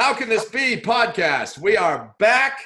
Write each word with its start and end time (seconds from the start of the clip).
How 0.00 0.14
Can 0.14 0.30
This 0.30 0.46
Be 0.46 0.78
podcast. 0.80 1.58
We 1.58 1.76
are 1.76 2.14
back. 2.18 2.58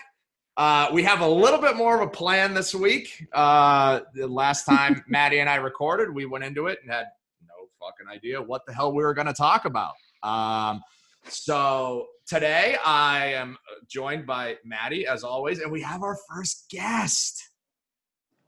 Uh, 0.56 0.88
we 0.92 1.02
have 1.02 1.21
a 1.21 1.26
little 1.26 1.58
bit 1.58 1.75
more 1.76 2.00
of 2.00 2.07
a 2.07 2.08
plan 2.08 2.54
this 2.54 2.72
week. 2.72 3.26
Uh, 3.33 4.03
the 4.14 4.29
last 4.29 4.67
time 4.67 5.03
Maddie 5.08 5.40
and 5.40 5.50
I 5.50 5.56
recorded, 5.56 6.14
we 6.14 6.26
went 6.26 6.44
into 6.44 6.68
it 6.68 6.78
and 6.82 6.92
had 6.92 7.06
no 7.44 7.54
fucking 7.80 8.06
idea 8.08 8.40
what 8.40 8.64
the 8.66 8.72
hell 8.72 8.92
we 8.92 9.02
were 9.02 9.14
going 9.14 9.26
to 9.26 9.32
talk 9.32 9.64
about. 9.64 9.94
Um, 10.22 10.80
so 11.24 12.06
today 12.24 12.76
I 12.86 13.33
am 13.33 13.58
joined 13.88 14.26
by 14.26 14.58
Maddie, 14.64 15.04
as 15.04 15.24
always, 15.24 15.58
and 15.58 15.72
we 15.72 15.80
have 15.80 16.05
our 16.05 16.16
first 16.32 16.66
guest. 16.70 17.42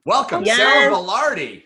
Welcome, 0.04 0.44
Yes. 0.44 0.58
Sara 0.58 0.92
Velardi. 0.94 1.64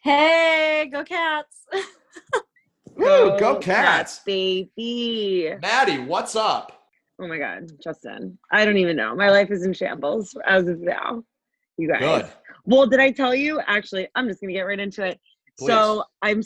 Hey, 0.00 0.90
go 0.92 1.04
cats. 1.04 1.66
Woo, 2.96 3.38
go 3.38 3.56
Cats. 3.56 4.20
baby. 4.20 5.54
Maddie, 5.60 5.98
what's 5.98 6.34
up? 6.34 6.84
Oh 7.20 7.26
my 7.26 7.38
God, 7.38 7.70
Justin. 7.82 8.38
I 8.50 8.64
don't 8.64 8.78
even 8.78 8.96
know. 8.96 9.14
My 9.14 9.30
life 9.30 9.50
is 9.50 9.64
in 9.64 9.72
shambles 9.72 10.36
as 10.46 10.66
of 10.66 10.80
now. 10.80 11.22
You 11.76 11.88
guys. 11.88 12.00
Good. 12.00 12.26
Well, 12.64 12.86
did 12.86 13.00
I 13.00 13.10
tell 13.10 13.34
you? 13.34 13.60
Actually, 13.66 14.08
I'm 14.14 14.28
just 14.28 14.40
gonna 14.40 14.52
get 14.52 14.62
right 14.62 14.80
into 14.80 15.04
it. 15.04 15.20
So 15.58 16.04
I'm. 16.22 16.42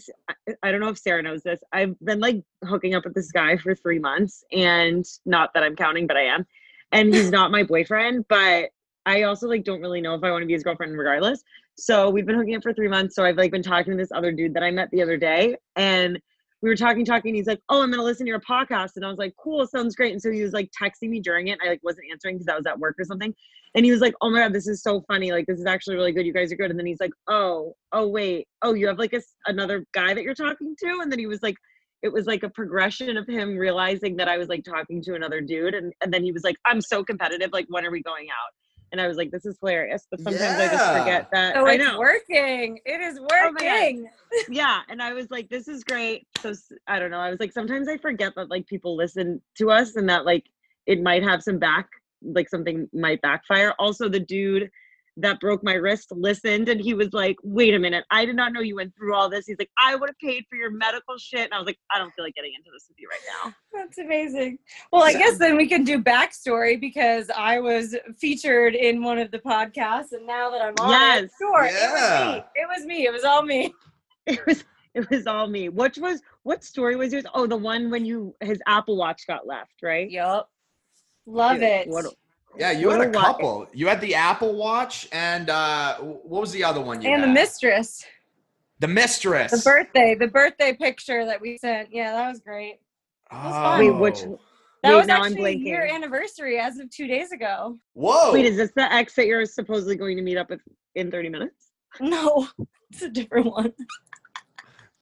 I 0.62 0.70
don't 0.70 0.80
know 0.80 0.88
if 0.88 0.98
Sara 0.98 1.22
knows 1.22 1.42
this. 1.42 1.60
I've 1.72 1.98
been 2.00 2.20
like 2.20 2.42
hooking 2.64 2.94
up 2.94 3.05
with 3.05 3.14
this 3.14 3.32
guy 3.32 3.56
for 3.56 3.74
three 3.74 3.98
months, 3.98 4.44
and 4.52 5.05
not 5.24 5.52
that 5.55 5.62
I'm 5.62 5.74
counting, 5.74 6.06
but 6.06 6.16
I 6.16 6.27
am. 6.27 6.46
And 6.92 7.12
he's 7.12 7.30
not 7.32 7.50
my 7.50 7.62
boyfriend, 7.62 8.27
but 8.28 8.70
I 9.06 9.22
also 9.22 9.48
like 9.48 9.64
don't 9.64 9.80
really 9.80 10.00
know 10.00 10.14
if 10.14 10.22
I 10.22 10.30
want 10.30 10.42
to 10.42 10.46
be 10.46 10.52
his 10.52 10.62
girlfriend 10.62 10.96
regardless. 10.96 11.42
So 11.77 12.10
we've 12.10 12.27
been 12.27 12.36
hooking 12.36 12.55
up 12.55 12.62
for 12.62 12.72
three 12.72 12.88
months. 12.88 13.16
So 13.16 13.24
I've 13.24 13.36
like 13.36 13.50
been 13.50 13.62
talking 13.62 13.92
to 13.92 13.96
this 13.96 14.12
other 14.12 14.30
dude 14.30 14.55
that 14.55 14.62
I 14.62 14.70
met 14.70 14.91
the 14.91 15.02
other 15.02 15.16
day, 15.16 15.56
and 15.74 16.20
we 16.62 16.69
were 16.69 16.77
talking, 16.77 17.05
talking. 17.05 17.34
He's 17.34 17.46
like, 17.46 17.60
"Oh, 17.69 17.82
I'm 17.82 17.91
gonna 17.91 18.02
listen 18.02 18.27
to 18.27 18.30
your 18.30 18.41
podcast," 18.41 18.96
and 18.96 19.05
I 19.05 19.09
was 19.09 19.19
like, 19.19 19.34
"Cool, 19.42 19.66
sounds 19.66 19.96
great." 19.96 20.12
And 20.12 20.20
so 20.20 20.30
he 20.30 20.42
was 20.42 20.52
like 20.52 20.70
texting 20.80 21.09
me 21.09 21.20
during 21.20 21.48
it. 21.48 21.59
I 21.64 21.69
like 21.69 21.80
wasn't 21.83 22.06
answering 22.10 22.36
because 22.36 22.48
I 22.48 22.56
was 22.56 22.66
at 22.66 22.78
work 22.78 22.96
or 22.98 23.05
something. 23.05 23.34
And 23.75 23.84
he 23.84 23.92
was 23.92 24.00
like, 24.00 24.14
"Oh 24.20 24.30
my 24.30 24.41
god, 24.41 24.53
this 24.53 24.66
is 24.66 24.83
so 24.83 25.03
funny! 25.08 25.33
Like 25.33 25.47
this 25.47 25.58
is 25.58 25.66
actually 25.66 25.97
really 25.97 26.12
good. 26.12 26.27
You 26.27 26.33
guys 26.33 26.53
are 26.53 26.56
good." 26.56 26.70
And 26.70 26.78
then 26.78 26.86
he's 26.86 27.00
like, 27.00 27.12
"Oh, 27.28 27.75
oh 27.92 28.08
wait, 28.08 28.48
oh 28.62 28.75
you 28.75 28.86
have 28.88 28.98
like 28.98 29.12
a, 29.14 29.22
another 29.47 29.84
guy 29.94 30.12
that 30.14 30.22
you're 30.22 30.34
talking 30.34 30.75
to?" 30.81 31.00
And 31.03 31.11
then 31.11 31.19
he 31.19 31.27
was 31.27 31.42
like, 31.42 31.56
it 32.03 32.12
was 32.12 32.27
like 32.27 32.42
a 32.42 32.50
progression 32.50 33.16
of 33.16 33.27
him 33.27 33.56
realizing 33.56 34.16
that 34.16 34.28
I 34.28 34.38
was 34.38 34.48
like 34.48 34.64
talking 34.64 35.03
to 35.03 35.14
another 35.14 35.41
dude, 35.41 35.75
and 35.75 35.92
and 36.03 36.12
then 36.12 36.25
he 36.25 36.33
was 36.33 36.44
like, 36.44 36.56
"I'm 36.66 36.81
so 36.81 37.05
competitive. 37.05 37.50
Like 37.53 37.66
when 37.69 37.86
are 37.86 37.91
we 37.91 38.03
going 38.03 38.28
out?" 38.31 38.53
And 38.92 39.00
I 39.00 39.06
was 39.06 39.16
like, 39.16 39.30
"This 39.30 39.46
is 39.46 39.56
hilarious." 39.60 40.06
But 40.10 40.20
sometimes 40.20 40.58
I 40.58 40.69
just 40.69 40.92
forget 40.92 41.28
that. 41.33 41.55
So 41.55 41.66
it's 41.66 41.84
know 41.84 41.98
working. 41.98 42.80
It 42.84 43.00
is 43.00 43.19
Oh 43.19 43.52
working. 43.52 44.08
yeah 44.48 44.80
and 44.88 45.02
i 45.02 45.12
was 45.12 45.30
like 45.30 45.48
this 45.48 45.69
is 45.69 45.84
great 45.84 46.27
so 46.41 46.52
I 46.86 46.98
don't 46.98 47.10
know 47.10 47.19
i 47.19 47.30
was 47.30 47.41
like 47.41 47.52
sometimes 47.52 47.88
i 47.88 47.97
forget 47.97 48.34
that 48.36 48.50
like 48.50 48.66
people 48.66 48.97
listen 48.97 49.41
to 49.58 49.70
us 49.70 49.97
and 49.97 50.08
that 50.08 50.24
like 50.24 50.44
it 50.86 51.02
might 51.02 51.22
have 51.22 51.42
some 51.42 51.58
back 51.58 51.88
like 52.22 52.48
something 52.48 52.88
might 52.92 53.20
backfire 53.22 53.74
also 53.78 54.08
the 54.08 54.20
dude 54.20 54.70
that 55.22 55.38
broke 55.40 55.62
my 55.62 55.74
wrist 55.74 56.08
listened 56.12 56.68
and 56.68 56.80
he 56.80 56.94
was 56.94 57.12
like 57.12 57.36
wait 57.42 57.74
a 57.74 57.78
minute 57.78 58.04
i 58.10 58.24
did 58.24 58.36
not 58.36 58.52
know 58.52 58.60
you 58.60 58.76
went 58.76 58.94
through 58.96 59.14
all 59.14 59.28
this 59.28 59.46
he's 59.46 59.56
like 59.58 59.70
i 59.78 59.94
would 59.94 60.08
have 60.08 60.18
paid 60.18 60.44
for 60.48 60.56
your 60.56 60.70
medical 60.70 61.16
shit 61.18 61.44
and 61.44 61.54
i 61.54 61.58
was 61.58 61.66
like 61.66 61.78
i 61.92 61.98
don't 61.98 62.12
feel 62.14 62.24
like 62.24 62.34
getting 62.34 62.52
into 62.56 62.70
this 62.72 62.86
with 62.88 62.96
you 62.98 63.08
right 63.10 63.20
now 63.44 63.54
That's 63.72 63.98
amazing. 63.98 64.58
Well, 64.92 65.04
I 65.04 65.12
guess 65.12 65.38
then 65.38 65.56
we 65.56 65.66
can 65.68 65.84
do 65.84 66.02
backstory 66.02 66.78
because 66.80 67.30
I 67.30 67.60
was 67.60 67.94
featured 68.18 68.74
in 68.74 69.00
one 69.04 69.16
of 69.18 69.30
the 69.30 69.38
podcasts, 69.38 70.10
and 70.10 70.26
now 70.26 70.50
that 70.50 70.60
I'm 70.60 70.74
on 70.80 70.91
it, 71.18 71.22
Yes. 71.22 71.30
sure, 71.38 71.64
it 71.64 71.92
was 71.92 72.34
me. 72.34 72.44
It 72.56 72.68
was 72.76 72.84
me. 72.86 73.06
It 73.06 73.12
was 73.12 73.22
all 73.24 73.42
me. 73.44 73.72
it 74.26 74.44
was 74.44 74.64
it 74.94 75.08
was 75.08 75.26
all 75.28 75.46
me 75.46 75.68
which 75.68 75.98
was 75.98 76.20
what 76.42 76.64
story 76.64 76.96
was 76.96 77.12
yours 77.12 77.24
oh 77.34 77.46
the 77.46 77.56
one 77.56 77.91
when 77.91 78.04
you 78.04 78.34
his 78.42 78.60
apple 78.66 78.96
watch 78.96 79.24
got 79.28 79.46
left 79.46 79.74
right 79.84 80.10
Yup. 80.10 80.50
Love 81.26 81.60
Yeah, 81.62 81.68
it. 81.82 81.88
what 81.88 82.04
a- 82.06 82.12
Yeah, 82.59 82.73
you 82.73 82.91
had 82.91 83.01
a 83.01 83.09
a 83.09 83.12
couple. 83.12 83.67
You 83.73 83.87
had 83.87 84.01
the 84.01 84.15
Apple 84.15 84.55
Watch, 84.56 85.09
and 85.12 85.48
uh, 85.51 85.97
what 85.98 86.41
was 86.41 86.53
the 86.53 86.65
other 86.65 86.81
one 86.81 87.01
you 87.01 87.11
and 87.11 87.23
the 87.23 87.29
mistress. 87.29 88.05
The 88.81 88.88
Mistress. 88.88 89.50
The 89.50 89.59
birthday. 89.59 90.15
The 90.15 90.28
birthday 90.28 90.72
picture 90.72 91.27
that 91.27 91.39
we 91.39 91.59
sent. 91.59 91.91
Yeah, 91.93 92.12
that 92.12 92.28
was 92.28 92.41
great. 92.41 92.78
was 93.31 93.53
fun. 93.53 93.78
wait 93.78 93.91
which 93.91 94.22
Oh. 94.27 94.41
That 94.83 94.93
Wait, 94.93 94.97
was 94.97 95.09
actually 95.10 95.53
a 95.53 95.56
year 95.56 95.87
anniversary 95.87 96.59
as 96.59 96.78
of 96.78 96.89
two 96.91 97.06
days 97.06 97.33
ago. 97.33 97.78
Whoa. 97.93 98.33
Wait, 98.33 98.47
is 98.47 98.56
this 98.56 98.72
the 98.75 98.91
ex 98.91 99.15
that 99.16 99.27
you're 99.27 99.44
supposedly 99.44 99.94
going 99.94 100.16
to 100.16 100.22
meet 100.22 100.39
up 100.39 100.49
with 100.49 100.62
in 100.94 101.10
30 101.10 101.28
minutes? 101.28 101.72
No, 102.00 102.49
it's 102.91 103.03
a 103.03 103.10
different 103.10 103.47
one. 103.47 103.75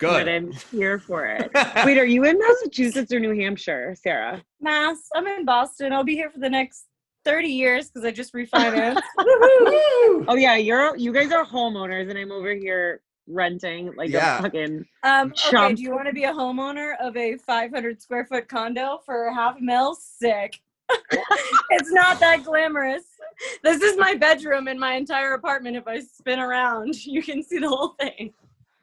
But 0.01 0.25
Good. 0.25 0.29
I'm 0.29 0.51
here 0.73 0.99
for 0.99 1.27
it. 1.27 1.49
Wait, 1.85 1.97
are 1.97 2.05
you 2.05 2.25
in 2.25 2.39
Massachusetts 2.39 3.13
or 3.13 3.21
New 3.21 3.39
Hampshire, 3.41 3.95
Sara? 4.01 4.43
Mass. 4.61 4.99
I'm 5.15 5.27
in 5.29 5.45
Boston. 5.45 5.93
I'll 5.93 6.03
be 6.05 6.15
here 6.15 6.31
for 6.31 6.41
the 6.41 6.51
next 6.51 6.87
30 7.25 7.49
years 7.49 7.89
because 7.89 8.05
I 8.05 8.11
just 8.11 8.33
refinanced. 8.35 8.99
Oh 10.31 10.35
yeah, 10.37 10.57
you're 10.57 10.97
you 10.97 11.13
guys 11.13 11.33
are 11.33 11.45
homeowners, 11.45 12.09
and 12.11 12.19
I'm 12.19 12.33
over 12.33 12.53
here 12.55 13.01
renting 13.27 13.95
like 13.95 14.11
Yeah. 14.11 14.39
a 14.39 14.43
fucking. 14.43 14.87
um, 15.03 15.33
okay, 15.53 15.75
do 15.75 15.83
you 15.83 15.91
want 15.93 16.07
to 16.07 16.13
be 16.13 16.25
a 16.25 16.33
homeowner 16.33 16.95
of 17.01 17.17
a 17.17 17.37
500 17.39 18.03
square 18.03 18.25
foot 18.27 18.49
condo 18.49 19.01
for 19.07 19.31
half 19.33 19.57
a 19.59 19.61
mil? 19.61 19.95
Sick. 19.95 20.61
it's 21.71 21.91
not 21.93 22.19
that 22.21 22.45
glamorous. 22.45 23.05
This 23.63 23.81
is 23.83 23.97
my 23.97 24.15
bedroom 24.15 24.69
in 24.69 24.79
my 24.79 24.95
entire 24.95 25.35
apartment. 25.35 25.77
If 25.77 25.87
I 25.87 26.01
spin 26.01 26.39
around, 26.41 26.95
you 27.07 27.23
can 27.23 27.43
see 27.43 27.59
the 27.59 27.69
whole 27.69 27.95
thing. 28.01 28.33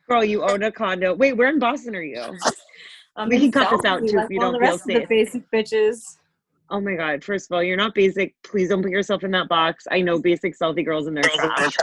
Girl, 0.07 0.23
you 0.23 0.43
own 0.43 0.63
a 0.63 0.71
condo. 0.71 1.13
Wait, 1.15 1.33
where 1.33 1.49
in 1.49 1.59
Boston 1.59 1.95
are 1.95 2.03
you? 2.03 2.23
I'm 3.15 3.29
We 3.29 3.39
can 3.39 3.51
cut 3.51 3.71
this 3.71 3.85
out, 3.85 3.99
too, 4.07 4.19
if 4.19 4.29
you 4.29 4.39
all 4.39 4.51
don't 4.51 4.53
the 4.53 4.59
feel 4.59 4.71
rest 4.71 4.75
of 4.75 4.91
safe. 4.91 5.01
the 5.01 5.05
basic 5.07 5.51
bitches. 5.51 6.17
Oh 6.69 6.81
my 6.81 6.95
god! 6.95 7.23
First 7.23 7.49
of 7.49 7.55
all, 7.55 7.63
you're 7.63 7.77
not 7.77 7.93
basic. 7.93 8.35
Please 8.43 8.69
don't 8.69 8.81
put 8.81 8.91
yourself 8.91 9.23
in 9.23 9.31
that 9.31 9.47
box. 9.47 9.85
I 9.91 10.01
know 10.01 10.19
basic 10.19 10.57
Southie 10.57 10.85
girls 10.85 11.07
and 11.07 11.15
their 11.15 11.23
trash. 11.23 11.75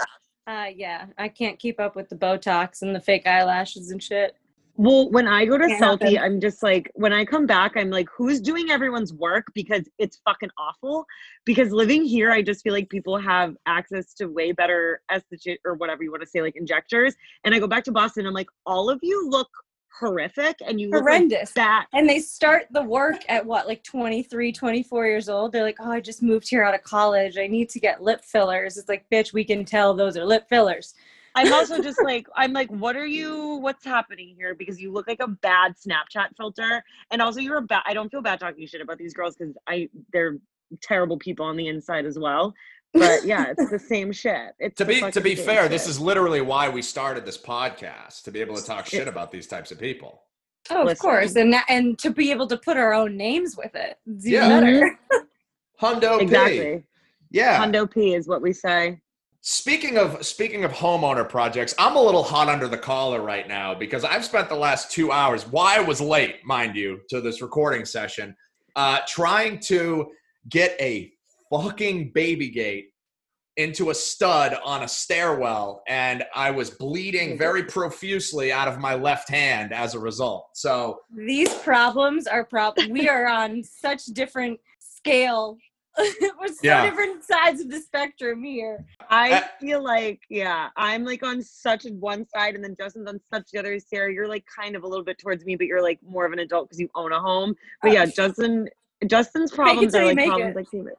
Uh, 0.46 0.66
yeah, 0.74 1.06
I 1.18 1.28
can't 1.28 1.58
keep 1.58 1.78
up 1.78 1.94
with 1.94 2.08
the 2.08 2.16
Botox 2.16 2.82
and 2.82 2.94
the 2.94 3.00
fake 3.00 3.26
eyelashes 3.26 3.92
and 3.92 4.02
shit. 4.02 4.34
Well, 4.76 5.10
when 5.10 5.28
I 5.28 5.44
go 5.44 5.58
to 5.58 5.66
Can't 5.66 5.80
Selfie, 5.80 6.14
happen. 6.14 6.18
I'm 6.18 6.40
just 6.40 6.62
like, 6.62 6.90
when 6.94 7.12
I 7.12 7.24
come 7.24 7.46
back, 7.46 7.72
I'm 7.76 7.90
like, 7.90 8.08
who's 8.16 8.40
doing 8.40 8.70
everyone's 8.70 9.12
work? 9.12 9.46
Because 9.54 9.88
it's 9.98 10.20
fucking 10.24 10.48
awful. 10.58 11.04
Because 11.44 11.70
living 11.72 12.04
here, 12.04 12.32
I 12.32 12.40
just 12.42 12.62
feel 12.62 12.72
like 12.72 12.88
people 12.88 13.18
have 13.18 13.54
access 13.66 14.14
to 14.14 14.26
way 14.26 14.52
better 14.52 15.02
esthetician 15.10 15.58
or 15.64 15.74
whatever 15.74 16.02
you 16.02 16.10
want 16.10 16.22
to 16.22 16.28
say, 16.28 16.40
like 16.40 16.56
injectors. 16.56 17.14
And 17.44 17.54
I 17.54 17.58
go 17.58 17.66
back 17.66 17.84
to 17.84 17.92
Boston, 17.92 18.26
I'm 18.26 18.32
like, 18.32 18.48
all 18.64 18.88
of 18.88 18.98
you 19.02 19.28
look 19.28 19.50
horrific 19.98 20.56
and 20.66 20.80
you 20.80 20.86
look 20.88 21.04
like 21.04 21.14
Horrendous. 21.20 21.52
that. 21.52 21.86
and 21.92 22.08
they 22.08 22.18
start 22.18 22.66
the 22.70 22.82
work 22.82 23.20
at 23.28 23.44
what, 23.44 23.66
like 23.66 23.82
23, 23.84 24.52
24 24.52 25.06
years 25.06 25.28
old? 25.28 25.52
They're 25.52 25.62
like, 25.62 25.76
oh, 25.80 25.90
I 25.90 26.00
just 26.00 26.22
moved 26.22 26.48
here 26.48 26.64
out 26.64 26.74
of 26.74 26.82
college. 26.82 27.38
I 27.38 27.46
need 27.46 27.68
to 27.70 27.80
get 27.80 28.02
lip 28.02 28.24
fillers. 28.24 28.76
It's 28.76 28.88
like, 28.88 29.04
bitch, 29.12 29.32
we 29.32 29.44
can 29.44 29.64
tell 29.64 29.94
those 29.94 30.16
are 30.16 30.24
lip 30.24 30.48
fillers. 30.48 30.94
I'm 31.34 31.52
also 31.54 31.80
just 31.80 32.02
like, 32.04 32.26
I'm 32.36 32.52
like, 32.52 32.70
what 32.70 32.96
are 32.96 33.06
you, 33.06 33.56
what's 33.56 33.84
happening 33.84 34.34
here? 34.36 34.54
Because 34.54 34.80
you 34.80 34.92
look 34.92 35.08
like 35.08 35.20
a 35.20 35.28
bad 35.28 35.74
Snapchat 35.76 36.36
filter. 36.36 36.82
And 37.10 37.22
also, 37.22 37.40
you're 37.40 37.58
a 37.58 37.62
bad, 37.62 37.82
I 37.86 37.94
don't 37.94 38.10
feel 38.10 38.22
bad 38.22 38.40
talking 38.40 38.66
shit 38.66 38.80
about 38.80 38.98
these 38.98 39.14
girls 39.14 39.36
because 39.36 39.54
I, 39.68 39.88
they're 40.12 40.38
terrible 40.80 41.18
people 41.18 41.44
on 41.44 41.56
the 41.56 41.68
inside 41.68 42.06
as 42.06 42.18
well. 42.18 42.54
But 42.94 43.20
yeah, 43.24 43.46
it's 43.56 43.70
the 43.70 43.78
same 43.78 44.12
shit. 44.12 44.54
It's 44.58 44.76
to 44.78 44.84
be 44.84 45.00
to 45.10 45.20
be 45.20 45.34
fair, 45.34 45.62
shit. 45.62 45.70
this 45.70 45.86
is 45.88 45.98
literally 45.98 46.40
why 46.40 46.68
we 46.68 46.82
started 46.82 47.24
this 47.24 47.38
podcast 47.38 48.22
to 48.24 48.30
be 48.30 48.40
able 48.40 48.56
to 48.56 48.64
talk 48.64 48.86
shit 48.86 49.08
about 49.08 49.30
these 49.30 49.46
types 49.46 49.70
of 49.70 49.78
people. 49.78 50.22
Oh, 50.70 50.82
of 50.82 50.86
Listen. 50.86 51.00
course. 51.02 51.34
And 51.36 51.52
that, 51.52 51.64
and 51.68 51.98
to 51.98 52.10
be 52.10 52.30
able 52.30 52.46
to 52.46 52.56
put 52.56 52.76
our 52.76 52.92
own 52.94 53.16
names 53.16 53.56
with 53.56 53.74
it. 53.74 53.98
It's 54.06 54.26
even 54.26 54.42
Yeah. 54.50 54.60
better. 54.60 54.98
Hundo 55.80 56.18
P. 56.18 56.24
exactly. 56.24 56.84
Yeah. 57.30 57.64
Hundo 57.64 57.90
P 57.90 58.14
is 58.14 58.28
what 58.28 58.42
we 58.42 58.52
say. 58.52 59.00
Speaking 59.40 59.98
of 59.98 60.24
speaking 60.24 60.62
of 60.64 60.70
homeowner 60.70 61.28
projects, 61.28 61.74
I'm 61.78 61.96
a 61.96 62.00
little 62.00 62.22
hot 62.22 62.48
under 62.48 62.68
the 62.68 62.78
collar 62.78 63.20
right 63.22 63.48
now 63.48 63.74
because 63.74 64.04
I've 64.04 64.24
spent 64.24 64.48
the 64.48 64.54
last 64.54 64.92
two 64.92 65.10
hours. 65.10 65.48
Why 65.48 65.78
I 65.78 65.80
was 65.80 66.00
late, 66.00 66.44
mind 66.44 66.76
you, 66.76 67.00
to 67.10 67.20
this 67.20 67.42
recording 67.42 67.84
session, 67.84 68.36
uh, 68.76 69.00
trying 69.08 69.58
to 69.60 70.12
get 70.48 70.76
a 70.80 71.11
fucking 71.52 72.12
baby 72.12 72.48
gate 72.48 72.88
into 73.58 73.90
a 73.90 73.94
stud 73.94 74.56
on 74.64 74.82
a 74.82 74.88
stairwell, 74.88 75.82
and 75.86 76.24
I 76.34 76.50
was 76.50 76.70
bleeding 76.70 77.36
very 77.36 77.62
profusely 77.64 78.50
out 78.50 78.66
of 78.66 78.78
my 78.78 78.94
left 78.94 79.28
hand 79.28 79.74
as 79.74 79.94
a 79.94 79.98
result. 80.00 80.48
So 80.54 81.00
These 81.14 81.52
problems 81.56 82.26
are 82.26 82.44
prob 82.44 82.74
we 82.88 83.08
are 83.10 83.26
on 83.28 83.62
such 83.62 84.06
different 84.06 84.58
scale. 84.78 85.58
We're 85.98 86.48
so 86.48 86.54
Yeah. 86.62 86.86
different 86.88 87.22
sides 87.24 87.60
of 87.60 87.68
the 87.70 87.78
spectrum 87.80 88.42
here. 88.42 88.82
I 89.10 89.32
Uh, 89.32 89.42
feel 89.60 89.84
like, 89.84 90.22
yeah, 90.30 90.70
I'm 90.74 91.04
like 91.04 91.22
on 91.22 91.42
such 91.42 91.84
one 91.84 92.26
side 92.34 92.54
and 92.54 92.64
then 92.64 92.74
Justin's 92.80 93.06
on 93.08 93.20
such 93.30 93.50
the 93.52 93.58
other. 93.58 93.78
Sara, 93.78 94.10
you're 94.10 94.26
like 94.28 94.46
kind 94.46 94.74
of 94.74 94.84
a 94.84 94.88
little 94.88 95.04
bit 95.04 95.18
towards 95.18 95.44
me, 95.44 95.54
but 95.56 95.66
you're 95.66 95.82
like 95.82 95.98
more 96.02 96.24
of 96.24 96.32
an 96.32 96.38
adult 96.38 96.70
because 96.70 96.80
you 96.80 96.88
own 96.94 97.12
a 97.12 97.20
home. 97.20 97.54
But 97.82 97.92
yeah, 97.92 98.06
Justin, 98.06 98.70
Justin's 99.06 99.50
problems 99.52 99.94
are 99.94 100.00
you 100.02 100.06
like 100.08 100.16
make 100.16 100.28
problems 100.28 100.50
it. 100.52 100.56
like 100.56 100.68
female. 100.68 100.94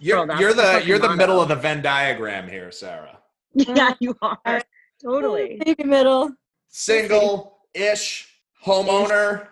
you're 0.00 0.26
Girl, 0.26 0.40
you're 0.40 0.52
the 0.54 0.62
the 0.80 0.84
you're 0.86 0.98
the 0.98 1.08
motto. 1.08 1.16
middle 1.16 1.40
of 1.40 1.48
the 1.48 1.56
Venn 1.56 1.82
diagram 1.82 2.48
here, 2.48 2.70
Sara. 2.70 3.18
Yeah, 3.54 3.94
you 4.00 4.16
are. 4.22 4.62
Totally. 5.02 5.60
Baby 5.64 5.84
middle. 5.84 6.30
Single 6.68 7.58
ish 7.74 8.38
homeowner. 8.64 9.48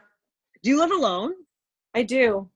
Do 0.62 0.70
you 0.70 0.79
live 0.79 0.91
alone? 0.91 1.35
I 1.94 2.02
do. 2.02 2.49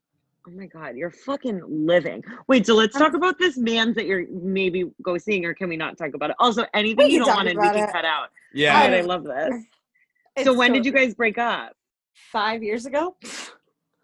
Oh 0.46 0.50
my 0.50 0.66
god, 0.66 0.96
you're 0.96 1.10
fucking 1.10 1.62
living. 1.66 2.22
Wait, 2.48 2.66
so 2.66 2.74
let's 2.74 2.96
talk 2.96 3.14
about 3.14 3.38
this 3.38 3.56
man 3.56 3.94
that 3.94 4.04
you're 4.06 4.26
maybe 4.30 4.90
go 5.02 5.16
seeing, 5.18 5.44
or 5.46 5.54
can 5.54 5.68
we 5.70 5.76
not 5.76 5.96
talk 5.96 6.12
about 6.14 6.30
it? 6.30 6.36
Also, 6.38 6.66
anything 6.74 7.06
We 7.06 7.12
you 7.14 7.18
don't 7.24 7.34
want 7.34 7.48
to, 7.48 7.54
we 7.56 7.62
can 7.68 7.88
it. 7.88 7.92
cut 7.92 8.04
out. 8.04 8.28
Yeah. 8.52 8.86
God, 8.86 8.94
I 8.94 9.00
love 9.00 9.24
this. 9.24 9.64
It's 10.36 10.44
so 10.46 10.52
when 10.54 10.70
so- 10.70 10.74
did 10.74 10.84
you 10.86 10.92
guys 10.92 11.14
break 11.14 11.38
up? 11.38 11.74
Five 12.30 12.62
years 12.62 12.84
ago. 12.86 13.16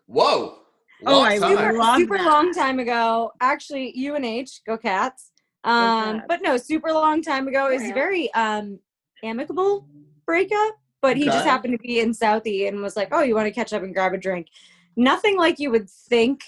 Whoa. 0.07 0.60
Oh, 1.07 1.23
I 1.23 1.39
time. 1.39 1.51
super, 1.51 1.73
love 1.73 1.97
super 1.99 2.17
that. 2.19 2.27
long 2.27 2.53
time 2.53 2.79
ago. 2.79 3.33
Actually, 3.41 3.93
UNH, 4.09 4.61
go 4.67 4.77
cats. 4.77 5.33
Um, 5.65 6.17
Cats. 6.17 6.25
but 6.29 6.43
no, 6.43 6.57
super 6.57 6.93
long 6.93 7.23
time 7.23 7.49
ago. 7.49 7.67
It 7.71 7.75
was 7.75 7.83
Yeah. 7.89 7.95
very 7.95 8.33
um 8.35 8.79
amicable 9.23 9.87
breakup. 10.27 10.75
But 11.03 11.17
he 11.17 11.25
just 11.25 11.47
happened 11.47 11.73
to 11.73 11.79
be 11.79 12.01
in 12.01 12.11
Southie 12.11 12.69
and 12.69 12.83
was 12.83 12.95
like, 12.97 13.09
"Oh, 13.13 13.23
you 13.23 13.35
want 13.35 13.47
to 13.47 13.53
catch 13.53 13.73
up 13.73 13.83
and 13.83 13.95
grab 13.95 14.13
a 14.13 14.19
drink?" 14.19 14.49
Nothing 14.97 15.37
like 15.39 15.59
you 15.59 15.71
would 15.71 15.89
think. 15.89 16.43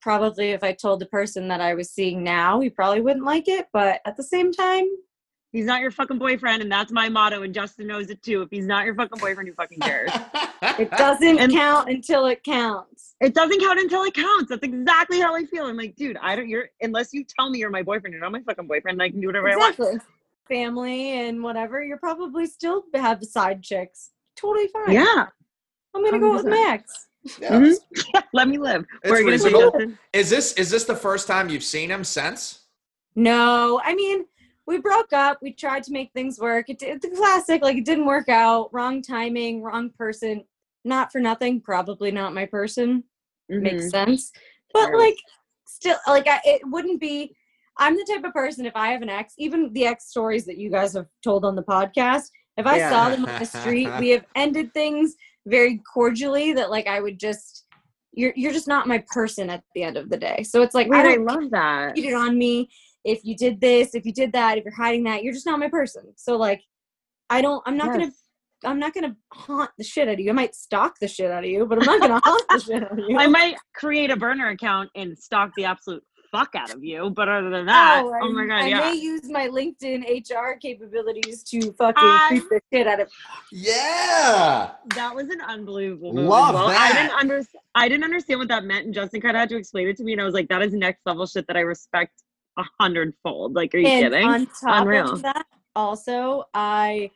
Probably, 0.00 0.50
if 0.50 0.62
I 0.62 0.72
told 0.72 1.00
the 1.00 1.06
person 1.06 1.48
that 1.48 1.60
I 1.60 1.74
was 1.74 1.90
seeing 1.90 2.22
now, 2.22 2.60
he 2.60 2.70
probably 2.70 3.00
wouldn't 3.00 3.24
like 3.24 3.48
it. 3.48 3.66
But 3.72 4.00
at 4.04 4.16
the 4.16 4.22
same 4.22 4.52
time, 4.52 4.84
He's 5.56 5.64
not 5.64 5.80
your 5.80 5.90
fucking 5.90 6.18
boyfriend, 6.18 6.60
and 6.60 6.70
that's 6.70 6.92
my 6.92 7.08
motto. 7.08 7.40
And 7.42 7.54
Justin 7.54 7.86
knows 7.86 8.10
it 8.10 8.22
too. 8.22 8.42
If 8.42 8.50
he's 8.50 8.66
not 8.66 8.84
your 8.84 8.94
fucking 8.94 9.18
boyfriend, 9.18 9.48
who 9.48 9.54
fucking 9.54 9.78
cares? 9.78 10.10
it 10.78 10.90
doesn't 10.90 11.38
And- 11.38 11.50
count 11.50 11.88
until 11.88 12.26
it 12.26 12.44
counts. 12.44 13.14
it 13.22 13.32
doesn't 13.32 13.58
count 13.58 13.80
until 13.80 14.02
it 14.02 14.12
counts. 14.12 14.50
That's 14.50 14.62
exactly 14.62 15.18
how 15.18 15.34
I 15.34 15.46
feel. 15.46 15.64
I'm 15.64 15.78
like, 15.78 15.96
dude, 15.96 16.18
I 16.20 16.36
don't. 16.36 16.46
You're 16.46 16.68
unless 16.82 17.14
you 17.14 17.24
tell 17.24 17.48
me 17.48 17.58
you're 17.58 17.70
my 17.70 17.82
boyfriend. 17.82 18.12
You're 18.12 18.20
not 18.20 18.32
my 18.32 18.42
fucking 18.42 18.66
boyfriend. 18.66 19.02
I 19.02 19.08
can 19.08 19.18
do 19.18 19.28
whatever 19.28 19.48
I 19.48 19.56
want. 19.56 19.78
Exactly. 19.78 20.00
Family 20.46 21.12
and 21.26 21.42
whatever, 21.42 21.82
you're 21.82 21.96
probably 21.96 22.44
still 22.46 22.84
have 22.94 23.24
side 23.24 23.62
chicks. 23.62 24.10
Totally 24.36 24.68
fine. 24.68 24.92
Yeah. 24.92 25.26
I'm 25.94 26.04
gonna 26.04 26.18
go 26.18 26.34
with 26.34 26.44
Max. 26.44 27.06
Yeah. 27.40 27.50
Mhm. 27.60 28.22
Let 28.34 28.46
me 28.48 28.58
live. 28.58 28.84
It's 29.02 29.10
We're 29.10 29.24
gonna 29.24 29.38
say 29.38 29.94
Is 30.12 30.28
this 30.28 30.52
is 30.52 30.68
this 30.68 30.84
the 30.84 30.94
first 30.94 31.26
time 31.26 31.48
you've 31.48 31.64
seen 31.64 31.90
him 31.90 32.04
since? 32.04 32.66
No, 33.16 33.80
I 33.82 33.94
mean, 33.94 34.26
we 34.66 34.78
broke 34.78 35.12
up. 35.12 35.38
We 35.42 35.52
tried 35.52 35.84
to 35.84 35.92
make 35.92 36.12
things 36.12 36.38
work. 36.38 36.68
It, 36.68 36.82
it's 36.82 37.04
a 37.04 37.10
classic. 37.10 37.62
Like 37.62 37.76
it 37.76 37.84
didn't 37.84 38.06
work 38.06 38.28
out. 38.28 38.72
Wrong 38.72 39.00
timing. 39.02 39.62
Wrong 39.62 39.90
person. 39.90 40.44
Not 40.84 41.12
for 41.12 41.20
nothing. 41.20 41.60
Probably 41.60 42.10
not 42.10 42.34
my 42.34 42.46
person. 42.46 43.04
Makes 43.48 43.86
Mhm. 43.86 43.90
sense. 43.90 44.32
But 44.72 44.86
Sure. 44.88 44.98
like, 44.98 45.16
still, 45.66 45.96
like 46.06 46.26
I, 46.28 46.40
it 46.44 46.62
wouldn't 46.64 47.00
be. 47.00 47.34
I'm 47.78 47.94
the 47.94 48.04
type 48.10 48.24
of 48.24 48.32
person. 48.32 48.66
If 48.66 48.74
I 48.74 48.88
have 48.88 49.02
an 49.02 49.08
ex, 49.10 49.34
even 49.38 49.72
the 49.72 49.86
ex 49.86 50.08
stories 50.08 50.46
that 50.46 50.56
you 50.58 50.70
guys 50.70 50.94
have 50.94 51.06
told 51.22 51.44
on 51.44 51.54
the 51.54 51.62
podcast, 51.62 52.30
if 52.56 52.66
I 52.66 52.78
Yeah. 52.78 52.90
saw 52.90 53.10
them 53.10 53.24
on 53.26 53.38
the 53.38 53.44
street, 53.44 53.90
we 54.00 54.08
have 54.10 54.24
ended 54.34 54.72
things 54.72 55.14
very 55.46 55.80
cordially. 55.92 56.52
That 56.54 56.70
like 56.70 56.86
I 56.86 57.00
would 57.00 57.18
just. 57.20 57.64
You're 58.12 58.32
you're 58.34 58.52
just 58.52 58.66
not 58.66 58.88
my 58.88 59.04
person 59.12 59.50
at 59.50 59.62
the 59.74 59.82
end 59.82 59.98
of 59.98 60.08
the 60.08 60.16
day. 60.16 60.42
So 60.42 60.62
it's 60.62 60.74
like 60.74 60.88
Wait, 60.88 61.04
I 61.04 61.12
I 61.12 61.16
love 61.16 61.50
that. 61.50 61.94
cheated 61.94 62.14
on 62.14 62.38
me 62.38 62.70
if 63.06 63.24
you 63.24 63.36
did 63.36 63.60
this 63.60 63.94
if 63.94 64.04
you 64.04 64.12
did 64.12 64.32
that 64.32 64.58
if 64.58 64.64
you're 64.64 64.74
hiding 64.74 65.04
that 65.04 65.22
you're 65.22 65.32
just 65.32 65.46
not 65.46 65.58
my 65.58 65.68
person 65.68 66.02
so 66.16 66.36
like 66.36 66.60
i 67.30 67.40
don't 67.40 67.62
i'm 67.66 67.76
not 67.76 67.92
gonna 67.92 68.10
i'm 68.64 68.78
not 68.78 68.92
gonna 68.92 69.14
haunt 69.32 69.70
the 69.78 69.84
shit 69.84 70.08
out 70.08 70.14
of 70.14 70.20
you 70.20 70.30
i 70.30 70.34
might 70.34 70.54
stalk 70.54 70.98
the 71.00 71.08
shit 71.08 71.30
out 71.30 71.44
of 71.44 71.50
you 71.50 71.64
but 71.64 71.78
i'm 71.78 71.84
not 71.84 72.00
gonna 72.00 72.20
haunt 72.24 72.42
the 72.50 72.58
shit 72.60 72.82
out 72.82 72.92
of 72.92 72.98
you 72.98 73.16
I 73.18 73.26
might 73.28 73.56
create 73.74 74.10
a 74.10 74.16
burner 74.16 74.48
account 74.48 74.90
and 74.94 75.16
stalk 75.16 75.52
the 75.56 75.64
absolute 75.64 76.02
fuck 76.30 76.54
out 76.54 76.72
of 76.72 76.84
you. 76.84 77.10
But 77.10 77.28
other 77.28 77.50
than 77.50 77.66
that, 77.66 78.02
Oh, 78.04 78.12
oh, 78.22 78.32
my 78.32 78.46
god, 78.46 78.58
yeah. 78.58 78.64
I 78.64 78.68
yeah. 78.68 78.90
may 78.90 78.94
use 78.96 79.28
my 79.30 79.48
LinkedIn 79.48 80.04
HR 80.30 80.58
capabilities 80.60 81.42
to 81.44 81.72
fucking 81.72 81.94
I- 81.96 82.28
creep 82.28 82.44
the 82.50 82.60
shit 82.72 82.86
out 82.86 83.00
of. 83.00 83.08
Yeah. 83.52 84.72
That 84.94 85.14
was 85.14 85.28
an 85.28 85.40
unbelievable 85.40 86.12
move. 86.12 86.26
Love 86.28 86.54
well. 86.54 86.68
I 86.68 86.92
didn't 86.92 87.18
understand. 87.18 87.62
I 87.74 87.88
didn't 87.88 88.04
understand 88.04 88.40
what 88.40 88.48
that 88.48 88.64
meant, 88.64 88.86
and 88.86 88.94
Justin 88.94 89.20
kind 89.20 89.36
of 89.36 89.40
had 89.40 89.48
to 89.50 89.56
explain 89.56 89.88
it 89.88 89.96
to 89.98 90.04
me, 90.04 90.12
and 90.12 90.20
I 90.20 90.24
was 90.24 90.34
like, 90.34 90.48
"That 90.48 90.62
is 90.62 90.72
next 90.72 91.00
level 91.04 91.26
shit 91.26 91.46
that 91.46 91.56
I 91.56 91.60
respect 91.60 92.22
a 92.56 92.64
hundredfold." 92.80 93.54
Like, 93.54 93.74
are 93.74 93.78
you 93.78 93.86
and 93.86 94.12
kidding? 94.12 94.26
on 94.28 94.46
top 94.46 94.82
Unreal. 94.82 95.12
of 95.12 95.22
that, 95.22 95.46
also 95.74 96.44
I 96.54 97.10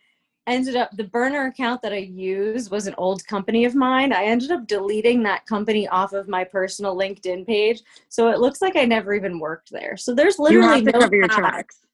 ended 0.46 0.74
up 0.74 0.90
the 0.96 1.04
burner 1.04 1.46
account 1.46 1.80
that 1.82 1.92
I 1.92 1.98
used 1.98 2.70
was 2.70 2.86
an 2.86 2.94
old 2.98 3.24
company 3.26 3.64
of 3.66 3.74
mine. 3.74 4.12
I 4.12 4.24
ended 4.24 4.50
up 4.50 4.66
deleting 4.66 5.22
that 5.22 5.46
company 5.46 5.86
off 5.88 6.12
of 6.12 6.28
my 6.28 6.42
personal 6.44 6.96
LinkedIn 6.96 7.46
page, 7.46 7.82
so 8.08 8.28
it 8.30 8.40
looks 8.40 8.60
like 8.60 8.74
I 8.76 8.84
never 8.84 9.14
even 9.14 9.38
worked 9.38 9.70
there. 9.70 9.96
So 9.96 10.14
there's 10.14 10.38
you 10.38 10.44
literally 10.44 10.68
have 10.68 10.84
to 10.86 10.92
no 10.92 10.98
cover 11.00 11.16
your 11.16 11.28
tie. 11.28 11.36
tracks. 11.36 11.86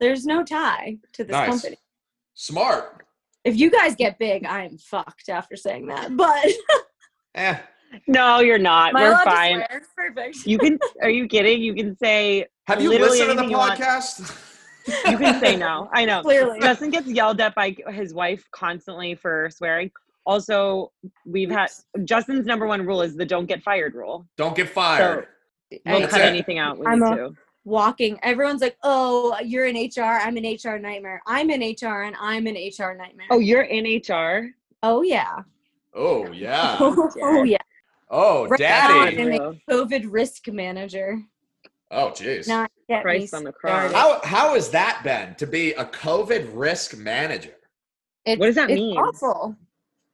There's 0.00 0.24
no 0.26 0.44
tie 0.44 0.98
to 1.14 1.24
this 1.24 1.32
Nice. 1.32 1.48
company. 1.48 1.76
Smart. 2.34 3.04
If 3.44 3.56
you 3.58 3.70
guys 3.70 3.96
get 3.96 4.18
big, 4.18 4.44
I 4.46 4.64
am 4.64 4.78
fucked 4.78 5.28
after 5.28 5.56
saying 5.56 5.86
that. 5.88 6.16
But 6.16 6.46
Eh. 7.34 7.58
No, 8.06 8.40
you're 8.40 8.58
not. 8.58 8.94
am 8.94 9.02
We're 9.02 9.24
fine. 9.24 9.64
Perfect. 9.96 10.46
You 10.46 10.58
can. 10.58 10.78
Are 11.02 11.10
you 11.10 11.26
kidding? 11.26 11.60
You 11.62 11.74
can 11.74 11.96
say. 11.98 12.46
Have 12.66 12.82
you 12.82 12.90
Literally 12.90 13.20
listened 13.20 13.30
to 13.30 13.34
the 13.36 13.40
anything 13.42 13.50
you 13.50 13.56
podcast? 13.56 14.44
You 15.10 15.18
can 15.18 15.40
say 15.40 15.56
no. 15.56 15.88
I 15.94 16.04
know. 16.04 16.22
Clearly. 16.22 16.60
Justin 16.60 16.90
gets 16.90 17.06
yelled 17.06 17.40
at 17.40 17.54
by 17.54 17.76
his 17.88 18.12
wife 18.14 18.44
constantly 18.52 19.14
for 19.14 19.48
swearing. 19.50 19.90
Also, 20.26 20.92
we've 21.24 21.50
had 21.50 21.70
Justin's 22.04 22.44
number 22.44 22.66
one 22.66 22.84
rule 22.84 23.00
is 23.00 23.16
the 23.16 23.24
don't 23.24 23.46
get 23.46 23.62
fired 23.62 23.94
rule. 23.94 24.26
Don't 24.36 24.54
get 24.54 24.68
fired. 24.68 25.26
We'll 25.70 25.96
I- 25.96 26.00
That's 26.00 26.12
cut 26.12 26.20
it. 26.22 26.26
anything 26.26 26.58
out. 26.58 26.78
We 26.78 26.86
I'm 26.86 27.00
need 27.00 27.12
a- 27.12 27.16
to. 27.16 27.30
walking. 27.64 28.18
Everyone's 28.22 28.60
like, 28.60 28.76
"Oh, 28.82 29.36
you're 29.42 29.66
in 29.66 29.76
HR. 29.76 30.02
I'm 30.02 30.36
an 30.36 30.44
HR 30.44 30.78
nightmare. 30.78 31.22
I'm 31.26 31.48
in 31.50 31.60
HR, 31.62 32.02
and 32.02 32.16
I'm 32.20 32.46
an 32.46 32.54
HR 32.56 32.94
nightmare." 32.94 33.26
Oh, 33.30 33.38
you're 33.38 33.62
in 33.62 33.84
HR. 33.86 34.50
oh 34.82 35.02
yeah. 35.02 35.40
oh 35.94 36.30
yeah. 36.32 36.76
oh 36.80 37.42
yeah. 37.42 37.56
Oh, 38.10 38.46
Right 38.48 38.60
now, 38.60 38.88
daddy. 38.88 39.16
I'm 39.18 39.26
Unreal. 39.26 39.56
a 39.68 39.72
COVID 39.72 40.06
risk 40.08 40.48
manager. 40.48 41.20
Oh, 41.90 42.10
jeez. 42.10 42.48
Not 42.48 42.70
get 42.88 43.02
Christ 43.02 43.32
me 43.32 43.38
on 43.38 43.44
the 43.44 43.52
cross. 43.52 43.92
How 43.92 44.20
how 44.24 44.54
has 44.54 44.70
that 44.70 45.02
been 45.04 45.34
to 45.36 45.46
be 45.46 45.72
a 45.72 45.84
COVID 45.84 46.50
risk 46.52 46.96
manager? 46.96 47.54
It's, 48.24 48.38
What 48.38 48.46
does 48.46 48.54
that 48.56 48.70
it's 48.70 48.78
mean? 48.78 48.96
Awful. 48.96 49.56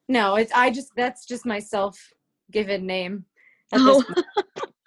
No, 0.09 0.37
it's 0.37 0.53
I 0.53 0.71
just 0.71 0.93
that's 0.97 1.27
just 1.27 1.47
my 1.47 1.59
self-given 1.59 2.87
name. 2.87 3.25
Oh. 3.73 4.05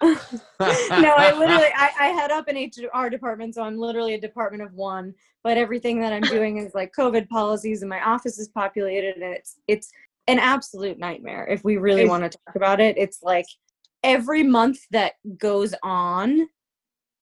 no, 0.00 0.16
I 0.60 1.36
literally 1.36 1.66
I, 1.74 1.90
I 1.98 2.06
head 2.08 2.30
up 2.30 2.46
an 2.46 2.56
HR 2.56 3.08
department, 3.08 3.56
so 3.56 3.62
I'm 3.62 3.78
literally 3.78 4.14
a 4.14 4.20
department 4.20 4.62
of 4.62 4.72
one. 4.74 5.12
But 5.42 5.58
everything 5.58 6.00
that 6.00 6.12
I'm 6.12 6.22
doing 6.22 6.58
is 6.58 6.72
like 6.72 6.94
COVID 6.96 7.28
policies, 7.28 7.82
and 7.82 7.88
my 7.88 8.00
office 8.04 8.38
is 8.38 8.48
populated, 8.48 9.16
and 9.16 9.24
it's 9.34 9.56
it's 9.66 9.90
an 10.28 10.38
absolute 10.38 10.98
nightmare. 10.98 11.46
If 11.50 11.64
we 11.64 11.78
really 11.78 12.06
want 12.06 12.22
to 12.22 12.38
talk 12.46 12.54
about 12.54 12.80
it, 12.80 12.96
it's 12.96 13.22
like 13.22 13.46
every 14.04 14.44
month 14.44 14.78
that 14.92 15.14
goes 15.38 15.74
on, 15.82 16.46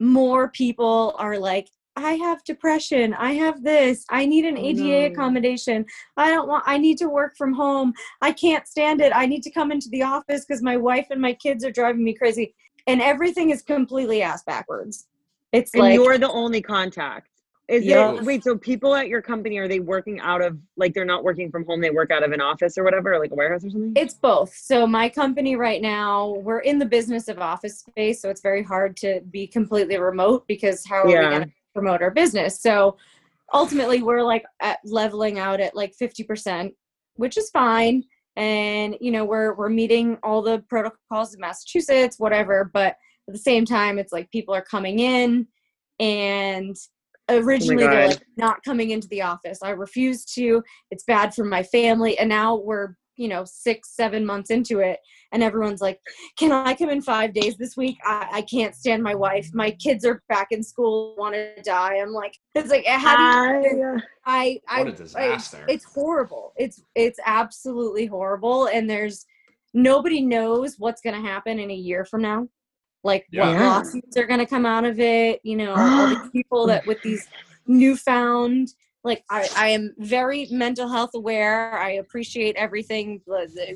more 0.01 0.51
people 0.51 1.15
are 1.19 1.39
like, 1.39 1.69
I 1.99 2.13
have 2.15 2.45
depression. 2.45 3.15
I 3.15 3.33
have 3.35 3.63
this. 3.63 4.05
I 4.11 4.27
need 4.27 4.45
an 4.45 4.59
Oh, 4.59 4.61
ADA 4.61 4.81
no. 4.81 5.07
accommodation. 5.07 5.87
I 6.19 6.29
don't 6.29 6.47
want, 6.47 6.65
I 6.67 6.77
need 6.77 6.99
to 6.99 7.09
work 7.09 7.35
from 7.39 7.55
home. 7.55 7.95
I 8.21 8.33
can't 8.33 8.67
stand 8.69 9.01
it. 9.01 9.13
I 9.15 9.25
need 9.25 9.43
to 9.45 9.51
come 9.51 9.73
into 9.73 9.89
the 9.89 10.03
office 10.03 10.45
because 10.45 10.63
my 10.63 10.77
wife 10.77 11.07
and 11.11 11.23
my 11.23 11.33
kids 11.33 11.65
are 11.65 11.71
driving 11.71 12.05
me 12.05 12.13
crazy. 12.13 12.55
And 12.87 13.01
everything 13.01 13.51
is 13.51 13.63
completely 13.63 14.21
ass 14.21 14.43
backwards. 14.45 15.07
It's 15.53 15.73
And 15.73 15.85
like, 15.85 15.95
you're 15.95 16.19
the 16.19 16.31
only 16.31 16.61
contact. 16.61 17.31
Is 17.69 17.85
Yeah. 17.85 18.13
it 18.13 18.25
wait? 18.25 18.45
So 18.45 18.57
people 18.57 18.95
at 18.95 19.09
your 19.09 19.21
company 19.21 19.59
are 19.59 19.67
they 19.67 19.81
working 19.81 20.21
out 20.21 20.41
of 20.41 20.57
like 20.77 20.95
they're 20.95 21.05
not 21.05 21.25
working 21.25 21.51
from 21.51 21.65
home? 21.65 21.81
They 21.81 21.91
work 21.91 22.13
out 22.13 22.23
of 22.23 22.31
an 22.31 22.41
office 22.41 22.79
or 22.79 22.85
whatever, 22.85 23.15
or 23.15 23.19
like 23.19 23.33
a 23.33 23.35
warehouse 23.35 23.65
or 23.65 23.71
something. 23.71 23.93
It's 23.97 24.15
both. 24.15 24.55
So 24.55 24.87
my 24.87 25.09
company 25.09 25.57
right 25.57 25.83
now, 25.83 26.35
we're 26.43 26.61
in 26.61 26.79
the 26.79 26.87
business 26.87 27.27
of 27.27 27.39
office 27.39 27.81
space, 27.81 28.23
so 28.23 28.31
it's 28.31 28.41
very 28.41 28.63
hard 28.63 28.97
to 28.99 29.21
be 29.31 29.49
completely 29.49 29.99
remote 29.99 30.47
because 30.47 30.85
how 30.87 31.03
are 31.03 31.07
we 31.07 31.15
going 31.15 31.43
to 31.43 31.51
promote 31.75 32.03
our 32.03 32.13
business? 32.13 32.61
So 32.61 32.97
ultimately, 33.53 34.01
we're 34.01 34.23
like 34.23 34.45
at 34.61 34.79
leveling 34.85 35.41
out 35.41 35.59
at 35.61 35.75
like 35.75 35.93
fifty 35.95 36.23
percent, 36.23 36.73
which 37.15 37.37
is 37.37 37.51
fine. 37.51 38.05
And 38.37 38.97
you 39.01 39.11
know, 39.11 39.25
we're 39.25 39.55
we're 39.55 39.71
meeting 39.71 40.19
all 40.23 40.41
the 40.41 40.61
protocols 40.69 41.35
of 41.35 41.41
Massachusetts, 41.41 42.21
whatever. 42.21 42.71
But 42.73 42.97
at 43.27 43.35
the 43.35 43.39
same 43.39 43.65
time, 43.65 43.99
it's 43.99 44.13
like 44.13 44.31
people 44.31 44.55
are 44.55 44.63
coming 44.63 45.01
in, 45.01 45.49
and 45.99 46.77
Oh 47.29 47.39
originally 47.39 47.87
they're 47.87 48.09
like 48.09 48.23
not 48.37 48.63
coming 48.65 48.91
into 48.91 49.09
the 49.09 49.23
office. 49.23 49.59
I 49.63 49.71
refuse 49.71 50.25
to. 50.35 50.63
It's 50.91 51.05
bad 51.05 51.35
for 51.35 51.45
my 51.45 51.63
family. 51.63 52.19
And 52.19 52.29
now 52.29 52.57
we're 52.57 52.95
you 53.17 53.29
know 53.29 53.45
six 53.47 53.97
seven 53.97 54.25
months 54.25 54.51
into 54.51 54.81
it. 54.81 54.99
And 55.33 55.43
everyone's 55.43 55.81
like 55.81 55.99
can 56.39 56.53
i 56.53 56.75
come 56.75 56.91
in 56.91 57.03
five 57.03 57.33
days 57.33 57.57
this 57.57 57.77
week? 57.77 57.99
I, 58.05 58.29
I 58.33 58.43
can't 58.43 58.75
stand 58.75 59.03
my 59.03 59.15
wife. 59.15 59.51
My 59.55 59.71
kids 59.73 60.05
are 60.05 60.23
back 60.29 60.49
in 60.51 60.63
school 60.63 61.15
want 61.19 61.35
to 61.35 61.61
die. 61.63 61.97
I'm 61.97 62.13
like 62.13 62.37
it's 62.55 62.71
like 62.71 62.87
how 62.87 63.17
do 63.17 63.69
you, 63.69 64.01
i 64.25 64.61
uh, 64.69 64.75
i, 64.75 64.79
What 64.81 64.89
a 64.89 64.93
I 64.93 64.95
disaster. 64.95 65.65
it's 65.69 65.85
horrible. 65.85 66.53
It's 66.57 66.81
it's 66.95 67.19
absolutely 67.25 68.07
horrible. 68.07 68.67
And 68.67 68.89
there's 68.89 69.25
nobody 69.75 70.23
knows 70.23 70.77
what's 70.79 71.03
going 71.03 71.21
to 71.21 71.29
happen 71.29 71.59
in 71.59 71.71
a 71.71 71.75
year 71.75 72.05
from 72.05 72.23
now 72.23 72.49
like 73.07 73.27
what 73.31 73.49
Yeah. 73.49 73.69
lawsuits 73.69 74.17
are 74.17 74.27
going 74.27 74.41
to 74.41 74.47
come 74.47 74.67
out 74.67 74.85
of 74.85 75.01
it 75.01 75.41
you 75.43 75.57
know 75.57 75.75
all 75.75 76.09
these 76.09 76.31
people 76.33 76.67
that 76.67 76.87
with 76.87 77.01
these 77.03 77.27
newfound 77.67 78.69
like 79.05 79.23
I, 79.31 79.49
I 79.57 79.69
am 79.69 79.95
very 79.99 80.49
mental 80.51 80.89
health 80.89 81.11
aware. 81.15 81.79
I 81.79 81.91
appreciate 81.93 82.57
everything 82.57 83.21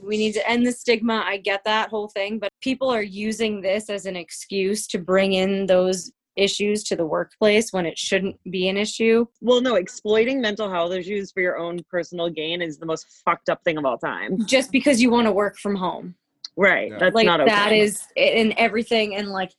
we 0.03 0.17
need 0.19 0.33
to 0.33 0.51
end 0.51 0.67
the 0.67 0.73
stigma. 0.73 1.23
I 1.25 1.37
get 1.37 1.63
that 1.65 1.89
whole 1.89 2.09
thing 2.09 2.41
but 2.41 2.51
people 2.61 2.91
are 2.91 3.03
using 3.03 3.61
this 3.61 3.89
as 3.89 4.07
an 4.07 4.17
excuse 4.17 4.89
to 4.89 4.99
bring 4.99 5.35
in 5.35 5.67
those 5.67 6.11
issues 6.37 6.83
to 6.85 6.97
the 6.97 7.07
workplace 7.07 7.73
when 7.73 7.87
it 7.87 7.97
shouldn't 7.97 8.37
be 8.51 8.69
an 8.69 8.77
issue. 8.77 9.25
Well 9.41 9.61
no 9.61 9.77
exploiting 9.77 10.41
mental 10.41 10.69
health 10.69 10.93
issues 10.93 11.31
for 11.31 11.41
your 11.43 11.59
own 11.59 11.79
personal 11.89 12.29
gain 12.29 12.61
is 12.61 12.79
the 12.79 12.87
most 12.87 13.07
fucked 13.25 13.49
up 13.49 13.63
thing 13.63 13.79
of 13.79 13.85
all 13.85 13.99
time. 13.99 14.45
Just 14.47 14.73
because 14.73 15.01
you 15.01 15.11
want 15.11 15.27
to 15.29 15.33
work 15.33 15.59
from 15.59 15.77
home 15.77 16.17
right 16.57 16.90
yeah. 16.90 16.99
that's 16.99 17.14
like 17.14 17.26
not 17.26 17.40
okay. 17.40 17.50
that 17.50 17.73
is 17.73 18.04
in 18.16 18.52
everything 18.57 19.14
and 19.14 19.28
like 19.28 19.52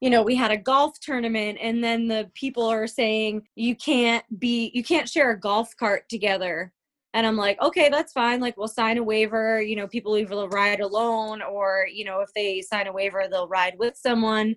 you 0.00 0.10
know, 0.10 0.22
we 0.22 0.34
had 0.34 0.50
a 0.50 0.56
golf 0.56 1.00
tournament 1.00 1.58
and 1.60 1.82
then 1.82 2.06
the 2.06 2.30
people 2.34 2.66
are 2.66 2.86
saying 2.86 3.46
you 3.54 3.74
can't 3.74 4.24
be 4.38 4.70
you 4.74 4.84
can't 4.84 5.08
share 5.08 5.30
a 5.30 5.40
golf 5.40 5.74
cart 5.76 6.08
together. 6.08 6.72
And 7.14 7.26
I'm 7.26 7.36
like, 7.36 7.60
okay, 7.62 7.88
that's 7.88 8.12
fine. 8.12 8.40
Like 8.40 8.58
we'll 8.58 8.68
sign 8.68 8.98
a 8.98 9.02
waiver, 9.02 9.60
you 9.62 9.74
know, 9.74 9.88
people 9.88 10.18
either 10.18 10.48
ride 10.48 10.80
alone 10.80 11.40
or, 11.40 11.86
you 11.90 12.04
know, 12.04 12.20
if 12.20 12.28
they 12.34 12.60
sign 12.60 12.88
a 12.88 12.92
waiver, 12.92 13.24
they'll 13.30 13.48
ride 13.48 13.78
with 13.78 13.96
someone. 13.96 14.54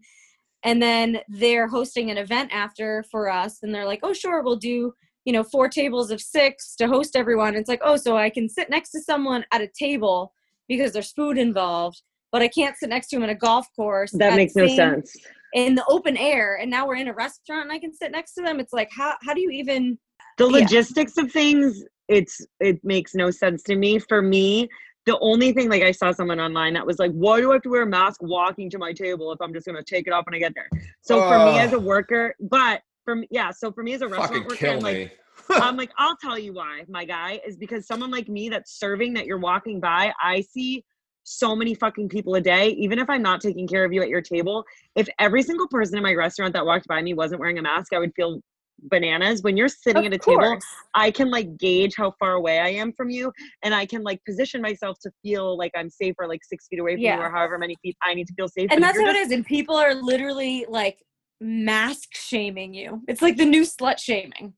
And 0.64 0.82
then 0.82 1.22
they're 1.30 1.70
hosting 1.70 2.12
an 2.12 2.18
event 2.18 2.52
after 2.54 3.06
for 3.10 3.30
us 3.30 3.64
and 3.64 3.74
they're 3.74 3.86
like, 3.86 4.02
"Oh, 4.04 4.12
sure, 4.12 4.44
we'll 4.44 4.58
do, 4.58 4.94
you 5.24 5.32
know, 5.32 5.44
four 5.44 5.70
tables 5.70 6.12
of 6.12 6.20
6 6.20 6.76
to 6.76 6.88
host 6.88 7.16
everyone." 7.16 7.56
It's 7.56 7.70
like, 7.70 7.80
"Oh, 7.82 7.96
so 7.96 8.18
I 8.18 8.30
can 8.30 8.50
sit 8.50 8.70
next 8.70 8.90
to 8.92 9.02
someone 9.02 9.46
at 9.54 9.62
a 9.62 9.68
table 9.68 10.34
because 10.70 10.94
there's 10.94 11.12
food 11.12 11.38
involved." 11.38 12.02
but 12.32 12.42
I 12.42 12.48
can't 12.48 12.78
sit 12.78 12.90
next 12.90 13.08
to 13.10 13.16
him 13.18 13.24
in 13.24 13.30
a 13.30 13.36
golf 13.36 13.68
course. 13.76 14.12
That 14.12 14.36
makes 14.36 14.56
no 14.56 14.68
sense. 14.68 15.16
In 15.54 15.76
the 15.76 15.86
open 15.88 16.16
air, 16.16 16.58
and 16.58 16.70
now 16.70 16.88
we're 16.88 16.98
in 16.98 17.08
a 17.08 17.14
restaurant 17.14 17.64
and 17.64 17.72
I 17.72 17.80
can 17.80 17.94
sit 17.94 18.12
next 18.12 18.34
to 18.36 18.42
them. 18.42 18.60
It's 18.60 18.74
like 18.74 18.90
how 18.92 19.16
how 19.24 19.34
do 19.34 19.42
you 19.42 19.50
even 19.50 19.98
the 20.38 20.46
logistics 20.46 21.14
yeah. 21.18 21.24
of 21.24 21.32
things? 21.32 21.84
It's 22.08 22.46
it 22.60 22.84
makes 22.84 23.16
no 23.16 23.32
sense 23.32 23.64
to 23.64 23.76
me. 23.76 23.98
For 23.98 24.22
me, 24.22 24.70
the 25.06 25.18
only 25.20 25.52
thing 25.54 25.70
like 25.70 25.82
I 25.82 25.92
saw 25.92 26.12
someone 26.12 26.40
online 26.40 26.74
that 26.74 26.86
was 26.86 27.00
like, 27.00 27.12
why 27.12 27.42
do 27.42 27.50
I 27.50 27.54
have 27.54 27.64
to 27.64 27.70
wear 27.70 27.82
a 27.82 27.88
mask 27.88 28.22
walking 28.22 28.70
to 28.72 28.78
my 28.78 28.94
table 28.94 29.32
if 29.32 29.42
I'm 29.42 29.54
just 29.54 29.66
gonna 29.66 29.84
take 29.84 30.06
it 30.06 30.14
off 30.14 30.26
when 30.28 30.36
I 30.36 30.40
get 30.40 30.54
there? 30.54 30.70
So 31.02 31.20
for 31.22 31.52
me 31.52 31.58
as 31.58 31.74
a 31.74 31.80
worker, 31.80 32.36
but 32.40 32.82
from 33.06 33.24
yeah, 33.32 33.50
so 33.50 33.72
for 33.72 33.82
me 33.84 33.94
as 33.94 34.02
a 34.02 34.08
restaurant 34.08 34.48
worker, 34.48 34.68
I'm 34.68 34.80
like. 34.80 35.18
I'm 35.52 35.78
like, 35.78 35.92
I'll 35.98 36.18
tell 36.18 36.38
you 36.38 36.54
why, 36.54 36.84
my 36.88 37.06
guy, 37.06 37.40
is 37.46 37.58
because 37.58 37.88
someone 37.88 38.12
like 38.12 38.28
me 38.28 38.50
that's 38.50 38.78
serving 38.80 39.14
that 39.16 39.26
you're 39.26 39.40
walking 39.40 39.80
by, 39.80 40.14
I 40.22 40.42
see 40.42 40.84
so 41.24 41.56
many 41.56 41.76
fucking 41.76 42.10
people 42.10 42.36
a 42.36 42.42
day, 42.42 42.70
even 42.70 42.98
if 43.00 43.10
I'm 43.10 43.22
not 43.22 43.42
taking 43.42 43.68
care 43.68 43.86
of 43.86 43.94
you 43.94 44.02
at 44.02 44.10
your 44.10 44.22
table. 44.22 44.64
If 44.96 45.08
every 45.20 45.44
single 45.44 45.68
person 45.68 45.98
in 45.98 46.04
my 46.04 46.14
restaurant 46.14 46.54
that 46.54 46.66
walked 46.66 46.88
by 46.88 47.02
me 47.02 47.14
wasn't 47.14 47.40
wearing 47.40 47.60
a 47.60 47.62
mask, 47.62 47.94
I 47.94 48.00
would 48.00 48.14
feel 48.16 48.42
bananas. 48.84 49.44
When 49.44 49.58
you're 49.58 49.68
sitting 49.68 50.06
of 50.06 50.14
at 50.14 50.16
a 50.16 50.20
course. 50.20 50.44
table, 50.44 50.58
I 50.96 51.12
can 51.12 51.30
like 51.30 51.58
gauge 51.58 51.94
how 51.96 52.14
far 52.20 52.34
away 52.34 52.60
I 52.60 52.70
am 52.70 52.94
from 52.94 53.10
you 53.10 53.32
and 53.64 53.76
I 53.76 53.86
can 53.86 54.04
like 54.04 54.24
position 54.26 54.62
myself 54.62 54.98
to 55.04 55.12
feel 55.22 55.58
like 55.58 55.72
I'm 55.76 55.90
safer, 55.90 56.28
like 56.28 56.44
six 56.44 56.68
feet 56.68 56.80
away 56.80 56.96
from 56.96 57.02
yeah. 57.02 57.18
you 57.18 57.22
or 57.22 57.30
however 57.30 57.58
many 57.58 57.76
feet 57.82 57.98
I 58.02 58.14
need 58.14 58.28
to 58.28 58.34
feel 58.34 58.48
safe. 58.48 58.70
And 58.72 58.82
that's 58.82 58.98
how 58.98 59.06
just- 59.06 59.18
it 59.18 59.20
is. 59.20 59.32
And 59.32 59.46
people 59.46 59.76
are 59.76 59.94
literally 59.94 60.66
like 60.70 61.04
mask 61.42 62.16
shaming 62.16 62.74
you. 62.74 63.02
It's 63.08 63.22
like 63.22 63.38
the 63.38 63.46
new 63.46 63.64
slut 63.64 64.00
shaming. 64.00 64.54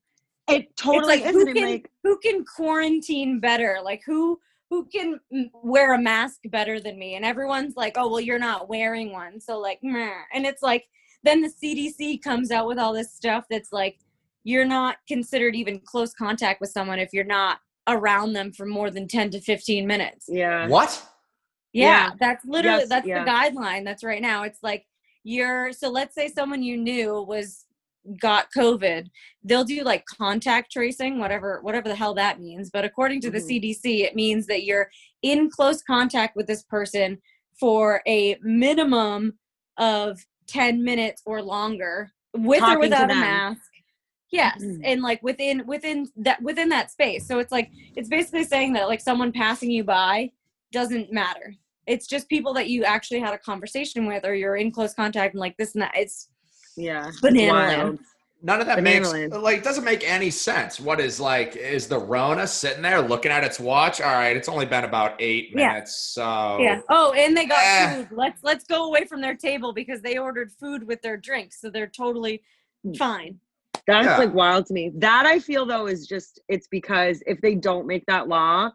It 0.47 0.75
totally 0.75 1.15
it's 1.15 1.25
like, 1.25 1.33
who 1.33 1.53
can, 1.53 1.69
like 1.69 1.91
who 2.03 2.17
can 2.19 2.43
quarantine 2.45 3.39
better? 3.39 3.79
Like 3.83 4.01
who 4.05 4.39
who 4.71 4.85
can 4.85 5.19
wear 5.51 5.93
a 5.93 6.01
mask 6.01 6.39
better 6.45 6.79
than 6.79 6.97
me? 6.97 7.15
And 7.15 7.25
everyone's 7.25 7.75
like, 7.75 7.97
oh, 7.97 8.09
well, 8.09 8.21
you're 8.21 8.39
not 8.39 8.69
wearing 8.69 9.11
one. 9.11 9.39
So, 9.41 9.59
like, 9.59 9.79
meh. 9.83 10.13
and 10.33 10.45
it's 10.45 10.63
like, 10.63 10.85
then 11.23 11.41
the 11.41 11.49
CDC 11.49 12.23
comes 12.23 12.51
out 12.51 12.67
with 12.67 12.79
all 12.79 12.93
this 12.93 13.13
stuff 13.13 13.45
that's 13.49 13.73
like, 13.73 13.99
you're 14.45 14.65
not 14.65 14.95
considered 15.09 15.55
even 15.55 15.81
close 15.81 16.13
contact 16.13 16.61
with 16.61 16.69
someone 16.69 16.99
if 16.99 17.09
you're 17.11 17.25
not 17.25 17.59
around 17.87 18.31
them 18.31 18.53
for 18.53 18.65
more 18.65 18.89
than 18.89 19.09
10 19.09 19.31
to 19.31 19.41
15 19.41 19.85
minutes. 19.85 20.27
Yeah. 20.29 20.69
What? 20.69 21.05
Yeah, 21.73 21.85
yeah. 21.85 22.11
that's 22.19 22.45
literally 22.45 22.79
yes, 22.79 22.89
that's 22.89 23.07
yeah. 23.07 23.23
the 23.23 23.29
guideline 23.29 23.83
that's 23.83 24.05
right 24.05 24.21
now. 24.21 24.43
It's 24.43 24.63
like 24.63 24.85
you're 25.23 25.71
so 25.71 25.89
let's 25.89 26.15
say 26.15 26.27
someone 26.27 26.63
you 26.63 26.75
knew 26.75 27.21
was 27.21 27.65
got 28.19 28.47
covid 28.55 29.07
they'll 29.43 29.63
do 29.63 29.83
like 29.83 30.03
contact 30.05 30.71
tracing 30.71 31.19
whatever 31.19 31.59
whatever 31.61 31.87
the 31.87 31.95
hell 31.95 32.15
that 32.15 32.39
means 32.39 32.69
but 32.71 32.83
according 32.83 33.21
to 33.21 33.29
the 33.29 33.37
mm-hmm. 33.37 33.65
cdc 33.65 34.03
it 34.03 34.15
means 34.15 34.47
that 34.47 34.63
you're 34.63 34.89
in 35.21 35.49
close 35.49 35.83
contact 35.83 36.35
with 36.35 36.47
this 36.47 36.63
person 36.63 37.17
for 37.59 38.01
a 38.07 38.35
minimum 38.41 39.33
of 39.77 40.19
10 40.47 40.83
minutes 40.83 41.21
or 41.25 41.41
longer 41.41 42.11
with 42.33 42.59
Talking 42.59 42.75
or 42.75 42.79
without 42.79 43.11
a 43.11 43.15
mask. 43.15 43.61
Yes 44.31 44.63
mm-hmm. 44.63 44.81
and 44.85 45.01
like 45.01 45.21
within 45.21 45.65
within 45.67 46.07
that 46.17 46.41
within 46.41 46.69
that 46.69 46.89
space. 46.89 47.27
So 47.27 47.39
it's 47.39 47.51
like 47.51 47.69
it's 47.95 48.07
basically 48.07 48.45
saying 48.45 48.73
that 48.73 48.87
like 48.87 49.01
someone 49.01 49.31
passing 49.31 49.69
you 49.69 49.83
by 49.83 50.31
doesn't 50.71 51.11
matter. 51.11 51.53
It's 51.85 52.07
just 52.07 52.29
people 52.29 52.53
that 52.53 52.69
you 52.69 52.85
actually 52.85 53.19
had 53.19 53.33
a 53.33 53.37
conversation 53.37 54.05
with 54.05 54.25
or 54.25 54.33
you're 54.33 54.55
in 54.55 54.71
close 54.71 54.93
contact 54.93 55.33
and 55.33 55.41
like 55.41 55.57
this 55.57 55.73
and 55.75 55.81
that. 55.81 55.91
It's 55.95 56.29
yeah. 56.75 57.11
Banana 57.21 57.53
land. 57.53 57.99
None 58.43 58.59
of 58.59 58.65
that 58.67 58.77
Banana 58.77 58.99
makes 59.01 59.11
land. 59.11 59.33
like 59.33 59.63
doesn't 59.63 59.83
make 59.83 60.03
any 60.03 60.31
sense. 60.31 60.79
What 60.79 60.99
is 60.99 61.19
like 61.19 61.55
is 61.55 61.87
the 61.87 61.99
Rona 61.99 62.47
sitting 62.47 62.81
there 62.81 63.01
looking 63.01 63.31
at 63.31 63.43
its 63.43 63.59
watch? 63.59 64.01
All 64.01 64.11
right, 64.11 64.35
it's 64.35 64.49
only 64.49 64.65
been 64.65 64.83
about 64.83 65.15
eight 65.19 65.55
minutes. 65.55 66.15
Yeah. 66.17 66.23
So 66.23 66.63
Yeah. 66.63 66.81
Oh, 66.89 67.13
and 67.13 67.37
they 67.37 67.45
got 67.45 67.59
eh. 67.63 67.95
food. 67.95 68.07
Let's 68.11 68.43
let's 68.43 68.63
go 68.65 68.85
away 68.85 69.05
from 69.05 69.21
their 69.21 69.35
table 69.35 69.73
because 69.73 70.01
they 70.01 70.17
ordered 70.17 70.51
food 70.51 70.85
with 70.87 71.01
their 71.03 71.17
drinks. 71.17 71.61
So 71.61 71.69
they're 71.69 71.87
totally 71.87 72.41
hmm. 72.83 72.93
fine. 72.93 73.39
That's 73.85 74.05
yeah. 74.05 74.17
like 74.17 74.33
wild 74.33 74.65
to 74.67 74.73
me. 74.73 74.91
That 74.95 75.25
I 75.25 75.39
feel 75.39 75.65
though 75.65 75.85
is 75.87 76.07
just 76.07 76.39
it's 76.47 76.67
because 76.67 77.21
if 77.27 77.39
they 77.41 77.53
don't 77.53 77.85
make 77.85 78.05
that 78.07 78.27
law, 78.27 78.71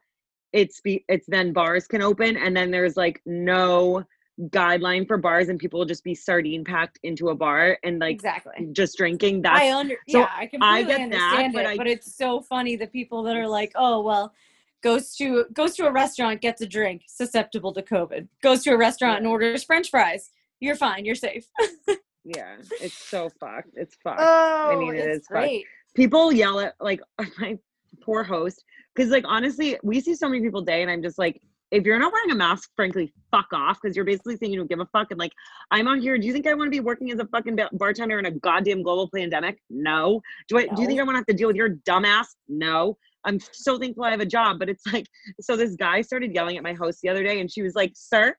it's 0.52 0.80
be 0.80 1.04
it's 1.08 1.26
then 1.26 1.52
bars 1.52 1.88
can 1.88 2.02
open 2.02 2.36
and 2.36 2.56
then 2.56 2.70
there's 2.70 2.96
like 2.96 3.20
no 3.26 4.04
guideline 4.48 5.06
for 5.06 5.16
bars 5.16 5.48
and 5.48 5.58
people 5.58 5.78
will 5.78 5.86
just 5.86 6.04
be 6.04 6.14
sardine 6.14 6.62
packed 6.62 6.98
into 7.02 7.30
a 7.30 7.34
bar 7.34 7.78
and 7.84 8.00
like 8.00 8.16
exactly. 8.16 8.68
just 8.72 8.96
drinking 8.98 9.40
that 9.40 9.54
i 9.54 9.72
under 9.72 9.94
so 10.08 10.18
yeah 10.18 10.28
i 10.36 10.46
completely 10.46 10.68
I 10.68 10.82
get 10.82 11.00
understand 11.00 11.20
that, 11.20 11.46
it 11.46 11.52
but, 11.54 11.66
I, 11.66 11.76
but 11.78 11.86
it's 11.86 12.16
so 12.16 12.42
funny 12.42 12.76
the 12.76 12.86
people 12.86 13.22
that 13.22 13.36
are 13.36 13.48
like 13.48 13.72
oh 13.76 14.02
well 14.02 14.34
goes 14.82 15.16
to 15.16 15.46
goes 15.52 15.74
to 15.76 15.86
a 15.86 15.92
restaurant 15.92 16.40
gets 16.40 16.60
a 16.60 16.66
drink 16.66 17.02
susceptible 17.08 17.72
to 17.72 17.82
covid. 17.82 18.28
Goes 18.42 18.62
to 18.64 18.70
a 18.70 18.76
restaurant 18.76 19.18
and 19.18 19.26
orders 19.26 19.64
french 19.64 19.90
fries. 19.90 20.30
You're 20.60 20.76
fine 20.76 21.04
you're 21.04 21.14
safe. 21.14 21.48
Yeah 22.28 22.56
it's 22.80 22.98
so 22.98 23.30
fucked 23.38 23.70
it's 23.74 23.94
fucked. 24.02 24.18
Oh, 24.20 24.70
i 24.72 24.76
mean 24.76 24.96
oh, 24.96 24.98
it 24.98 25.10
is 25.10 25.28
great. 25.28 25.62
fucked 25.62 25.94
people 25.94 26.32
yell 26.32 26.58
at 26.58 26.74
like 26.80 27.00
my 27.38 27.56
poor 28.02 28.24
host 28.24 28.64
because 28.92 29.12
like 29.12 29.24
honestly 29.28 29.78
we 29.84 30.00
see 30.00 30.16
so 30.16 30.28
many 30.28 30.42
people 30.42 30.60
day 30.60 30.82
and 30.82 30.90
i'm 30.90 31.04
just 31.04 31.18
like 31.18 31.40
if 31.76 31.84
you're 31.84 31.98
not 31.98 32.12
wearing 32.12 32.30
a 32.30 32.34
mask, 32.34 32.70
frankly, 32.74 33.12
fuck 33.30 33.48
off 33.52 33.78
because 33.80 33.94
you're 33.94 34.04
basically 34.04 34.36
saying 34.36 34.50
you 34.50 34.58
don't 34.58 34.68
give 34.68 34.80
a 34.80 34.86
fuck. 34.86 35.08
And 35.10 35.20
like, 35.20 35.32
I'm 35.70 35.86
out 35.86 35.98
here. 35.98 36.16
Do 36.16 36.26
you 36.26 36.32
think 36.32 36.46
I 36.46 36.54
want 36.54 36.68
to 36.68 36.70
be 36.70 36.80
working 36.80 37.10
as 37.12 37.18
a 37.18 37.26
fucking 37.26 37.58
bartender 37.72 38.18
in 38.18 38.26
a 38.26 38.30
goddamn 38.30 38.82
global 38.82 39.10
pandemic? 39.14 39.58
No. 39.68 40.22
Do 40.48 40.58
I? 40.58 40.64
No. 40.64 40.74
Do 40.74 40.82
you 40.82 40.88
think 40.88 41.00
I 41.00 41.02
want 41.02 41.16
to 41.16 41.18
have 41.18 41.26
to 41.26 41.34
deal 41.34 41.48
with 41.48 41.56
your 41.56 41.70
dumbass? 41.88 42.28
No. 42.48 42.96
I'm 43.24 43.38
so 43.52 43.78
thankful 43.78 44.04
I 44.04 44.10
have 44.10 44.20
a 44.20 44.26
job, 44.26 44.58
but 44.58 44.68
it's 44.68 44.86
like, 44.92 45.06
so 45.40 45.56
this 45.56 45.74
guy 45.74 46.00
started 46.00 46.32
yelling 46.32 46.56
at 46.56 46.62
my 46.62 46.72
host 46.72 47.00
the 47.02 47.08
other 47.08 47.24
day, 47.24 47.40
and 47.40 47.50
she 47.50 47.60
was 47.60 47.74
like, 47.74 47.92
"Sir, 47.94 48.34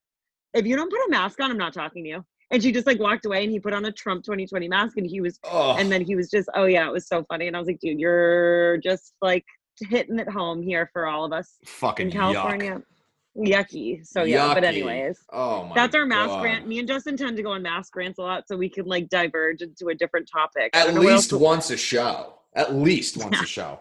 if 0.54 0.66
you 0.66 0.76
don't 0.76 0.90
put 0.90 1.06
a 1.08 1.10
mask 1.10 1.40
on, 1.40 1.52
I'm 1.52 1.58
not 1.58 1.74
talking 1.74 2.04
to 2.06 2.10
you." 2.10 2.26
And 2.50 2.64
she 2.64 2.72
just 2.72 2.88
like 2.88 3.00
walked 3.00 3.26
away, 3.26 3.44
and 3.44 3.52
he 3.52 3.60
put 3.60 3.74
on 3.74 3.86
a 3.86 3.92
Trump 3.92 4.24
2020 4.24 4.68
mask, 4.68 4.98
and 4.98 5.06
he 5.06 5.22
was, 5.22 5.38
oh. 5.44 5.76
and 5.78 5.92
then 5.92 6.02
he 6.02 6.16
was 6.16 6.30
just, 6.30 6.50
oh 6.56 6.64
yeah, 6.64 6.88
it 6.88 6.94
was 6.94 7.06
so 7.08 7.24
funny, 7.26 7.48
and 7.48 7.56
I 7.56 7.60
was 7.60 7.68
like, 7.68 7.80
dude, 7.82 8.00
you're 8.00 8.78
just 8.78 9.14
like 9.22 9.46
hitting 9.90 10.18
it 10.18 10.30
home 10.30 10.64
here 10.64 10.90
for 10.94 11.06
all 11.06 11.26
of 11.26 11.34
us 11.34 11.56
fucking 11.66 12.08
in 12.08 12.14
California. 12.14 12.76
Yuck 12.78 12.84
yucky. 13.38 14.06
So 14.06 14.24
yeah, 14.24 14.50
yucky. 14.50 14.54
but 14.56 14.64
anyways, 14.64 15.20
oh 15.32 15.66
my 15.66 15.76
that's 15.76 15.96
our 15.96 16.06
mask 16.06 16.30
God. 16.30 16.42
grant. 16.42 16.68
Me 16.68 16.80
and 16.80 16.88
Justin 16.88 17.18
tend 17.18 17.38
to 17.38 17.44
go 17.44 17.52
on 17.52 17.62
mask 17.62 17.94
grants 17.94 18.20
a 18.20 18.22
lot, 18.22 18.48
so 18.48 18.58
we 18.58 18.70
can 18.70 18.86
like 18.86 19.10
diverge 19.10 19.62
into 19.62 19.90
a 19.90 19.96
different 19.96 20.30
topic. 20.32 20.76
At 20.76 20.94
least 20.94 21.34
once 21.34 21.70
a 21.70 21.78
show. 21.78 22.36
At 22.56 22.76
least 22.76 23.18
once 23.24 23.42
a 23.42 23.46
show. 23.46 23.80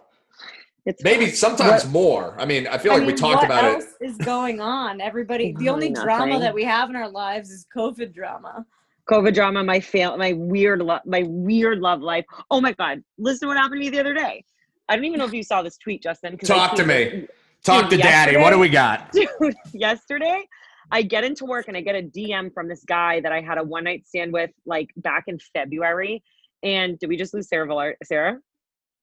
It's 0.85 1.03
maybe 1.03 1.31
sometimes 1.31 1.85
what, 1.85 1.93
more. 1.93 2.37
I 2.41 2.45
mean, 2.45 2.69
I 2.69 2.79
feel 2.79 2.93
like 2.93 3.03
I 3.03 3.07
mean, 3.07 3.15
we 3.15 3.21
talked 3.21 3.45
about 3.45 3.65
it. 3.65 3.85
What 3.99 4.09
is 4.09 4.17
going 4.19 4.61
on? 4.61 5.01
Everybody, 5.01 5.53
the 5.59 5.69
only 5.69 5.89
Nothing. 5.89 6.05
drama 6.05 6.39
that 6.39 6.55
we 6.55 6.63
have 6.63 6.91
in 6.91 6.97
our 6.97 7.09
lives 7.09 7.51
is 7.51 7.67
COVID 7.77 8.15
drama. 8.15 8.65
COVID 9.11 9.35
drama, 9.35 9.65
my 9.65 9.81
fail, 9.81 10.17
my 10.17 10.33
weird, 10.33 10.81
lo- 10.83 11.01
my 11.05 11.25
weird 11.27 11.81
love 11.81 12.03
life. 12.03 12.25
Oh 12.53 12.61
my 12.61 12.73
God! 12.73 13.03
Listen 13.19 13.41
to 13.41 13.47
what 13.49 13.57
happened 13.57 13.81
to 13.81 13.85
me 13.85 13.91
the 13.91 13.99
other 13.99 14.15
day. 14.15 14.45
I 14.89 14.95
don't 14.95 15.05
even 15.05 15.19
know 15.19 15.25
if 15.25 15.33
you 15.33 15.43
saw 15.43 15.63
this 15.63 15.77
tweet, 15.77 16.03
Justin. 16.03 16.39
Talk 16.39 16.77
to 16.77 16.87
me. 16.87 17.27
Talk 17.65 17.91
to 17.91 17.97
daddy. 17.97 18.37
What 18.37 18.51
do 18.51 18.59
we 18.61 18.69
got? 18.69 19.11
Dude, 19.11 19.26
yesterday 19.73 20.47
I 20.91 21.03
get 21.03 21.25
into 21.25 21.45
work 21.45 21.69
and 21.69 21.77
I 21.77 21.81
get 21.81 21.95
a 21.95 22.03
DM 22.03 22.53
from 22.53 22.69
this 22.69 22.85
guy 22.85 23.21
that 23.21 23.33
I 23.33 23.41
had 23.41 23.59
a 23.59 23.65
one 23.65 23.85
night 23.85 24.07
stand 24.07 24.33
with 24.33 24.51
like 24.65 24.91
back 24.97 25.25
in 25.27 25.39
February. 25.53 26.23
And 26.63 26.99
did 26.99 27.09
we 27.09 27.17
just 27.17 27.35
lose 27.35 27.49
Sara 27.49 27.67
Villar- 27.67 27.97
Sara? 28.05 28.39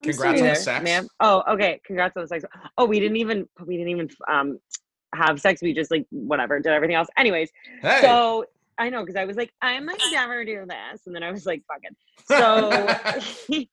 Congrats 0.02 0.42
on 0.42 0.48
the 0.48 0.56
sex, 0.56 0.84
ma'am. 0.84 1.08
Oh, 1.20 1.44
okay. 1.48 1.80
Congrats 1.86 2.16
on 2.18 2.24
the 2.24 2.28
sex. 2.28 2.44
Oh, 2.78 2.86
we 2.86 3.00
didn't 3.00 3.18
even 3.18 3.48
we 3.66 3.78
didn't 3.78 3.90
even 3.90 4.10
um 4.30 4.60
have 5.16 5.40
sex. 5.40 5.62
We 5.62 5.74
just 5.74 5.92
like 5.92 6.06
whatever 6.10 6.60
did 6.60 6.72
everything 6.72 6.96
else. 6.96 7.08
Anyways, 7.18 7.50
hey. 7.82 8.00
so 8.02 8.46
I 8.78 8.90
know 8.90 9.02
because 9.02 9.16
I 9.16 9.26
was 9.26 9.38
like 9.38 9.54
I 9.62 9.80
might 9.80 10.02
never 10.12 10.44
do 10.44 10.66
this, 10.68 11.02
and 11.06 11.16
then 11.16 11.24
I 11.24 11.32
was 11.32 11.46
like 11.46 11.64
fucking. 11.68 11.96
So 12.26 13.22
he, 13.48 13.70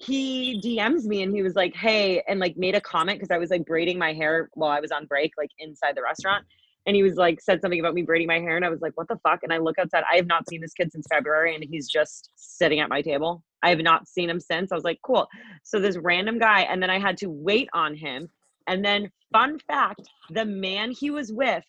he 0.00 0.60
DMs 0.64 1.04
me 1.04 1.22
and 1.22 1.34
he 1.34 1.42
was 1.42 1.54
like, 1.54 1.74
"Hey," 1.74 2.22
and 2.26 2.40
like 2.40 2.56
made 2.56 2.74
a 2.74 2.80
comment 2.80 3.18
because 3.18 3.34
I 3.34 3.38
was 3.38 3.50
like 3.50 3.66
braiding 3.66 3.98
my 3.98 4.14
hair 4.14 4.48
while 4.54 4.70
I 4.70 4.80
was 4.80 4.90
on 4.90 5.04
break, 5.04 5.32
like 5.36 5.50
inside 5.58 5.94
the 5.94 6.02
restaurant. 6.02 6.44
And 6.86 6.96
he 6.96 7.02
was 7.02 7.16
like, 7.16 7.42
said 7.42 7.60
something 7.60 7.78
about 7.78 7.92
me 7.92 8.02
braiding 8.02 8.26
my 8.26 8.40
hair, 8.40 8.56
and 8.56 8.64
I 8.64 8.70
was 8.70 8.80
like, 8.80 8.96
"What 8.96 9.08
the 9.08 9.18
fuck?" 9.22 9.40
And 9.42 9.52
I 9.52 9.58
look 9.58 9.78
outside. 9.78 10.04
I 10.10 10.16
have 10.16 10.26
not 10.26 10.48
seen 10.48 10.62
this 10.62 10.72
kid 10.72 10.90
since 10.90 11.06
February, 11.10 11.54
and 11.54 11.62
he's 11.62 11.86
just 11.86 12.30
sitting 12.36 12.80
at 12.80 12.88
my 12.88 13.02
table. 13.02 13.42
I 13.62 13.68
have 13.68 13.80
not 13.80 14.08
seen 14.08 14.30
him 14.30 14.40
since. 14.40 14.72
I 14.72 14.74
was 14.74 14.84
like, 14.84 15.00
"Cool." 15.02 15.28
So 15.64 15.78
this 15.78 15.98
random 15.98 16.38
guy, 16.38 16.62
and 16.62 16.82
then 16.82 16.88
I 16.88 16.98
had 16.98 17.18
to 17.18 17.26
wait 17.28 17.68
on 17.74 17.94
him. 17.94 18.30
And 18.68 18.82
then, 18.82 19.10
fun 19.32 19.58
fact: 19.68 20.08
the 20.30 20.46
man 20.46 20.92
he 20.92 21.10
was 21.10 21.30
with 21.30 21.64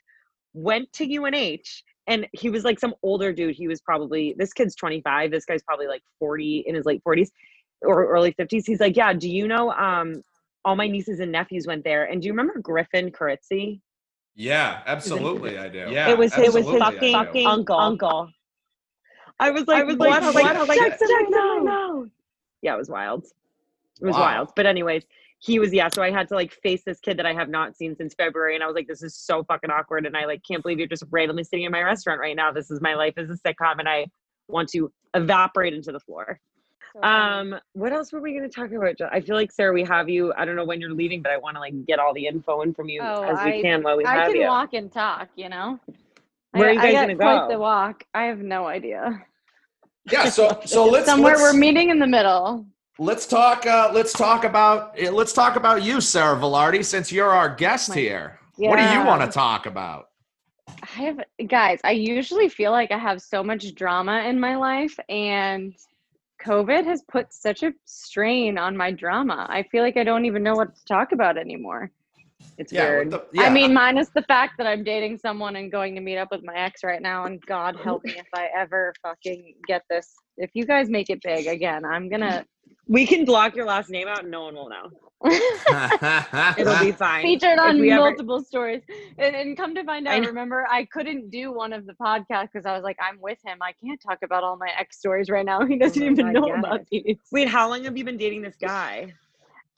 went 0.53 0.91
to 0.93 1.05
UNH 1.05 1.83
and 2.07 2.27
he 2.33 2.49
was 2.49 2.63
like 2.63 2.79
some 2.79 2.93
older 3.03 3.31
dude. 3.31 3.55
He 3.55 3.67
was 3.67 3.79
probably 3.79 4.35
this 4.37 4.53
kid's 4.53 4.75
25. 4.75 5.31
This 5.31 5.45
guy's 5.45 5.63
probably 5.63 5.87
like 5.87 6.01
40 6.19 6.63
in 6.67 6.75
his 6.75 6.85
late 6.85 7.01
40s 7.07 7.29
or 7.81 8.05
early 8.07 8.33
50s. 8.33 8.63
He's 8.65 8.79
like, 8.79 8.95
Yeah, 8.95 9.13
do 9.13 9.29
you 9.29 9.47
know 9.47 9.71
um 9.71 10.23
all 10.63 10.75
my 10.75 10.87
nieces 10.87 11.19
and 11.19 11.31
nephews 11.31 11.65
went 11.67 11.83
there? 11.83 12.05
And 12.05 12.21
do 12.21 12.27
you 12.27 12.33
remember 12.33 12.59
Griffin 12.59 13.11
Carizzi? 13.11 13.81
Yeah, 14.35 14.81
absolutely, 14.85 15.57
I 15.57 15.67
do. 15.69 15.87
Yeah, 15.89 16.09
it 16.09 16.17
was 16.17 16.37
it 16.37 16.53
was 16.53 16.65
his 16.69 16.81
absolutely 16.81 16.81
I 16.81 16.91
do. 16.91 17.11
fucking 17.11 17.47
uncle. 17.47 17.77
uncle. 17.79 18.29
I 19.39 19.49
was 19.49 19.67
like, 19.67 19.81
I 19.81 19.83
was 19.83 19.97
like, 19.97 20.21
I 20.21 20.25
was 20.25 20.35
like, 20.35 20.43
what? 20.45 20.55
I 20.55 20.59
was 20.59 20.69
like, 20.69 20.77
Jackson, 20.77 21.07
Jackson, 21.09 21.33
I 21.35 21.59
know. 21.63 22.07
Yeah, 22.61 22.75
it 22.75 22.77
was 22.77 22.89
wild. 22.89 23.25
It 23.99 24.05
was 24.05 24.13
Wow. 24.15 24.21
wild. 24.21 24.51
But 24.55 24.67
anyways, 24.67 25.03
he 25.39 25.57
was 25.57 25.73
yeah. 25.73 25.89
So 25.89 26.03
I 26.03 26.11
had 26.11 26.27
to 26.29 26.35
like 26.35 26.53
face 26.53 26.83
this 26.85 26.99
kid 26.99 27.17
that 27.17 27.25
I 27.25 27.33
have 27.33 27.49
not 27.49 27.75
seen 27.75 27.95
since 27.95 28.13
February, 28.13 28.53
and 28.55 28.63
I 28.63 28.67
was 28.67 28.75
like, 28.75 28.87
this 28.87 29.01
is 29.01 29.15
so 29.15 29.43
fucking 29.43 29.71
awkward, 29.71 30.05
and 30.05 30.15
I 30.15 30.25
like 30.25 30.41
can't 30.47 30.61
believe 30.61 30.77
you're 30.77 30.87
just 30.87 31.03
randomly 31.09 31.43
sitting 31.43 31.65
in 31.65 31.71
my 31.71 31.81
restaurant 31.81 32.19
right 32.19 32.35
now. 32.35 32.51
This 32.51 32.69
is 32.69 32.79
my 32.81 32.93
life 32.93 33.15
as 33.17 33.29
a 33.29 33.33
sitcom, 33.33 33.79
and 33.79 33.89
I 33.89 34.05
want 34.47 34.69
to 34.69 34.91
evaporate 35.15 35.73
into 35.73 35.91
the 35.91 35.99
floor. 35.99 36.39
Um, 37.01 37.55
what 37.73 37.93
else 37.93 38.11
were 38.11 38.19
we 38.21 38.31
going 38.33 38.43
to 38.43 38.49
talk 38.49 38.71
about? 38.71 38.97
Jo- 38.97 39.09
I 39.11 39.21
feel 39.21 39.35
like 39.35 39.51
Sara, 39.51 39.73
we 39.73 39.83
have 39.83 40.09
you. 40.09 40.33
I 40.37 40.45
don't 40.45 40.55
know 40.55 40.65
when 40.65 40.81
you're 40.81 40.93
leaving, 40.93 41.21
but 41.21 41.31
I 41.31 41.37
want 41.37 41.55
to 41.55 41.59
like 41.61 41.85
get 41.85 41.99
all 41.99 42.13
the 42.13 42.25
info 42.27 42.61
in 42.61 42.73
from 42.73 42.89
you 42.89 43.01
Oh, 43.01 43.23
as 43.23 43.43
we 43.45 43.59
I- 43.59 43.61
can 43.61 43.83
while 43.83 43.97
we 43.97 44.05
I 44.05 44.15
have 44.23 44.31
can 44.33 44.47
walk 44.47 44.73
and 44.73 44.91
talk, 44.91 45.29
you 45.35 45.49
know. 45.49 45.79
Where 46.51 46.65
are 46.67 46.69
I, 46.69 46.73
you 46.73 46.79
guys 46.81 46.93
gonna 46.93 47.15
quite 47.15 47.39
go? 47.47 47.47
the 47.49 47.59
walk. 47.59 48.03
I 48.13 48.23
have 48.25 48.39
no 48.39 48.67
idea. 48.67 49.23
Yeah, 50.11 50.25
so 50.29 50.59
so 50.65 50.85
let's 50.85 51.05
Somewhere 51.05 51.33
let's, 51.37 51.41
we're 51.53 51.59
meeting 51.59 51.89
in 51.91 51.99
the 51.99 52.07
middle. 52.07 52.65
let's 52.99 53.25
talk 53.25 53.65
uh 53.65 53.89
let's 53.93 54.11
talk 54.13 54.43
about 54.43 54.93
eh, 54.99 55.09
let's 55.09 55.31
talk 55.33 55.55
about 55.55 55.83
you, 55.83 56.01
Sara 56.01 56.35
Velardi, 56.37 56.83
since 56.83 57.11
you're 57.11 57.29
our 57.29 57.53
guest 57.55 57.89
My- 57.89 57.95
here. 57.95 58.39
What 58.57 58.75
do 58.77 58.83
you 58.83 59.03
want 59.05 59.21
to 59.21 59.27
talk 59.27 59.65
about? 59.65 60.09
I 60.67 61.01
have 61.03 61.19
guys, 61.47 61.79
I 61.83 61.91
usually 61.91 62.47
feel 62.49 62.71
like 62.71 62.91
I 62.91 62.97
have 62.97 63.21
so 63.21 63.41
much 63.43 63.73
drama 63.75 64.21
in 64.23 64.39
my 64.39 64.55
life 64.55 64.99
and 65.09 65.73
COVID 66.45 66.85
has 66.85 67.03
put 67.11 67.33
such 67.33 67.63
a 67.63 67.73
strain 67.85 68.57
on 68.57 68.75
my 68.75 68.91
drama. 68.91 69.45
I 69.49 69.63
feel 69.63 69.83
like 69.83 69.97
I 69.97 70.03
don't 70.03 70.25
even 70.25 70.43
know 70.43 70.55
what 70.55 70.75
to 70.75 70.85
talk 70.85 71.11
about 71.11 71.37
anymore. 71.37 71.91
It's 72.57 72.73
Yeah, 72.73 72.89
weird. 72.89 73.11
the- 73.11 73.25
yeah. 73.33 73.43
I 73.43 73.49
mean, 73.49 73.73
minus 73.73 74.09
the 74.09 74.23
fact 74.23 74.53
that 74.57 74.67
I'm 74.67 74.83
dating 74.83 75.17
someone 75.19 75.55
and 75.55 75.71
going 75.71 75.95
to 75.95 76.01
meet 76.01 76.17
up 76.17 76.29
with 76.31 76.43
my 76.43 76.55
ex 76.55 76.83
right 76.83 77.01
now, 77.01 77.25
and 77.25 77.41
God 77.45 77.75
help 77.77 78.03
me 78.03 78.13
if 78.17 78.27
I 78.35 78.49
ever 78.55 78.93
fucking 79.03 79.55
get 79.67 79.83
this. 79.89 80.13
If 80.37 80.51
you 80.53 80.65
guys 80.65 80.89
make 80.89 81.09
it 81.09 81.21
big 81.23 81.47
again, 81.47 81.85
I'm 81.85 82.09
gonna 82.09 82.45
we 82.87 83.05
can 83.05 83.25
block 83.25 83.55
your 83.55 83.65
last 83.65 83.89
name 83.89 84.07
out 84.07 84.23
and 84.23 84.31
no 84.31 84.43
one 84.43 84.55
will 84.55 84.69
know. 84.69 84.89
It'll 85.23 86.79
be 86.79 86.91
fine. 86.97 87.21
featured 87.23 87.59
on 87.59 87.79
we 87.79 87.91
ever- 87.91 88.01
multiple 88.01 88.41
stories. 88.43 88.81
And, 89.17 89.35
and 89.35 89.57
come 89.57 89.75
to 89.75 89.83
find 89.83 90.07
out, 90.07 90.21
know. 90.21 90.27
remember, 90.27 90.65
I 90.69 90.85
couldn't 90.85 91.29
do 91.29 91.51
one 91.51 91.73
of 91.73 91.85
the 91.85 91.93
podcasts 91.93 92.49
because 92.53 92.65
I 92.65 92.73
was 92.73 92.83
like, 92.83 92.97
I'm 93.01 93.19
with 93.21 93.37
him. 93.45 93.57
I 93.61 93.73
can't 93.83 94.01
talk 94.01 94.19
about 94.23 94.43
all 94.43 94.57
my 94.57 94.69
ex 94.79 94.97
stories 94.97 95.29
right 95.29 95.45
now. 95.45 95.65
He 95.71 95.77
doesn't 95.77 96.01
Oh 96.01 96.05
even 96.11 96.25
God, 96.25 96.33
know 96.33 96.45
get 96.47 96.59
about 96.59 96.81
it. 96.91 97.03
these. 97.05 97.17
Wait, 97.31 97.47
how 97.47 97.69
long 97.69 97.83
have 97.83 97.97
you 97.97 98.03
been 98.03 98.17
dating 98.17 98.41
this 98.41 98.55
guy? 98.59 99.13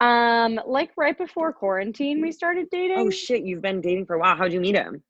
Um, 0.02 0.60
like 0.66 0.92
right 0.98 1.18
before 1.18 1.54
quarantine, 1.54 2.22
we 2.22 2.32
started 2.32 2.68
dating. 2.72 2.98
Oh 3.00 3.10
shit, 3.10 3.44
you've 3.44 3.62
been 3.62 3.80
dating 3.82 4.06
for 4.06 4.16
a 4.16 4.20
while. 4.20 4.36
How'd 4.36 4.52
you 4.52 4.60
meet 4.60 4.76
him? 4.76 5.02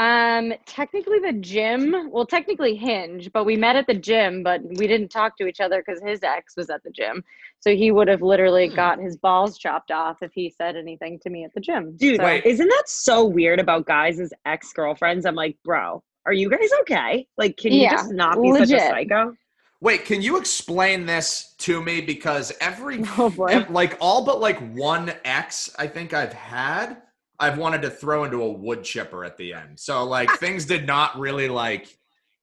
Um, 0.00 0.52
technically 0.66 1.20
the 1.20 1.34
gym. 1.34 2.10
Well, 2.10 2.26
technically 2.26 2.74
Hinge, 2.74 3.30
but 3.32 3.44
we 3.44 3.56
met 3.56 3.76
at 3.76 3.86
the 3.86 3.94
gym, 3.94 4.42
but 4.42 4.60
we 4.76 4.88
didn't 4.88 5.10
talk 5.10 5.36
to 5.38 5.46
each 5.46 5.60
other 5.60 5.84
because 5.86 6.02
his 6.02 6.22
ex 6.24 6.56
was 6.56 6.68
at 6.68 6.82
the 6.82 6.90
gym. 6.90 7.22
So 7.60 7.74
he 7.76 7.92
would 7.92 8.08
have 8.08 8.20
literally 8.20 8.68
Hmm. 8.68 8.74
got 8.74 8.98
his 8.98 9.16
balls 9.16 9.56
chopped 9.56 9.92
off 9.92 10.20
if 10.22 10.32
he 10.34 10.50
said 10.50 10.74
anything 10.76 11.20
to 11.20 11.30
me 11.30 11.44
at 11.44 11.54
the 11.54 11.60
gym. 11.60 11.96
Dude, 11.96 12.16
So- 12.16 12.24
Wait. 12.24 12.44
isn't 12.44 12.68
that 12.68 12.84
so 12.88 13.24
weird 13.24 13.60
about 13.60 13.86
guys 13.86 14.18
as 14.18 14.32
ex 14.44 14.72
girlfriends? 14.72 15.26
I'm 15.26 15.36
like, 15.36 15.56
bro, 15.64 16.02
are 16.26 16.32
you 16.32 16.50
guys 16.50 16.70
okay? 16.80 17.26
Like, 17.38 17.56
can 17.56 17.72
you 17.72 17.82
Yeah, 17.82 17.90
just 17.92 18.12
not 18.12 18.42
be 18.42 18.52
such 18.52 18.72
a 18.72 18.80
psycho? 18.80 19.36
Wait, 19.80 20.04
can 20.06 20.22
you 20.22 20.38
explain 20.38 21.06
this 21.06 21.54
to 21.58 21.80
me? 21.82 22.00
Because 22.00 22.52
every 22.60 22.98
Oh 23.18 23.32
like 23.70 23.96
all 24.00 24.24
but 24.24 24.40
like 24.40 24.58
one 24.74 25.12
ex 25.24 25.70
I 25.78 25.86
think 25.86 26.12
I've 26.12 26.32
had, 26.32 27.02
I've 27.44 27.58
wanted 27.58 27.82
to 27.82 27.90
throw 27.90 28.24
into 28.24 28.42
a 28.42 28.50
wood 28.50 28.82
chipper 28.84 29.22
at 29.22 29.36
the 29.36 29.52
end. 29.52 29.78
So 29.78 30.02
like 30.04 30.30
things 30.38 30.64
did 30.64 30.86
not 30.86 31.18
really 31.18 31.48
like, 31.48 31.86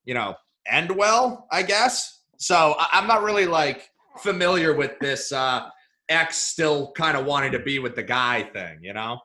you 0.05 0.13
know, 0.13 0.35
end 0.67 0.91
well, 0.95 1.47
I 1.51 1.63
guess. 1.63 2.19
So 2.37 2.75
I- 2.77 2.89
I'm 2.93 3.07
not 3.07 3.23
really 3.23 3.47
like 3.47 3.89
familiar 4.19 4.75
with 4.75 4.99
this 4.99 5.31
uh 5.31 5.69
ex 6.09 6.37
still 6.37 6.91
kind 6.91 7.15
of 7.17 7.25
wanting 7.25 7.51
to 7.53 7.59
be 7.59 7.79
with 7.79 7.95
the 7.95 8.03
guy 8.03 8.43
thing, 8.43 8.77
you 8.81 8.93
know? 8.93 9.17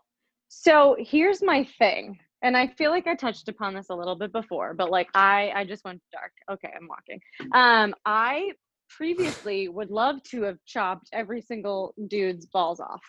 So 0.48 0.96
here's 0.98 1.42
my 1.42 1.68
thing. 1.78 2.18
And 2.42 2.56
I 2.56 2.68
feel 2.68 2.90
like 2.90 3.06
I 3.06 3.14
touched 3.14 3.48
upon 3.48 3.74
this 3.74 3.90
a 3.90 3.94
little 3.94 4.14
bit 4.14 4.32
before, 4.32 4.72
but 4.72 4.90
like 4.90 5.08
I 5.14 5.52
I 5.54 5.64
just 5.64 5.84
went 5.84 6.00
dark. 6.12 6.32
Okay, 6.50 6.72
I'm 6.74 6.88
walking. 6.88 7.20
Um 7.52 7.94
I 8.06 8.52
previously 8.88 9.68
would 9.68 9.90
love 9.90 10.22
to 10.30 10.42
have 10.42 10.58
chopped 10.64 11.08
every 11.12 11.42
single 11.42 11.92
dude's 12.08 12.46
balls 12.46 12.80
off. 12.80 13.02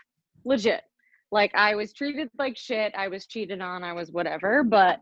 Legit. 0.44 0.82
Like 1.32 1.52
I 1.56 1.76
was 1.76 1.94
treated 1.94 2.30
like 2.38 2.58
shit, 2.58 2.94
I 2.96 3.08
was 3.08 3.26
cheated 3.26 3.62
on, 3.62 3.84
I 3.84 3.94
was 3.94 4.12
whatever, 4.12 4.64
but 4.64 5.00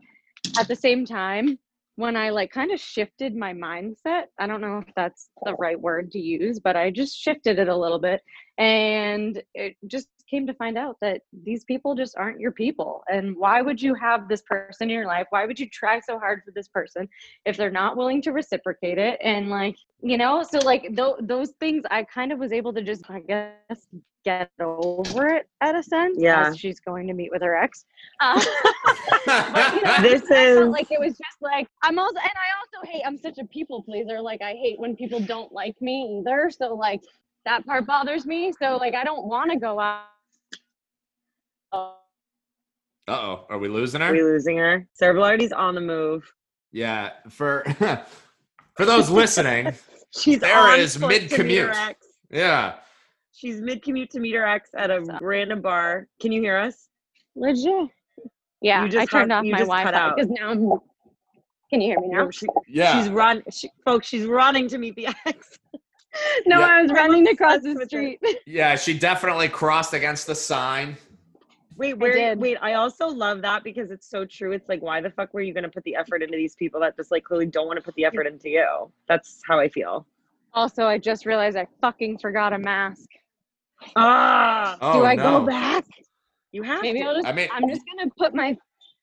at 0.58 0.68
the 0.68 0.76
same 0.76 1.04
time 1.04 1.58
when 1.96 2.16
I 2.16 2.30
like 2.30 2.50
kind 2.50 2.72
of 2.72 2.80
shifted 2.80 3.34
my 3.34 3.54
mindset, 3.54 4.24
I 4.38 4.46
don't 4.46 4.60
know 4.60 4.84
if 4.86 4.94
that's 4.94 5.30
the 5.44 5.54
right 5.54 5.80
word 5.80 6.12
to 6.12 6.18
use, 6.18 6.60
but 6.60 6.76
I 6.76 6.90
just 6.90 7.16
shifted 7.16 7.58
it 7.58 7.68
a 7.68 7.76
little 7.76 7.98
bit 7.98 8.20
and 8.58 9.42
it 9.54 9.76
just 9.86 10.08
came 10.28 10.46
to 10.46 10.54
find 10.54 10.76
out 10.76 10.96
that 11.00 11.22
these 11.44 11.64
people 11.64 11.94
just 11.94 12.16
aren't 12.16 12.40
your 12.40 12.52
people 12.52 13.02
and 13.08 13.36
why 13.36 13.62
would 13.62 13.80
you 13.80 13.94
have 13.94 14.28
this 14.28 14.42
person 14.42 14.90
in 14.90 14.90
your 14.90 15.06
life 15.06 15.26
why 15.30 15.46
would 15.46 15.58
you 15.58 15.68
try 15.68 16.00
so 16.00 16.18
hard 16.18 16.42
for 16.44 16.50
this 16.52 16.68
person 16.68 17.08
if 17.44 17.56
they're 17.56 17.70
not 17.70 17.96
willing 17.96 18.20
to 18.22 18.32
reciprocate 18.32 18.98
it 18.98 19.18
and 19.22 19.48
like 19.48 19.76
you 20.02 20.16
know 20.16 20.42
so 20.42 20.58
like 20.60 20.82
th- 20.82 21.16
those 21.20 21.50
things 21.60 21.84
i 21.90 22.02
kind 22.02 22.32
of 22.32 22.38
was 22.38 22.52
able 22.52 22.72
to 22.72 22.82
just 22.82 23.08
i 23.10 23.20
guess 23.20 23.86
get 24.24 24.50
over 24.58 25.28
it 25.28 25.48
at 25.60 25.76
a 25.76 25.82
sense 25.82 26.16
Yeah. 26.18 26.52
she's 26.52 26.80
going 26.80 27.06
to 27.06 27.12
meet 27.14 27.30
with 27.30 27.42
her 27.42 27.56
ex 27.56 27.84
uh, 28.20 28.34
but, 29.26 29.74
you 29.74 29.82
know, 29.82 29.96
This 30.02 30.22
is 30.30 30.68
like 30.68 30.90
it 30.90 30.98
was 30.98 31.12
just 31.12 31.40
like 31.40 31.68
I'm 31.82 31.98
also 31.98 32.18
and 32.18 32.30
I 32.34 32.48
also 32.58 32.90
hate 32.90 33.02
I'm 33.04 33.16
such 33.18 33.38
a 33.38 33.44
people 33.46 33.82
pleaser. 33.82 34.20
Like 34.20 34.42
I 34.42 34.52
hate 34.52 34.78
when 34.78 34.96
people 34.96 35.20
don't 35.20 35.52
like 35.52 35.80
me 35.80 36.20
either. 36.20 36.50
So 36.50 36.74
like 36.74 37.02
that 37.44 37.64
part 37.66 37.86
bothers 37.86 38.26
me. 38.26 38.52
So 38.58 38.76
like 38.76 38.94
I 38.94 39.04
don't 39.04 39.26
want 39.26 39.50
to 39.52 39.58
go 39.58 39.78
out. 39.78 40.04
Uh-oh, 41.72 43.46
are 43.48 43.58
we 43.58 43.68
losing 43.68 44.00
her? 44.00 44.08
are 44.08 44.12
we 44.12 44.22
losing 44.22 44.56
her? 44.58 44.86
Sara 44.92 45.14
Velardi's 45.14 45.52
on 45.52 45.74
the 45.74 45.80
move. 45.80 46.30
Yeah, 46.72 47.10
for 47.30 47.64
for 48.76 48.84
those 48.84 49.08
listening, 49.10 49.72
She's 50.18 50.40
Sara 50.40 50.72
on 50.72 50.80
is 50.80 50.96
foot 50.96 51.28
to 51.30 51.44
meet 51.44 51.58
her 51.58 51.68
mid-commute. 51.68 51.96
yeah. 52.30 52.74
She's 53.32 53.60
mid 53.60 53.82
commute 53.82 54.10
to 54.10 54.20
meet 54.20 54.34
her 54.34 54.46
ex 54.46 54.70
at 54.76 54.90
a 54.90 55.02
random 55.20 55.60
bar. 55.60 56.08
Can 56.20 56.32
you 56.32 56.40
hear 56.40 56.56
us? 56.56 56.88
Legit. 57.36 57.88
Yeah, 58.62 58.82
You 58.84 58.88
just 58.88 59.02
I 59.02 59.18
turned 59.18 59.30
cut- 59.30 59.38
off 59.40 59.44
you 59.44 59.52
my 59.52 59.58
Wi-Fi 59.60 60.14
because 60.14 60.30
now 60.30 60.50
I'm. 60.50 60.60
Can 61.70 61.80
you 61.80 61.88
hear 61.88 62.00
me 62.00 62.08
now? 62.08 62.24
No, 62.24 62.30
she, 62.30 62.46
Yeah. 62.68 62.98
She's 63.02 63.10
run, 63.10 63.42
she, 63.50 63.68
folks. 63.84 64.06
She's 64.06 64.24
running 64.24 64.68
to 64.68 64.78
meet 64.78 64.94
the 64.96 65.08
ex. 65.26 65.58
No, 66.46 66.60
Yeah. 66.60 66.66
I 66.66 66.82
was 66.82 66.92
running 66.92 67.26
across 67.28 67.56
obsessed 67.56 67.80
the 67.80 67.86
street. 67.86 68.20
Yeah, 68.46 68.76
she 68.76 68.96
definitely 68.98 69.48
crossed 69.48 69.92
against 69.92 70.26
the 70.28 70.34
sign. 70.34 70.96
Wait, 71.76 71.98
where? 71.98 72.12
did. 72.12 72.38
Wait, 72.40 72.56
I 72.62 72.74
also 72.74 73.06
love 73.08 73.42
that 73.42 73.62
because 73.62 73.90
it's 73.90 74.08
so 74.08 74.24
true. 74.24 74.52
It's 74.52 74.68
like, 74.68 74.80
why 74.82 75.00
the 75.00 75.10
fuck 75.10 75.34
were 75.34 75.42
you 75.42 75.52
going 75.52 75.64
to 75.64 75.70
put 75.70 75.84
the 75.84 75.94
effort 75.96 76.22
into 76.22 76.36
these 76.36 76.54
people 76.54 76.80
that 76.80 76.96
just 76.96 77.10
like 77.10 77.24
clearly 77.24 77.46
don't 77.46 77.66
want 77.66 77.76
to 77.78 77.82
put 77.82 77.94
the 77.94 78.04
effort 78.04 78.26
into 78.26 78.48
you? 78.48 78.90
That's 79.08 79.40
how 79.46 79.58
I 79.58 79.68
feel. 79.68 80.06
also, 80.54 80.86
I 80.86 80.96
just 80.98 81.26
realized 81.26 81.56
I 81.56 81.66
fucking 81.82 82.18
forgot 82.18 82.52
a 82.54 82.58
mask. 82.58 83.08
Ah, 83.94 84.76
Oh, 84.80 85.00
Do 85.00 85.04
I 85.04 85.14
no. 85.14 85.40
go 85.40 85.46
back? 85.46 85.84
you 86.52 86.62
have 86.62 86.80
Maybe 86.82 87.00
to. 87.00 87.06
I'll 87.06 87.14
just. 87.14 87.26
I 87.26 87.32
mean- 87.32 87.48
I'm 87.52 87.68
just 87.68 87.82
gonna 87.86 88.10
put 88.18 88.34
my 88.34 88.56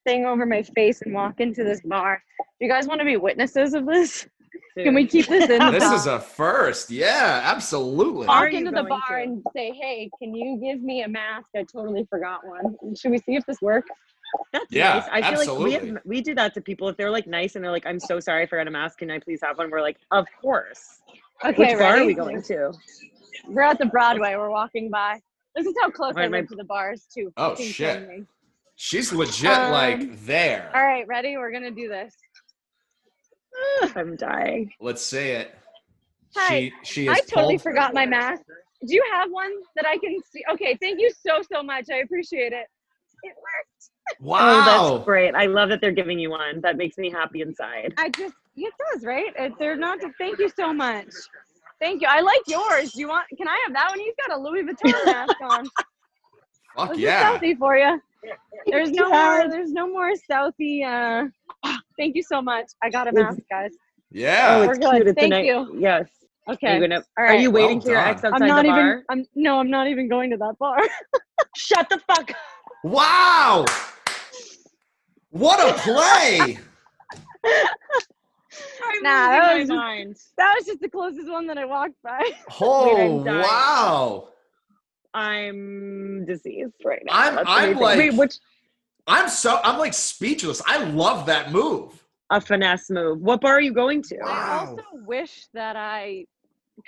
thing 0.05 0.25
over 0.25 0.45
my 0.45 0.63
face 0.63 1.01
and 1.03 1.13
walk 1.13 1.39
into 1.39 1.63
this 1.63 1.79
bar. 1.86 2.21
Do 2.39 2.65
you 2.65 2.69
guys 2.71 2.88
want 2.88 2.99
to 2.99 3.05
be 3.05 3.15
witnesses 3.17 3.73
of 3.73 3.86
this? 3.86 4.27
Can 4.77 4.95
we 4.95 5.05
keep 5.05 5.27
this 5.27 5.49
in? 5.49 5.71
This 5.71 5.83
is 5.91 6.07
a 6.07 6.19
first. 6.19 6.89
Yeah, 6.89 7.41
absolutely. 7.43 8.25
Are 8.27 8.45
walk 8.45 8.53
into 8.53 8.71
the 8.71 8.83
bar 8.83 9.17
to? 9.17 9.23
and 9.23 9.43
say, 9.55 9.71
"Hey, 9.71 10.09
can 10.19 10.33
you 10.33 10.57
give 10.61 10.81
me 10.81 11.03
a 11.03 11.07
mask? 11.07 11.49
I 11.55 11.63
totally 11.63 12.05
forgot 12.09 12.45
one. 12.45 12.75
Should 12.95 13.11
we 13.11 13.19
see 13.19 13.35
if 13.35 13.45
this 13.45 13.61
works?" 13.61 13.89
That's 14.51 14.65
Yeah, 14.71 14.93
nice. 14.93 15.09
I 15.11 15.21
feel 15.21 15.21
like 15.21 15.37
we 15.37 15.41
absolutely. 15.75 15.89
have, 15.89 15.97
we 16.05 16.21
do 16.21 16.33
that 16.35 16.55
to 16.55 16.61
people 16.61 16.89
if 16.89 16.97
they're 16.97 17.11
like 17.11 17.27
nice 17.27 17.55
and 17.55 17.63
they're 17.63 17.71
like, 17.71 17.85
"I'm 17.85 17.99
so 17.99 18.19
sorry, 18.19 18.43
I 18.43 18.45
forgot 18.47 18.67
a 18.67 18.71
mask. 18.71 18.97
Can 18.97 19.11
I 19.11 19.19
please 19.19 19.41
have 19.43 19.57
one?" 19.59 19.69
We're 19.69 19.81
like, 19.81 19.97
"Of 20.11 20.25
course." 20.41 21.01
Okay, 21.45 21.55
Which 21.55 21.77
bar 21.79 21.97
are 21.97 22.05
we 22.05 22.13
going 22.15 22.41
to? 22.43 22.73
We're 23.47 23.61
at 23.63 23.77
the 23.77 23.85
Broadway. 23.85 24.35
We're 24.35 24.49
walking 24.49 24.89
by. 24.89 25.19
This 25.55 25.67
is 25.67 25.75
how 25.81 25.91
close 25.91 26.15
Why 26.15 26.23
I 26.23 26.25
am 26.25 26.33
I- 26.33 26.37
live 26.39 26.49
to 26.49 26.55
the 26.55 26.63
bars 26.63 27.05
too. 27.13 27.31
Oh, 27.37 27.53
shit. 27.55 27.99
kidding. 27.99 28.27
She's 28.75 29.13
legit 29.13 29.51
Um, 29.51 29.71
like 29.71 30.19
there. 30.25 30.71
All 30.73 30.81
right, 30.83 31.07
ready? 31.07 31.37
We're 31.37 31.51
gonna 31.51 31.69
do 31.69 31.87
this. 31.87 32.15
I'm 33.95 34.15
dying. 34.15 34.71
Let's 34.79 35.01
say 35.01 35.31
it. 35.37 35.55
Hi. 36.35 36.49
She 36.59 36.73
she 36.83 37.07
is 37.07 37.17
I 37.17 37.19
totally 37.21 37.55
pulled- 37.55 37.61
forgot 37.63 37.93
my 37.93 38.05
mask. 38.05 38.41
Do 38.85 38.93
you 38.93 39.03
have 39.13 39.29
one 39.31 39.51
that 39.75 39.85
I 39.85 39.97
can 39.97 40.17
see? 40.31 40.43
Okay, 40.51 40.77
thank 40.81 40.99
you 40.99 41.11
so 41.11 41.41
so 41.51 41.63
much. 41.63 41.85
I 41.91 41.97
appreciate 41.97 42.51
it. 42.53 42.67
It 43.23 43.33
worked. 43.35 43.69
Oh, 44.21 44.25
Wow. 44.25 44.91
that's 44.95 45.05
great. 45.05 45.33
I 45.33 45.45
love 45.45 45.69
that 45.69 45.79
they're 45.79 45.93
giving 45.93 46.19
you 46.19 46.29
one. 46.29 46.59
That 46.59 46.75
makes 46.75 46.97
me 46.97 47.09
happy 47.09 47.39
inside. 47.39 47.93
I 47.97 48.09
just 48.09 48.33
it 48.57 48.73
does 48.91 49.05
right. 49.05 49.31
It, 49.39 49.53
they're 49.57 49.77
not. 49.77 49.99
Thank 50.17 50.39
you 50.39 50.49
so 50.49 50.73
much. 50.73 51.07
Thank 51.79 52.01
you. 52.01 52.07
I 52.09 52.19
like 52.19 52.41
yours. 52.47 52.91
Do 52.91 52.99
you 52.99 53.07
want? 53.07 53.25
Can 53.37 53.47
I 53.47 53.57
have 53.63 53.73
that 53.73 53.89
one? 53.91 53.99
He's 53.99 54.13
got 54.27 54.37
a 54.37 54.41
Louis 54.41 54.63
Vuitton 54.63 55.05
mask 55.05 55.35
on. 55.41 55.65
Fuck 56.75 56.89
This 56.89 56.99
yeah. 56.99 57.33
is 57.33 57.39
Southie 57.39 57.57
for 57.57 57.77
you. 57.77 58.01
There's 58.67 58.91
no 58.91 59.09
more. 59.09 59.49
There's 59.49 59.71
no 59.71 59.88
more 59.88 60.12
Southie. 60.29 60.83
Uh, 60.86 61.27
thank 61.97 62.15
you 62.15 62.23
so 62.23 62.41
much. 62.41 62.71
I 62.81 62.89
got 62.89 63.07
a 63.07 63.12
mask, 63.12 63.39
guys. 63.49 63.71
Yeah. 64.12 64.55
oh, 64.62 64.65
we're 64.67 64.73
it's 64.73 64.79
good. 64.79 65.07
It's 65.07 65.19
Thank 65.19 65.33
a 65.33 65.38
nice, 65.38 65.45
you. 65.45 65.77
Yes. 65.79 66.07
Okay. 66.49 66.67
Are 66.67 66.75
you, 66.75 66.81
gonna, 66.81 67.03
All 67.17 67.25
are 67.25 67.36
you 67.36 67.49
waiting 67.51 67.77
Well 67.77 67.86
for 67.86 67.91
your 67.91 68.01
done. 68.01 68.09
ex 68.09 68.23
outside 68.23 68.41
I'm 68.41 68.47
not 68.47 68.63
the 68.63 68.69
even. 68.71 69.03
I'm 69.09 69.25
no. 69.36 69.59
I'm 69.59 69.69
not 69.69 69.88
even 69.88 70.07
going 70.09 70.29
to 70.31 70.38
that 70.38 70.57
bar. 70.59 70.77
Shut 71.55 71.88
the 71.89 71.99
fuck 72.07 72.29
up. 72.31 72.38
Wow. 72.83 73.65
What 75.31 75.59
a 75.59 75.73
play. 75.79 76.59
I'm 77.45 79.03
Nah, 79.03 79.27
losing 79.27 79.31
that 79.31 79.39
my 79.39 79.53
was 79.55 79.59
just- 79.62 79.69
mind. 79.71 80.15
that 80.38 80.55
was 80.57 80.65
just 80.67 80.79
the 80.81 80.89
closest 80.89 81.29
one 81.31 81.47
that 81.47 81.57
I 81.57 81.65
walked 81.65 82.01
by. 82.03 82.21
Oh 82.62 83.23
I'm 83.25 83.25
wow. 83.41 84.27
I'm 85.13 86.26
diseased 86.26 86.73
right 86.84 87.02
now. 87.06 87.13
I'm- 87.13 87.36
That's 87.36 87.49
I'm 87.49 87.78
like- 87.78 87.97
Wait, 87.97 88.13
which 88.13 88.36
I'm 89.08 89.28
so 89.30 89.60
I'm 89.63 89.78
like 89.80 89.93
speechless. 89.93 90.62
I 90.65 90.84
love 90.86 91.26
that 91.28 91.52
move. 91.52 91.99
a 92.30 92.39
finesse 92.41 92.89
move. 92.89 93.19
What 93.21 93.41
bar 93.41 93.54
are 93.58 93.62
you 93.62 93.73
going 93.73 94.02
to? 94.04 94.17
Wow. 94.21 94.28
I 94.28 94.65
also 94.65 94.84
wish 95.06 95.45
that 95.54 95.76
I 95.76 96.26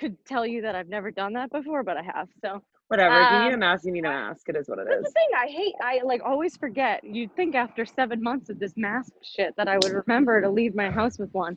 could 0.00 0.16
tell 0.24 0.44
you 0.46 0.62
that 0.62 0.74
I've 0.74 0.88
never 0.88 1.10
done 1.12 1.34
that 1.34 1.52
before, 1.52 1.82
but 1.84 1.96
I 1.96 2.02
have. 2.02 2.28
So 2.42 2.62
Whatever. 2.88 3.20
if 3.20 3.30
you 3.32 3.38
need 3.44 3.50
a 3.50 3.54
Um, 3.54 3.60
mask, 3.60 3.84
you 3.84 3.92
need 3.92 4.04
a 4.06 4.08
mask. 4.08 4.48
It 4.48 4.56
is 4.56 4.68
what 4.68 4.78
it 4.80 4.86
that's 4.88 5.02
the 5.04 5.10
thing. 5.10 5.28
I 5.36 5.46
hate. 5.46 5.74
I 5.82 6.00
like 6.04 6.22
always 6.24 6.56
forget. 6.56 7.04
You'd 7.04 7.34
think 7.36 7.54
after 7.54 7.84
seven 7.84 8.22
months 8.22 8.48
of 8.48 8.58
this 8.58 8.72
mask 8.76 9.12
shit 9.22 9.54
that 9.56 9.68
I 9.68 9.76
would 9.76 9.92
remember 9.92 10.40
to 10.40 10.48
leave 10.48 10.74
my 10.74 10.90
house 10.90 11.18
with 11.18 11.32
one, 11.34 11.56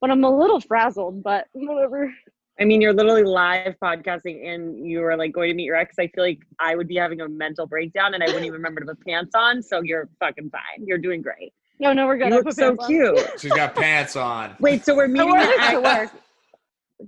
but 0.00 0.10
I'm 0.10 0.24
a 0.24 0.36
little 0.36 0.60
frazzled. 0.60 1.22
But 1.22 1.46
whatever. 1.52 2.12
I 2.60 2.64
mean, 2.64 2.80
you're 2.80 2.92
literally 2.92 3.24
live 3.24 3.74
podcasting 3.82 4.46
and 4.48 4.86
you 4.86 5.02
are 5.02 5.16
like 5.16 5.32
going 5.32 5.48
to 5.50 5.54
meet 5.54 5.64
your 5.64 5.74
ex. 5.76 5.96
I 5.98 6.06
feel 6.08 6.22
like 6.24 6.38
I 6.60 6.76
would 6.76 6.86
be 6.86 6.96
having 6.96 7.20
a 7.20 7.28
mental 7.28 7.66
breakdown 7.66 8.14
and 8.14 8.22
I 8.22 8.26
wouldn't 8.26 8.44
even 8.44 8.52
remember 8.54 8.80
to 8.80 8.86
put 8.86 9.04
pants 9.04 9.32
on. 9.34 9.60
So 9.62 9.82
you're 9.82 10.08
fucking 10.20 10.50
fine. 10.50 10.86
You're 10.86 10.98
doing 10.98 11.20
great. 11.20 11.52
No, 11.80 11.92
no, 11.92 12.06
we're 12.06 12.16
good. 12.16 12.28
You 12.28 12.34
I 12.34 12.36
look 12.38 12.52
so 12.52 12.68
pants 12.76 12.84
on. 12.84 12.88
cute. 12.90 13.40
She's 13.40 13.52
got 13.52 13.74
pants 13.74 14.14
on. 14.14 14.54
Wait, 14.60 14.84
so 14.84 14.94
we're 14.94 15.04
I 15.04 15.08
meeting 15.08 15.28
wore 15.30 15.40
the 15.40 15.46
this 15.46 15.56
to 15.56 15.62
ex. 15.88 16.12
work. 16.12 16.22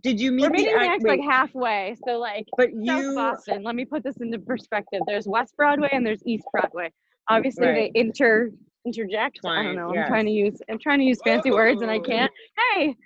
Did 0.03 0.21
you 0.21 0.33
meet 0.33 0.43
We're 0.43 0.49
the 0.49 0.53
meeting 0.55 0.75
the 0.75 0.81
ex? 0.81 0.95
ex 0.97 1.05
like 1.05 1.21
halfway. 1.21 1.97
So 2.05 2.19
like 2.19 2.47
but 2.57 2.71
South 2.71 3.03
you 3.03 3.15
Boston. 3.15 3.63
Let 3.63 3.77
me 3.77 3.85
put 3.85 4.03
this 4.03 4.17
into 4.17 4.41
perspective. 4.41 5.01
There's 5.07 5.29
West 5.29 5.57
Broadway 5.57 5.91
and 5.93 6.05
there's 6.05 6.23
East 6.27 6.45
Broadway. 6.51 6.91
Obviously 7.31 7.67
Right. 7.69 7.93
they 7.95 8.01
inter 8.01 8.51
interject. 8.85 9.39
I 9.47 9.63
don't 9.63 9.77
know. 9.77 9.95
yes. 9.95 10.03
I'm 10.03 10.09
trying 10.09 10.27
to 10.27 10.33
use 10.33 10.61
I'm 10.69 10.79
trying 10.81 10.99
to 10.99 11.05
use 11.05 11.19
fancy 11.25 11.53
words 11.53 11.83
and 11.83 11.91
I 11.91 12.01
can't. 12.01 12.33
Hey. 12.75 12.97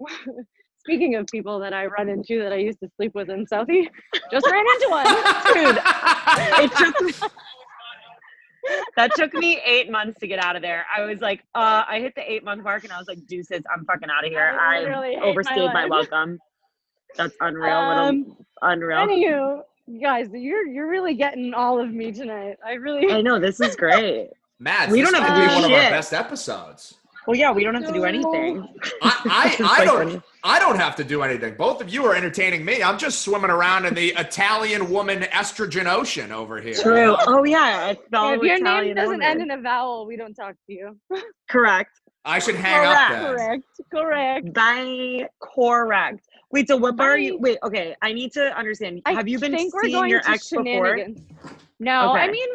Speaking 0.90 1.14
of 1.14 1.28
people 1.28 1.60
that 1.60 1.72
I 1.72 1.86
run 1.86 2.08
into 2.08 2.42
that 2.42 2.52
I 2.52 2.56
used 2.56 2.80
to 2.80 2.90
sleep 2.96 3.14
with 3.14 3.30
in 3.30 3.46
Southie, 3.46 3.86
just 4.32 4.44
ran 4.50 4.64
into 4.74 4.88
one. 4.90 5.06
Dude, 5.54 5.78
it 6.58 6.72
took 6.76 7.00
me, 7.00 7.12
that 8.96 9.14
took 9.14 9.32
me 9.34 9.60
eight 9.64 9.88
months 9.88 10.18
to 10.18 10.26
get 10.26 10.40
out 10.40 10.56
of 10.56 10.62
there. 10.62 10.84
I 10.94 11.02
was 11.04 11.20
like, 11.20 11.44
uh, 11.54 11.84
I 11.88 12.00
hit 12.00 12.14
the 12.16 12.28
eight 12.28 12.42
month 12.42 12.64
mark 12.64 12.82
and 12.82 12.92
I 12.92 12.98
was 12.98 13.06
like, 13.06 13.24
deuces, 13.28 13.62
I'm 13.72 13.84
fucking 13.84 14.08
out 14.10 14.24
of 14.26 14.32
here. 14.32 14.58
I 14.60 14.82
I 14.82 15.20
overstayed 15.22 15.72
my 15.72 15.86
my, 15.86 15.86
welcome. 15.86 16.40
That's 17.16 17.36
unreal. 17.40 17.68
what 17.86 17.96
a- 17.96 18.00
Um, 18.08 18.36
unreal. 18.62 18.98
Anywho, 18.98 19.60
guys, 20.02 20.26
you're 20.32 20.66
you're 20.66 20.90
really 20.90 21.14
getting 21.14 21.54
all 21.54 21.78
of 21.80 21.92
me 21.92 22.10
tonight. 22.10 22.56
I 22.66 22.72
really 22.72 23.12
I 23.12 23.22
know 23.22 23.38
this 23.38 23.60
is 23.60 23.76
great. 23.76 24.30
Matt, 24.58 24.90
We 24.90 25.02
this 25.02 25.12
don't 25.12 25.22
have 25.22 25.36
to 25.36 25.40
be 25.40 25.46
do 25.46 25.54
one 25.54 25.64
of 25.66 25.84
our 25.84 25.90
best 25.90 26.12
episodes. 26.12 26.96
Well, 27.28 27.36
yeah, 27.36 27.52
we 27.52 27.62
don't 27.62 27.74
have 27.76 27.86
to 27.86 27.92
do 27.92 28.04
anything. 28.06 28.66
I, 29.02 29.56
I, 29.62 29.64
I 29.82 29.84
don't 29.84 30.08
funny. 30.08 30.22
I 30.42 30.58
don't 30.58 30.76
have 30.78 30.96
to 30.96 31.04
do 31.04 31.22
anything. 31.22 31.54
Both 31.54 31.82
of 31.82 31.92
you 31.92 32.04
are 32.06 32.14
entertaining 32.14 32.64
me. 32.64 32.82
I'm 32.82 32.98
just 32.98 33.22
swimming 33.22 33.50
around 33.50 33.84
in 33.84 33.94
the 33.94 34.08
Italian 34.18 34.90
woman 34.90 35.22
estrogen 35.22 35.86
ocean 35.86 36.32
over 36.32 36.60
here. 36.60 36.74
True. 36.74 37.16
Oh 37.26 37.44
yeah, 37.44 37.90
it's 37.90 38.02
fellow 38.10 38.32
if 38.32 38.42
your 38.42 38.56
Italian 38.56 38.86
name 38.86 38.94
doesn't 38.96 39.10
woman. 39.12 39.26
end 39.26 39.42
in 39.42 39.50
a 39.50 39.60
vowel, 39.60 40.06
we 40.06 40.16
don't 40.16 40.34
talk 40.34 40.54
to 40.66 40.72
you. 40.72 40.98
Correct. 41.50 41.90
I 42.24 42.38
should 42.38 42.54
hang 42.54 42.86
up 42.86 43.08
Correct. 43.08 43.10
then. 43.10 43.24
Correct. 43.34 44.52
Correct. 44.52 44.52
Bye. 44.54 45.28
Correct. 45.40 46.26
Wait, 46.52 46.68
so 46.68 46.76
what 46.76 46.96
bar 46.96 47.10
are 47.12 47.18
you? 47.18 47.34
Bye. 47.34 47.40
Wait, 47.42 47.58
okay. 47.62 47.96
I 48.02 48.12
need 48.12 48.32
to 48.32 48.56
understand. 48.56 49.02
I 49.06 49.12
have 49.12 49.28
you 49.28 49.38
been 49.38 49.52
think 49.56 49.74
we're 49.74 49.82
seeing 49.84 49.94
going 49.94 50.10
your 50.10 50.20
to 50.22 50.30
ex 50.30 50.50
before? 50.50 50.64
shenanigans. 50.64 51.20
No, 51.78 52.12
I 52.12 52.28
mean 52.30 52.48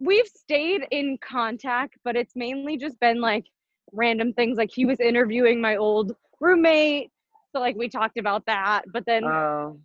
we've 0.00 0.26
stayed 0.26 0.86
in 0.90 1.16
contact, 1.18 1.94
but 2.04 2.16
it's 2.16 2.34
mainly 2.36 2.76
just 2.76 2.98
been 3.00 3.20
like 3.20 3.44
random 3.92 4.32
things. 4.32 4.58
Like 4.58 4.70
he 4.72 4.84
was 4.84 4.98
interviewing 5.00 5.60
my 5.60 5.76
old 5.76 6.14
roommate, 6.40 7.11
so 7.52 7.60
like 7.60 7.76
we 7.76 7.88
talked 7.88 8.18
about 8.18 8.46
that. 8.46 8.82
But 8.92 9.04
then 9.06 9.24
Oh, 9.24 9.78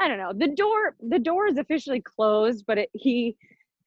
I 0.00 0.08
don't 0.08 0.18
know. 0.18 0.32
The 0.34 0.54
door 0.54 0.96
the 1.00 1.18
door 1.18 1.46
is 1.46 1.58
officially 1.58 2.00
closed, 2.00 2.64
but 2.66 2.78
it, 2.78 2.90
he 2.92 3.36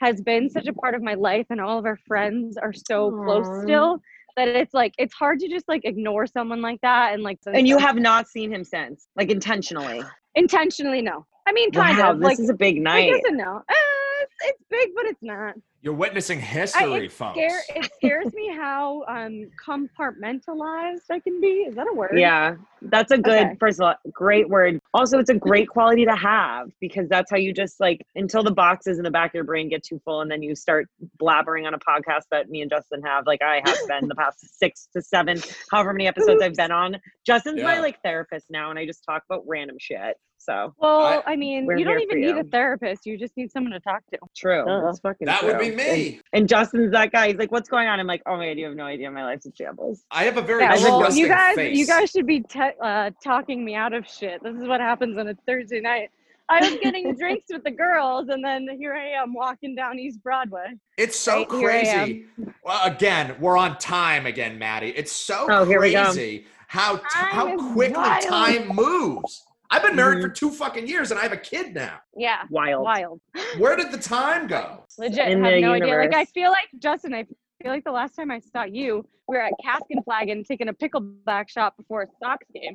has 0.01 0.21
been 0.21 0.49
such 0.49 0.67
a 0.67 0.73
part 0.73 0.95
of 0.95 1.01
my 1.01 1.13
life, 1.13 1.45
and 1.49 1.61
all 1.61 1.77
of 1.77 1.85
our 1.85 1.97
friends 2.07 2.57
are 2.57 2.73
so 2.73 3.11
close 3.11 3.63
still 3.63 4.01
that 4.35 4.47
it's 4.49 4.73
like 4.73 4.93
it's 4.97 5.13
hard 5.13 5.39
to 5.39 5.47
just 5.47 5.67
like 5.67 5.81
ignore 5.85 6.27
someone 6.27 6.61
like 6.61 6.81
that 6.81 7.13
and 7.13 7.23
like 7.23 7.39
and 7.45 7.67
you 7.67 7.77
have 7.77 7.95
not 7.95 8.27
seen 8.27 8.53
him 8.53 8.63
since, 8.63 9.07
like 9.15 9.29
intentionally. 9.29 10.03
intentionally 10.35 11.01
no. 11.01 11.25
I 11.47 11.51
mean, 11.51 11.71
kind 11.71 11.97
wow, 11.97 12.11
of 12.11 12.19
this 12.19 12.25
like 12.25 12.39
is 12.39 12.49
a 12.49 12.53
big 12.53 12.81
night. 12.81 13.11
guess 13.11 13.21
and 13.27 13.37
no. 13.37 13.57
Uh, 13.57 13.73
it's, 14.21 14.33
it's 14.45 14.63
big, 14.69 14.89
but 14.95 15.05
it's 15.05 15.21
not. 15.21 15.55
You're 15.85 15.93
witnessing 15.93 16.39
I, 16.39 16.41
history, 16.41 17.05
it, 17.05 17.11
folks. 17.11 17.37
scare, 17.37 17.61
it 17.75 17.91
scares 17.97 18.33
me 18.33 18.51
how 18.51 19.03
um 19.07 19.51
compartmentalized 19.63 21.03
I 21.11 21.19
can 21.19 21.39
be. 21.39 21.67
Is 21.67 21.75
that 21.75 21.85
a 21.87 21.93
word? 21.93 22.17
Yeah, 22.17 22.55
that's 22.81 23.11
a 23.11 23.19
good. 23.19 23.45
Okay. 23.45 23.55
First 23.59 23.79
of 23.79 23.85
all, 23.85 23.95
great 24.11 24.49
word. 24.49 24.79
Also, 24.95 25.19
it's 25.19 25.29
a 25.29 25.35
great 25.35 25.69
quality 25.69 26.03
to 26.03 26.15
have 26.15 26.71
because 26.81 27.07
that's 27.07 27.29
how 27.29 27.37
you 27.37 27.53
just 27.53 27.79
like 27.79 28.01
until 28.15 28.41
the 28.41 28.49
boxes 28.49 28.97
in 28.97 29.03
the 29.03 29.11
back 29.11 29.29
of 29.29 29.35
your 29.35 29.43
brain 29.43 29.69
get 29.69 29.83
too 29.83 30.01
full, 30.03 30.21
and 30.21 30.31
then 30.31 30.41
you 30.41 30.55
start 30.55 30.87
blabbering 31.21 31.67
on 31.67 31.75
a 31.75 31.79
podcast 31.79 32.23
that 32.31 32.49
me 32.49 32.61
and 32.61 32.71
Justin 32.71 33.03
have. 33.03 33.27
Like 33.27 33.43
I 33.43 33.61
have 33.63 33.77
been 33.87 34.07
the 34.07 34.15
past 34.15 34.57
six 34.57 34.87
to 34.93 35.03
seven, 35.03 35.39
however 35.69 35.93
many 35.93 36.07
episodes 36.07 36.41
I've 36.41 36.55
been 36.55 36.71
on. 36.71 36.97
Justin's 37.27 37.61
my 37.61 37.77
like 37.77 38.01
therapist 38.01 38.47
now, 38.49 38.71
and 38.71 38.79
I 38.79 38.87
just 38.87 39.03
talk 39.05 39.21
about 39.29 39.43
random 39.45 39.77
shit. 39.79 40.17
So 40.37 40.73
Well, 40.77 41.23
I, 41.25 41.35
mean, 41.35 41.65
you 41.77 41.83
don't 41.83 41.99
even 42.01 42.21
need 42.21 42.27
you. 42.35 42.39
a 42.39 42.43
therapist. 42.43 43.05
You 43.05 43.17
just 43.17 43.35
need 43.35 43.51
someone 43.51 43.71
to 43.73 43.79
talk 43.79 44.03
to. 44.13 44.19
true. 44.35 44.63
It's 44.89 44.99
fucking 44.99 45.25
that 45.25 45.43
would 45.43 45.57
be 45.57 45.71
me. 45.71 46.21
And, 46.33 46.41
and 46.41 46.49
Justin's 46.49 46.91
that 46.91 47.11
guy. 47.11 47.29
He's 47.29 47.37
like, 47.37 47.51
"What's 47.51 47.67
going 47.69 47.87
on?" 47.87 47.99
I'm 47.99 48.05
like, 48.07 48.21
"Oh 48.27 48.37
my 48.37 48.47
god, 48.49 48.57
you 48.59 48.65
have 48.65 48.75
no 48.75 48.83
idea. 48.85 49.09
My 49.09 49.23
life's 49.23 49.45
a 49.47 49.51
shambles." 49.55 50.03
I 50.11 50.23
have 50.25 50.37
a 50.37 50.41
very 50.41 50.63
Yeah, 50.63 50.75
well, 50.75 51.15
you 51.15 51.27
guys, 51.27 51.55
face. 51.55 51.77
you 51.77 51.87
guys 51.87 52.11
should 52.11 52.27
be 52.27 52.41
te- 52.41 52.77
uh, 52.81 53.09
talking 53.23 53.65
me 53.65 53.73
out 53.75 53.93
of 53.93 54.07
shit. 54.07 54.43
This 54.43 54.55
is 54.55 54.67
what 54.67 54.81
happens 54.81 55.17
on 55.17 55.27
a 55.29 55.35
Thursday 55.47 55.79
night. 55.79 56.09
I 56.47 56.59
was 56.59 56.77
getting 56.79 57.15
drinks 57.19 57.45
with 57.49 57.63
the 57.63 57.71
girls, 57.71 58.27
and 58.29 58.43
then 58.45 58.67
here 58.77 58.93
I 58.93 59.19
am 59.19 59.33
walking 59.33 59.73
down 59.73 59.97
East 59.97 60.21
Broadway. 60.21 60.73
It's 60.97 61.17
so 61.19 61.37
Right, 61.39 61.47
crazy. 61.49 62.25
Well, 62.63 62.81
again, 62.85 63.35
we're 63.39 63.57
on 63.57 63.79
time 63.79 64.27
again, 64.27 64.59
Maddie. 64.59 64.89
It's 64.95 65.11
so 65.11 65.47
Oh, 65.49 65.65
here 65.65 65.81
we 65.81 65.91
go. 65.91 66.03
crazy 66.03 66.45
how 66.67 66.97
t- 66.97 67.03
Time 67.11 67.25
how 67.31 67.47
is 67.55 67.73
quickly 67.73 67.95
wild. 67.95 68.23
time 68.23 68.67
moves. 68.75 69.43
I've 69.75 69.83
been 69.83 69.95
married 69.97 70.19
Mhm. 70.19 70.21
for 70.21 70.29
two 70.29 70.51
fucking 70.51 70.87
years 70.87 71.11
and 71.11 71.19
I 71.19 71.23
have 71.23 71.33
a 71.33 71.37
kid 71.37 71.75
now. 71.75 71.99
Yeah, 72.15 72.43
Wild. 72.49 72.83
wild. 72.85 73.19
Where 73.57 73.75
did 73.75 73.91
the 73.91 73.97
time 73.97 74.47
go? 74.47 74.85
Legit, 74.97 75.27
In 75.27 75.43
have 75.43 75.53
the 75.53 75.59
no 75.61 75.73
idea. 75.73 75.97
Like 75.97 76.15
I 76.15 76.23
feel 76.25 76.49
like 76.49 76.69
Justin, 76.79 77.13
I 77.13 77.23
feel 77.61 77.71
like 77.73 77.83
the 77.83 77.91
last 77.91 78.15
time 78.15 78.31
I 78.31 78.39
saw 78.39 78.63
you, 78.63 79.05
we 79.27 79.35
were 79.35 79.41
at 79.43 79.51
Cask 79.61 79.83
and 79.89 80.01
Flagon 80.05 80.45
taking 80.45 80.69
a 80.69 80.73
pickleback 80.73 81.49
shot 81.49 81.75
before 81.75 82.03
a 82.03 82.07
Sox 82.23 82.45
game. 82.53 82.73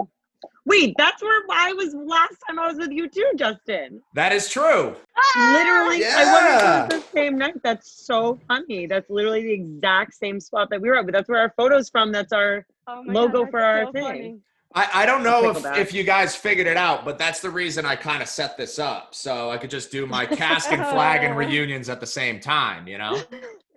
Wait, 0.67 0.95
that's 0.99 1.23
where 1.23 1.43
I 1.51 1.73
was 1.73 1.95
last 1.95 2.37
time 2.47 2.59
I 2.59 2.67
was 2.69 2.77
with 2.77 2.91
you 2.91 3.09
too, 3.09 3.31
Justin. 3.37 4.03
That 4.15 4.33
is 4.33 4.51
true. 4.51 4.95
Literally, 5.37 6.01
Yeah. 6.01 6.33
wonder 6.33 6.95
if 6.95 7.01
it 7.01 7.03
the 7.13 7.19
same 7.19 7.39
night. 7.39 7.63
That's 7.63 7.91
so 8.07 8.39
funny. 8.47 8.87
That's 8.87 9.09
literally 9.09 9.43
the 9.43 9.53
exact 9.53 10.15
same 10.15 10.39
spot 10.41 10.69
that 10.71 10.81
we 10.83 10.89
were 10.91 10.97
at. 10.97 11.07
But 11.07 11.15
that's 11.15 11.29
where 11.31 11.41
our 11.41 11.55
photos 11.57 11.89
from. 11.89 12.13
That's 12.13 12.33
our. 12.33 12.67
Oh 12.87 13.03
Logo 13.07 13.43
God, 13.45 13.51
for 13.51 13.61
our 13.61 13.85
so 13.87 13.93
thing. 13.93 14.03
funny. 14.03 14.39
I, 14.75 14.89
I 14.95 15.07
don't 15.07 15.25
know 15.25 15.51
if, 15.51 15.65
if 15.77 15.93
you 15.93 16.05
guys 16.05 16.37
figured 16.37 16.69
it 16.69 16.77
out, 16.77 17.05
but 17.05 17.19
that's 17.19 17.41
the 17.41 17.51
reason 17.51 17.85
I 17.85 17.97
kind 17.97 18.23
of 18.23 18.29
set 18.29 18.57
this 18.57 18.79
up. 18.79 19.15
So 19.15 19.51
I 19.51 19.59
could 19.59 19.71
just 19.71 19.91
do 19.91 20.07
my 20.07 20.27
Cask 20.27 20.71
and 20.71 20.85
Flagon 20.87 21.35
reunions 21.37 21.89
at 21.89 21.99
the 21.99 22.07
same 22.07 22.39
time, 22.39 22.87
you 22.87 22.97
know? 22.99 23.21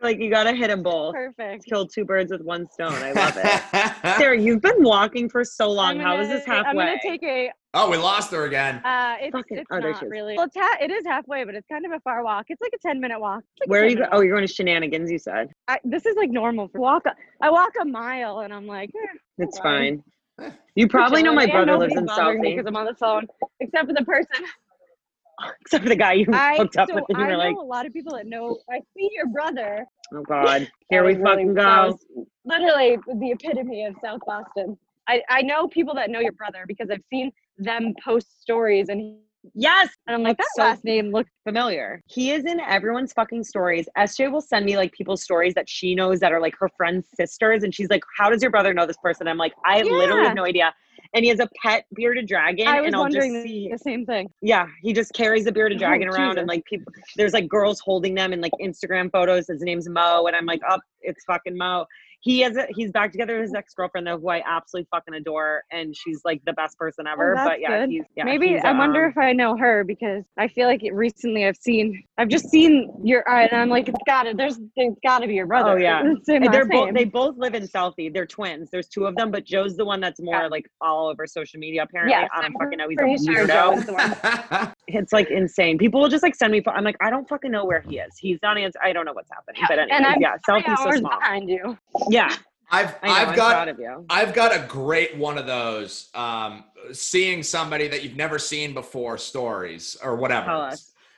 Like 0.04 0.20
you 0.20 0.30
gotta 0.30 0.52
hit 0.52 0.68
them 0.68 0.84
both. 0.84 1.16
Perfect. 1.16 1.66
Kill 1.66 1.88
two 1.88 2.04
birds 2.06 2.32
with 2.32 2.42
one 2.42 2.70
stone. 2.70 2.94
I 2.94 3.14
love 3.14 3.38
it. 3.38 4.18
Sara, 4.18 4.38
you've 4.40 4.62
been 4.62 4.84
walking 4.84 5.30
for 5.30 5.46
so 5.46 5.72
long. 5.72 5.96
I'm 5.96 6.02
How 6.02 6.20
is 6.20 6.28
this 6.28 6.46
halfway? 6.46 6.70
I'm 6.70 6.76
gonna 6.76 6.98
take 7.02 7.24
a 7.24 7.52
Oh, 7.76 7.90
we 7.90 7.98
lost 7.98 8.32
her 8.32 8.46
again. 8.46 8.76
Uh, 8.86 9.16
it's 9.20 9.32
Fucking- 9.32 9.58
it's 9.58 9.68
oh, 9.72 9.80
not 9.80 10.04
is. 10.04 10.10
really. 10.12 10.36
Well, 10.36 10.46
it's 10.46 10.56
ha- 10.56 10.78
it 10.80 10.92
is 10.92 11.06
halfway, 11.08 11.44
but 11.44 11.56
it's 11.56 11.66
kind 11.68 11.86
of 11.88 11.92
a 11.94 12.00
far 12.02 12.24
walk. 12.24 12.46
It's 12.50 12.62
like 12.62 12.74
a 12.76 12.78
ten 12.88 13.00
minute 13.00 13.20
walk. 13.20 13.44
Like 13.62 13.70
Where 13.70 13.82
are 13.82 13.88
you? 13.88 13.96
10 13.96 14.04
Go- 14.04 14.10
oh, 14.12 14.22
you're 14.22 14.36
going 14.36 14.46
to 14.48 14.54
shenanigans. 14.54 15.10
You 15.10 15.18
said 15.18 15.50
I, 15.68 15.80
this 15.84 16.06
is 16.06 16.16
like 16.18 16.30
normal 16.30 16.68
for 16.68 16.80
walk. 16.82 17.06
A, 17.08 17.16
I 17.42 17.50
walk 17.50 17.72
a 17.82 17.86
mile 17.86 18.40
and 18.42 18.54
I'm 18.54 18.68
like, 18.68 18.90
eh, 18.90 19.18
it's 19.40 19.58
fine. 19.58 20.04
Fine. 20.38 20.58
You 20.76 20.88
probably 20.88 21.24
know 21.24 21.34
my 21.34 21.46
brother 21.46 21.78
lives 21.78 21.96
in 21.96 22.08
Southie, 22.08 22.56
because 22.56 22.66
I'm 22.66 22.76
on 22.76 22.86
the 22.86 22.96
phone, 22.96 23.28
except 23.60 23.88
for 23.88 23.94
the 23.94 24.06
person. 24.06 24.46
except 25.62 25.84
for 25.84 25.90
the 25.90 25.96
guy 25.96 26.14
you 26.14 26.26
I 26.32 26.58
hooked 26.58 26.78
up 26.78 26.90
so 26.90 26.96
with. 26.96 27.06
And 27.10 27.18
I 27.18 27.22
you 27.22 27.28
know 27.28 27.38
were 27.38 27.38
like, 27.38 27.56
a 27.56 27.60
lot 27.60 27.86
of 27.86 27.94
people 27.94 28.16
that 28.16 28.26
know. 28.26 28.60
I 28.70 28.80
see 28.96 29.10
your 29.14 29.28
brother. 29.28 29.86
oh 30.14 30.24
god, 30.24 30.70
here 30.90 31.04
we 31.04 31.14
was 31.14 31.18
really- 31.18 31.30
fucking 31.32 31.54
go. 31.54 32.00
Literally 32.46 32.98
the 33.08 33.32
epitome 33.32 33.86
of 33.86 33.96
South 34.04 34.22
Boston. 34.26 34.78
I, 35.08 35.22
I 35.30 35.42
know 35.42 35.68
people 35.68 35.94
that 35.96 36.10
know 36.10 36.20
your 36.20 36.32
brother 36.32 36.64
because 36.68 36.90
I've 36.90 37.04
seen 37.10 37.32
them 37.58 37.94
post 38.04 38.42
stories 38.42 38.90
and, 38.90 39.18
Yes, 39.54 39.90
and 40.08 40.16
I'm 40.16 40.24
like, 40.24 40.38
that 40.38 40.44
That's 40.44 40.56
so 40.56 40.62
last 40.64 40.84
name 40.86 41.12
looks 41.12 41.32
familiar. 41.44 42.02
He 42.08 42.32
is 42.32 42.46
in 42.46 42.60
everyone's 42.60 43.14
fucking 43.14 43.44
stories. 43.44 43.88
SJ 43.98 44.32
will 44.32 44.42
send 44.42 44.66
me 44.66 44.78
like 44.78 44.92
people's 44.94 45.24
stories 45.24 45.54
that 45.56 45.70
she 45.70 45.96
knows 45.96 46.20
that 46.22 46.32
are 46.32 46.40
like 46.40 46.56
her 46.60 46.70
friends' 46.78 47.08
sisters, 47.16 47.64
and 47.64 47.74
she's 47.74 47.90
like, 47.90 48.04
"How 48.18 48.30
does 48.30 48.42
your 48.42 48.52
brother 48.52 48.74
know 48.74 48.86
this 48.86 48.98
person?" 49.04 49.28
I'm 49.28 49.38
like, 49.38 49.54
"I 49.66 49.82
literally 49.82 50.24
have 50.24 50.36
no 50.36 50.46
idea." 50.46 50.74
And 51.14 51.24
he 51.24 51.30
has 51.30 51.40
a 51.40 51.50
pet 51.62 51.86
bearded 51.94 52.28
dragon, 52.28 52.68
I 52.68 52.82
was 52.82 52.88
and 52.88 52.96
I'll 52.96 53.10
just 53.10 53.28
see. 53.28 53.70
the 53.72 53.78
same 53.78 54.06
thing. 54.06 54.30
Yeah, 54.42 54.68
he 54.82 54.94
just 54.94 55.14
carries 55.14 55.46
a 55.46 55.52
bearded 55.52 55.78
Oh, 55.78 55.80
dragon 55.80 56.08
around, 56.08 56.38
and 56.38 56.48
like 56.48 56.64
people, 56.66 56.92
there's 57.18 57.34
like 57.34 57.48
girls 57.48 57.80
holding 57.80 58.16
them 58.16 58.34
in 58.34 58.42
like 58.42 58.54
Instagram 58.62 59.12
photos. 59.12 59.48
His 59.48 59.62
name's 59.62 59.90
Mo, 59.90 60.26
and 60.28 60.36
I'm 60.36 60.46
like, 60.46 60.62
"Up, 60.68 60.82
it's 61.02 61.24
fucking 61.26 61.58
Mo." 61.58 61.86
He 62.24 62.40
has 62.40 62.56
a, 62.56 62.66
he's 62.70 62.90
back 62.90 63.12
together 63.12 63.34
with 63.36 63.44
his 63.50 63.54
ex 63.54 63.74
girlfriend 63.74 64.08
though, 64.08 64.18
who 64.18 64.30
I 64.30 64.42
absolutely 64.48 64.88
fucking 64.92 65.14
adore, 65.14 65.64
and 65.74 65.94
she's 65.96 66.22
like 66.24 66.42
the 66.46 66.54
best 66.54 66.78
person 66.78 67.06
ever. 67.06 67.34
that's 67.36 67.50
but 67.50 67.60
yeah, 67.60 67.82
good. 67.82 67.90
he's 67.90 68.04
yeah, 68.16 68.24
Maybe 68.24 68.48
he's, 68.48 68.62
I 68.64 68.72
wonder 68.72 69.04
um, 69.04 69.12
if 69.12 69.18
I 69.18 69.34
know 69.34 69.58
her 69.58 69.84
because 69.84 70.24
I 70.38 70.48
feel 70.48 70.68
like 70.68 70.84
it 70.84 70.94
recently 70.94 71.46
I've 71.46 71.58
seen 71.58 72.02
I've 72.18 72.30
just 72.30 72.50
seen 72.50 72.90
your 73.04 73.28
eye, 73.30 73.44
and 73.44 73.60
I'm 73.60 73.68
like 73.70 73.90
it's 73.90 74.00
got 74.08 74.24
to 74.24 74.34
there's 74.34 74.58
there's 74.78 74.96
got 75.04 75.20
to 75.20 75.28
be 75.28 75.34
your 75.36 75.48
brother. 75.48 75.72
Oh, 75.72 75.76
yeah. 75.76 76.02
The 76.26 76.36
And 76.36 76.54
they're 76.54 76.66
both 76.66 76.94
they 76.94 77.04
both 77.04 77.36
live 77.38 77.56
in 77.56 77.64
Southie. 77.68 78.14
They're 78.14 78.26
twins. 78.26 78.70
There's 78.72 78.88
two 78.88 79.06
of 79.06 79.16
them, 79.18 79.30
but 79.30 79.44
Joe's 79.44 79.76
the 79.76 79.84
one 79.84 80.00
that's 80.00 80.22
more 80.22 80.44
Yeah. 80.44 80.48
like 80.48 80.66
all 80.80 81.08
over 81.10 81.28
social 81.28 81.60
media. 81.60 81.84
Apparently, 81.84 82.12
Yes, 82.14 82.30
I 82.34 82.42
don't 82.42 82.46
I'm 82.46 82.54
fucking 82.54 82.78
know. 82.78 82.88
He's 82.88 83.26
a 83.28 83.32
weirdo. 83.32 84.64
is. 84.64 84.68
It's 84.88 85.12
like 85.14 85.32
insane. 85.32 85.78
People 85.78 86.02
will 86.02 86.10
just 86.10 86.24
like 86.24 86.36
send 86.36 86.52
me. 86.52 86.62
I'm 86.68 86.84
like, 86.84 86.98
I 87.02 87.10
don't 87.10 87.28
fucking 87.28 87.50
know 87.52 87.66
where 87.66 87.82
he 87.82 87.98
is. 87.98 88.16
He's 88.18 88.38
not 88.44 88.58
answering. 88.58 88.84
I 88.84 88.94
don't 88.94 89.06
know 89.06 89.14
what's 89.14 89.30
happening. 89.32 89.64
But 89.68 89.80
anyways, 89.80 90.02
and 90.14 90.22
yeah, 90.22 90.36
three 90.46 90.62
Southie's 90.62 90.84
so 90.84 90.92
small. 91.00 91.20
behind 91.20 91.50
you. 91.50 91.78
Yeah, 92.14 92.36
I've 92.72 92.90
know. 92.90 92.98
I've 93.12 93.36
got 93.36 93.52
proud 93.52 93.68
of 93.70 93.80
you. 93.80 94.06
I've 94.10 94.34
got 94.34 94.56
a 94.56 94.66
great 94.68 95.18
one 95.18 95.38
of 95.38 95.48
those. 95.48 96.10
Um, 96.14 96.66
seeing 96.92 97.44
somebody 97.44 97.88
that 97.88 98.04
you've 98.04 98.16
never 98.16 98.38
seen 98.38 98.74
before 98.74 99.18
stories 99.18 99.98
or 100.04 100.16
whatever. 100.16 100.72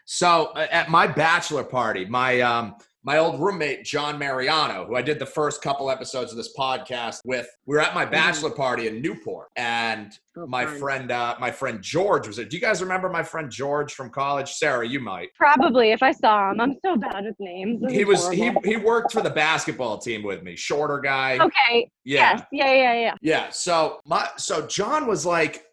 So 0.05 0.51
uh, 0.55 0.67
at 0.71 0.89
my 0.89 1.08
bachelor 1.08 1.63
party, 1.63 2.05
my 2.05 2.41
um, 2.41 2.75
my 3.05 3.19
old 3.19 3.39
roommate 3.39 3.85
John 3.85 4.17
Mariano, 4.17 4.85
who 4.85 4.95
I 4.95 5.01
did 5.03 5.19
the 5.19 5.25
first 5.27 5.61
couple 5.61 5.91
episodes 5.91 6.31
of 6.31 6.37
this 6.37 6.53
podcast 6.57 7.19
with, 7.23 7.47
we 7.67 7.75
were 7.75 7.81
at 7.81 7.93
my 7.93 8.03
bachelor 8.03 8.49
party 8.49 8.87
in 8.87 9.01
Newport, 9.01 9.49
and 9.55 10.11
Oh, 10.37 10.45
my 10.45 10.65
friend 10.65 11.11
uh, 11.11 11.35
my 11.39 11.49
friend 11.49 11.81
George 11.81 12.27
was 12.27 12.35
there. 12.35 12.45
Do 12.45 12.57
you 12.57 12.61
guys 12.61 12.81
remember 12.81 13.07
my 13.07 13.23
friend 13.23 13.49
George 13.49 13.93
from 13.93 14.09
college? 14.09 14.51
Sara, 14.51 14.85
you 14.85 14.99
might. 14.99 15.29
Probably 15.33 15.91
if 15.91 16.03
I 16.03 16.11
saw 16.11 16.51
him. 16.51 16.59
I'm 16.59 16.75
so 16.83 16.97
bad 16.97 17.23
with 17.23 17.35
names. 17.39 17.81
This 17.81 17.93
He 17.93 18.03
was 18.03 18.29
he 18.29 18.51
he 18.65 18.75
worked 18.75 19.13
for 19.13 19.21
the 19.21 19.29
basketball 19.29 19.97
team 19.97 20.23
with 20.23 20.43
me. 20.43 20.57
Shorter 20.57 20.99
guy. 20.99 21.37
Okay. 21.39 21.89
Yeah. 22.03 22.33
Yes. 22.33 22.43
Yeah. 22.51 22.73
Yeah. 22.73 22.93
Yeah. 22.99 23.15
Yeah. 23.21 23.49
So 23.49 23.99
my 24.05 24.27
so 24.35 24.67
John 24.67 25.07
was 25.07 25.25
like, 25.25 25.63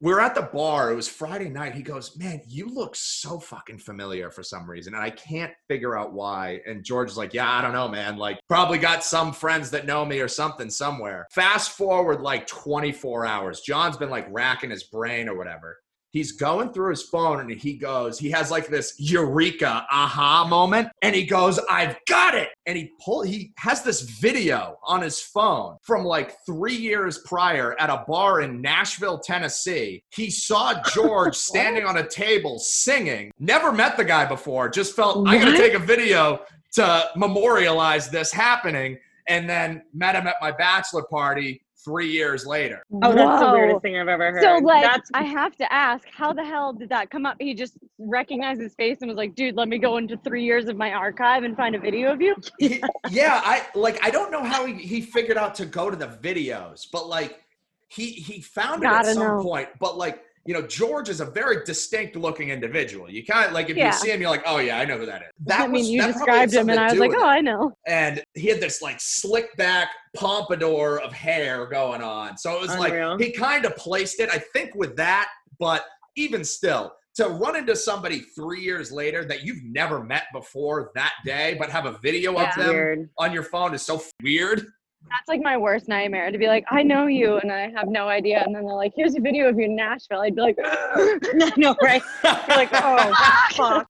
we 0.00 0.12
are 0.12 0.20
at 0.20 0.34
the 0.34 0.42
bar. 0.42 0.92
It 0.92 0.94
was 0.94 1.08
Friday 1.08 1.48
night. 1.48 1.74
He 1.74 1.82
goes, 1.82 2.16
Man, 2.16 2.40
you 2.46 2.68
look 2.68 2.94
so 2.94 3.40
fucking 3.40 3.78
familiar 3.78 4.30
for 4.30 4.44
some 4.44 4.68
reason. 4.70 4.94
And 4.94 5.02
I 5.02 5.10
can't 5.10 5.52
figure 5.66 5.98
out 5.98 6.12
why. 6.12 6.60
And 6.66 6.84
George 6.84 7.10
is 7.10 7.16
like, 7.16 7.34
Yeah, 7.34 7.50
I 7.50 7.62
don't 7.62 7.72
know, 7.72 7.88
man. 7.88 8.16
Like, 8.16 8.38
probably 8.48 8.78
got 8.78 9.02
some 9.02 9.32
friends 9.32 9.70
that 9.70 9.86
know 9.86 10.04
me 10.04 10.20
or 10.20 10.28
something 10.28 10.70
somewhere. 10.70 11.26
Fast 11.32 11.72
forward 11.72 12.20
like 12.20 12.46
24 12.46 13.26
hours. 13.26 13.60
John's 13.60 13.96
been 13.96 14.10
like 14.10 14.26
racking 14.30 14.70
his 14.70 14.84
brain 14.84 15.28
or 15.28 15.36
whatever. 15.36 15.78
He's 16.10 16.32
going 16.32 16.72
through 16.72 16.90
his 16.90 17.02
phone 17.02 17.40
and 17.40 17.50
he 17.50 17.76
goes, 17.76 18.18
he 18.18 18.30
has 18.30 18.50
like 18.50 18.68
this 18.68 18.94
eureka 18.98 19.86
aha 19.90 20.46
moment. 20.48 20.88
And 21.02 21.14
he 21.14 21.26
goes, 21.26 21.58
I've 21.68 21.96
got 22.06 22.34
it. 22.34 22.48
And 22.68 22.76
he 22.76 22.92
pull 23.02 23.22
he 23.22 23.52
has 23.56 23.82
this 23.82 24.02
video 24.02 24.76
on 24.84 25.00
his 25.00 25.20
phone 25.20 25.78
from 25.82 26.04
like 26.04 26.36
three 26.44 26.76
years 26.76 27.18
prior 27.24 27.74
at 27.80 27.88
a 27.88 28.04
bar 28.06 28.42
in 28.42 28.60
Nashville, 28.60 29.18
Tennessee. 29.18 30.04
He 30.14 30.30
saw 30.30 30.74
George 30.94 31.34
standing 31.34 31.86
on 31.86 31.96
a 31.96 32.06
table 32.06 32.58
singing. 32.58 33.32
Never 33.38 33.72
met 33.72 33.96
the 33.96 34.04
guy 34.04 34.26
before, 34.26 34.68
just 34.68 34.94
felt 34.94 35.26
I 35.26 35.38
gotta 35.38 35.56
take 35.56 35.72
a 35.72 35.78
video 35.78 36.40
to 36.74 37.08
memorialize 37.16 38.10
this 38.10 38.30
happening. 38.30 38.98
And 39.30 39.48
then 39.48 39.82
met 39.92 40.14
him 40.14 40.26
at 40.26 40.36
my 40.40 40.52
bachelor 40.52 41.04
party 41.10 41.62
three 41.84 42.10
years 42.10 42.46
later. 42.46 42.82
Oh, 43.02 43.14
that's 43.14 43.40
the 43.40 43.50
weirdest 43.52 43.82
thing 43.82 43.98
I've 43.98 44.08
ever 44.08 44.32
heard. 44.32 44.42
So 44.42 44.58
like, 44.64 44.82
that's 44.82 45.10
I 45.14 45.22
have 45.24 45.56
to 45.56 45.72
ask, 45.72 46.06
how 46.10 46.32
the 46.32 46.44
hell 46.44 46.72
did 46.72 46.88
that 46.90 47.10
come 47.10 47.26
up? 47.26 47.36
He 47.40 47.54
just 47.54 47.78
recognized 47.98 48.60
his 48.60 48.74
face 48.74 48.98
and 49.00 49.08
was 49.08 49.16
like, 49.16 49.34
"Dude, 49.34 49.54
let 49.56 49.68
me 49.68 49.78
go 49.78 49.96
into 49.96 50.16
three 50.18 50.44
years 50.44 50.66
of 50.68 50.76
my 50.76 50.92
archive 50.92 51.44
and 51.44 51.56
find 51.56 51.74
a 51.74 51.78
video 51.78 52.12
of 52.12 52.20
you." 52.20 52.36
He- 52.58 52.82
yeah, 53.10 53.40
I 53.44 53.66
like 53.74 54.04
I 54.04 54.10
don't 54.10 54.30
know 54.30 54.42
how 54.42 54.66
he, 54.66 54.74
he 54.74 55.00
figured 55.00 55.38
out 55.38 55.54
to 55.56 55.66
go 55.66 55.90
to 55.90 55.96
the 55.96 56.08
videos, 56.08 56.86
but 56.90 57.08
like 57.08 57.42
he 57.88 58.10
he 58.10 58.40
found 58.40 58.82
it 58.82 58.86
at 58.86 59.02
Gotta 59.02 59.14
some 59.14 59.36
know. 59.36 59.42
point. 59.42 59.68
But 59.78 59.96
like 59.96 60.22
you 60.48 60.54
know, 60.54 60.62
George 60.62 61.10
is 61.10 61.20
a 61.20 61.26
very 61.26 61.62
distinct 61.66 62.16
looking 62.16 62.48
individual. 62.48 63.10
You 63.10 63.22
kind 63.22 63.48
of 63.48 63.52
like 63.52 63.68
if 63.68 63.76
Yeah. 63.76 63.88
you 63.88 63.92
see 63.92 64.10
him, 64.10 64.22
you're 64.22 64.30
like, 64.30 64.44
oh 64.46 64.56
yeah, 64.56 64.78
I 64.78 64.86
know 64.86 64.96
who 64.96 65.04
that 65.04 65.20
is. 65.20 65.28
That 65.44 65.60
I 65.60 65.66
mean, 65.66 65.82
was- 65.82 65.90
you 65.90 66.00
described 66.02 66.54
him, 66.54 66.70
and 66.70 66.80
I 66.80 66.84
was 66.90 66.98
like, 66.98 67.10
"Oh. 67.14 67.22
I 67.22 67.42
know." 67.42 67.76
and 67.86 68.24
he 68.32 68.46
had 68.48 68.58
this 68.58 68.80
like 68.80 68.96
slick 68.98 69.54
back 69.58 69.90
pompadour 70.16 71.00
of 71.02 71.12
hair 71.12 71.66
going 71.66 72.00
on. 72.02 72.38
So 72.38 72.54
it 72.56 72.62
was 72.62 72.70
Unreal. 72.74 73.10
like 73.10 73.20
he 73.20 73.30
kind 73.30 73.66
of 73.66 73.76
placed 73.76 74.20
it, 74.20 74.30
I 74.32 74.38
think, 74.54 74.74
with 74.74 74.96
that. 74.96 75.28
But 75.58 75.84
even 76.16 76.44
still, 76.44 76.94
to 77.16 77.28
run 77.28 77.54
into 77.54 77.76
somebody 77.76 78.20
three 78.20 78.62
years 78.62 78.90
later 78.90 79.26
that 79.26 79.42
you've 79.44 79.62
never 79.64 80.02
met 80.02 80.24
before 80.32 80.92
that 80.94 81.12
day, 81.26 81.56
but 81.58 81.68
have 81.68 81.84
a 81.84 81.98
video 81.98 82.32
Yeah. 82.32 82.48
of 82.48 82.54
them 82.56 82.68
weird. 82.74 83.10
on 83.18 83.32
your 83.34 83.42
phone 83.42 83.74
is 83.74 83.82
so 83.82 84.00
weird. 84.22 84.64
That's 85.08 85.28
like 85.28 85.40
my 85.40 85.56
worst 85.56 85.88
nightmare 85.88 86.30
to 86.30 86.36
be 86.38 86.48
like, 86.48 86.64
"I 86.70 86.82
know 86.82 87.06
you," 87.06 87.36
and 87.38 87.50
I 87.50 87.70
have 87.70 87.88
no 87.88 88.08
idea, 88.08 88.42
and 88.44 88.54
then 88.54 88.64
they're 88.66 88.74
like, 88.74 88.92
"Here's 88.94 89.14
a 89.16 89.20
video 89.20 89.48
of 89.48 89.56
you 89.58 89.64
in 89.64 89.74
Nashville." 89.76 90.20
I'd 90.20 90.34
be 90.34 90.42
like, 90.42 90.58
no, 91.34 91.50
know, 91.56 91.76
right? 91.82 92.02
You're 92.24 92.56
like, 92.56 92.68
oh 92.74 93.14
fuck. 93.56 93.88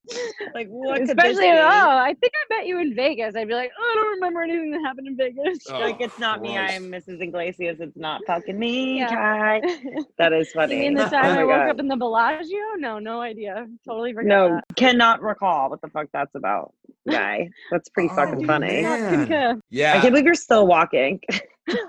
Like 0.53 0.67
what? 0.69 0.97
could 0.99 1.07
this 1.07 1.09
especially, 1.17 1.49
oh, 1.49 1.57
I 1.57 2.15
think 2.21 2.31
I 2.35 2.55
met 2.55 2.67
you 2.67 2.79
in 2.79 2.95
Vegas. 2.95 3.35
I'd 3.35 3.47
be 3.49 3.53
like, 3.53 3.71
oh, 3.77 3.83
"I 3.91 3.95
don't 3.95 4.09
remember 4.13 4.43
anything 4.43 4.71
that 4.71 4.81
happened 4.85 5.07
in 5.07 5.17
Vegas." 5.17 5.65
Oh, 5.69 5.79
like 5.79 5.99
it's 5.99 6.19
not 6.19 6.41
me. 6.41 6.57
I'm 6.57 6.83
Mrs. 6.89 7.21
Iglesias. 7.21 7.77
It's 7.81 7.97
not 7.97 8.21
fucking 8.25 8.57
me. 8.57 8.99
Yeah. 8.99 9.09
Kai. 9.09 9.61
That 10.17 10.31
is 10.33 10.51
funny. 10.51 10.75
You 10.75 10.79
mean 10.81 10.93
the 10.95 11.05
Oh 11.07 11.09
time 11.09 11.35
my 11.35 11.41
I 11.41 11.43
woke 11.45 11.55
God. 11.55 11.69
up 11.69 11.79
in 11.79 11.87
the 11.87 11.95
Bellagio? 11.95 12.57
No, 12.77 12.99
no 12.99 13.21
idea. 13.21 13.67
Totally 13.85 14.13
forgot 14.13 14.27
No, 14.27 14.49
that. 14.55 14.63
cannot 14.75 15.21
recall 15.21 15.69
what 15.69 15.81
the 15.81 15.87
fuck 15.87 16.07
that's 16.11 16.35
about. 16.35 16.73
Guy, 17.09 17.49
that's 17.71 17.87
pretty 17.89 18.09
Oh, 18.11 18.15
fucking 18.15 18.45
funny. 18.45 18.81
man. 18.81 19.61
Yeah. 19.69 19.93
I 19.95 20.01
can't 20.01 20.11
believe 20.11 20.25
you're 20.25 20.35
still 20.35 20.67
walking. 20.67 20.98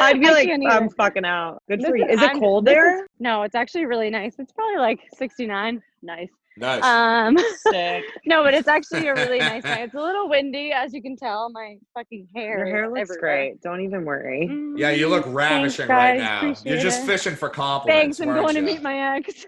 I'd 0.00 0.20
be 0.20 0.26
I 0.28 0.30
like, 0.32 0.48
I'm 0.48 0.62
either. 0.62 0.88
fucking 0.96 1.24
out. 1.24 1.62
Good 1.68 1.82
for 1.84 1.96
you. 1.96 2.06
Is 2.06 2.22
it 2.22 2.32
cold 2.38 2.64
this 2.64 2.74
there? 2.74 3.00
is- 3.04 3.08
no, 3.18 3.42
it's 3.42 3.54
actually 3.54 3.86
really 3.86 4.10
nice. 4.10 4.36
It's 4.38 4.52
probably 4.52 4.78
like 4.78 5.00
69. 5.16 5.82
Nice. 6.02 6.28
nice. 6.56 6.82
Um, 6.82 7.36
Sick. 7.70 8.04
no, 8.26 8.42
but 8.42 8.54
it's 8.54 8.68
actually 8.68 9.08
a 9.08 9.14
really 9.14 9.38
nice 9.38 9.62
night. 9.64 9.82
It's 9.82 9.94
a 9.94 10.00
little 10.00 10.28
windy, 10.28 10.72
as 10.72 10.92
you 10.94 11.02
can 11.02 11.16
tell. 11.16 11.50
My 11.50 11.76
fucking 11.94 12.28
hair. 12.34 12.58
Your 12.58 12.66
hair 12.66 12.88
looks 12.88 13.00
everywhere. 13.02 13.20
great. 13.20 13.60
Don't 13.62 13.80
even 13.82 14.04
worry. 14.04 14.48
yeah, 14.76 14.90
you 14.90 15.08
look 15.08 15.24
Mm, 15.26 15.34
ravishing 15.34 15.86
thanks, 15.86 15.90
right 15.90 16.18
guys. 16.18 16.20
now. 16.20 16.38
Appreciate 16.38 16.72
You're 16.72 16.82
just 16.82 17.02
it. 17.02 17.06
fishing 17.06 17.36
for 17.36 17.48
compliments. 17.48 18.18
Thanks. 18.18 18.20
I'm 18.20 18.28
weren't 18.28 18.42
going 18.42 18.54
to 18.54 18.62
meet 18.62 18.82
my 18.82 19.16
ex. 19.16 19.44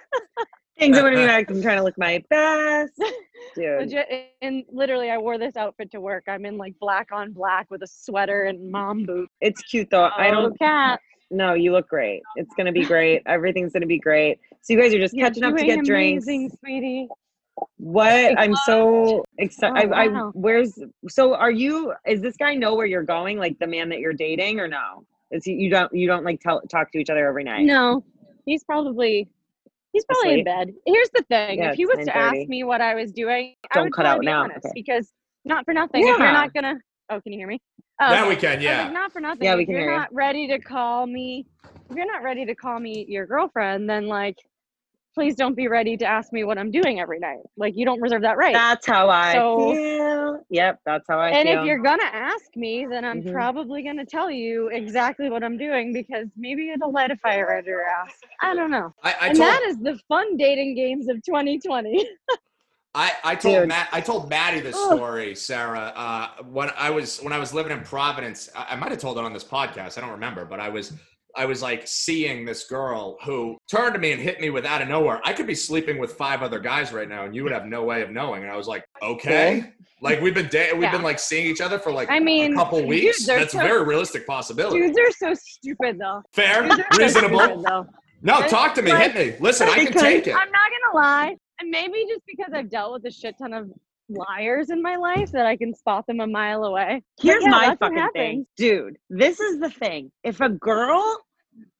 Things 0.79 0.97
I'm 0.97 1.05
gonna 1.05 1.17
be 1.17 1.27
like, 1.27 1.51
I'm 1.51 1.61
trying 1.63 1.77
to 1.77 1.83
look 1.85 1.97
my 1.99 2.23
best. 2.31 2.93
Dude. 3.55 3.95
And 4.41 4.65
literally, 4.71 5.11
I 5.11 5.19
wore 5.19 5.39
this 5.39 5.57
outfit 5.57 5.91
to 5.93 6.01
work. 6.01 6.25
I'm 6.29 6.45
in 6.45 6.57
like 6.57 6.75
black 6.81 7.09
on 7.13 7.33
black 7.33 7.71
with 7.71 7.83
a 7.83 7.87
sweater 7.87 8.45
and 8.45 8.71
mom 8.71 9.05
boots. 9.05 9.31
It's 9.41 9.63
cute 9.63 9.89
though. 9.91 10.05
I 10.05 10.29
Oh, 10.31 10.43
don't 10.43 10.59
cat. 10.59 11.01
no, 11.31 11.53
you 11.55 11.73
look 11.73 11.89
great. 11.89 12.23
It's 12.37 12.55
gonna 12.57 12.73
be 12.73 12.85
great. 12.85 13.23
Everything's 13.27 13.73
gonna 13.73 13.87
be 13.87 13.99
great. 13.99 14.39
So 14.63 14.73
you 14.73 14.81
guys 14.81 14.95
are 14.95 14.99
just 14.99 15.15
You're 15.15 15.29
catching 15.29 15.45
up 15.45 15.57
to 15.57 15.65
get 15.65 15.85
drinks. 15.85 16.25
amazing, 16.27 16.51
sweetie. 16.61 17.09
What? 17.77 18.35
I'm 18.39 18.55
so 18.65 19.25
excited. 19.39 19.91
Oh, 19.93 19.95
I, 19.95 20.05
I 20.05 20.09
wow. 20.09 20.33
where's 20.35 20.79
so 21.09 21.35
are 21.35 21.51
you 21.51 21.93
is 22.07 22.23
this 22.23 22.37
guy 22.37 22.55
know 22.55 22.75
where 22.75 22.87
you're 22.87 23.03
going, 23.03 23.39
like 23.39 23.59
the 23.59 23.67
man 23.67 23.89
that 23.91 23.99
you're 24.01 24.15
dating 24.15 24.59
or 24.59 24.69
no? 24.69 25.05
Is 25.31 25.45
he 25.45 25.53
you 25.53 25.71
don't 25.71 25.93
you 25.95 26.07
don't 26.07 26.25
like 26.25 26.41
tell 26.41 26.63
talk 26.63 26.91
to 26.93 26.99
each 26.99 27.11
other 27.11 27.27
every 27.29 27.45
night? 27.45 27.67
No, 27.67 28.05
he's 28.47 28.65
probably 28.65 29.29
he's 29.93 30.05
probably 30.05 30.31
Asleep. 30.31 30.39
in 30.41 30.45
bed. 30.45 30.75
Here's 30.87 31.11
the 31.15 31.23
thing: 31.25 31.59
Yeah, 31.59 31.71
if 31.71 31.77
he 31.77 31.87
was 31.87 32.05
to 32.07 32.17
ask 32.17 32.37
me 32.49 32.65
what 32.65 32.81
I 32.81 32.95
was 32.95 33.13
doing, 33.13 33.55
I 33.71 33.75
Don't 33.75 33.85
would 33.85 33.93
cut 33.93 34.03
probably 34.05 34.17
out 34.17 34.21
be 34.21 34.27
now. 34.27 34.43
honest 34.45 34.67
Okay. 34.67 34.73
because 34.75 35.13
not 35.45 35.65
for 35.65 35.75
nothing. 35.75 36.03
If 36.03 36.07
you're 36.19 36.19
not 36.33 36.53
gonna, 36.55 36.77
oh, 37.11 37.21
can 37.21 37.33
you 37.33 37.39
hear 37.39 37.49
me? 37.49 37.61
Oh, 38.01 38.09
Now 38.09 38.21
okay. 38.23 38.29
we 38.31 38.37
can, 38.37 38.61
yeah. 38.61 38.85
like, 38.85 38.93
not 38.93 39.13
for 39.13 39.21
nothing. 39.21 39.45
Yeah, 39.45 39.55
we 39.57 39.63
if 39.63 39.67
can 39.67 39.75
you're 39.75 39.85
hear 39.85 39.93
you. 39.93 39.99
not 39.99 40.15
ready 40.15 40.47
to 40.49 40.59
call 40.59 41.07
me, 41.07 41.47
if 41.91 41.97
you're 41.97 42.07
not 42.07 42.23
ready 42.23 42.45
to 42.47 42.55
call 42.55 42.79
me 42.81 43.05
your 43.09 43.27
girlfriend, 43.27 43.89
then 43.89 44.07
like, 44.07 44.37
please 45.15 45.35
don't 45.35 45.55
be 45.55 45.69
ready 45.69 45.97
to 45.97 46.07
ask 46.07 46.33
me 46.33 46.43
what 46.45 46.57
I'm 46.59 46.71
doing 46.71 47.01
every 47.01 47.19
night. 47.19 47.41
Like, 47.57 47.75
you 47.77 47.85
don't 47.85 48.01
reserve 48.01 48.23
that 48.23 48.37
right. 48.39 48.55
That's 48.55 48.87
how 48.87 49.09
I 49.11 49.35
So- 49.35 49.73
feel. 49.73 50.41
Yep, 50.51 50.81
that's 50.87 51.05
how 51.09 51.19
I 51.21 51.31
and 51.31 51.49
feel. 51.49 51.61
if 51.61 51.67
you're 51.67 51.83
gonna 51.83 52.03
ask 52.13 52.55
me, 52.57 52.87
then 52.87 53.05
I'm 53.05 53.23
Mhm. 53.23 53.33
probably 53.33 53.83
gonna 53.83 54.05
tell 54.07 54.31
you 54.31 54.69
exactly 54.69 55.29
what 55.31 55.43
I'm 55.45 55.57
doing 55.59 55.93
because 55.93 56.27
maybe 56.37 56.71
it'll 56.71 56.93
light 56.93 57.11
a 57.11 57.17
fire 57.17 57.55
under 57.57 57.71
your 57.71 57.85
ass. 57.85 58.13
I 58.41 58.55
don't 58.55 58.71
know. 58.71 58.95
I, 59.03 59.13
I 59.21 59.27
and 59.29 59.37
told 59.37 59.49
that 59.51 59.63
is 59.63 59.79
the 59.79 59.99
fun 60.09 60.37
dating 60.37 60.75
games 60.75 61.09
of 61.09 61.23
2020. 61.23 62.09
I, 62.95 63.13
I 63.25 63.35
told 63.37 63.55
Dude. 63.61 63.69
Matt 63.69 63.89
I 63.91 64.03
told 64.03 64.29
Maddie 64.29 64.61
this 64.61 64.77
Ugh. 64.77 64.97
story, 64.97 65.35
Sara. 65.35 65.93
Uh, 65.97 66.29
when 66.45 66.71
I 66.77 66.91
was 66.91 67.21
when 67.23 67.33
I 67.33 67.39
was 67.39 67.55
living 67.55 67.73
in 67.73 67.83
Providence, 67.85 68.51
I, 68.55 68.67
I 68.71 68.77
might 68.77 68.91
have 68.91 69.01
told 69.01 69.17
it 69.17 69.25
on 69.25 69.33
this 69.33 69.45
podcast. 69.45 69.97
I 69.97 70.03
don't 70.03 70.11
remember, 70.11 70.45
but 70.45 70.61
I 70.61 70.69
was 70.69 70.93
I 71.37 71.47
was 71.47 71.63
like 71.63 71.87
seeing 71.87 72.45
this 72.45 72.65
girl 72.65 73.17
who 73.25 73.57
turned 73.71 73.95
to 73.95 74.01
me 74.01 74.13
and 74.13 74.21
hit 74.21 74.41
me 74.41 74.51
with 74.51 74.65
out 74.65 74.83
of 74.83 74.89
nowhere. 74.89 75.21
I 75.25 75.33
could 75.33 75.47
be 75.47 75.55
sleeping 75.55 75.99
with 75.99 76.13
five 76.15 76.43
other 76.43 76.59
guys 76.59 76.93
right 76.93 77.09
now, 77.09 77.25
and 77.25 77.35
you 77.35 77.43
would 77.45 77.53
have 77.53 77.67
no 77.67 77.83
way 77.85 78.03
of 78.03 78.11
knowing. 78.11 78.43
And 78.43 78.53
I 78.53 78.57
was 78.57 78.67
like, 78.69 78.85
okay. 79.03 79.73
Like 80.01 80.21
we've 80.21 80.35
been 80.35 80.49
da- 80.49 80.73
we've 80.73 80.83
Yeah. 80.83 80.93
been 80.93 81.03
like 81.03 81.19
seeing 81.21 81.47
each 81.47 81.61
other 81.61 81.79
for 81.79 81.93
like 81.93 82.11
I 82.11 82.19
mean, 82.19 82.55
a 82.55 82.57
couple 82.57 82.85
weeks. 82.87 83.19
dudes 83.19 83.29
are 83.31 83.39
That's 83.39 83.55
a 83.55 83.59
very 83.59 83.85
realistic 83.85 84.27
possibility. 84.27 84.81
Dudes 84.81 84.99
are 84.99 85.11
so 85.29 85.41
stupid 85.41 85.99
though. 85.99 86.23
Fair, 86.33 86.63
Dudes 86.63 86.79
are 86.81 86.87
so 86.93 86.99
reasonable. 86.99 87.39
stupid, 87.41 87.65
though. 87.69 87.87
No, 88.21 88.47
talk 88.49 88.75
to 88.75 88.83
me, 88.83 88.93
Like- 88.93 89.13
hit 89.13 89.33
me. 89.33 89.37
Listen, 89.41 89.69
I 89.69 89.85
can 89.85 89.93
take 89.93 90.27
it. 90.27 90.35
I'm 90.35 90.51
not 90.51 90.69
gonna 90.93 90.97
lie, 91.07 91.37
and 91.61 91.71
maybe 91.71 92.05
just 92.09 92.23
because 92.27 92.53
I've 92.53 92.69
dealt 92.69 92.93
with 92.95 93.05
a 93.05 93.11
shit 93.13 93.37
ton 93.39 93.53
of 93.53 93.71
liars 94.15 94.71
in 94.71 94.83
my 94.83 94.97
life 94.97 95.33
that 95.33 95.47
I 95.47 95.57
can 95.57 95.75
spot 95.75 96.07
them 96.07 96.21
a 96.21 96.27
mile 96.27 96.65
away. 96.65 97.03
Here's 97.21 97.45
yeah, 97.45 97.51
my 97.51 97.77
fucking 97.77 98.09
thing. 98.13 98.47
Dude, 98.57 98.97
this 99.11 99.41
is 99.41 99.61
the 99.61 99.71
thing. 99.71 100.11
If 100.25 100.41
a 100.41 100.49
girl 100.49 101.19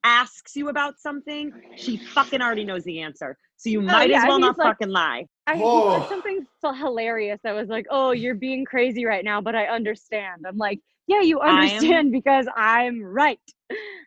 asks 0.03 0.55
you 0.55 0.69
about 0.69 0.99
something, 0.99 1.51
she 1.75 1.97
fucking 1.97 2.41
already 2.41 2.63
knows 2.63 2.83
the 2.83 3.01
answer. 3.01 3.37
So 3.57 3.69
you 3.69 3.79
oh, 3.79 3.83
might 3.83 4.09
yeah, 4.09 4.23
as 4.23 4.27
well 4.27 4.39
not 4.39 4.57
like- 4.57 4.67
fucking 4.67 4.89
lie. 4.89 5.25
I 5.47 5.55
he 5.55 5.61
Oh. 5.63 5.99
said 5.99 6.09
something 6.09 6.45
so 6.61 6.71
hilarious 6.73 7.39
that 7.43 7.53
was 7.53 7.67
like, 7.69 7.85
"Oh, 7.89 8.11
you're 8.11 8.35
being 8.35 8.63
crazy 8.65 9.05
right 9.05 9.23
now, 9.25 9.41
but 9.41 9.55
I 9.55 9.65
understand." 9.65 10.45
I'm 10.47 10.57
like, 10.57 10.79
"Yeah, 11.07 11.21
you 11.21 11.39
I 11.39 11.49
am- 11.49 11.55
understand 11.55 12.11
because 12.11 12.47
I'm 12.55 13.01
right. 13.03 13.39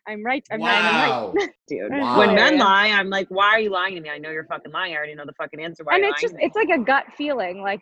I'm 0.07 0.23
right. 0.25 0.43
I'm 0.51 0.61
right. 0.61 0.83
I'm 0.83 1.35
right." 1.35 1.49
Dude. 1.67 1.91
That's 1.91 2.17
When 2.17 2.33
men 2.35 2.57
lie, 2.57 2.87
I'm 2.87 3.09
like, 3.09 3.27
why 3.29 3.47
are 3.49 3.59
you 3.59 3.69
lying 3.69 3.95
to 3.95 4.01
me? 4.01 4.09
I 4.09 4.17
know 4.17 4.31
you're 4.31 4.45
fucking 4.45 4.71
lying. 4.71 4.93
I 4.93 4.97
already 4.97 5.15
know 5.15 5.25
the 5.25 5.33
fucking 5.33 5.59
answer. 5.61 5.83
Why 5.83 5.95
and 5.95 6.05
it's 6.05 6.21
just, 6.21 6.35
it's 6.39 6.55
like 6.55 6.69
a 6.69 6.79
gut 6.79 7.05
feeling 7.15 7.61
like 7.61 7.81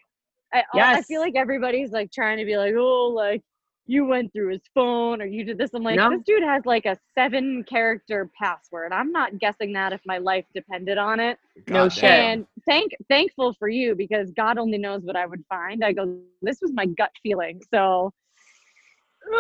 I, 0.56 0.64
I 0.98 1.02
feel 1.02 1.22
like 1.22 1.36
everybody's 1.36 1.92
like 1.92 2.12
trying 2.12 2.38
to 2.38 2.46
be 2.46 2.58
like 2.58 2.74
oh 2.78 3.08
like 3.16 3.42
you 3.88 4.06
went 4.06 4.34
through 4.34 4.50
his 4.50 4.62
phone 4.74 5.22
or 5.22 5.26
you 5.26 5.44
did 5.44 5.58
this 5.58 5.72
i'm 5.74 5.84
like 5.84 5.96
No. 5.96 6.10
this 6.10 6.22
dude 6.26 6.44
has 6.44 6.66
like 6.66 6.86
a 6.86 6.98
seven 7.14 7.64
character 7.64 8.30
password 8.38 8.92
i'm 8.92 9.12
not 9.12 9.38
guessing 9.38 9.74
that 9.74 9.94
if 9.94 10.02
my 10.06 10.18
life 10.18 10.46
depended 10.54 10.98
on 10.98 11.20
it 11.20 11.38
No 11.68 11.84
God 11.84 11.94
shit. 11.94 12.10
and 12.10 12.48
thank 12.66 12.92
thankful 13.10 13.54
for 13.54 13.70
you 13.70 13.96
because 13.96 14.32
god 14.32 14.58
only 14.58 14.78
knows 14.78 15.04
what 15.04 15.16
i 15.16 15.26
would 15.26 15.44
find 15.48 15.84
i 15.84 15.94
go 15.94 16.20
this 16.42 16.60
was 16.62 16.72
my 16.74 16.86
gut 16.86 17.12
feeling 17.22 17.62
so 17.72 18.12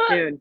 Dude. 0.09 0.39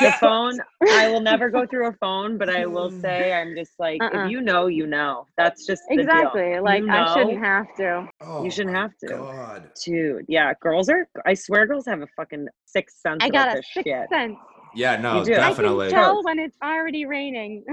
The 0.00 0.12
phone, 0.20 0.58
I 0.90 1.08
will 1.08 1.20
never 1.20 1.50
go 1.50 1.66
through 1.66 1.88
a 1.88 1.92
phone, 1.94 2.38
but 2.38 2.48
I 2.48 2.66
will 2.66 2.90
mm. 2.90 3.00
say, 3.00 3.32
I'm 3.32 3.54
just 3.56 3.72
like, 3.78 4.00
Uh-uh. 4.02 4.24
if 4.26 4.30
you 4.30 4.40
know, 4.40 4.66
you 4.66 4.86
know. 4.86 5.26
That's 5.36 5.66
just 5.66 5.82
the 5.88 5.96
deal. 5.96 6.04
exactly 6.04 6.60
like 6.60 6.82
You 6.82 6.90
i 6.90 7.14
shouldn't 7.14 7.38
have 7.44 7.66
to 7.76 8.08
Oh, 8.20 8.44
You 8.44 8.50
shouldn't 8.50 8.76
have 8.76 8.96
to. 8.98 9.08
God. 9.08 9.70
Dude, 9.84 10.24
yeah, 10.28 10.52
girls 10.60 10.88
are. 10.88 11.08
I 11.26 11.34
swear, 11.34 11.66
girls 11.66 11.86
have 11.86 12.00
a 12.02 12.06
fucking 12.16 12.46
sixth 12.66 12.98
sense 13.00 13.18
i 13.22 13.26
about 13.26 13.46
got 13.48 13.52
a 13.52 13.56
this 13.56 13.66
sixth 13.74 13.88
shit. 13.88 14.08
sense 14.08 14.36
Yeah, 14.74 14.96
no, 14.96 15.18
You 15.18 15.24
do. 15.26 15.34
Definitely. 15.34 15.86
i 15.88 15.90
can 15.90 15.98
tell 15.98 16.22
when 16.24 16.38
it's 16.38 16.56
already 16.62 17.04
raining 17.06 17.64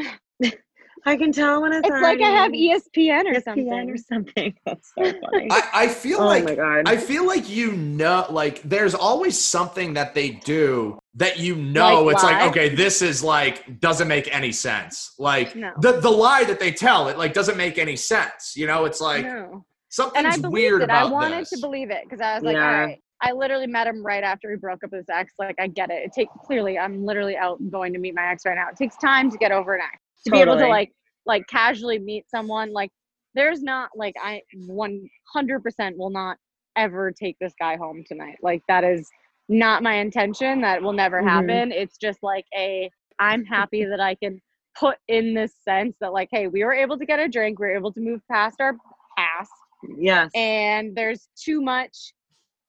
I 1.05 1.15
can 1.15 1.31
tell 1.31 1.61
when 1.61 1.73
it's. 1.73 1.87
it's 1.87 2.01
like 2.01 2.21
i 2.21 2.29
have 2.29 2.51
espn 2.51 3.25
or 3.25 3.33
ESPN 3.33 3.43
something 3.43 3.89
or 3.89 3.97
something. 3.97 4.53
That's 4.65 4.91
so 4.97 5.03
funny. 5.03 5.47
I, 5.51 5.69
I 5.73 5.87
feel 5.87 6.19
oh 6.21 6.25
like 6.25 6.43
my 6.43 6.55
god. 6.55 6.87
I 6.87 6.97
feel 6.97 7.25
like 7.25 7.49
you 7.49 7.71
know, 7.73 8.25
like 8.29 8.61
there's 8.63 8.93
always 8.95 9.39
something 9.39 9.93
that 9.93 10.13
they 10.13 10.31
do 10.31 10.99
that 11.15 11.39
you 11.39 11.55
know. 11.55 12.03
Like 12.03 12.15
it's 12.15 12.23
like 12.23 12.49
okay, 12.49 12.69
this 12.75 13.01
is 13.01 13.23
like 13.23 13.79
doesn't 13.79 14.07
make 14.07 14.33
any 14.33 14.51
sense. 14.51 15.13
Like 15.17 15.55
No. 15.55 15.71
the 15.79 15.93
the 15.99 16.09
lie 16.11 16.43
that 16.45 16.59
they 16.59 16.71
tell, 16.71 17.07
it 17.09 17.17
like 17.17 17.33
doesn't 17.33 17.57
make 17.57 17.77
any 17.77 17.95
sense. 17.95 18.55
You 18.55 18.67
know, 18.67 18.85
it's 18.85 19.01
like 19.01 19.25
no. 19.25 19.65
something's 19.89 20.25
and 20.25 20.27
I 20.27 20.37
believed 20.37 20.53
weird 20.53 20.81
it. 20.81 20.85
about 20.85 21.07
I 21.07 21.11
wanted 21.11 21.41
this. 21.41 21.49
to 21.51 21.57
believe 21.59 21.89
it 21.91 22.03
because 22.03 22.21
I 22.21 22.35
was 22.35 22.43
like, 22.43 22.55
Yeah. 22.55 22.65
all 22.67 22.85
right. 22.85 23.01
I 23.21 23.33
literally 23.33 23.67
met 23.67 23.85
him 23.85 24.01
right 24.05 24.23
after 24.23 24.49
he 24.49 24.55
broke 24.55 24.81
up 24.83 24.91
with 24.91 24.99
his 24.99 25.09
ex. 25.09 25.33
Like, 25.37 25.55
I 25.59 25.67
get 25.67 25.89
it. 25.91 26.05
It 26.05 26.13
takes 26.13 26.31
clearly. 26.45 26.79
I'm 26.79 27.03
literally 27.05 27.35
out 27.35 27.59
going 27.69 27.91
to 27.91 27.99
meet 27.99 28.15
my 28.15 28.31
ex 28.31 28.45
right 28.45 28.55
now. 28.55 28.69
It 28.69 28.77
takes 28.77 28.95
time 28.95 29.29
to 29.29 29.37
get 29.37 29.51
over 29.51 29.75
an 29.75 29.81
ex. 29.81 30.01
To 30.25 30.31
be 30.31 30.41
able 30.41 30.57
to 30.57 30.67
like, 30.67 30.91
like 31.25 31.47
casually 31.47 31.99
meet 31.99 32.25
someone. 32.29 32.73
Like, 32.73 32.91
there's 33.35 33.61
not 33.61 33.89
like 33.95 34.15
I 34.21 34.41
100% 34.69 35.97
will 35.97 36.09
not 36.09 36.37
ever 36.75 37.11
take 37.11 37.37
this 37.39 37.53
guy 37.59 37.77
home 37.77 38.03
tonight. 38.07 38.37
Like, 38.41 38.61
that 38.67 38.83
is 38.83 39.07
not 39.47 39.83
my 39.83 39.95
intention. 39.95 40.61
That 40.61 40.81
will 40.81 40.93
never 40.93 41.21
Mhm. 41.21 41.27
happen. 41.29 41.71
It's 41.71 41.97
just 41.97 42.19
like 42.23 42.45
a. 42.55 42.89
I'm 43.19 43.43
happy 43.45 43.83
that 43.89 43.99
I 43.99 44.15
can 44.15 44.41
put 44.79 44.97
in 45.07 45.33
this 45.33 45.53
sense 45.63 45.95
that 45.99 46.13
like, 46.13 46.29
hey, 46.31 46.47
we 46.47 46.63
were 46.63 46.73
able 46.73 46.97
to 46.97 47.05
get 47.05 47.19
a 47.19 47.27
drink. 47.27 47.59
We 47.59 47.67
were 47.67 47.75
able 47.75 47.91
to 47.93 47.99
move 47.99 48.21
past 48.31 48.61
our 48.61 48.75
past 49.17 49.51
yes. 49.97 50.29
and 50.35 50.95
there's 50.95 51.29
too 51.41 51.61
much 51.61 52.13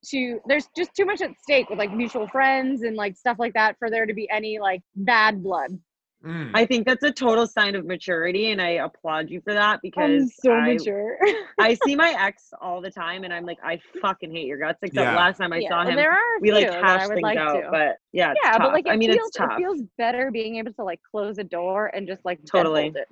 to 0.05 0.39
there's 0.47 0.67
just 0.75 0.91
too 0.95 1.05
much 1.05 1.21
at 1.21 1.29
stake 1.41 1.69
with 1.69 1.77
like 1.77 1.93
mutual 1.93 2.27
friends 2.27 2.81
and 2.81 2.95
like 2.95 3.15
stuff 3.15 3.37
like 3.37 3.53
that 3.53 3.75
for 3.77 3.89
there 3.89 4.05
to 4.05 4.13
be 4.13 4.29
any 4.31 4.59
like 4.59 4.81
bad 4.95 5.43
blood. 5.43 5.77
Mm. 6.25 6.51
I 6.53 6.65
think 6.65 6.85
that's 6.85 7.03
a 7.03 7.11
total 7.11 7.47
sign 7.47 7.73
of 7.75 7.85
maturity, 7.85 8.51
and 8.51 8.61
I 8.61 8.69
applaud 8.71 9.29
you 9.29 9.41
for 9.41 9.53
that 9.53 9.79
because 9.81 10.03
I'm 10.03 10.17
because 10.25 10.35
so 10.43 10.51
I, 10.53 10.73
mature. 10.73 11.17
I 11.59 11.73
see 11.85 11.95
my 11.95 12.15
ex 12.19 12.53
all 12.61 12.79
the 12.79 12.91
time, 12.91 13.23
and 13.23 13.33
I'm 13.33 13.45
like, 13.45 13.57
I 13.63 13.79
fucking 14.01 14.31
hate 14.31 14.45
your 14.45 14.59
guts. 14.59 14.77
Except 14.83 15.03
Yeah. 15.03 15.15
last 15.15 15.37
time 15.39 15.51
I 15.51 15.57
yeah, 15.57 15.69
saw 15.69 15.83
him, 15.83 15.95
there 15.95 16.11
are 16.11 16.39
we 16.39 16.51
like 16.51 16.65
few 16.65 16.71
that 16.71 16.83
I 16.83 16.87
hash 16.99 17.07
things 17.07 17.21
like 17.23 17.37
out. 17.39 17.53
to. 17.61 17.67
But 17.71 17.97
yeah, 18.11 18.31
it's 18.31 18.39
yeah, 18.43 18.51
tough. 18.51 18.59
but 18.59 18.73
like 18.73 18.85
it 18.85 18.91
I 18.91 18.97
mean, 18.97 19.11
feels 19.13 19.27
it's 19.29 19.37
tough. 19.37 19.53
it 19.53 19.57
feels 19.57 19.81
better 19.97 20.29
being 20.29 20.57
able 20.57 20.73
to 20.73 20.83
like 20.83 20.99
close 21.09 21.39
a 21.39 21.43
door 21.43 21.87
and 21.87 22.07
just 22.07 22.23
like 22.23 22.39
Totally. 22.45 22.87
it. 22.95 23.07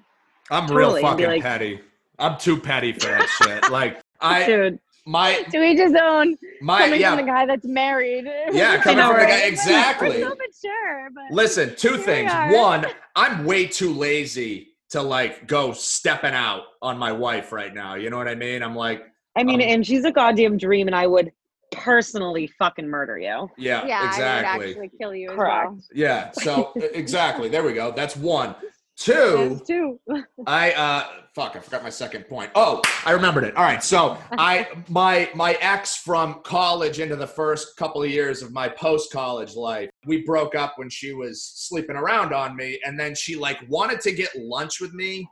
I'm 0.52 0.68
totally, 0.68 0.78
real 0.80 0.96
and 0.98 1.02
fucking 1.08 1.26
like- 1.28 1.42
petty. 1.42 1.80
I'm 2.20 2.38
too 2.38 2.58
petty 2.60 2.92
for 2.94 3.08
that 3.08 3.28
shit. 3.42 3.72
Like 3.72 4.02
I 4.22 4.46
Dude, 4.46 4.80
my 5.10 5.42
To 5.44 5.64
each 5.64 5.80
his 5.80 5.94
own. 6.00 6.38
my 6.62 6.82
coming 6.82 7.02
yeah. 7.02 7.16
from 7.16 7.26
the 7.26 7.32
guy 7.32 7.46
that's 7.46 7.66
married. 7.66 8.26
Yeah, 8.52 8.78
coming 8.84 8.98
know, 9.00 9.10
from 9.12 9.22
the 9.22 9.26
guy 9.26 9.40
exactly. 9.46 10.10
We're 10.10 10.30
so 10.30 10.36
mature, 10.36 11.10
but 11.14 11.24
Listen, 11.32 11.76
two 11.76 11.90
Here 11.90 11.98
we 11.98 12.04
things. 12.04 12.32
are. 12.32 12.54
One, 12.54 12.86
I'm 13.16 13.44
way 13.46 13.66
too 13.66 13.94
lazy 13.94 14.68
to 14.92 15.02
like 15.02 15.48
go 15.48 15.74
stepping 15.74 16.34
out 16.34 16.64
on 16.82 16.98
my 16.98 17.12
wife 17.12 17.52
right 17.52 17.74
now. 17.74 17.96
You 17.96 18.10
know 18.10 18.18
what 18.18 18.28
I 18.28 18.36
mean? 18.36 18.62
I'm 18.62 18.76
like, 18.76 19.04
I 19.36 19.44
mean, 19.44 19.62
Um, 19.62 19.68
and 19.68 19.86
she's 19.86 20.06
a 20.06 20.12
goddamn 20.12 20.58
dream, 20.58 20.88
and 20.88 20.96
I 20.96 21.08
would 21.08 21.32
personally 21.72 22.48
fucking 22.60 22.88
murder 22.88 23.18
you. 23.18 23.50
yeah, 23.58 23.86
yeah, 23.86 24.00
I 24.00 24.02
would 24.02 24.10
exactly. 24.10 24.70
actually 24.70 24.92
kill 25.00 25.16
you 25.16 25.30
Correct. 25.30 25.68
as 25.68 25.72
well. 25.72 25.82
Yeah, 25.94 26.32
so 26.32 26.72
exactly. 26.94 27.50
There 27.50 27.64
we 27.64 27.74
go. 27.74 27.92
That's 27.92 28.16
one. 28.16 28.56
Two, 29.00 29.62
two. 29.66 30.00
I 30.46 30.74
uh 30.74 31.08
fuck, 31.34 31.56
I 31.56 31.60
forgot 31.60 31.84
my 31.84 31.90
second 31.90 32.28
point. 32.28 32.52
Oh, 32.54 32.82
I 33.06 33.12
remembered 33.12 33.46
it. 33.46 33.56
All 33.56 33.64
right. 33.64 33.82
So 33.82 34.18
I 34.34 34.68
my 34.90 35.30
my 35.34 35.54
ex 35.62 35.96
from 35.96 36.42
college 36.44 37.00
into 37.00 37.16
the 37.16 37.28
first 37.28 37.78
couple 37.78 38.04
of 38.04 38.10
years 38.10 38.42
of 38.42 38.52
my 38.52 38.68
post-college 38.68 39.56
life, 39.56 39.90
we 40.06 40.24
broke 40.24 40.54
up 40.54 40.74
when 40.76 40.90
she 40.90 41.14
was 41.14 41.42
sleeping 41.42 41.96
around 41.96 42.34
on 42.34 42.58
me, 42.58 42.78
and 42.86 43.00
then 43.00 43.16
she 43.16 43.38
like 43.38 43.58
wanted 43.70 44.02
to 44.02 44.12
get 44.12 44.36
lunch 44.36 44.82
with 44.82 44.94
me 44.94 45.28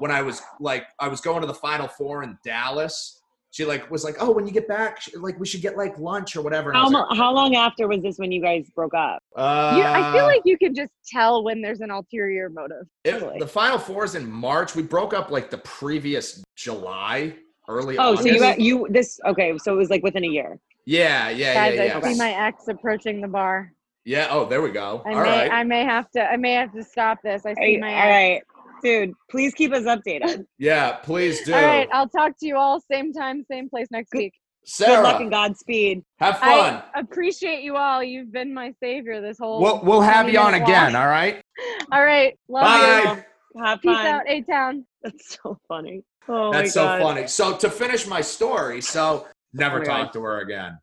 when 0.00 0.10
I 0.10 0.20
was 0.20 0.42
like 0.58 0.86
I 0.98 1.06
was 1.06 1.20
going 1.20 1.42
to 1.42 1.46
the 1.46 1.54
final 1.54 1.86
four 1.86 2.24
in 2.24 2.36
Dallas. 2.44 3.21
She 3.52 3.66
like 3.66 3.90
was 3.90 4.02
like, 4.02 4.16
Oh, 4.18 4.30
when 4.30 4.46
you 4.46 4.52
get 4.52 4.66
back, 4.66 4.98
like 5.14 5.38
we 5.38 5.46
should 5.46 5.60
get 5.60 5.76
like 5.76 5.98
lunch 5.98 6.34
or 6.36 6.40
whatever. 6.42 6.72
How, 6.72 6.88
like, 6.88 7.16
how 7.18 7.32
long 7.34 7.54
after 7.54 7.86
was 7.86 8.00
this 8.02 8.16
when 8.18 8.32
you 8.32 8.40
guys 8.40 8.64
broke 8.74 8.94
up? 8.94 9.22
uh, 9.36 9.74
You, 9.76 9.82
I 9.84 10.10
feel 10.14 10.24
like 10.24 10.40
you 10.46 10.56
can 10.56 10.74
just 10.74 10.90
tell 11.06 11.44
when 11.44 11.60
there's 11.60 11.82
an 11.82 11.90
ulterior 11.90 12.48
motive. 12.48 12.86
It- 13.04 13.12
Totally. 13.12 13.38
the 13.38 13.46
final 13.46 13.78
four 13.78 14.04
is 14.06 14.14
in 14.14 14.28
March. 14.30 14.74
We 14.74 14.82
broke 14.82 15.12
up 15.12 15.30
like 15.30 15.50
the 15.50 15.58
previous 15.58 16.42
July, 16.56 17.34
early 17.68 17.98
Oh, 17.98 18.14
August. 18.14 18.22
so 18.22 18.54
you 18.56 18.78
you 18.80 18.86
this 18.88 19.20
okay? 19.26 19.56
So 19.58 19.74
it 19.74 19.76
was 19.76 19.90
like 19.90 20.02
within 20.02 20.24
a 20.24 20.28
year. 20.28 20.58
yeah, 20.86 21.28
yeah, 21.28 21.52
Guys, 21.52 21.74
yeah, 21.76 21.82
I 21.82 21.86
yeah. 21.86 22.00
see 22.00 22.18
my 22.18 22.30
ex 22.32 22.68
approaching 22.68 23.20
the 23.20 23.28
bar. 23.28 23.70
yeah. 24.06 24.28
Oh, 24.30 24.46
there 24.46 24.62
we 24.62 24.70
go. 24.70 25.02
I 25.04 25.10
All 25.10 25.16
may, 25.16 25.28
right. 25.28 25.52
I 25.52 25.62
may 25.62 25.84
have 25.84 26.10
to, 26.12 26.22
I 26.24 26.38
may 26.38 26.52
have 26.54 26.72
to 26.72 26.82
stop 26.82 27.18
this. 27.22 27.44
I 27.44 27.52
see 27.52 27.78
right, 27.78 27.80
my 27.80 27.92
all 27.94 28.00
ex. 28.00 28.08
right, 28.08 28.42
dude. 28.82 29.12
Please 29.30 29.54
keep 29.54 29.72
us 29.72 29.84
updated. 29.84 30.44
yeah, 30.58 30.92
please 30.96 31.42
do. 31.44 31.54
All 31.54 31.62
right, 31.62 31.88
I'll 31.92 32.08
talk 32.08 32.38
to 32.40 32.46
you 32.46 32.56
all 32.56 32.80
same 32.90 33.12
time, 33.12 33.44
same 33.50 33.68
place 33.68 33.86
next 33.90 34.10
Good- 34.10 34.18
week. 34.18 34.32
Good 34.78 35.02
luck 35.02 35.20
and 35.20 35.28
Godspeed. 35.32 36.04
have 36.20 36.38
fun. 36.38 36.82
I 36.94 37.00
appreciate 37.00 37.64
you 37.64 37.76
all. 37.76 38.00
You've 38.04 38.30
been 38.30 38.54
my 38.54 38.72
savior 38.80 39.20
this 39.20 39.36
whole. 39.40 39.60
we'll 39.60 39.80
we'll 39.82 40.00
have 40.02 40.28
you 40.28 40.38
on 40.38 40.52
20-minute 40.52 40.62
again. 40.68 40.94
All 40.96 41.08
right. 41.08 41.42
All 41.92 42.04
right, 42.04 42.38
love 42.48 42.62
Bye. 42.64 43.22
you. 43.56 43.60
Have 43.64 43.82
Peace 43.82 43.90
fun. 43.96 44.06
out, 44.06 44.22
A 44.28 44.40
Town. 44.42 44.86
That's 45.02 45.36
so 45.42 45.58
funny. 45.66 46.04
Oh 46.28 46.52
That's 46.52 46.66
my 46.76 46.80
so 46.80 46.84
God. 46.84 47.02
funny. 47.02 47.26
So 47.26 47.56
to 47.56 47.68
finish 47.68 48.06
my 48.06 48.20
story, 48.20 48.80
so 48.80 49.02
oh 49.26 49.28
never 49.52 49.78
Oh 49.78 49.80
my 49.80 49.84
talked 49.84 50.14
God. 50.14 50.20
to 50.20 50.24
her 50.26 50.40
again. 50.42 50.78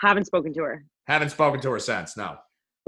Haven't 0.00 0.24
spoken 0.24 0.52
to 0.54 0.60
her. 0.64 0.84
Haven't 1.06 1.30
spoken 1.30 1.60
to 1.60 1.70
her 1.70 1.78
since. 1.78 2.16
No. 2.16 2.38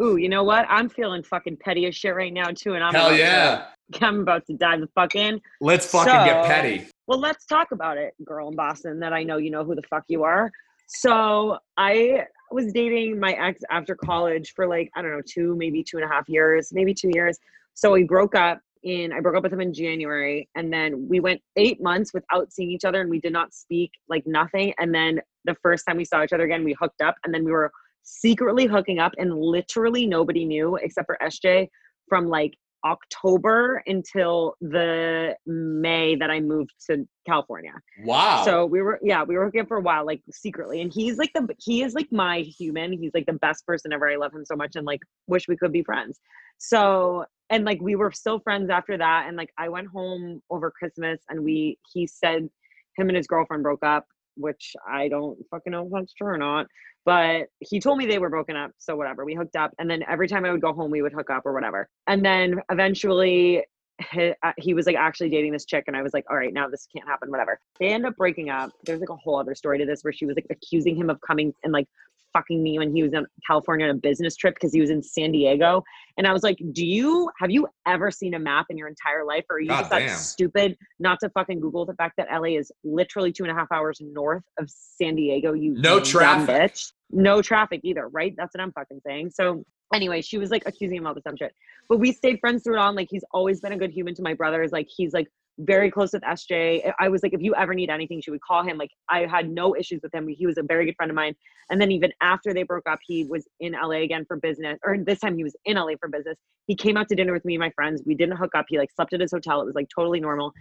Ooh, 0.03 0.17
you 0.17 0.29
know 0.29 0.43
what? 0.43 0.67
I'm 0.69 0.89
feeling 0.89 1.23
fucking 1.23 1.59
petty 1.59 1.87
as 1.87 1.95
shit 1.95 2.15
right 2.15 2.33
now 2.33 2.47
too, 2.47 2.75
and 2.75 2.83
I'm 2.83 2.95
Hell 2.95 3.15
yeah. 3.15 3.67
To, 3.93 3.99
I'm 4.07 4.21
about 4.21 4.47
to 4.47 4.55
dive 4.55 4.81
the 4.81 4.89
fuck 4.89 5.15
in. 5.15 5.41
Let's 5.61 5.87
fucking 5.87 6.13
get 6.13 6.47
petty. 6.47 6.89
Well, 7.07 7.21
let's 7.21 7.47
talk 7.47 7.71
about 7.71 7.97
it, 7.97 8.15
girl 8.25 8.49
in 8.49 8.57
Boston. 8.57 8.99
That 9.01 9.13
I 9.13 9.23
know 9.23 9.37
you 9.37 9.51
know 9.51 9.65
who 9.65 9.75
the 9.75 9.83
fuck 9.89 10.05
you 10.09 10.25
are. 10.25 10.51
So 10.89 11.59
I 11.77 12.27
was 12.51 12.73
dating 12.73 13.21
my 13.21 13.33
ex 13.33 13.61
after 13.71 13.95
college 13.95 14.53
for 14.55 14.67
like 14.67 14.91
I 14.97 15.03
don't 15.03 15.13
know 15.13 15.23
two, 15.27 15.55
maybe 15.57 15.85
two 15.85 15.99
and 15.99 16.05
a 16.05 16.09
half 16.09 16.29
years, 16.29 16.71
maybe 16.73 16.93
two 16.93 17.11
years. 17.15 17.39
So 17.75 17.93
we 17.93 18.05
broke 18.05 18.35
up 18.35 18.61
in 18.83 19.13
I 19.13 19.21
broke 19.21 19.37
up 19.37 19.43
with 19.43 19.53
him 19.53 19.61
in 19.61 19.73
January, 19.73 20.49
and 20.57 20.73
then 20.73 21.07
we 21.09 21.21
went 21.21 21.41
eight 21.57 21.81
months 21.81 22.13
without 22.13 22.53
seeing 22.53 22.71
each 22.71 22.85
other, 22.85 23.01
and 23.01 23.11
we 23.11 23.21
did 23.21 23.33
not 23.33 23.55
speak 23.55 23.93
like 24.09 24.27
nothing. 24.27 24.75
And 24.79 24.95
then 24.95 25.21
the 25.45 25.55
first 25.63 25.85
time 25.87 25.97
we 25.97 26.05
saw 26.05 26.23
each 26.25 26.33
other 26.33 26.45
again, 26.45 26.65
we 26.65 26.75
hooked 26.81 27.01
up, 27.01 27.17
and 27.25 27.33
then 27.33 27.45
we 27.45 27.53
were 27.53 27.71
secretly 28.05 28.67
hooking 28.67 28.99
up, 29.01 29.13
and 29.19 29.35
literally 29.35 30.07
nobody 30.07 30.45
knew 30.45 30.77
except 30.77 31.07
for 31.07 31.19
SJ 31.23 31.69
from 32.09 32.29
like 32.29 32.55
October 32.85 33.83
until 33.87 34.55
the 34.61 35.35
May 35.47 36.17
that 36.17 36.31
I 36.31 36.41
moved 36.41 36.71
to 36.91 37.07
California. 37.27 37.73
Wow. 38.05 38.45
So 38.45 38.67
we 38.67 38.83
were, 38.83 39.01
yeah, 39.03 39.23
we 39.23 39.37
were 39.37 39.47
hooking 39.47 39.63
up 39.63 39.69
for 39.69 39.79
a 39.79 39.83
while, 39.83 40.05
like 40.05 40.21
secretly. 40.31 40.83
And 40.83 40.93
he's 40.93 41.17
like 41.17 41.33
the, 41.35 41.49
he 41.59 41.83
is 41.83 41.95
like 41.95 42.09
my 42.13 42.41
human. 42.41 42.93
He's 42.93 43.13
like 43.15 43.27
the 43.27 43.33
best 43.33 43.67
person 43.67 43.93
ever. 43.93 44.11
I 44.11 44.17
love 44.17 44.35
him 44.35 44.45
so 44.45 44.55
much 44.55 44.77
and 44.77 44.87
like 44.87 45.01
wish 45.27 45.49
we 45.49 45.57
could 45.57 45.73
be 45.73 45.83
friends. 45.83 46.21
So, 46.59 47.25
and 47.49 47.65
like 47.65 47.81
we 47.81 47.97
were 47.97 48.13
still 48.13 48.39
friends 48.41 48.69
after 48.69 48.99
that. 48.99 49.25
And 49.29 49.37
like 49.37 49.51
I 49.59 49.71
went 49.71 49.89
home 49.89 50.43
over 50.51 50.71
Christmas 50.71 51.21
and 51.31 51.43
we, 51.43 51.79
he 51.93 52.07
said 52.07 52.49
him 52.97 53.09
and 53.09 53.17
his 53.17 53.27
girlfriend 53.27 53.63
broke 53.63 53.83
up, 53.83 54.05
which 54.37 54.75
I 54.89 55.09
don't 55.09 55.39
fucking 55.51 55.73
know 55.73 55.87
if 55.87 55.93
that's 55.93 56.15
true 56.15 56.29
or 56.29 56.39
not. 56.39 56.67
But 57.05 57.49
he 57.59 57.81
told 57.81 57.99
me 57.99 58.07
they 58.07 58.19
were 58.19 58.31
broken 58.31 58.57
up. 58.57 58.71
So 58.79 58.97
whatever, 58.97 59.25
we 59.25 59.35
hooked 59.35 59.57
up. 59.57 59.73
And 59.79 59.91
then 59.91 60.03
every 60.09 60.27
time 60.27 60.45
I 60.45 60.53
would 60.53 60.63
go 60.63 60.73
home, 60.73 60.91
we 60.91 61.03
would 61.03 61.13
hook 61.13 61.31
up 61.31 61.45
or 61.45 61.53
whatever. 61.53 61.89
And 62.07 62.25
then 62.25 62.61
eventually 62.71 63.65
he, 64.13 64.33
uh, 64.43 64.53
he 64.59 64.75
was 64.75 64.87
like 64.87 64.97
actually 64.97 65.31
dating 65.31 65.53
this 65.53 65.65
chick 65.65 65.85
and 65.87 65.97
i 65.97 66.03
was 66.03 66.13
like 66.13 66.25
all 66.29 66.37
right 66.37 66.53
now 66.53 66.69
this 66.69 66.87
can't 66.95 67.09
happen 67.09 67.31
whatever. 67.31 67.61
They 67.79 67.89
end 67.89 68.07
up 68.07 68.17
breaking 68.17 68.51
up. 68.51 68.71
There's 68.85 69.01
like 69.01 69.09
a 69.09 69.17
whole 69.17 69.39
other 69.39 69.55
story 69.55 69.79
to 69.79 69.87
this 69.87 70.03
where 70.03 70.13
she 70.13 70.27
was 70.27 70.37
like 70.37 70.47
accusing 70.51 70.97
him 70.97 71.11
of 71.11 71.21
coming 71.21 71.53
and 71.63 71.73
like 71.73 71.87
fucking 72.33 72.63
me 72.63 72.79
when 72.79 72.93
he 72.93 73.01
was 73.03 73.13
in 73.13 73.25
california 73.47 73.87
on 73.87 73.91
a 73.91 73.99
business 73.99 74.35
trip 74.35 74.55
because 74.55 74.73
he 74.73 74.81
was 74.81 74.91
in 74.91 75.01
san 75.01 75.31
diego 75.31 75.85
and 76.19 76.27
i 76.27 76.33
was 76.33 76.43
like 76.43 76.59
do 76.73 76.85
you 76.85 77.31
have 77.39 77.49
you 77.49 77.65
ever 77.87 78.11
seen 78.11 78.35
a 78.35 78.39
map 78.41 78.67
in 78.71 78.77
your 78.77 78.89
entire 78.89 79.25
life 79.25 79.45
or 79.49 79.57
are 79.57 79.61
you 79.61 79.69
God 79.69 79.79
just 79.83 79.91
that 79.91 80.11
stupid 80.11 80.77
not 80.99 81.21
to 81.21 81.31
fucking 81.31 81.61
google 81.61 81.87
the 81.87 81.95
fact 81.95 82.15
that 82.17 82.27
la 82.33 82.43
is 82.43 82.73
literally 82.83 83.31
two 83.31 83.45
and 83.45 83.53
a 83.53 83.55
half 83.55 83.71
hours 83.71 84.01
north 84.03 84.43
of 84.59 84.69
san 84.69 85.15
diego 85.15 85.53
you 85.53 85.75
No 85.79 86.01
traffic. 86.01 86.73
bitch? 86.73 86.93
No 87.11 87.41
traffic 87.41 87.81
either 87.85 88.09
right? 88.09 88.35
That's 88.37 88.53
what 88.53 88.63
i'm 88.63 88.73
fucking 88.73 89.01
saying. 89.07 89.31
So 89.31 89.65
anyway 89.95 90.21
she 90.21 90.39
was 90.39 90.51
like 90.51 90.63
accusing 90.67 90.99
him 90.99 91.07
of 91.07 91.23
dumb 91.25 91.37
shit 91.37 91.55
but 91.89 91.99
we 91.99 92.13
stayed 92.13 92.41
friends 92.41 92.63
through 92.63 92.77
it 92.77 92.81
on. 92.81 92.95
Like 92.95 93.09
he's 93.11 93.25
always 93.33 93.61
been 93.61 93.73
a 93.73 93.77
good 93.79 93.91
human 93.91 94.15
to 94.15 94.23
my 94.23 94.35
brothers. 94.35 94.73
Like 94.73 94.89
he's 94.95 95.13
like 95.13 95.29
very 95.59 95.91
close 95.91 96.13
with 96.13 96.23
SJ. 96.23 96.93
I 96.99 97.09
was 97.09 97.23
like, 97.23 97.33
if 97.33 97.41
you 97.41 97.55
ever 97.55 97.75
need 97.75 97.91
anything, 97.91 98.21
she 98.21 98.31
would 98.31 98.41
call 98.41 98.65
him. 98.65 98.77
Like 98.77 98.91
I 99.09 99.27
had 99.27 99.51
no 99.51 99.77
issues 99.77 100.01
with 100.03 100.15
him. 100.15 100.27
He 100.27 100.47
was 100.47 100.59
a 100.59 100.63
very 100.63 100.87
good 100.87 100.97
friend 100.97 101.11
of 101.11 101.15
mine. 101.15 101.35
And 101.71 101.81
then 101.81 101.91
even 101.91 102.13
after 102.21 102.53
they 102.53 102.63
broke 102.63 102.89
up, 102.89 102.99
he 103.07 103.25
was 103.25 103.47
in 103.61 103.73
LA 103.73 104.03
again 104.03 104.25
for 104.27 104.37
business. 104.37 104.79
Or 104.85 104.99
this 104.99 105.21
time 105.21 105.37
he 105.37 105.45
was 105.45 105.57
in 105.65 105.77
LA 105.77 105.93
for 106.01 106.09
business. 106.09 106.37
He 106.67 106.75
came 106.75 106.97
out 106.97 107.09
to 107.09 107.15
dinner 107.15 107.33
with 107.33 107.45
me 107.45 107.55
and 107.55 107.61
my 107.61 107.71
friends. 107.71 108.03
We 108.05 108.15
didn't 108.15 108.37
hook 108.37 108.55
up. 108.55 108.67
He 108.69 108.79
like 108.79 108.91
slept 108.95 109.13
at 109.13 109.21
his 109.21 109.31
hotel. 109.33 109.61
It 109.61 109.67
was 109.67 109.75
like 109.75 109.89
totally 109.95 110.21
normal. 110.21 110.53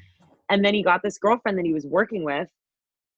And 0.50 0.64
then 0.64 0.74
he 0.74 0.84
got 0.84 1.02
this 1.04 1.18
girlfriend 1.18 1.58
that 1.58 1.66
he 1.66 1.74
was 1.74 1.86
working 1.86 2.24
with. 2.24 2.48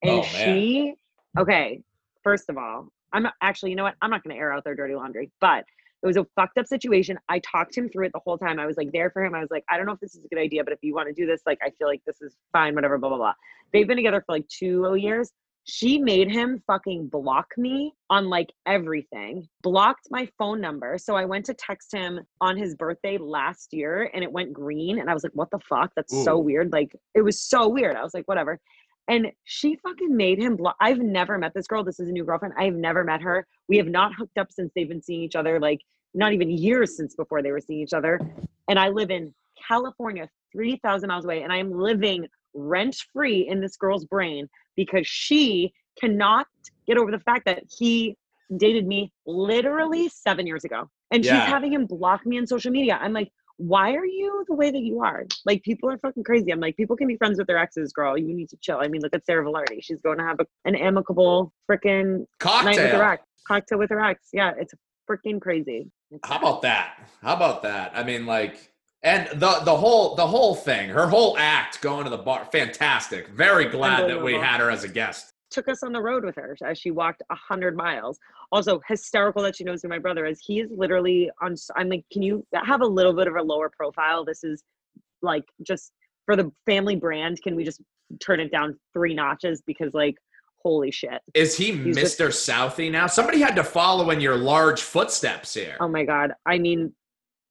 And 0.04 0.20
Oh, 0.20 0.24
she, 0.24 0.94
okay, 1.38 1.82
first 2.24 2.50
of 2.50 2.58
all, 2.58 2.90
I'm 3.12 3.24
not, 3.24 3.34
actually, 3.42 3.72
you 3.72 3.76
know 3.76 3.84
what? 3.84 3.96
I'm 4.02 4.12
not 4.12 4.24
going 4.24 4.36
to 4.36 4.40
air 4.40 4.52
out 4.54 4.64
their 4.64 4.76
dirty 4.76 4.94
laundry, 4.94 5.32
but 5.42 5.64
it 6.04 6.08
was 6.08 6.18
a 6.18 6.26
fucked 6.36 6.58
up 6.58 6.68
situation. 6.68 7.18
I 7.30 7.40
talked 7.40 7.78
him 7.78 7.90
through 7.90 8.06
it 8.06 8.12
the 8.14 8.22
whole 8.24 8.38
time. 8.38 8.60
I 8.60 8.66
was 8.66 8.78
like 8.78 8.92
there 8.92 9.10
for 9.10 9.24
him. 9.24 9.34
I 9.34 9.40
was 9.40 9.50
like, 9.50 9.64
I 9.70 9.78
don't 9.78 9.86
know 9.86 9.94
if 9.94 10.00
this 10.00 10.16
is 10.16 10.24
a 10.24 10.28
good 10.28 10.40
idea, 10.40 10.64
but 10.64 10.74
if 10.74 10.80
you 10.82 10.94
want 10.94 11.08
to 11.08 11.14
do 11.14 11.26
this, 11.26 11.42
like, 11.46 11.60
I 11.64 11.72
feel 11.72 11.88
like 11.88 12.02
this 12.06 12.22
is 12.22 12.36
fine, 12.52 12.76
whatever, 12.76 12.98
blah, 12.98 13.10
blah, 13.10 13.18
blah. 13.18 13.34
They've 13.74 13.88
been 13.88 13.98
together 13.98 14.24
for 14.26 14.34
like 14.34 14.48
two 14.48 14.96
years. 14.96 15.32
She 15.68 15.98
made 15.98 16.32
him 16.32 16.62
fucking 16.68 17.08
block 17.08 17.48
me 17.58 17.96
on 18.12 18.30
like 18.30 18.54
everything, 18.68 19.48
blocked 19.64 20.08
my 20.12 20.30
phone 20.38 20.62
number. 20.62 21.00
So 21.00 21.16
I 21.16 21.26
went 21.26 21.46
to 21.48 21.56
text 21.56 21.92
him 21.92 22.20
on 22.40 22.56
his 22.56 22.76
birthday 22.76 23.18
last 23.18 23.74
year 23.74 24.12
and 24.14 24.24
it 24.24 24.32
went 24.32 24.54
green. 24.54 25.00
And 25.00 25.10
I 25.10 25.14
was 25.16 25.24
like, 25.24 25.34
what 25.34 25.50
the 25.50 25.60
fuck? 25.68 25.92
That's 25.96 26.24
so 26.24 26.38
weird. 26.38 26.72
Like, 26.72 26.96
it 27.16 27.22
was 27.22 27.42
so 27.42 27.68
weird. 27.68 27.96
I 27.96 28.04
was 28.04 28.14
like, 28.14 28.28
whatever. 28.28 28.60
And 29.08 29.32
she 29.44 29.76
fucking 29.84 30.16
made 30.16 30.40
him 30.40 30.56
block. 30.56 30.76
I've 30.80 30.98
never 31.00 31.38
met 31.38 31.54
this 31.54 31.68
girl. 31.68 31.84
This 31.84 32.00
is 32.00 32.10
a 32.10 32.12
new 32.12 32.24
girlfriend. 32.24 32.56
I've 32.58 32.74
never 32.74 33.04
met 33.04 33.22
her. 33.22 33.46
We 33.70 33.78
have 33.78 33.88
not 33.88 34.14
hooked 34.16 34.38
up 34.38 34.52
since 34.52 34.72
they've 34.76 34.90
been 34.90 35.02
seeing 35.02 35.22
each 35.22 35.36
other, 35.36 35.60
like 35.60 35.82
not 36.14 36.34
even 36.34 36.50
years 36.50 36.98
since 36.98 37.16
before 37.16 37.42
they 37.44 37.52
were 37.52 37.60
seeing 37.60 37.82
each 37.82 37.94
other. 37.94 38.20
And 38.68 38.80
I 38.80 38.90
live 38.90 39.12
in 39.12 39.34
California, 39.68 40.28
3,000 40.54 41.08
miles 41.08 41.26
away, 41.26 41.44
and 41.44 41.52
I 41.54 41.58
am 41.58 41.72
living 41.72 42.28
rent 42.54 42.96
free 43.14 43.48
in 43.48 43.62
this 43.62 43.76
girl's 43.78 44.06
brain 44.06 44.48
because 44.76 45.06
she 45.08 45.74
cannot 46.00 46.48
get 46.88 46.98
over 46.98 47.12
the 47.12 47.20
fact 47.20 47.46
that 47.46 47.64
he 47.78 48.16
dated 48.58 48.88
me 48.88 49.12
literally 49.26 50.10
seven 50.10 50.48
years 50.48 50.64
ago. 50.64 50.90
And 51.12 51.24
Yeah. 51.24 51.40
she's 51.42 51.50
having 51.50 51.72
him 51.74 51.86
block 51.86 52.26
me 52.26 52.38
on 52.38 52.48
social 52.48 52.72
media. 52.72 52.98
I'm 53.02 53.14
like, 53.14 53.32
why 53.58 53.94
are 53.94 54.06
you 54.06 54.44
the 54.48 54.54
way 54.54 54.72
that 54.72 54.82
you 54.82 55.02
are? 55.02 55.26
Like 55.46 55.64
people 55.64 55.90
are 55.90 55.98
fucking 55.98 56.24
crazy. 56.24 56.52
I'm 56.52 56.60
like, 56.60 56.76
people 56.76 56.96
can 56.96 57.08
be 57.08 57.16
friends 57.16 57.38
with 57.38 57.48
their 57.48 57.58
exes, 57.58 57.94
girl. 57.94 58.18
You 58.18 58.34
need 58.34 58.50
to 58.50 58.58
chill. 58.58 58.80
I 58.82 58.88
mean, 58.88 59.02
look 59.02 59.14
at 59.14 59.26
Sara 59.26 59.46
Velardi. 59.46 59.82
She's 59.82 60.02
going 60.02 60.18
to 60.18 60.24
have 60.24 60.40
a, 60.40 60.46
an 60.66 60.76
amicable 60.76 61.54
freaking 61.70 62.26
night 62.44 62.66
with 62.66 62.78
her 62.78 62.92
Cocktail. 62.92 63.02
ex. 63.02 63.24
Cocktail 63.48 63.80
with 63.80 63.90
her 63.92 64.02
ex. 64.02 64.28
Yeah, 64.34 64.54
it's 64.58 64.74
freaking 65.10 65.40
crazy. 65.40 65.90
It's 66.12 66.28
How 66.28 66.38
about 66.38 66.62
that? 66.64 67.10
How 67.22 67.36
about 67.36 67.64
that? 67.64 67.92
I 67.96 68.04
mean, 68.04 68.26
like, 68.26 68.72
and 69.04 69.28
the 69.40 69.60
the 69.64 69.76
whole 69.76 70.16
the 70.16 70.26
whole 70.26 70.56
thing, 70.56 70.90
her 70.90 71.08
whole 71.08 71.38
act 71.38 71.80
going 71.82 72.06
to 72.06 72.10
the 72.10 72.18
bar, 72.18 72.48
fantastic. 72.52 73.28
Very 73.30 73.66
glad 73.66 74.10
that 74.10 74.24
we 74.24 74.34
had 74.34 74.60
her 74.60 74.72
as 74.72 74.84
a 74.84 74.88
guest. 74.88 75.32
Took 75.56 75.70
us 75.70 75.82
on 75.84 75.94
the 75.94 76.02
road 76.02 76.26
with 76.26 76.36
her 76.36 76.56
as 76.64 76.78
she 76.78 76.92
walked 76.92 77.24
a 77.32 77.36
hundred 77.36 77.76
miles. 77.78 78.20
Also 78.52 78.82
hysterical 78.88 79.42
that 79.44 79.56
she 79.56 79.64
knows 79.64 79.82
who 79.82 79.88
my 79.88 79.98
brother 79.98 80.26
is. 80.26 80.40
He 80.46 80.60
is 80.60 80.70
literally 80.70 81.32
on. 81.42 81.56
I'm 81.78 81.90
like, 81.90 82.06
can 82.12 82.22
you 82.22 82.46
have 82.54 82.82
a 82.82 82.86
little 82.86 83.14
bit 83.14 83.28
of 83.28 83.36
a 83.36 83.42
lower 83.42 83.72
profile? 83.76 84.26
This 84.26 84.44
is 84.44 84.64
like 85.22 85.46
just 85.66 85.94
for 86.26 86.36
the 86.36 86.52
family 86.66 86.98
brand. 86.98 87.42
Can 87.42 87.56
we 87.56 87.64
just 87.64 87.82
turn 88.22 88.40
it 88.42 88.52
down 88.52 88.78
three 88.94 89.14
notches? 89.14 89.64
Because 89.66 89.94
like, 89.94 90.16
holy 90.62 90.92
shit. 90.92 91.22
Is 91.34 91.58
he 91.58 91.72
He's 91.72 91.96
just- 91.96 92.20
Mr. 92.20 92.28
Southie 92.28 92.92
now? 92.92 93.08
Somebody 93.08 93.40
had 93.40 93.56
to 93.56 93.64
follow 93.64 94.10
in 94.10 94.20
your 94.20 94.36
large 94.36 94.82
footsteps 94.82 95.54
here. 95.54 95.78
Oh 95.80 95.88
my 95.88 96.04
god. 96.04 96.34
I 96.46 96.60
mean. 96.60 96.94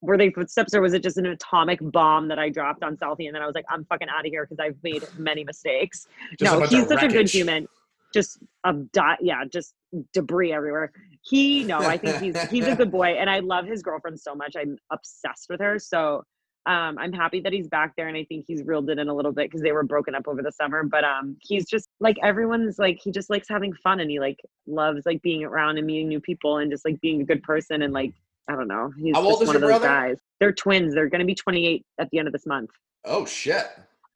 Were 0.03 0.19
they 0.19 0.29
footsteps 0.29 0.75
or 0.75 0.83
was 0.83 0.93
it 0.93 1.03
just 1.03 1.17
an 1.17 1.25
atomic 1.25 1.79
bomb 1.81 2.29
that 2.29 2.39
I 2.39 2.51
dropped 2.51 2.83
on 2.83 2.95
Southie 2.99 3.27
and 3.27 3.35
then 3.35 3.41
I 3.41 3.47
was 3.47 3.55
like, 3.55 3.65
I'm 3.71 3.87
fucking 3.87 4.09
out 4.15 4.27
of 4.27 4.31
here 4.31 4.45
because 4.45 4.59
I've 4.63 4.77
made 4.83 5.03
many 5.17 5.45
mistakes. 5.45 6.09
Just 6.39 6.53
no, 6.53 6.61
he's 6.67 6.87
such 6.87 7.03
a 7.03 7.09
good 7.09 7.31
human. 7.31 7.67
Just 8.15 8.39
a 8.65 8.73
dot, 8.73 9.19
yeah, 9.21 9.45
just 9.53 9.75
debris 10.13 10.53
everywhere. 10.53 10.93
He, 11.23 11.65
no, 11.65 11.79
I 11.79 11.99
think 11.99 12.19
he's 12.19 12.41
he's 12.49 12.67
a 12.67 12.77
good 12.81 12.93
boy, 12.93 13.09
and 13.09 13.29
I 13.29 13.41
love 13.41 13.67
his 13.67 13.83
girlfriend 13.83 14.21
so 14.21 14.35
much. 14.35 14.55
I'm 14.57 14.79
obsessed 14.93 15.47
with 15.51 15.61
her. 15.61 15.79
So, 15.81 16.23
um, 16.67 16.97
I'm 16.99 17.13
happy 17.13 17.41
that 17.41 17.53
he's 17.53 17.67
back 17.67 17.93
there, 17.97 18.07
and 18.07 18.17
I 18.17 18.25
think 18.25 18.45
he's 18.47 18.63
reeled 18.65 18.89
it 18.89 18.99
in 19.01 19.09
a 19.09 19.15
little 19.15 19.33
bit 19.33 19.51
because 19.51 19.63
they 19.63 19.73
were 19.73 19.83
broken 19.83 20.15
up 20.15 20.29
over 20.29 20.43
the 20.43 20.53
summer. 20.53 20.85
But 20.85 21.03
um, 21.05 21.37
he's 21.41 21.67
just 21.67 21.89
like 21.99 22.17
everyone's 22.23 22.79
like 22.79 23.01
he 23.03 23.11
just 23.11 23.31
likes 23.31 23.49
having 23.49 23.73
fun, 23.75 23.99
and 23.99 24.11
he 24.11 24.21
like 24.21 24.39
loves 24.69 25.03
like 25.05 25.21
being 25.23 25.45
around 25.45 25.79
and 25.79 25.87
meeting 25.87 26.09
new 26.09 26.21
people, 26.21 26.59
and 26.59 26.71
just 26.71 26.85
like 26.85 27.01
being 27.01 27.21
a 27.21 27.25
good 27.25 27.43
person, 27.43 27.83
and 27.83 27.93
like 27.93 28.15
I 28.49 28.55
don't 28.55 28.69
know, 28.69 28.93
he's 28.97 29.15
How 29.17 29.29
just 29.29 29.47
one 29.47 29.57
of 29.57 29.63
those 29.63 29.71
brother? 29.71 29.89
guys. 29.89 30.17
They're 30.39 30.53
twins. 30.53 30.95
They're 30.95 31.09
gonna 31.09 31.25
be 31.25 31.35
28 31.35 31.85
at 31.99 32.09
the 32.11 32.19
end 32.19 32.29
of 32.29 32.33
this 32.33 32.47
month. 32.47 32.71
Oh 33.05 33.27
shit! 33.27 33.67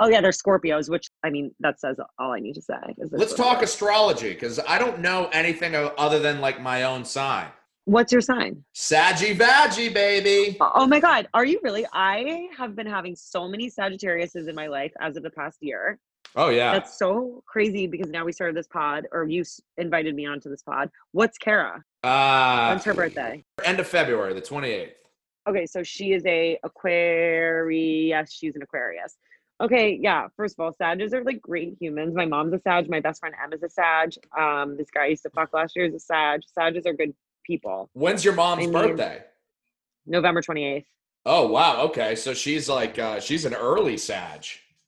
Oh 0.01 0.09
yeah, 0.09 0.21
they're 0.21 0.31
Scorpios, 0.31 0.89
which 0.89 1.09
I 1.25 1.31
mean 1.31 1.51
that 1.61 1.81
says 1.81 1.97
all 2.19 2.33
I 2.33 2.41
need 2.41 2.55
to 2.55 2.63
say. 2.63 2.75
Let's 3.11 3.35
talk 3.35 3.63
astrology 3.63 4.31
because 4.31 4.61
I 4.61 4.79
don't 4.79 5.01
know 5.01 5.29
anything 5.33 5.75
other 5.75 6.19
than 6.19 6.41
like 6.41 6.61
my 6.61 6.85
own 6.85 7.05
sign. 7.05 7.49
What's 7.85 8.13
your 8.13 8.21
sign? 8.21 8.63
Saggy 8.75 9.35
Vaggy, 9.35 9.93
baby. 9.93 10.57
Oh 10.61 10.87
my 10.87 11.01
God, 11.01 11.27
are 11.35 11.45
you 11.45 11.59
really? 11.63 11.87
I 11.93 12.49
have 12.57 12.77
been 12.77 12.87
having 12.87 13.17
so 13.17 13.49
many 13.49 13.71
Sagittariuses 13.71 14.49
in 14.49 14.55
my 14.55 14.67
life 14.67 14.93
as 15.01 15.17
of 15.17 15.23
the 15.23 15.31
past 15.31 15.59
year. 15.61 15.99
Oh 16.37 16.51
yeah. 16.51 16.73
That's 16.73 16.99
so 16.99 17.43
crazy 17.47 17.87
because 17.87 18.11
now 18.11 18.25
we 18.25 18.33
started 18.33 18.55
this 18.55 18.67
pod, 18.69 19.07
or 19.13 19.25
you 19.25 19.43
invited 19.79 20.15
me 20.15 20.27
onto 20.27 20.51
this 20.51 20.63
pod. 20.63 20.91
What's 21.13 21.39
Kara? 21.39 21.83
uh, 22.05 22.69
When's 22.69 22.85
her 22.85 22.95
birthday? 22.95 23.43
End 23.65 23.81
of 23.81 23.87
February, 23.89 24.35
the 24.35 24.43
twenty 24.43 24.69
eighth. 24.69 25.01
Okay, 25.49 25.65
so 25.65 25.83
she 25.83 26.13
is 26.13 26.25
a 26.27 26.59
Aquarius. 26.63 28.31
She's 28.33 28.55
an 28.55 28.63
Aquarius. 28.63 29.17
Okay, 29.61 29.99
yeah. 30.01 30.29
First 30.37 30.55
of 30.59 30.65
all, 30.65 30.73
Sages 30.73 31.13
are 31.13 31.25
like 31.25 31.41
great 31.43 31.77
humans. 31.81 32.15
My 32.15 32.27
mom's 32.27 32.53
a 32.55 32.61
Sag. 32.61 32.89
My 32.89 33.01
best 33.01 33.21
friend 33.21 33.35
Em 33.43 33.53
is 33.53 33.63
a 33.63 33.69
Sag. 33.69 34.13
Um, 34.39 34.77
this 34.77 34.89
guy 34.91 35.05
I 35.05 35.07
used 35.09 35.25
to 35.25 35.31
fuck 35.31 35.53
last 35.53 35.75
year 35.75 35.87
is 35.87 35.95
a 35.95 35.99
Sag. 36.01 36.43
Sages 36.57 36.87
are 36.87 36.93
good 36.93 37.13
people. 37.45 37.91
When's 37.93 38.25
your 38.25 38.35
mom's 38.35 38.63
I 38.63 38.71
mean- 38.71 38.73
birthday? 38.73 39.25
November 40.07 40.41
twenty 40.43 40.65
eighth. 40.65 40.87
Oh 41.27 41.49
wow. 41.49 41.83
Okay, 41.83 42.15
so 42.15 42.33
she's 42.33 42.69
like 42.69 42.99
uh, 42.99 43.21
she's 43.21 43.45
an 43.45 43.53
early 43.55 43.99
Sag. 43.99 44.45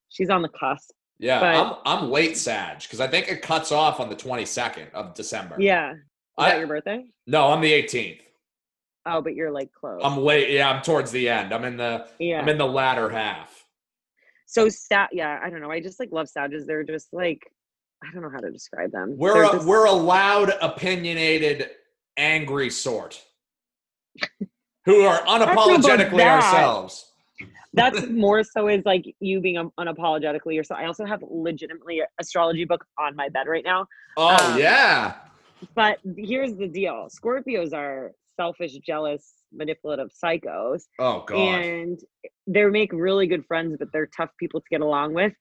She's 0.09 0.31
on 0.31 0.41
the 0.43 0.49
cusp. 0.49 0.91
Yeah, 1.19 1.41
But- 1.41 1.81
I'm 1.87 2.03
I'm 2.05 2.11
late 2.11 2.37
Sag 2.39 2.81
because 2.83 3.01
I 3.01 3.07
think 3.09 3.29
it 3.29 3.43
cuts 3.43 3.73
off 3.73 3.99
on 4.01 4.09
the 4.09 4.17
twenty 4.17 4.47
second 4.47 4.87
of 4.95 5.15
December. 5.15 5.57
Yeah. 5.59 5.93
Is 5.95 5.99
I- 6.39 6.51
that 6.51 6.59
your 6.59 6.69
birthday? 6.69 7.05
No, 7.27 7.49
I'm 7.49 7.61
the 7.61 7.73
eighteenth. 7.73 8.21
Oh, 9.05 9.21
but 9.21 9.35
you're 9.35 9.51
like 9.51 9.73
close. 9.73 10.01
I'm 10.05 10.19
late. 10.19 10.51
Yeah, 10.51 10.71
I'm 10.71 10.83
towards 10.83 11.11
the 11.11 11.29
end. 11.29 11.53
I'm 11.53 11.65
in 11.65 11.77
the 11.77 12.07
yeah. 12.19 12.41
I'm 12.41 12.49
in 12.49 12.57
the 12.59 12.67
latter 12.67 13.09
half. 13.11 13.60
So 14.51 14.69
sad. 14.69 15.09
Yeah, 15.13 15.39
I 15.43 15.49
don't 15.51 15.61
know. 15.61 15.71
I 15.71 15.81
just 15.81 16.01
like 16.01 16.11
love 16.13 16.29
Sages. 16.29 16.67
They're 16.67 16.85
just 16.85 17.09
like 17.13 17.41
I 18.03 18.13
don't 18.13 18.23
know 18.23 18.31
how 18.31 18.39
to 18.39 18.51
describe 18.51 18.93
them. 18.93 19.15
We're 19.17 19.45
a, 19.45 19.53
just- 19.53 19.67
we're 19.67 19.85
a 19.87 19.93
loud, 19.93 20.53
opinionated, 20.63 21.69
angry 22.17 22.71
sort 22.71 23.23
who 24.87 25.03
are 25.03 25.21
unapologetically 25.23 26.23
ourselves. 26.23 27.13
that's 27.75 28.07
more 28.11 28.43
so 28.43 28.69
is 28.69 28.83
like 28.85 29.05
you 29.21 29.41
being 29.41 29.59
un- 29.59 29.71
unapologetically 29.79 30.55
yourself. 30.55 30.81
I 30.81 30.87
also 30.87 31.05
have 31.05 31.23
legitimately 31.29 32.03
astrology 32.19 32.65
book 32.65 32.85
on 32.99 33.15
my 33.15 33.29
bed 33.29 33.47
right 33.47 33.65
now. 33.65 33.87
Oh 34.17 34.53
Um, 34.53 34.59
yeah. 34.59 35.17
But 35.75 35.99
here's 36.17 36.57
the 36.57 36.67
deal: 36.67 37.09
Scorpios 37.15 37.75
are 37.75 38.13
selfish, 38.41 38.73
jealous, 38.87 39.35
manipulative 39.53 40.11
psychos. 40.23 40.83
Oh 40.99 41.25
god. 41.27 41.37
and 41.37 42.01
they 42.47 42.65
make 42.65 42.93
really 42.93 43.27
good 43.27 43.45
friends 43.47 43.77
but 43.79 43.89
they're 43.93 44.09
tough 44.17 44.31
people 44.39 44.61
to 44.61 44.67
get 44.71 44.81
along 44.81 45.13
with 45.15 45.33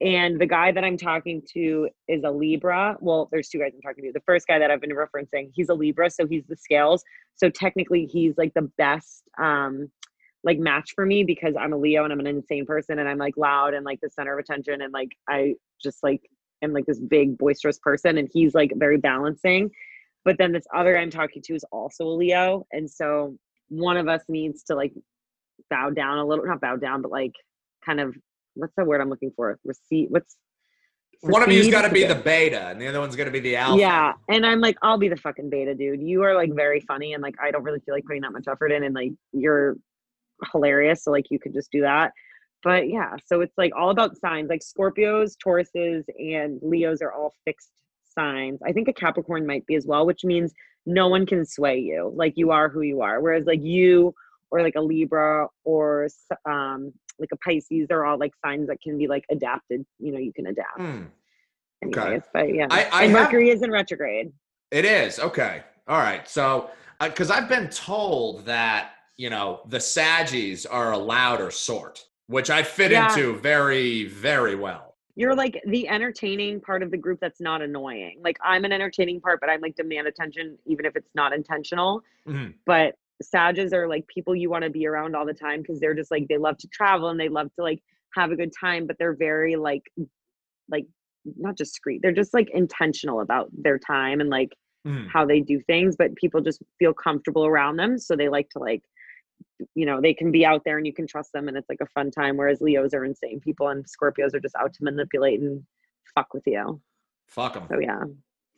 and 0.00 0.40
the 0.40 0.46
guy 0.46 0.72
that 0.72 0.84
i'm 0.84 0.96
talking 0.96 1.42
to 1.54 1.88
is 2.08 2.22
a 2.24 2.30
libra 2.30 2.96
well 3.00 3.28
there's 3.30 3.48
two 3.48 3.58
guys 3.58 3.72
i'm 3.74 3.80
talking 3.80 4.04
to 4.04 4.12
the 4.12 4.22
first 4.26 4.46
guy 4.46 4.58
that 4.58 4.70
i've 4.70 4.80
been 4.80 4.90
referencing 4.90 5.50
he's 5.54 5.68
a 5.68 5.74
libra 5.74 6.10
so 6.10 6.26
he's 6.26 6.44
the 6.48 6.56
scales 6.56 7.02
so 7.34 7.48
technically 7.48 8.04
he's 8.04 8.34
like 8.36 8.52
the 8.54 8.70
best 8.78 9.22
um 9.38 9.90
like 10.44 10.58
match 10.58 10.92
for 10.94 11.06
me 11.06 11.24
because 11.24 11.54
i'm 11.58 11.72
a 11.72 11.76
leo 11.76 12.04
and 12.04 12.12
i'm 12.12 12.20
an 12.20 12.26
insane 12.26 12.66
person 12.66 12.98
and 12.98 13.08
i'm 13.08 13.18
like 13.18 13.36
loud 13.36 13.74
and 13.74 13.84
like 13.84 14.00
the 14.02 14.10
center 14.10 14.34
of 14.34 14.38
attention 14.38 14.82
and 14.82 14.92
like 14.92 15.12
i 15.28 15.54
just 15.82 16.02
like 16.02 16.22
am 16.62 16.72
like 16.72 16.86
this 16.86 17.00
big 17.00 17.38
boisterous 17.38 17.78
person 17.78 18.18
and 18.18 18.28
he's 18.32 18.54
like 18.54 18.72
very 18.76 18.98
balancing 18.98 19.70
but 20.26 20.36
then 20.36 20.52
this 20.52 20.66
other 20.74 20.92
guy 20.92 21.00
i'm 21.00 21.10
talking 21.10 21.40
to 21.40 21.54
is 21.54 21.64
also 21.72 22.04
a 22.04 22.14
leo 22.14 22.66
and 22.72 22.90
so 22.90 23.34
one 23.68 23.96
of 23.96 24.08
us 24.08 24.20
needs 24.28 24.62
to 24.64 24.74
like 24.74 24.92
bow 25.70 25.88
down 25.88 26.18
a 26.18 26.24
little 26.24 26.44
not 26.44 26.60
bow 26.60 26.76
down 26.76 27.00
but 27.00 27.10
like 27.10 27.32
kind 27.84 28.00
of 28.00 28.14
what's 28.54 28.74
the 28.76 28.84
word 28.84 29.00
i'm 29.00 29.08
looking 29.08 29.32
for? 29.36 29.58
Receipt 29.64 30.10
what's 30.10 30.36
One 31.20 31.42
of 31.42 31.50
you's 31.50 31.70
got 31.70 31.82
to 31.82 31.90
be 31.90 32.04
the 32.04 32.14
beta, 32.14 32.68
and 32.68 32.80
the 32.80 32.88
other 32.88 33.00
one's 33.00 33.16
going 33.16 33.26
to 33.26 33.32
be 33.32 33.40
the 33.40 33.56
alpha. 33.56 33.80
yeah 33.80 34.12
and 34.28 34.44
i'm 34.44 34.60
like 34.60 34.76
i'll 34.82 34.98
be 34.98 35.08
the 35.08 35.16
fucking 35.16 35.48
beta 35.48 35.74
dude. 35.74 36.02
You 36.02 36.22
are 36.24 36.34
like 36.34 36.50
mm. 36.50 36.56
very 36.56 36.80
funny 36.80 37.14
and 37.14 37.22
like 37.22 37.36
i 37.42 37.50
don't 37.50 37.62
really 37.62 37.80
feel 37.80 37.94
like 37.94 38.04
putting 38.04 38.22
that 38.22 38.32
much 38.32 38.44
effort 38.48 38.72
in 38.72 38.82
and 38.82 38.94
like 38.94 39.12
you're 39.32 39.76
hilarious 40.52 41.04
so 41.04 41.10
like 41.10 41.26
you 41.30 41.38
could 41.38 41.54
just 41.54 41.70
do 41.70 41.80
that. 41.82 42.12
But 42.62 42.88
yeah 42.88 43.16
so 43.24 43.40
it's 43.42 43.56
like 43.56 43.72
all 43.76 43.90
about 43.90 44.18
signs. 44.18 44.48
Like 44.48 44.62
scorpios 44.62 45.34
tauruses 45.44 46.04
and 46.18 46.58
leos 46.62 47.00
are 47.02 47.12
all 47.12 47.32
fixed 47.44 47.70
signs 48.18 48.58
i 48.66 48.72
think 48.72 48.88
a 48.88 48.92
capricorn 48.92 49.46
might 49.46 49.64
be 49.66 49.74
as 49.74 49.86
well 49.86 50.06
which 50.06 50.24
means 50.24 50.52
no 50.86 51.08
one 51.08 51.26
can 51.26 51.44
sway 51.44 51.78
you 51.78 52.12
like 52.16 52.32
you 52.36 52.50
are 52.50 52.68
who 52.68 52.82
you 52.82 53.00
are 53.02 53.20
whereas 53.20 53.44
like 53.46 53.62
you 53.62 54.14
or 54.50 54.62
like 54.62 54.74
a 54.76 54.80
libra 54.80 55.46
or 55.64 56.08
um 56.48 56.92
like 57.18 57.28
a 57.32 57.36
pisces 57.38 57.86
they're 57.88 58.04
all 58.04 58.18
like 58.18 58.32
signs 58.44 58.66
that 58.68 58.80
can 58.82 58.96
be 58.98 59.06
like 59.06 59.24
adapted 59.30 59.84
you 59.98 60.12
know 60.12 60.18
you 60.18 60.32
can 60.32 60.46
adapt. 60.46 60.78
Okay. 61.84 62.00
anyways 62.00 62.22
but 62.32 62.54
yeah 62.54 62.66
I- 62.70 62.88
I 62.92 63.02
have- 63.04 63.10
mercury 63.12 63.50
is 63.50 63.62
in 63.62 63.70
retrograde 63.70 64.32
It 64.70 64.84
is 64.84 65.18
okay. 65.20 65.62
All 65.88 65.98
right. 65.98 66.28
So, 66.28 66.70
because 67.00 67.30
I've 67.30 67.48
been 67.48 67.68
told 67.70 68.44
that 68.46 68.90
you 69.16 69.30
know 69.30 69.60
the 69.68 69.78
Saggies 69.78 70.66
are 70.68 70.90
a 70.92 70.98
louder 70.98 71.50
sort, 71.52 72.04
which 72.26 72.50
I 72.50 72.62
fit 72.64 72.90
Yeah. 72.90 73.06
into 73.08 73.36
very, 73.38 74.04
very 74.04 74.56
well. 74.56 74.85
You're 75.16 75.34
like 75.34 75.60
the 75.66 75.88
entertaining 75.88 76.60
part 76.60 76.82
of 76.82 76.90
the 76.90 76.96
group 76.98 77.18
that's 77.20 77.40
not 77.40 77.62
annoying. 77.62 78.20
Like 78.22 78.36
I'm 78.44 78.64
an 78.64 78.72
entertaining 78.72 79.20
part, 79.20 79.40
but 79.40 79.50
I'm 79.50 79.60
like 79.62 79.74
demand 79.76 80.06
attention 80.06 80.58
even 80.66 80.84
if 80.86 80.94
it's 80.96 81.10
not 81.14 81.32
intentional. 81.32 82.02
Mhm. 82.26 82.54
But 82.66 82.96
Sages 83.22 83.72
are 83.72 83.88
like 83.88 84.06
people 84.08 84.34
you 84.36 84.50
want 84.50 84.64
to 84.64 84.70
be 84.70 84.86
around 84.86 85.16
all 85.16 85.26
the 85.26 85.34
time 85.34 85.62
because 85.62 85.80
they're 85.80 85.94
just 85.94 86.10
like 86.10 86.28
they 86.28 86.38
love 86.38 86.58
to 86.58 86.68
travel 86.68 87.08
and 87.08 87.18
they 87.18 87.30
love 87.30 87.48
to 87.56 87.62
like 87.62 87.82
have 88.14 88.30
a 88.30 88.36
good 88.36 88.52
time, 88.58 88.86
but 88.86 88.96
they're 88.98 89.14
very 89.16 89.56
like 89.56 89.82
like 90.68 90.86
not 91.36 91.56
just 91.56 91.72
discreet. 91.74 92.00
They're 92.02 92.12
just 92.12 92.34
like 92.34 92.48
intentional 92.52 93.20
about 93.20 93.48
their 93.52 93.78
time 93.78 94.20
and 94.20 94.30
like 94.30 94.50
Mhm. 94.86 95.08
how 95.08 95.24
they 95.26 95.40
do 95.40 95.60
things, 95.60 95.96
but 95.96 96.14
people 96.16 96.40
just 96.40 96.62
feel 96.78 96.92
comfortable 96.94 97.46
around 97.46 97.76
them. 97.76 97.98
So 97.98 98.16
they 98.16 98.28
like 98.28 98.48
to 98.50 98.58
like, 98.58 98.82
you 99.74 99.86
know, 99.86 100.00
they 100.00 100.14
can 100.14 100.30
be 100.30 100.44
out 100.44 100.62
there 100.64 100.78
and 100.78 100.86
you 100.86 100.92
can 100.92 101.06
trust 101.06 101.32
them 101.32 101.48
and 101.48 101.56
it's 101.56 101.68
like 101.68 101.80
a 101.80 101.86
fun 101.86 102.10
time. 102.10 102.36
Whereas 102.36 102.60
Leos 102.60 102.94
are 102.94 103.04
insane 103.04 103.40
people 103.40 103.68
and 103.68 103.84
Scorpios 103.84 104.34
are 104.34 104.40
just 104.40 104.54
out 104.56 104.72
to 104.74 104.84
manipulate 104.84 105.40
and 105.40 105.62
fuck 106.14 106.32
with 106.34 106.44
you. 106.46 106.80
Fuck 107.28 107.54
them. 107.54 107.66
So 107.70 107.78
yeah, 107.78 108.04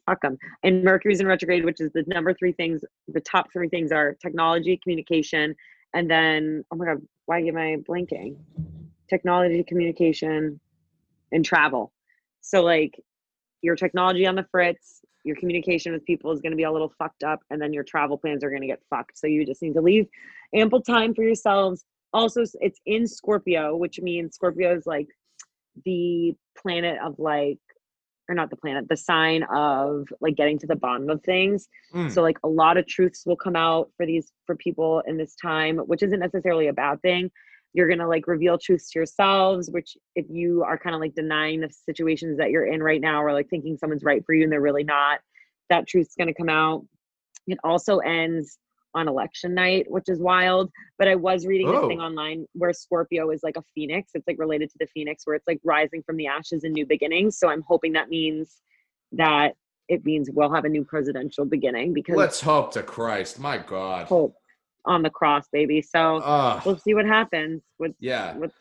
fuck 0.07 0.21
them. 0.23 0.39
And 0.63 0.85
Mercury's 0.85 1.21
in 1.21 1.27
retrograde, 1.27 1.65
which 1.65 1.81
is 1.81 1.91
the 1.93 2.05
number 2.07 2.35
three 2.35 2.53
things. 2.53 2.83
The 3.09 3.21
top 3.21 3.53
three 3.53 3.69
things 3.69 3.93
are 3.93 4.15
technology, 4.15 4.79
communication, 4.83 5.55
and 5.95 6.11
then 6.11 6.65
oh 6.71 6.77
my 6.77 6.87
god, 6.87 7.03
why 7.27 7.41
am 7.41 7.57
I 7.57 7.77
blanking? 7.89 8.37
Technology, 9.09 9.63
communication, 9.65 10.61
and 11.33 11.45
travel. 11.45 11.93
So 12.41 12.63
like 12.63 13.01
your 13.63 13.77
technology 13.77 14.27
on 14.27 14.35
the 14.35 14.47
fritz, 14.51 14.98
your 15.25 15.37
communication 15.37 15.93
with 15.93 16.05
people 16.05 16.33
is 16.33 16.41
going 16.41 16.53
to 16.53 16.57
be 16.57 16.63
a 16.65 16.73
little 16.73 16.93
fucked 16.99 17.23
up, 17.23 17.41
and 17.51 17.61
then 17.61 17.73
your 17.73 17.85
travel 17.85 18.17
plans 18.19 18.43
are 18.45 18.51
going 18.51 18.63
to 18.63 18.69
get 18.69 18.81
fucked. 18.91 19.19
So 19.19 19.27
you 19.27 19.45
just 19.45 19.63
need 19.63 19.75
to 19.75 19.81
leave 19.81 20.07
ample 20.55 20.81
time 20.81 21.15
for 21.15 21.23
yourselves. 21.23 21.85
Also, 22.13 22.43
it's 22.61 22.81
in 22.87 23.07
Scorpio, 23.07 23.77
which 23.77 24.01
means 24.01 24.35
Scorpio 24.35 24.75
is 24.75 24.87
like 24.87 25.09
the 25.85 26.35
planet 26.57 26.99
of 27.05 27.19
like 27.19 27.59
or 28.29 28.35
not 28.35 28.51
the 28.51 28.57
planet, 28.57 28.89
the 28.89 28.97
sign 28.97 29.43
of 29.45 30.07
like 30.21 30.37
getting 30.37 30.59
to 30.59 30.67
the 30.67 30.77
bottom 30.77 31.09
of 31.09 31.23
things. 31.23 31.69
Mm. 31.95 32.11
So 32.11 32.23
like 32.23 32.39
a 32.45 32.49
lot 32.49 32.77
of 32.77 32.87
truths 32.87 33.25
will 33.25 33.37
come 33.37 33.57
out 33.57 33.91
for 33.97 34.05
these 34.05 34.33
for 34.45 34.55
people 34.55 35.03
in 35.07 35.17
this 35.17 35.35
time, 35.35 35.79
which 35.79 36.03
isn't 36.03 36.21
necessarily 36.21 36.69
a 36.69 36.73
bad 36.73 37.01
thing. 37.01 37.31
You're 37.75 37.89
gonna 37.89 38.09
like 38.09 38.27
reveal 38.27 38.59
truths 38.59 38.91
to 38.91 38.99
yourselves, 38.99 39.71
which 39.71 39.97
if 40.17 40.27
you 40.31 40.63
are 40.65 40.79
kind 40.79 40.95
of 40.95 41.01
like 41.01 41.15
denying 41.15 41.61
the 41.61 41.71
situations 41.71 42.39
that 42.39 42.51
you're 42.51 42.67
in 42.67 42.83
right 42.83 43.01
now, 43.01 43.23
or 43.23 43.33
like 43.33 43.49
thinking 43.51 43.77
someone's 43.77 44.05
right 44.05 44.25
for 44.25 44.35
you 44.35 44.43
and 44.45 44.53
they're 44.53 44.61
really 44.61 44.85
not, 44.85 45.21
that 45.71 45.87
truth's 45.87 46.15
gonna 46.19 46.35
come 46.35 46.49
out. 46.49 46.85
It 47.47 47.59
also 47.65 47.99
ends 47.99 48.59
on 48.95 49.07
election 49.07 49.55
night, 49.55 49.85
which 49.91 50.09
is 50.09 50.19
wild. 50.19 50.71
But 50.99 51.09
I 51.09 51.15
was 51.15 51.47
reading 51.47 51.71
this 51.71 51.81
thing 51.87 52.01
Oh. 52.01 52.05
online 52.05 52.47
where 52.55 52.73
Scorpio 52.73 53.31
is 53.31 53.43
like 53.43 53.57
a 53.57 53.63
phoenix. 53.75 54.11
It's 54.15 54.27
like 54.27 54.39
related 54.39 54.71
to 54.71 54.77
the 54.81 54.87
phoenix, 54.87 55.27
where 55.27 55.37
it's 55.37 55.47
like 55.47 55.61
rising 55.63 56.03
from 56.03 56.17
the 56.17 56.27
ashes 56.27 56.65
and 56.65 56.73
new 56.73 56.87
beginnings. 56.87 57.39
So 57.39 57.49
I'm 57.51 57.63
hoping 57.69 57.93
that 57.93 58.09
means 58.09 58.63
that 59.13 59.55
it 59.89 60.05
means 60.05 60.31
we'll 60.33 60.53
have 60.53 60.65
a 60.65 60.69
new 60.69 60.85
presidential 60.85 61.45
beginning 61.45 61.93
because 61.95 62.17
Let's 62.17 62.41
hope 62.41 62.73
to 62.73 62.83
Christ. 62.83 63.39
My 63.39 63.59
God. 63.59 64.07
hope 64.07 64.35
on 64.85 65.03
the 65.03 65.11
cross, 65.11 65.47
baby. 65.53 65.83
So 65.83 66.17
Ugh. 66.19 66.63
we'll 66.65 66.79
see 66.79 66.95
what 66.95 67.07
happens. 67.07 67.63
With 67.79 67.95
yeah. 68.01 68.37
with 68.37 68.53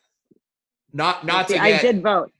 Not 0.93 1.26
not 1.26 1.47
to 1.49 1.57
I 1.57 1.80
did 1.80 2.01
vote. 2.01 2.32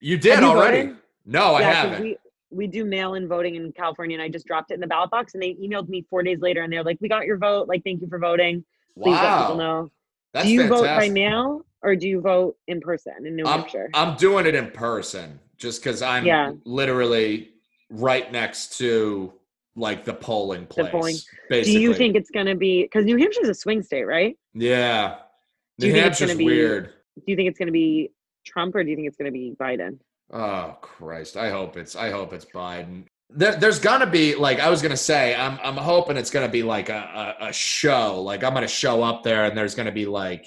You 0.00 0.16
did 0.16 0.40
you 0.40 0.46
already. 0.46 0.82
voted? 0.82 0.96
No, 1.26 1.54
I 1.54 1.60
yeah, 1.60 1.72
haven't. 1.72 2.02
we 2.02 2.16
we 2.52 2.66
do 2.66 2.84
mail-in 2.84 3.28
voting 3.28 3.54
in 3.54 3.70
California, 3.72 4.16
and 4.16 4.22
I 4.22 4.28
just 4.28 4.46
dropped 4.46 4.72
it 4.72 4.74
in 4.74 4.80
the 4.80 4.86
ballot 4.86 5.10
box, 5.10 5.34
and 5.34 5.42
they 5.42 5.54
emailed 5.54 5.88
me 5.88 6.04
four 6.10 6.22
days 6.22 6.40
later, 6.40 6.62
and 6.62 6.72
they're 6.72 6.82
like, 6.82 6.98
"We 7.00 7.08
got 7.08 7.26
your 7.26 7.38
vote. 7.38 7.68
Like, 7.68 7.84
thank 7.84 8.00
you 8.00 8.08
for 8.08 8.18
voting. 8.18 8.64
Please 8.96 9.12
let 9.12 9.40
people 9.42 9.56
know." 9.56 9.90
That's 10.32 10.46
do 10.46 10.52
you 10.52 10.68
vote 10.68 10.84
by 10.84 11.08
mail 11.08 11.64
or 11.82 11.96
do 11.96 12.08
you 12.08 12.20
vote 12.20 12.56
in 12.68 12.80
person 12.80 13.14
in 13.24 13.34
New 13.36 13.44
I'm, 13.46 13.60
Hampshire? 13.60 13.90
I'm 13.94 14.16
doing 14.16 14.46
it 14.46 14.54
in 14.54 14.70
person 14.70 15.40
just 15.56 15.82
because 15.82 16.02
I'm 16.02 16.24
Yeah. 16.24 16.52
literally 16.64 17.50
right 17.90 18.30
next 18.30 18.78
to 18.78 19.32
like 19.76 20.04
the 20.04 20.14
polling 20.14 20.66
place. 20.66 20.90
polling. 20.90 21.16
Basically. 21.48 21.74
do 21.74 21.80
you 21.80 21.94
think 21.94 22.16
it's 22.16 22.30
going 22.30 22.46
to 22.46 22.54
be 22.54 22.82
because 22.82 23.04
New 23.04 23.16
Hampshire's 23.16 23.48
a 23.48 23.54
swing 23.54 23.82
state, 23.82 24.04
right? 24.04 24.36
Yeah. 24.54 25.16
Do 25.78 25.86
New 25.86 25.94
you 25.94 26.00
think 26.00 26.12
it's 26.12 26.20
Hampshire's 26.20 26.38
be- 26.38 26.44
weird. 26.44 26.92
Do 27.16 27.22
you 27.26 27.36
think 27.36 27.48
it's 27.48 27.58
going 27.58 27.68
to 27.68 27.72
be 27.72 28.10
Trump 28.44 28.74
or 28.74 28.82
do 28.82 28.90
you 28.90 28.96
think 28.96 29.08
it's 29.08 29.16
going 29.16 29.30
to 29.30 29.32
be 29.32 29.54
Biden? 29.60 29.98
Oh 30.32 30.76
Christ! 30.80 31.36
I 31.36 31.50
hope 31.50 31.76
it's 31.76 31.96
I 31.96 32.10
hope 32.10 32.32
it's 32.32 32.44
Biden. 32.44 33.06
There, 33.30 33.56
there's 33.56 33.78
gonna 33.80 34.06
be 34.06 34.34
like 34.36 34.60
I 34.60 34.70
was 34.70 34.80
gonna 34.80 34.96
say 34.96 35.34
I'm 35.34 35.58
I'm 35.62 35.76
hoping 35.76 36.16
it's 36.16 36.30
gonna 36.30 36.48
be 36.48 36.62
like 36.62 36.88
a, 36.88 37.36
a 37.40 37.46
a 37.48 37.52
show. 37.52 38.22
Like 38.22 38.44
I'm 38.44 38.54
gonna 38.54 38.68
show 38.68 39.02
up 39.02 39.24
there 39.24 39.44
and 39.44 39.58
there's 39.58 39.74
gonna 39.74 39.92
be 39.92 40.06
like, 40.06 40.46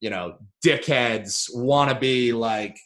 you 0.00 0.10
know, 0.10 0.36
dickheads 0.64 1.48
wanna 1.52 1.98
be 1.98 2.32
like, 2.32 2.76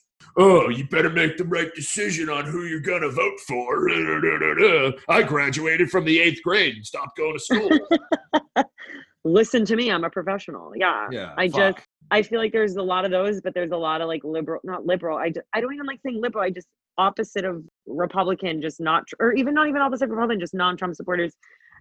oh, 0.41 0.68
you 0.70 0.84
better 0.84 1.11
make 1.11 1.36
the 1.36 1.45
right 1.45 1.72
decision 1.74 2.28
on 2.28 2.47
who 2.47 2.64
you're 2.64 2.80
gonna 2.80 3.11
vote 3.11 3.38
for. 3.47 3.88
I 5.09 5.22
graduated 5.22 5.91
from 5.91 6.05
the 6.05 6.18
eighth 6.18 6.43
grade 6.43 6.76
and 6.76 6.86
stopped 6.86 7.16
going 7.16 7.34
to 7.34 7.41
school. 7.41 8.64
Listen 9.24 9.66
to 9.66 9.76
me, 9.76 9.91
I'm 9.91 10.05
a 10.05 10.11
professional. 10.11 10.72
Yeah. 10.74 11.09
yeah, 11.11 11.34
I 11.36 11.49
fuck. 11.49 11.76
just 11.76 11.86
I 12.11 12.22
feel 12.22 12.41
like 12.41 12.53
there's 12.53 12.76
a 12.76 12.82
lot 12.82 13.05
of 13.05 13.11
those, 13.11 13.41
but 13.43 13.55
there's 13.55 13.70
a 13.70 13.76
lot 13.76 14.01
of 14.01 14.09
like 14.09 14.24
liberal, 14.24 14.61
not 14.64 14.86
liberal. 14.86 15.18
I 15.18 15.28
just, 15.28 15.47
I 15.53 15.61
don't 15.61 15.74
even 15.74 15.86
like 15.86 16.01
saying 16.05 16.20
liberal. 16.20 16.43
I 16.43 16.51
just 16.51 16.66
opposite 16.99 17.45
of 17.45 17.62
Republican, 17.86 18.61
just 18.62 18.80
not, 18.80 19.05
or 19.20 19.32
even 19.34 19.55
not 19.55 19.68
even 19.68 19.80
opposite 19.80 20.09
Republican, 20.09 20.41
just 20.41 20.55
non-Trump 20.55 20.97
supporters 20.97 21.34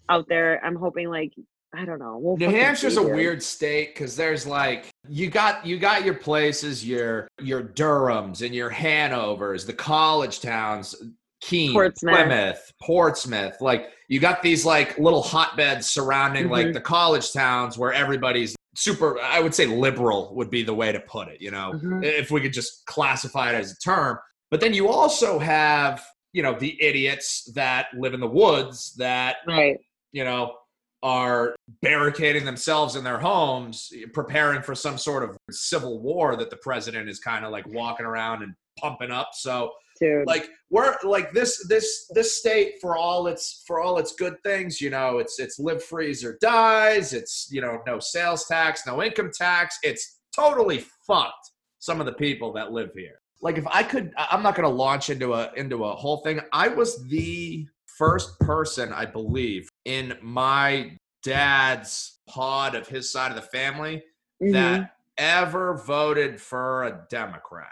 out 0.09 0.27
there. 0.27 0.63
I'm 0.63 0.75
hoping 0.75 1.09
like 1.09 1.33
I 1.73 1.85
don't 1.85 1.99
know. 1.99 2.17
We'll 2.19 2.37
New 2.37 2.49
Hampshire's 2.49 2.97
a 2.97 3.03
weird 3.03 3.43
state 3.43 3.93
because 3.93 4.15
there's 4.15 4.47
like 4.47 4.89
you 5.07 5.29
got 5.29 5.65
you 5.65 5.77
got 5.77 6.03
your 6.03 6.15
places, 6.15 6.85
your 6.85 7.27
your 7.41 7.61
Durhams 7.61 8.43
and 8.43 8.55
your 8.55 8.69
Hanovers, 8.69 9.65
the 9.65 9.73
college 9.73 10.39
towns. 10.41 10.95
Keene, 11.41 11.71
Portsmouth. 11.71 12.15
Plymouth, 12.15 12.73
Portsmouth. 12.81 13.61
Like 13.61 13.91
you 14.09 14.19
got 14.19 14.41
these 14.41 14.65
like 14.65 14.97
little 14.97 15.21
hotbeds 15.21 15.89
surrounding 15.89 16.49
like 16.49 16.67
Mhm. 16.67 16.73
the 16.73 16.81
college 16.81 17.31
towns 17.31 17.77
where 17.77 17.93
everybody's 17.93 18.57
super. 18.75 19.17
I 19.21 19.39
would 19.39 19.55
say 19.55 19.65
liberal 19.65 20.33
would 20.35 20.49
be 20.49 20.63
the 20.63 20.73
way 20.73 20.91
to 20.91 20.99
put 20.99 21.29
it. 21.29 21.39
You 21.39 21.51
know, 21.51 21.71
Mhm. 21.81 22.03
if 22.03 22.29
we 22.29 22.41
could 22.41 22.51
just 22.51 22.85
classify 22.87 23.51
it 23.53 23.55
as 23.55 23.71
a 23.71 23.77
term. 23.77 24.17
But 24.51 24.59
then 24.59 24.73
you 24.73 24.89
also 24.89 25.39
have 25.39 26.03
you 26.33 26.43
know 26.43 26.55
the 26.59 26.75
idiots 26.83 27.49
that 27.55 27.87
live 27.97 28.13
in 28.13 28.19
the 28.19 28.27
woods 28.27 28.93
that 28.95 29.37
Right. 29.47 29.77
you 30.11 30.23
know, 30.25 30.57
are 31.01 31.55
barricading 31.81 32.45
themselves 32.45 32.95
in 32.95 33.03
their 33.03 33.19
homes, 33.19 33.91
eh, 33.95 34.05
preparing 34.13 34.61
for 34.61 34.75
some 34.75 34.97
sort 34.97 35.23
of 35.23 35.37
civil 35.49 35.99
war 36.01 36.35
that 36.35 36.49
the 36.49 36.57
president 36.57 37.09
is 37.09 37.19
kind 37.19 37.45
of 37.45 37.51
like 37.51 37.67
walking 37.67 38.05
around 38.05 38.43
and 38.43 38.53
pumping 38.77 39.11
up. 39.11 39.29
So, 39.33 39.71
Dude. 39.99 40.27
like, 40.27 40.49
we're 40.69 40.95
like 41.03 41.31
this, 41.31 41.65
this, 41.67 42.09
this 42.13 42.37
state 42.37 42.75
for 42.81 42.97
all 42.97 43.27
its 43.27 43.63
for 43.65 43.81
all 43.81 43.97
its 43.97 44.13
good 44.13 44.35
things. 44.43 44.81
You 44.81 44.89
know, 44.89 45.19
it's 45.19 45.39
it's 45.39 45.59
live 45.59 45.83
freeze 45.83 46.23
or 46.23 46.37
dies. 46.41 47.13
It's 47.13 47.47
you 47.51 47.61
know, 47.61 47.79
no 47.87 47.99
sales 47.99 48.45
tax, 48.45 48.85
no 48.85 49.01
income 49.01 49.31
tax. 49.33 49.77
It's 49.83 50.19
totally 50.35 50.85
fucked. 51.07 51.51
Some 51.79 52.01
of 52.01 52.05
the 52.05 52.13
people 52.13 52.51
that 52.53 52.73
live 52.73 52.91
here. 52.93 53.21
Like, 53.41 53.57
if 53.57 53.65
I 53.67 53.83
could, 53.83 54.11
I'm 54.17 54.43
not 54.43 54.55
going 54.55 54.67
to 54.67 54.75
launch 54.75 55.09
into 55.09 55.33
a 55.33 55.51
into 55.55 55.85
a 55.85 55.95
whole 55.95 56.17
thing. 56.17 56.41
I 56.51 56.67
was 56.67 57.07
the 57.07 57.65
first 57.99 58.39
person, 58.39 58.91
I 58.93 59.05
believe, 59.05 59.68
in 59.85 60.17
my 60.21 60.97
dad's 61.23 62.19
pod 62.27 62.75
of 62.75 62.87
his 62.87 63.11
side 63.11 63.31
of 63.31 63.35
the 63.35 63.41
family 63.41 64.03
Mhm. 64.41 64.53
that 64.53 64.95
ever 65.17 65.75
voted 65.75 66.39
for 66.39 66.83
a 66.83 67.05
Democrat 67.09 67.67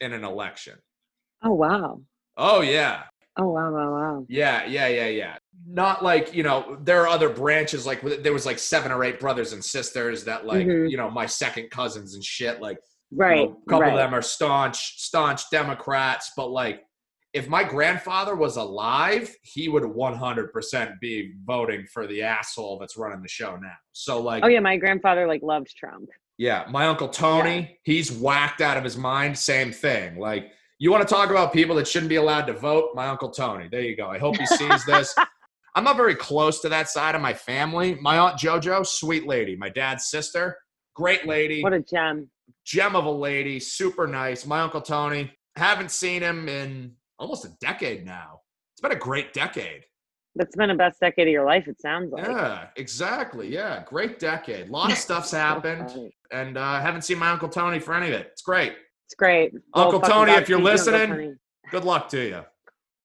in 0.00 0.12
an 0.12 0.24
election. 0.24 0.78
Oh 1.42 1.52
wow. 1.52 2.00
Oh 2.36 2.60
yeah. 2.62 3.04
Oh 3.36 3.48
wow, 3.48 3.70
wow, 3.70 3.92
wow. 3.92 4.26
Yeah, 4.28 4.64
yeah, 4.66 4.88
yeah, 4.88 5.06
yeah. 5.06 5.36
Not 5.66 6.02
like, 6.02 6.34
you 6.34 6.42
know, 6.42 6.78
there 6.82 7.02
are 7.02 7.08
other 7.08 7.28
branches 7.28 7.86
like 7.86 8.00
there 8.22 8.32
was 8.32 8.46
like 8.46 8.58
seven 8.58 8.90
or 8.92 9.04
eight 9.04 9.20
brothers 9.20 9.52
and 9.52 9.64
sisters 9.64 10.24
that 10.24 10.46
like, 10.46 10.66
Mhm. 10.66 10.90
you 10.90 10.96
know, 10.96 11.10
my 11.10 11.26
second 11.26 11.70
cousins 11.70 12.14
and 12.14 12.24
shit 12.24 12.60
like 12.60 12.78
you 13.10 13.18
Right. 13.18 13.48
know, 13.50 13.56
a 13.66 13.70
couple 13.70 13.80
right. 13.82 13.92
of 13.92 13.98
them 13.98 14.14
are 14.14 14.22
staunch, 14.22 15.00
staunch 15.02 15.50
Democrats, 15.50 16.32
but 16.36 16.46
like 16.50 16.84
if 17.32 17.48
my 17.48 17.62
grandfather 17.62 18.34
was 18.34 18.56
alive, 18.56 19.34
he 19.42 19.68
would 19.68 19.84
100% 19.84 21.00
be 21.00 21.32
voting 21.44 21.86
for 21.92 22.06
the 22.06 22.22
asshole 22.22 22.78
that's 22.78 22.96
running 22.96 23.22
the 23.22 23.28
show 23.28 23.56
now. 23.56 23.72
So 23.92 24.20
like 24.20 24.42
Oh 24.44 24.48
yeah, 24.48 24.60
my 24.60 24.76
grandfather 24.76 25.26
like 25.26 25.42
loved 25.42 25.74
Trump. 25.76 26.08
yeah, 26.38 26.64
my 26.70 26.86
uncle 26.86 27.08
Tony, 27.08 27.78
he's 27.84 28.10
whacked 28.10 28.60
out 28.60 28.76
of 28.76 28.84
his 28.84 28.96
mind. 28.96 29.38
Same 29.38 29.70
thing. 29.72 30.18
Like, 30.18 30.50
you 30.78 30.90
want 30.90 31.06
to 31.06 31.14
talk 31.14 31.30
about 31.30 31.52
people 31.52 31.76
that 31.76 31.86
shouldn't 31.86 32.08
be 32.08 32.16
allowed 32.16 32.46
to 32.46 32.54
vote? 32.54 32.90
My 32.94 33.08
uncle 33.08 33.30
Tony. 33.30 33.68
There 33.70 33.82
you 33.82 33.96
go. 33.96 34.08
I 34.08 34.18
hope 34.18 34.36
he 34.38 34.46
sees 34.46 34.84
this. 34.86 35.14
I'm 35.76 35.84
not 35.84 35.96
very 35.96 36.14
close 36.16 36.60
to 36.62 36.68
that 36.70 36.88
side 36.88 37.14
of 37.14 37.20
my 37.20 37.34
family. 37.34 37.96
My 38.00 38.18
aunt 38.18 38.38
JoJo, 38.40 38.84
sweet 38.86 39.26
lady. 39.26 39.54
My 39.56 39.68
dad's 39.68 40.06
sister, 40.06 40.56
great 40.96 41.26
lady, 41.26 41.62
What 41.62 41.74
a 41.74 41.80
gem. 41.80 42.28
gem 42.64 42.96
of 42.96 43.04
a 43.04 43.10
lady, 43.10 43.60
super 43.60 44.06
nice. 44.08 44.44
My 44.46 44.62
uncle 44.62 44.80
Tony, 44.80 45.30
haven't 45.56 45.90
seen 45.92 46.22
him 46.22 46.48
in 46.48 46.92
almost 47.20 47.44
a 47.44 47.50
decade 47.60 48.04
now. 48.04 48.40
It's 48.74 48.80
been 48.80 48.92
a 48.92 48.96
great 48.96 49.32
decade. 49.32 49.84
That's 50.36 50.54
been 50.56 50.68
the 50.68 50.74
best 50.74 51.00
decade 51.00 51.26
of 51.26 51.32
your 51.32 51.44
life, 51.44 51.66
it 51.68 51.80
sounds 51.80 52.12
like. 52.12 52.24
Yeah, 52.26 52.68
exactly. 52.76 53.48
Yeah, 53.52 53.82
great 53.84 54.18
decade. 54.18 54.68
A 54.68 54.72
lot 54.72 54.90
of 54.92 54.98
stuff's 54.98 55.32
happened, 55.32 56.12
and 56.32 56.56
uh, 56.56 56.60
I 56.62 56.80
haven't 56.80 57.02
seen 57.02 57.18
my 57.18 57.30
uncle 57.30 57.48
Tony 57.48 57.80
for 57.80 57.94
any 57.94 58.06
of 58.08 58.12
it. 58.14 58.28
It's 58.32 58.42
great. 58.42 58.72
It's 59.06 59.14
great. 59.16 59.52
Uncle 59.74 60.00
fucking 60.00 60.14
Tony, 60.14 60.32
if 60.32 60.48
you're 60.48 60.60
listening, 60.60 61.36
Good 61.70 61.84
luck 61.84 62.08
to 62.10 62.20
you. 62.20 62.42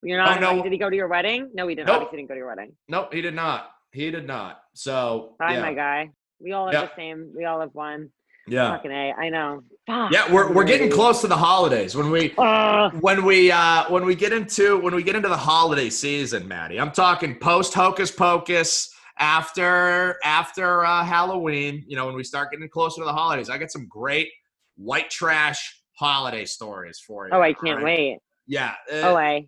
You're 0.02 0.18
not 0.18 0.38
Oh, 0.42 0.56
no. 0.56 0.62
Did 0.62 0.72
he 0.72 0.78
go 0.78 0.88
to 0.90 0.96
your 0.96 1.08
wedding? 1.08 1.50
No, 1.54 1.66
he 1.68 1.74
didn't. 1.74 1.86
Nope. 1.88 1.96
Obviously 1.96 2.18
didn't 2.18 2.28
go 2.28 2.34
to 2.34 2.38
your 2.38 2.48
wedding. 2.48 2.72
Nope, 2.88 3.12
he 3.12 3.20
did 3.20 3.34
not. 3.34 3.70
He 3.92 4.10
did 4.10 4.26
not. 4.26 4.60
So 4.74 5.34
Bye, 5.38 5.54
yeah, 5.54 5.62
my 5.62 5.74
guy. 5.74 6.10
We 6.40 6.52
all 6.52 6.66
have 6.66 6.74
Yeah. 6.74 6.80
the 6.86 6.90
same. 6.96 7.32
We 7.36 7.44
all 7.44 7.60
have 7.60 7.70
one. 7.74 8.10
yeah, 8.48 8.70
Fucking 8.76 8.90
A. 8.90 9.12
I 9.12 9.28
know. 9.30 9.62
Yeah. 9.88 10.32
We're 10.32 10.52
we're 10.52 10.64
getting 10.64 10.90
close 10.90 11.20
to 11.20 11.28
the 11.28 11.36
holidays 11.36 11.94
when 11.96 12.10
we 12.10 12.34
Ugh. 12.38 12.92
when 13.00 13.24
we 13.24 13.50
uh 13.52 13.84
when 13.88 14.04
we 14.04 14.14
get 14.14 14.32
into 14.32 14.78
when 14.78 14.94
we 14.94 15.02
get 15.02 15.14
into 15.16 15.28
the 15.28 15.36
holiday 15.36 15.90
season, 15.90 16.48
Maddie. 16.48 16.80
I'm 16.80 16.90
talking 16.92 17.36
post 17.38 17.72
Hocus 17.74 18.10
Pocus 18.10 18.90
after 19.18 20.18
after 20.24 20.84
uh, 20.84 21.04
Halloween. 21.04 21.84
You 21.86 21.96
know, 21.96 22.06
when 22.06 22.16
we 22.16 22.24
start 22.24 22.50
getting 22.50 22.68
closer 22.68 23.00
to 23.00 23.04
the 23.04 23.12
holidays, 23.12 23.48
I 23.48 23.58
got 23.58 23.70
some 23.70 23.86
great 23.86 24.28
white 24.76 25.08
trash 25.10 25.80
holiday 25.92 26.44
stories 26.44 26.98
for 27.06 27.26
you. 27.26 27.32
oh, 27.32 27.40
I 27.40 27.52
can't 27.52 27.78
alright? 27.78 27.84
wait. 27.98 28.18
Yeah. 28.46 28.74
uh, 28.92 28.96
Oh, 29.02 29.16
I. 29.16 29.46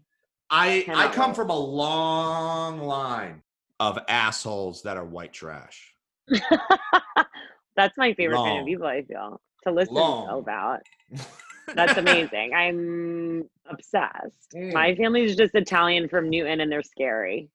I 0.50 0.84
I 0.88 1.08
come 1.08 1.30
wait. 1.30 1.36
from 1.36 1.50
a 1.50 1.58
long 1.58 2.78
line 2.80 3.42
of 3.80 3.98
assholes 4.08 4.82
that 4.84 4.96
are 4.96 5.04
white 5.04 5.32
trash. 5.32 5.92
That's 7.76 7.96
my 7.98 8.14
favorite 8.14 8.36
kind 8.36 8.48
Long. 8.48 8.60
of 8.60 8.66
people. 8.66 8.86
I 8.86 9.02
feel 9.02 9.40
to 9.68 9.74
listen 9.74 9.94
Long. 9.94 10.38
about. 10.40 10.80
That's 11.74 11.98
amazing. 11.98 12.54
I'm 12.54 13.44
obsessed. 13.68 14.52
Mm. 14.54 14.72
My 14.72 14.94
family's 14.94 15.36
just 15.36 15.54
Italian 15.54 16.08
from 16.08 16.30
Newton, 16.30 16.60
and 16.60 16.72
they're 16.72 16.82
scary. 16.82 17.50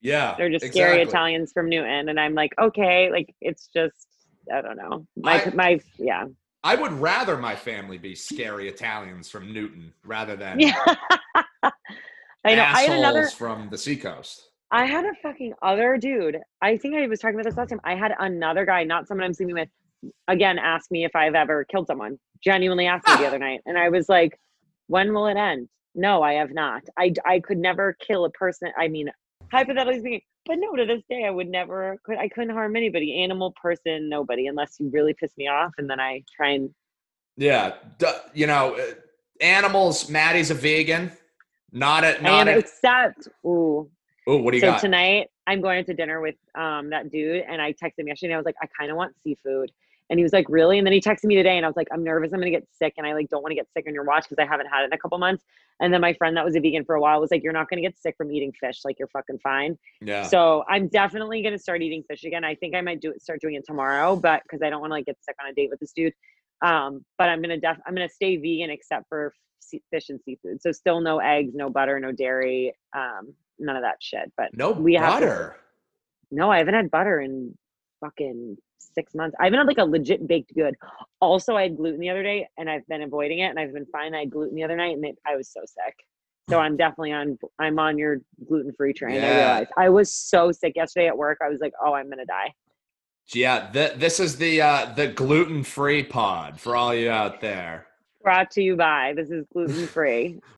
Yeah, 0.00 0.34
They're 0.36 0.50
just 0.50 0.66
scary 0.66 1.00
exactly. 1.02 1.08
Italians 1.10 1.52
from 1.52 1.68
Newton, 1.68 2.08
and 2.08 2.18
I'm 2.18 2.34
like, 2.34 2.52
okay, 2.60 3.10
like 3.10 3.32
it's 3.40 3.68
just 3.68 4.08
I 4.52 4.60
don't 4.60 4.76
know. 4.76 5.06
My 5.16 5.44
I- 5.44 5.50
my 5.54 5.80
yeah 5.98 6.24
I 6.64 6.74
would 6.76 6.92
rather 6.92 7.36
my 7.36 7.54
family 7.56 7.98
be 7.98 8.14
scary 8.14 8.68
Italians 8.68 9.28
from 9.28 9.52
Newton 9.52 9.92
rather 10.04 10.36
than 10.36 10.60
yeah. 10.60 10.74
I 10.84 11.62
know. 11.62 11.70
I 12.44 12.52
assholes 12.52 12.88
had 12.88 12.98
another. 12.98 13.26
from 13.28 13.68
the 13.70 13.78
seacoast. 13.78 14.48
I 14.70 14.86
had 14.86 15.04
a 15.04 15.12
fucking 15.22 15.52
other 15.62 15.96
dude. 15.98 16.38
I 16.62 16.76
think 16.76 16.96
I 16.96 17.06
was 17.06 17.20
talking 17.20 17.34
about 17.34 17.44
this 17.44 17.56
last 17.56 17.68
time. 17.70 17.80
I 17.84 17.94
had 17.94 18.14
another 18.18 18.64
guy, 18.64 18.84
not 18.84 19.06
someone 19.06 19.24
I'm 19.26 19.34
sleeping 19.34 19.54
with, 19.54 19.68
again, 20.28 20.58
ask 20.58 20.90
me 20.90 21.04
if 21.04 21.14
I've 21.14 21.34
ever 21.34 21.64
killed 21.64 21.86
someone. 21.86 22.18
Genuinely 22.42 22.86
asked 22.86 23.06
me 23.08 23.16
the 23.16 23.26
other 23.26 23.38
night. 23.38 23.60
And 23.66 23.78
I 23.78 23.88
was 23.88 24.08
like, 24.08 24.38
when 24.88 25.12
will 25.12 25.26
it 25.26 25.36
end? 25.36 25.68
No, 25.94 26.22
I 26.22 26.34
have 26.34 26.52
not. 26.52 26.82
I, 26.98 27.12
I 27.26 27.40
could 27.40 27.58
never 27.58 27.96
kill 28.06 28.24
a 28.24 28.30
person. 28.30 28.70
I 28.78 28.88
mean, 28.88 29.10
hypothetically 29.50 30.00
speaking, 30.00 30.20
but 30.46 30.56
no, 30.58 30.74
to 30.74 30.86
this 30.86 31.02
day, 31.08 31.24
I 31.24 31.30
would 31.30 31.48
never, 31.48 31.96
could, 32.04 32.18
I 32.18 32.28
couldn't 32.28 32.50
harm 32.50 32.74
anybody, 32.74 33.22
animal, 33.22 33.54
person, 33.62 34.08
nobody, 34.08 34.46
unless 34.48 34.76
you 34.80 34.90
really 34.90 35.14
piss 35.14 35.32
me 35.36 35.48
off. 35.48 35.72
And 35.78 35.88
then 35.88 36.00
I 36.00 36.22
try 36.34 36.50
and, 36.50 36.70
Yeah, 37.36 37.74
you 38.34 38.46
know, 38.46 38.74
uh, 38.74 38.94
animals. 39.40 40.08
Maddie's 40.08 40.50
a 40.50 40.54
vegan. 40.54 41.12
Not 41.70 42.04
a 42.04 42.20
not 42.22 42.48
am, 42.48 42.48
a. 42.48 42.58
except, 42.58 43.28
ooh, 43.46 43.88
Oh, 44.26 44.36
what 44.36 44.52
do 44.52 44.58
you 44.58 44.60
so 44.60 44.72
got? 44.72 44.80
tonight 44.80 45.28
I'm 45.46 45.60
going 45.60 45.84
to 45.84 45.94
dinner 45.94 46.20
with 46.20 46.36
um 46.54 46.90
that 46.90 47.10
dude 47.10 47.42
and 47.48 47.60
I 47.60 47.72
texted 47.72 47.98
him 47.98 48.08
yesterday 48.08 48.32
and 48.32 48.34
I 48.34 48.38
was 48.38 48.46
like, 48.46 48.54
I 48.62 48.66
kind 48.78 48.90
of 48.90 48.96
want 48.96 49.14
seafood. 49.22 49.72
And 50.10 50.18
he 50.18 50.22
was 50.22 50.32
like, 50.32 50.46
Really? 50.48 50.78
And 50.78 50.86
then 50.86 50.92
he 50.92 51.00
texted 51.00 51.24
me 51.24 51.34
today 51.36 51.56
and 51.56 51.64
I 51.64 51.68
was 51.68 51.76
like, 51.76 51.88
I'm 51.92 52.04
nervous 52.04 52.32
I'm 52.32 52.40
gonna 52.40 52.50
get 52.50 52.66
sick 52.72 52.94
and 52.98 53.06
I 53.06 53.14
like 53.14 53.28
don't 53.28 53.42
want 53.42 53.52
to 53.52 53.56
get 53.56 53.66
sick 53.72 53.84
on 53.86 53.94
your 53.94 54.04
watch 54.04 54.24
because 54.28 54.42
I 54.42 54.46
haven't 54.46 54.66
had 54.66 54.82
it 54.82 54.86
in 54.86 54.92
a 54.92 54.98
couple 54.98 55.16
months. 55.18 55.44
And 55.80 55.92
then 55.92 56.00
my 56.00 56.12
friend 56.12 56.36
that 56.36 56.44
was 56.44 56.54
a 56.54 56.60
vegan 56.60 56.84
for 56.84 56.94
a 56.96 57.00
while 57.00 57.20
was 57.20 57.30
like, 57.30 57.42
You're 57.42 57.52
not 57.52 57.68
gonna 57.70 57.82
get 57.82 57.98
sick 57.98 58.14
from 58.16 58.30
eating 58.30 58.52
fish, 58.52 58.80
like 58.84 58.98
you're 58.98 59.08
fucking 59.08 59.38
fine. 59.42 59.78
yeah. 60.00 60.24
So 60.24 60.64
I'm 60.68 60.88
definitely 60.88 61.42
gonna 61.42 61.58
start 61.58 61.82
eating 61.82 62.02
fish 62.08 62.24
again. 62.24 62.44
I 62.44 62.54
think 62.54 62.74
I 62.74 62.80
might 62.82 63.00
do 63.00 63.10
it 63.10 63.22
start 63.22 63.40
doing 63.40 63.54
it 63.54 63.64
tomorrow, 63.66 64.16
but 64.16 64.42
because 64.42 64.60
I 64.62 64.70
don't 64.70 64.80
want 64.80 64.90
to 64.90 64.94
like 64.94 65.06
get 65.06 65.16
sick 65.22 65.36
on 65.42 65.50
a 65.50 65.54
date 65.54 65.70
with 65.70 65.80
this 65.80 65.92
dude. 65.92 66.12
Um, 66.62 67.04
but 67.18 67.28
I'm 67.28 67.40
gonna 67.40 67.58
def 67.58 67.78
I'm 67.86 67.94
gonna 67.94 68.08
stay 68.08 68.36
vegan 68.36 68.70
except 68.70 69.08
for 69.08 69.32
fish 69.90 70.10
and 70.10 70.20
seafood. 70.22 70.60
So 70.60 70.70
still 70.72 71.00
no 71.00 71.18
eggs, 71.20 71.54
no 71.54 71.70
butter, 71.70 71.98
no 71.98 72.12
dairy, 72.12 72.74
um, 72.94 73.32
none 73.58 73.76
of 73.76 73.82
that 73.82 73.96
shit. 74.00 74.30
But 74.36 74.50
no 74.56 74.72
we 74.72 74.94
have 74.94 75.20
to- 75.20 75.26
butter. 75.26 75.56
no, 76.30 76.50
I 76.50 76.58
haven't 76.58 76.74
had 76.74 76.90
butter 76.90 77.20
in 77.20 77.56
fucking 78.02 78.56
six 78.78 79.14
months. 79.14 79.34
I 79.40 79.44
haven't 79.44 79.58
had 79.60 79.66
like 79.66 79.78
a 79.78 79.84
legit 79.84 80.26
baked 80.26 80.54
good. 80.54 80.74
Also, 81.20 81.56
I 81.56 81.62
had 81.62 81.76
gluten 81.76 82.00
the 82.00 82.10
other 82.10 82.22
day 82.22 82.48
and 82.58 82.68
I've 82.68 82.86
been 82.88 83.02
avoiding 83.02 83.38
it 83.38 83.46
and 83.48 83.58
I've 83.58 83.72
been 83.72 83.86
fine. 83.86 84.14
I 84.14 84.20
had 84.20 84.30
gluten 84.30 84.54
the 84.54 84.64
other 84.64 84.76
night 84.76 84.96
and 84.96 85.04
it, 85.04 85.18
I 85.26 85.36
was 85.36 85.48
so 85.48 85.60
sick. 85.64 85.94
So 86.50 86.58
I'm 86.58 86.76
definitely 86.76 87.12
on 87.12 87.38
I'm 87.58 87.78
on 87.78 87.96
your 87.96 88.18
gluten 88.46 88.72
free 88.76 88.92
train. 88.92 89.22
I 89.22 89.26
Yeah. 89.28 89.36
realized 89.36 89.70
I 89.78 89.88
was 89.88 90.12
so 90.12 90.52
sick 90.52 90.74
yesterday 90.76 91.06
at 91.06 91.16
work. 91.16 91.38
I 91.42 91.48
was 91.48 91.60
like, 91.60 91.72
oh, 91.82 91.94
I'm 91.94 92.10
gonna 92.10 92.26
die. 92.26 92.52
Yeah, 93.32 93.70
th- 93.72 93.94
this 93.94 94.18
is 94.20 94.36
the 94.36 94.60
uh, 94.60 94.92
the 94.94 95.06
gluten 95.06 95.62
free 95.62 96.02
pod 96.02 96.60
for 96.60 96.74
all 96.76 96.92
you 96.94 97.08
out 97.10 97.40
there. 97.40 97.86
Brought 98.22 98.50
to 98.52 98.62
you 98.62 98.76
by 98.76 99.14
this 99.16 99.30
is 99.30 99.46
gluten 99.52 99.86
free. 99.86 100.40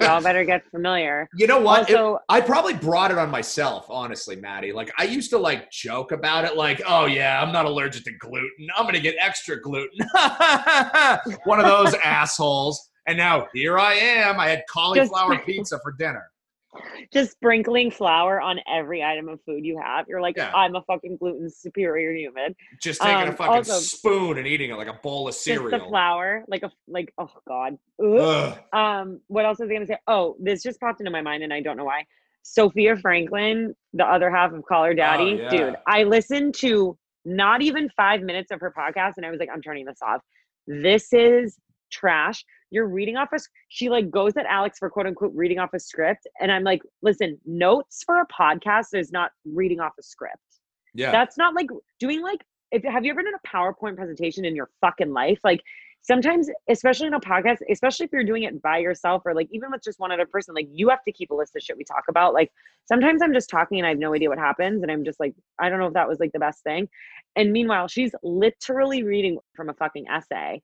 Y'all 0.00 0.22
better 0.22 0.44
get 0.46 0.64
familiar. 0.70 1.28
you 1.34 1.46
know 1.46 1.60
what? 1.60 1.90
It- 1.90 2.16
I 2.28 2.40
probably 2.40 2.74
brought 2.74 3.10
it 3.10 3.18
on 3.18 3.30
myself, 3.30 3.86
honestly, 3.88 4.36
Maddie. 4.36 4.72
Like 4.72 4.90
I 4.98 5.04
used 5.04 5.30
to 5.30 5.38
like 5.38 5.70
joke 5.70 6.12
about 6.12 6.44
it, 6.44 6.56
like, 6.56 6.80
"Oh 6.86 7.04
yeah, 7.06 7.42
I'm 7.42 7.52
not 7.52 7.66
allergic 7.66 8.04
to 8.04 8.12
gluten. 8.18 8.68
I'm 8.76 8.86
gonna 8.86 9.00
get 9.00 9.14
extra 9.20 9.60
gluten." 9.60 9.98
One 11.44 11.60
of 11.60 11.66
those 11.66 11.94
assholes. 12.04 12.88
And 13.06 13.18
now 13.18 13.48
here 13.52 13.78
I 13.78 13.94
am. 13.94 14.38
I 14.38 14.48
had 14.48 14.62
cauliflower 14.70 15.34
Just- 15.34 15.46
pizza 15.46 15.78
for 15.82 15.92
dinner. 15.92 16.24
Just 17.12 17.32
sprinkling 17.32 17.90
flour 17.90 18.40
on 18.40 18.58
every 18.66 19.02
item 19.02 19.28
of 19.28 19.40
food 19.44 19.64
you 19.64 19.78
have. 19.78 20.06
You're 20.08 20.20
like, 20.22 20.36
Yeah. 20.36 20.50
I'm 20.54 20.74
a 20.74 20.82
fucking 20.82 21.18
gluten 21.18 21.50
superior 21.50 22.12
human. 22.14 22.54
Just 22.80 23.00
taking 23.02 23.28
a 23.28 23.30
Um, 23.30 23.36
fucking 23.36 23.54
also- 23.56 23.74
spoon 23.74 24.38
and 24.38 24.46
eating 24.46 24.70
it 24.70 24.76
like 24.76 24.88
a 24.88 24.94
bowl 25.02 25.28
of 25.28 25.34
Just 25.34 25.44
the 25.46 25.84
flour, 25.88 26.44
like 26.48 26.62
a 26.62 26.72
like. 26.88 27.12
Oh 27.18 27.28
God. 27.46 27.78
Um, 28.72 29.20
what 29.28 29.44
else 29.44 29.58
was 29.58 29.68
I 29.70 29.72
gonna 29.74 29.86
say? 29.86 29.98
Oh, 30.06 30.36
this 30.40 30.62
just 30.62 30.80
popped 30.80 31.00
into 31.00 31.10
my 31.10 31.22
mind, 31.22 31.42
and 31.42 31.52
I 31.52 31.60
don't 31.60 31.76
know 31.76 31.84
why. 31.84 32.04
Sofia 32.42 32.96
Franklin, 32.96 33.74
the 33.92 34.04
other 34.04 34.30
half 34.30 34.52
of 34.52 34.64
Call 34.64 34.84
Her 34.84 34.94
Daddy, 34.94 35.34
Oh, 35.40 35.42
yeah. 35.44 35.48
dude. 35.50 35.76
I 35.86 36.02
listened 36.04 36.54
to 36.56 36.98
not 37.24 37.62
even 37.62 37.88
five 37.90 38.22
minutes 38.22 38.50
of 38.50 38.60
her 38.60 38.72
podcast, 38.76 39.12
and 39.16 39.24
I 39.26 39.30
was 39.30 39.38
like, 39.38 39.48
I'm 39.52 39.62
turning 39.62 39.84
this 39.84 39.98
off. 40.02 40.22
This 40.66 41.12
is 41.12 41.56
trash. 41.90 42.44
You're 42.72 42.88
reading 42.88 43.16
off 43.16 43.28
a 43.34 43.38
She 43.68 43.90
like 43.90 44.10
goes 44.10 44.36
at 44.36 44.46
Alex 44.46 44.78
for 44.78 44.88
quote 44.88 45.06
unquote 45.06 45.32
reading 45.34 45.58
off 45.58 45.74
a 45.74 45.78
script, 45.78 46.26
and 46.40 46.50
I'm 46.50 46.64
like, 46.64 46.82
listen, 47.02 47.38
notes 47.44 48.02
for 48.04 48.20
a 48.20 48.26
podcast 48.26 48.94
is 48.94 49.12
not 49.12 49.30
reading 49.44 49.78
off 49.78 49.92
a 50.00 50.02
script. 50.02 50.38
Yeah. 50.94 51.12
That's 51.12 51.36
not 51.36 51.54
like 51.54 51.68
doing 52.00 52.22
like 52.22 52.40
if 52.70 52.82
have 52.84 53.04
you 53.04 53.12
ever 53.12 53.22
done 53.22 53.34
a 53.34 53.48
PowerPoint 53.48 53.96
presentation 53.96 54.46
in 54.46 54.56
your 54.56 54.70
fucking 54.80 55.12
life? 55.12 55.38
Like 55.44 55.60
sometimes, 56.00 56.48
especially 56.68 57.06
in 57.06 57.14
a 57.14 57.20
podcast, 57.20 57.58
especially 57.70 58.06
if 58.06 58.12
you're 58.12 58.24
doing 58.24 58.42
it 58.44 58.60
by 58.62 58.78
yourself 58.78 59.22
or 59.26 59.34
like 59.34 59.48
even 59.52 59.70
with 59.70 59.82
just 59.84 60.00
one 60.00 60.10
other 60.10 60.26
person, 60.26 60.54
like 60.54 60.68
you 60.72 60.88
have 60.88 61.02
to 61.04 61.12
keep 61.12 61.30
a 61.30 61.34
list 61.34 61.54
of 61.54 61.62
shit 61.62 61.76
we 61.76 61.84
talk 61.84 62.04
about. 62.08 62.32
Like 62.32 62.50
sometimes 62.86 63.20
I'm 63.22 63.34
just 63.34 63.50
talking 63.50 63.78
and 63.78 63.86
I 63.86 63.90
have 63.90 63.98
no 63.98 64.14
idea 64.14 64.28
what 64.28 64.38
happens, 64.38 64.82
and 64.82 64.90
I'm 64.90 65.04
just 65.04 65.20
like, 65.20 65.34
I 65.60 65.68
don't 65.68 65.78
know 65.78 65.86
if 65.86 65.94
that 65.94 66.08
was 66.08 66.20
like 66.20 66.32
the 66.32 66.38
best 66.38 66.62
thing. 66.62 66.88
And 67.36 67.52
meanwhile, 67.52 67.88
she's 67.88 68.12
literally 68.22 69.02
reading 69.02 69.38
from 69.54 69.68
a 69.68 69.74
fucking 69.74 70.06
essay. 70.08 70.62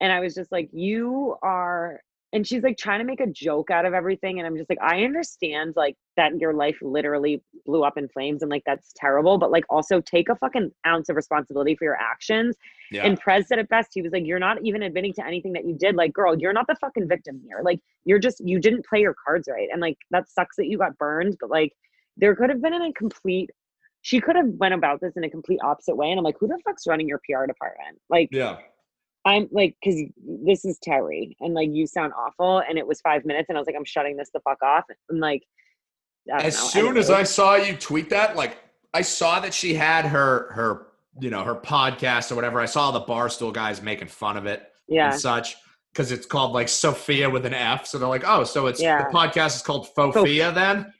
And 0.00 0.12
I 0.12 0.20
was 0.20 0.34
just 0.34 0.50
like, 0.50 0.70
you 0.72 1.36
are 1.42 2.00
and 2.32 2.46
she's 2.46 2.62
like 2.62 2.76
trying 2.76 3.00
to 3.00 3.04
make 3.04 3.20
a 3.20 3.26
joke 3.26 3.70
out 3.70 3.84
of 3.84 3.94
everything 3.94 4.38
and 4.38 4.46
i'm 4.46 4.56
just 4.56 4.68
like 4.68 4.78
i 4.82 5.02
understand 5.02 5.72
like 5.76 5.96
that 6.16 6.38
your 6.38 6.54
life 6.54 6.76
literally 6.82 7.42
blew 7.66 7.82
up 7.82 7.96
in 7.96 8.08
flames 8.08 8.42
and 8.42 8.50
like 8.50 8.62
that's 8.66 8.92
terrible 8.96 9.38
but 9.38 9.50
like 9.50 9.64
also 9.68 10.00
take 10.00 10.28
a 10.28 10.36
fucking 10.36 10.70
ounce 10.86 11.08
of 11.08 11.16
responsibility 11.16 11.74
for 11.74 11.84
your 11.84 11.96
actions 11.96 12.56
yeah. 12.90 13.04
and 13.04 13.20
Prez 13.20 13.46
said 13.48 13.58
it 13.58 13.68
best 13.68 13.90
he 13.94 14.02
was 14.02 14.12
like 14.12 14.24
you're 14.24 14.38
not 14.38 14.58
even 14.64 14.82
admitting 14.82 15.12
to 15.14 15.26
anything 15.26 15.52
that 15.52 15.64
you 15.64 15.76
did 15.76 15.94
like 15.94 16.12
girl 16.12 16.36
you're 16.38 16.52
not 16.52 16.66
the 16.66 16.76
fucking 16.80 17.08
victim 17.08 17.40
here 17.44 17.60
like 17.62 17.80
you're 18.04 18.18
just 18.18 18.40
you 18.44 18.60
didn't 18.60 18.84
play 18.86 19.00
your 19.00 19.14
cards 19.24 19.48
right 19.50 19.68
and 19.72 19.80
like 19.80 19.96
that 20.10 20.28
sucks 20.28 20.56
that 20.56 20.66
you 20.66 20.78
got 20.78 20.96
burned 20.98 21.36
but 21.40 21.50
like 21.50 21.72
there 22.16 22.34
could 22.34 22.50
have 22.50 22.62
been 22.62 22.74
an 22.74 22.92
complete 22.92 23.50
she 24.02 24.20
could 24.20 24.34
have 24.34 24.48
went 24.58 24.72
about 24.72 25.00
this 25.00 25.12
in 25.16 25.24
a 25.24 25.30
complete 25.30 25.60
opposite 25.62 25.96
way 25.96 26.10
and 26.10 26.18
i'm 26.18 26.24
like 26.24 26.36
who 26.38 26.48
the 26.48 26.58
fuck's 26.64 26.86
running 26.86 27.08
your 27.08 27.18
pr 27.18 27.46
department 27.46 27.98
like 28.08 28.28
yeah. 28.32 28.58
I'm 29.24 29.48
like, 29.52 29.76
because 29.82 30.00
this 30.24 30.64
is 30.64 30.78
Terry, 30.78 31.36
and 31.40 31.54
like 31.54 31.68
you 31.70 31.86
sound 31.86 32.12
awful, 32.16 32.62
and 32.66 32.78
it 32.78 32.86
was 32.86 33.00
five 33.00 33.24
minutes, 33.24 33.48
and 33.48 33.58
I 33.58 33.60
was 33.60 33.66
like, 33.66 33.76
I'm 33.76 33.84
shutting 33.84 34.16
this 34.16 34.30
the 34.32 34.40
fuck 34.40 34.62
off, 34.62 34.84
and 35.08 35.20
like, 35.20 35.42
As 36.32 36.56
know, 36.56 36.64
soon 36.68 36.96
as 36.96 37.10
I 37.10 37.22
saw 37.24 37.56
you 37.56 37.76
tweet 37.76 38.10
that, 38.10 38.36
like 38.36 38.58
I 38.94 39.02
saw 39.02 39.40
that 39.40 39.52
she 39.54 39.74
had 39.74 40.06
her 40.06 40.52
her 40.52 40.86
you 41.20 41.30
know 41.30 41.44
her 41.44 41.54
podcast 41.54 42.32
or 42.32 42.34
whatever. 42.34 42.60
I 42.60 42.66
saw 42.66 42.90
the 42.90 43.02
barstool 43.02 43.52
guys 43.52 43.82
making 43.82 44.08
fun 44.08 44.36
of 44.36 44.46
it 44.46 44.70
yeah, 44.88 45.12
and 45.12 45.20
such 45.20 45.56
because 45.92 46.12
it's 46.12 46.26
called 46.26 46.52
like 46.52 46.68
Sofia 46.68 47.28
with 47.28 47.44
an 47.46 47.54
F. 47.54 47.86
So 47.86 47.98
they're 47.98 48.08
like, 48.08 48.24
oh, 48.26 48.44
so 48.44 48.66
it's 48.66 48.80
Yeah. 48.80 49.04
the 49.08 49.10
podcast 49.10 49.56
is 49.56 49.62
called 49.62 49.88
Sophia 49.94 50.52
then. 50.52 50.92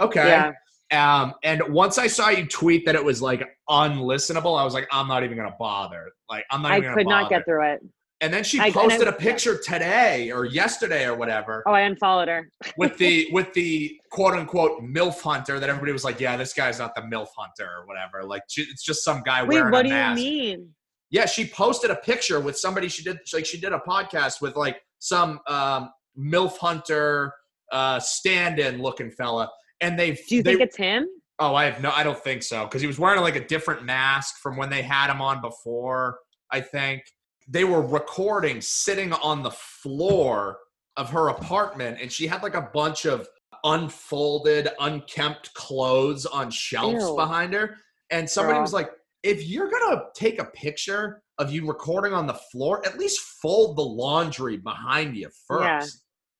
Okay. 0.00 0.26
yeah, 0.26 0.52
Um, 0.92 1.34
and 1.44 1.62
once 1.68 1.98
I 1.98 2.06
saw 2.08 2.30
you 2.30 2.46
tweet 2.46 2.84
that 2.86 2.94
it 2.94 3.04
was 3.04 3.22
like 3.22 3.46
unlistenable, 3.68 4.58
I 4.60 4.64
was 4.64 4.74
like, 4.74 4.88
I'm 4.90 5.06
not 5.08 5.22
even 5.24 5.36
gonna 5.36 5.54
bother. 5.58 6.10
Like, 6.28 6.44
I'm 6.50 6.62
not 6.62 6.72
I 6.72 6.80
could 6.80 7.06
not 7.06 7.30
get 7.30 7.44
through 7.44 7.64
it. 7.72 7.80
And 8.22 8.32
then 8.34 8.44
she 8.44 8.60
I- 8.60 8.66
and 8.66 8.76
I- 8.76 8.80
posted 8.82 9.08
a 9.08 9.12
picture 9.12 9.56
today 9.58 10.30
or 10.30 10.44
yesterday 10.44 11.06
or 11.06 11.14
whatever 11.16 11.62
Oh, 11.66 11.72
I 11.72 11.80
unfollowed 11.82 12.28
her. 12.28 12.50
with 12.76 12.96
the 12.98 13.28
with 13.32 13.52
the 13.54 13.98
quote 14.10 14.34
unquote 14.34 14.82
MILF 14.82 15.20
hunter 15.22 15.58
that 15.58 15.68
everybody 15.70 15.92
was 15.92 16.04
like, 16.04 16.20
yeah, 16.20 16.36
this 16.36 16.52
guy's 16.52 16.78
not 16.78 16.94
the 16.94 17.02
MILF 17.02 17.28
hunter 17.36 17.70
or 17.78 17.86
whatever. 17.86 18.24
Like, 18.26 18.42
it's 18.56 18.82
just 18.82 19.04
some 19.04 19.22
guy 19.24 19.42
Wait, 19.42 19.54
wearing 19.56 19.72
what 19.72 19.86
a 19.86 19.88
do 19.88 19.94
you 19.94 20.14
mean? 20.14 20.68
Yeah, 21.10 21.26
she 21.26 21.46
posted 21.46 21.90
a 21.90 21.96
picture 21.96 22.40
with 22.40 22.58
somebody. 22.58 22.88
She 22.88 23.02
did 23.02 23.18
like 23.32 23.46
she 23.46 23.58
did 23.58 23.72
a 23.72 23.78
podcast 23.80 24.40
with 24.42 24.54
like 24.54 24.80
some 24.98 25.40
um, 25.48 25.90
MILF 26.18 26.56
hunter 26.58 27.32
uh, 27.72 27.98
stand-in 28.00 28.82
looking 28.82 29.10
fella, 29.10 29.48
and 29.80 29.98
they 29.98 30.12
Do 30.12 30.36
you 30.36 30.42
they, 30.42 30.52
think 30.52 30.62
it's 30.62 30.76
him? 30.76 31.08
Oh, 31.38 31.54
I 31.54 31.64
have 31.64 31.82
no. 31.82 31.90
I 31.90 32.02
don't 32.02 32.18
think 32.18 32.42
so 32.42 32.64
because 32.64 32.80
he 32.80 32.86
was 32.86 32.98
wearing 32.98 33.20
like 33.20 33.36
a 33.36 33.46
different 33.46 33.84
mask 33.84 34.36
from 34.42 34.56
when 34.56 34.70
they 34.70 34.82
had 34.82 35.10
him 35.10 35.22
on 35.22 35.40
before. 35.40 36.18
I 36.50 36.60
think 36.60 37.02
they 37.48 37.64
were 37.64 37.82
recording 37.82 38.60
sitting 38.60 39.12
on 39.12 39.42
the 39.42 39.50
floor 39.50 40.58
of 40.96 41.10
her 41.10 41.28
apartment, 41.28 41.98
and 42.00 42.12
she 42.12 42.26
had 42.26 42.42
like 42.42 42.54
a 42.54 42.68
bunch 42.74 43.06
of 43.06 43.26
unfolded, 43.64 44.68
unkempt 44.80 45.52
clothes 45.54 46.26
on 46.26 46.50
shelves 46.50 47.04
Ew. 47.04 47.16
behind 47.16 47.54
her. 47.54 47.76
And 48.10 48.28
somebody 48.28 48.54
Girl. 48.56 48.62
was 48.62 48.72
like, 48.72 48.90
"If 49.22 49.46
you're 49.48 49.70
gonna 49.70 50.02
take 50.14 50.40
a 50.40 50.44
picture 50.46 51.22
of 51.40 51.50
you 51.50 51.66
recording 51.66 52.12
on 52.12 52.26
the 52.26 52.34
floor, 52.34 52.86
at 52.86 52.98
least 52.98 53.18
fold 53.20 53.76
the 53.76 53.82
laundry 53.82 54.58
behind 54.58 55.16
you 55.16 55.30
first. 55.48 55.64
Yeah. 55.64 55.86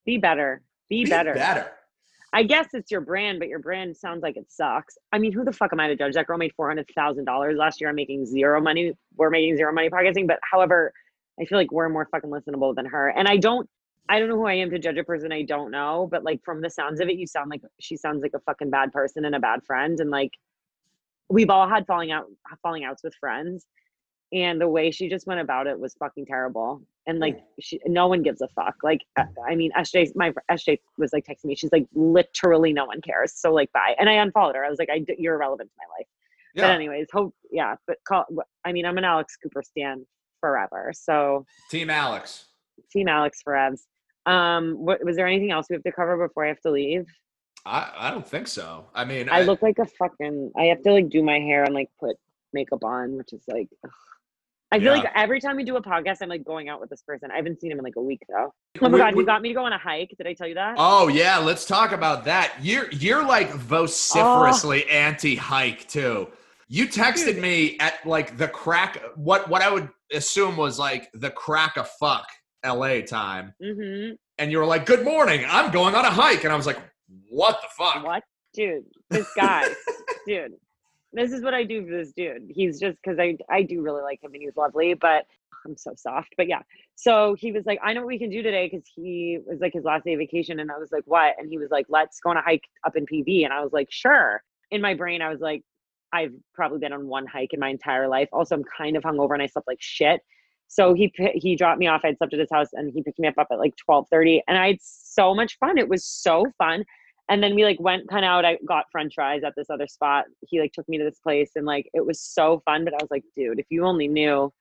Be 0.04 0.18
better. 0.18 0.62
Be, 0.90 1.04
Be 1.04 1.10
better. 1.10 1.32
better. 1.32 1.72
I 2.32 2.44
guess 2.44 2.68
it's 2.74 2.90
your 2.90 3.00
brand, 3.00 3.40
but 3.40 3.48
your 3.48 3.58
brand 3.58 3.96
sounds 3.96 4.22
like 4.22 4.36
it 4.36 4.50
sucks. 4.50 4.96
I 5.12 5.18
mean, 5.18 5.32
who 5.32 5.44
the 5.44 5.52
fuck 5.52 5.72
am 5.72 5.80
I 5.80 5.88
to 5.88 5.96
judge? 5.96 6.14
That 6.14 6.26
girl 6.26 6.38
made 6.38 6.52
four 6.54 6.68
hundred 6.68 6.88
thousand 6.94 7.24
dollars 7.24 7.56
last 7.58 7.80
year. 7.80 7.90
I'm 7.90 7.96
making 7.96 8.26
zero 8.26 8.60
money. 8.60 8.92
We're 9.16 9.30
making 9.30 9.56
zero 9.56 9.72
money 9.72 9.90
podcasting, 9.90 10.28
but 10.28 10.38
however, 10.48 10.92
I 11.40 11.44
feel 11.44 11.58
like 11.58 11.72
we're 11.72 11.88
more 11.88 12.06
fucking 12.10 12.30
listenable 12.30 12.74
than 12.74 12.86
her. 12.86 13.08
And 13.08 13.26
I 13.26 13.36
don't, 13.36 13.68
I 14.08 14.18
don't 14.18 14.28
know 14.28 14.36
who 14.36 14.46
I 14.46 14.54
am 14.54 14.70
to 14.70 14.78
judge 14.78 14.98
a 14.98 15.04
person 15.04 15.32
I 15.32 15.42
don't 15.42 15.70
know. 15.70 16.08
But 16.10 16.22
like 16.22 16.40
from 16.44 16.60
the 16.60 16.70
sounds 16.70 17.00
of 17.00 17.08
it, 17.08 17.16
you 17.16 17.26
sound 17.26 17.50
like 17.50 17.62
she 17.80 17.96
sounds 17.96 18.22
like 18.22 18.32
a 18.34 18.40
fucking 18.40 18.70
bad 18.70 18.92
person 18.92 19.24
and 19.24 19.34
a 19.34 19.40
bad 19.40 19.64
friend. 19.66 19.98
And 19.98 20.10
like, 20.10 20.32
we've 21.28 21.50
all 21.50 21.68
had 21.68 21.86
falling 21.86 22.12
out, 22.12 22.26
falling 22.62 22.84
outs 22.84 23.02
with 23.02 23.14
friends, 23.14 23.66
and 24.32 24.60
the 24.60 24.68
way 24.68 24.90
she 24.90 25.08
just 25.08 25.26
went 25.26 25.40
about 25.40 25.66
it 25.66 25.78
was 25.78 25.94
fucking 25.94 26.26
terrible. 26.26 26.82
And 27.06 27.18
like, 27.18 27.40
she, 27.58 27.80
no 27.86 28.06
one 28.06 28.22
gives 28.22 28.40
a 28.40 28.48
fuck. 28.48 28.76
Like, 28.84 29.00
uh, 29.18 29.24
I 29.48 29.56
mean, 29.56 29.72
SJ, 29.76 30.14
my 30.14 30.32
SJ 30.50 30.78
was 30.98 31.12
like 31.12 31.26
texting 31.26 31.46
me. 31.46 31.56
She's 31.56 31.72
like, 31.72 31.86
literally, 31.94 32.72
no 32.72 32.84
one 32.84 33.00
cares. 33.00 33.32
So 33.34 33.52
like, 33.52 33.72
bye. 33.72 33.96
And 33.98 34.08
I 34.08 34.14
unfollowed 34.14 34.54
her. 34.54 34.64
I 34.64 34.70
was 34.70 34.78
like, 34.78 34.90
I, 34.90 35.04
you're 35.18 35.34
irrelevant 35.34 35.70
to 35.70 35.74
my 35.78 35.98
life. 35.98 36.06
Yeah. 36.54 36.62
But 36.62 36.74
anyways, 36.76 37.08
hope 37.12 37.34
yeah. 37.50 37.74
But 37.86 37.98
call. 38.06 38.24
I 38.64 38.72
mean, 38.72 38.86
I'm 38.86 38.98
an 38.98 39.04
Alex 39.04 39.36
Cooper 39.36 39.62
stan 39.62 40.06
forever. 40.40 40.92
So 40.94 41.44
Team 41.70 41.90
Alex. 41.90 42.46
team 42.92 43.08
Alex 43.08 43.42
forevs. 43.46 43.82
Um, 44.26 44.74
what 44.74 45.04
was 45.04 45.16
there 45.16 45.26
anything 45.26 45.50
else 45.50 45.66
we 45.70 45.74
have 45.74 45.82
to 45.84 45.92
cover 45.92 46.16
before 46.28 46.44
I 46.44 46.48
have 46.48 46.60
to 46.60 46.70
leave? 46.70 47.06
I, 47.66 47.90
I 47.96 48.10
don't 48.10 48.26
think 48.26 48.48
so. 48.48 48.86
I 48.94 49.04
mean, 49.04 49.28
I 49.30 49.42
look 49.42 49.62
like 49.62 49.78
a 49.78 49.86
fucking. 49.86 50.52
I 50.58 50.64
have 50.64 50.82
to 50.82 50.92
like 50.92 51.08
do 51.08 51.22
my 51.22 51.38
hair 51.38 51.64
and 51.64 51.74
like 51.74 51.88
put 51.98 52.16
makeup 52.52 52.84
on, 52.84 53.16
which 53.16 53.32
is 53.32 53.42
like. 53.48 53.68
ugh. 53.84 53.90
I 54.72 54.78
feel 54.78 54.92
like 54.92 55.10
every 55.16 55.40
time 55.40 55.56
we 55.56 55.64
do 55.64 55.76
a 55.76 55.82
podcast, 55.82 56.18
I'm 56.22 56.28
like 56.28 56.44
going 56.44 56.68
out 56.68 56.80
with 56.80 56.90
this 56.90 57.02
person. 57.02 57.30
I 57.32 57.36
haven't 57.36 57.60
seen 57.60 57.72
him 57.72 57.78
in 57.78 57.84
like 57.84 57.96
a 57.96 58.00
week 58.02 58.20
though. 58.28 58.52
Oh 58.80 58.88
my 58.88 58.88
We- 58.88 58.98
god, 58.98 59.14
we- 59.16 59.22
you 59.22 59.26
got 59.26 59.42
me 59.42 59.48
to 59.48 59.54
go 59.54 59.64
on 59.64 59.72
a 59.72 59.78
hike. 59.78 60.14
Did 60.16 60.26
I 60.26 60.32
tell 60.34 60.46
you 60.46 60.54
that? 60.54 60.76
Oh 60.78 61.08
yeah, 61.08 61.38
let's 61.38 61.64
talk 61.64 61.92
about 61.92 62.24
that. 62.26 62.52
You're 62.62 62.88
you're 62.92 63.24
like 63.26 63.50
vociferously 63.50 64.88
anti-hike 64.88 65.88
too. 65.88 66.28
You 66.68 66.86
texted 66.86 67.34
Dude. 67.34 67.42
me 67.42 67.78
at 67.80 67.94
like 68.06 68.36
the 68.36 68.46
crack 68.48 69.02
what 69.16 69.48
what 69.48 69.60
I 69.62 69.72
would 69.72 69.88
assume 70.12 70.56
was 70.56 70.78
like 70.78 71.10
the 71.14 71.30
crack 71.30 71.76
of 71.76 71.88
fuck 72.00 72.26
LA 72.64 73.00
time. 73.00 73.54
Mm-hmm. 73.62 74.14
And 74.38 74.50
you 74.52 74.58
were 74.58 74.64
like, 74.66 74.86
"Good 74.86 75.04
morning. 75.04 75.44
I'm 75.48 75.70
going 75.72 75.94
on 75.94 76.04
a 76.04 76.10
hike." 76.10 76.44
And 76.44 76.52
I 76.52 76.56
was 76.56 76.66
like, 76.66 76.78
"What 77.28 77.60
the 77.60 77.68
fuck?" 77.76 78.04
What, 78.04 78.22
dude? 78.54 78.84
This 79.10 79.26
guy, 79.34 79.68
dude. 80.26 80.52
This 81.12 81.32
is 81.32 81.42
what 81.42 81.54
I 81.54 81.64
do 81.64 81.84
for 81.84 81.90
this 81.90 82.12
dude. 82.12 82.50
He's 82.50 82.78
just 82.78 82.96
because 83.02 83.18
I 83.18 83.36
I 83.50 83.62
do 83.62 83.82
really 83.82 84.02
like 84.02 84.22
him 84.22 84.32
and 84.32 84.42
he's 84.42 84.56
lovely, 84.56 84.94
but 84.94 85.26
I'm 85.66 85.76
so 85.76 85.92
soft. 85.96 86.34
But 86.36 86.48
yeah, 86.48 86.62
so 86.94 87.34
he 87.38 87.52
was 87.52 87.66
like, 87.66 87.78
I 87.82 87.92
know 87.92 88.00
what 88.00 88.08
we 88.08 88.18
can 88.18 88.30
do 88.30 88.42
today 88.42 88.68
because 88.70 88.86
he 88.94 89.38
was 89.44 89.60
like 89.60 89.72
his 89.72 89.84
last 89.84 90.04
day 90.04 90.14
of 90.14 90.18
vacation, 90.18 90.60
and 90.60 90.70
I 90.70 90.78
was 90.78 90.92
like, 90.92 91.04
what? 91.06 91.34
And 91.38 91.48
he 91.50 91.58
was 91.58 91.70
like, 91.70 91.86
let's 91.88 92.20
go 92.20 92.30
on 92.30 92.36
a 92.36 92.42
hike 92.42 92.64
up 92.84 92.96
in 92.96 93.06
PV, 93.06 93.44
and 93.44 93.52
I 93.52 93.62
was 93.62 93.72
like, 93.72 93.88
sure. 93.90 94.42
In 94.70 94.80
my 94.80 94.94
brain, 94.94 95.20
I 95.20 95.30
was 95.30 95.40
like, 95.40 95.62
I've 96.12 96.32
probably 96.54 96.78
been 96.78 96.92
on 96.92 97.08
one 97.08 97.26
hike 97.26 97.52
in 97.52 97.60
my 97.60 97.68
entire 97.68 98.08
life. 98.08 98.28
Also, 98.32 98.54
I'm 98.54 98.64
kind 98.64 98.96
of 98.96 99.02
hungover 99.02 99.34
and 99.34 99.42
I 99.42 99.46
slept 99.46 99.66
like 99.66 99.80
shit. 99.80 100.20
So 100.68 100.94
he 100.94 101.12
he 101.34 101.56
dropped 101.56 101.80
me 101.80 101.88
off. 101.88 102.02
I 102.04 102.08
had 102.08 102.18
slept 102.18 102.34
at 102.34 102.38
his 102.40 102.50
house, 102.52 102.68
and 102.72 102.92
he 102.94 103.02
picked 103.02 103.18
me 103.18 103.26
up 103.26 103.34
up 103.38 103.48
at 103.50 103.58
like 103.58 103.74
12:30, 103.90 104.42
and 104.46 104.56
I 104.56 104.68
had 104.68 104.78
so 104.80 105.34
much 105.34 105.58
fun. 105.58 105.78
It 105.78 105.88
was 105.88 106.04
so 106.04 106.46
fun 106.58 106.84
and 107.30 107.42
then 107.42 107.54
we 107.54 107.64
like 107.64 107.80
went 107.80 108.08
kind 108.08 108.24
of 108.24 108.28
out 108.28 108.44
i 108.44 108.58
got 108.66 108.84
french 108.92 109.14
fries 109.14 109.42
at 109.44 109.54
this 109.56 109.70
other 109.70 109.86
spot. 109.86 110.26
He 110.46 110.60
like 110.60 110.72
took 110.72 110.86
me 110.88 110.98
to 110.98 111.04
this 111.04 111.20
place 111.20 111.52
and 111.56 111.64
like 111.64 111.88
it 111.94 112.04
was 112.04 112.20
so 112.20 112.60
fun 112.66 112.84
but 112.84 112.92
i 112.92 112.98
was 113.00 113.10
like 113.10 113.24
dude 113.34 113.58
if 113.58 113.66
you 113.70 113.86
only 113.86 114.08
knew 114.08 114.52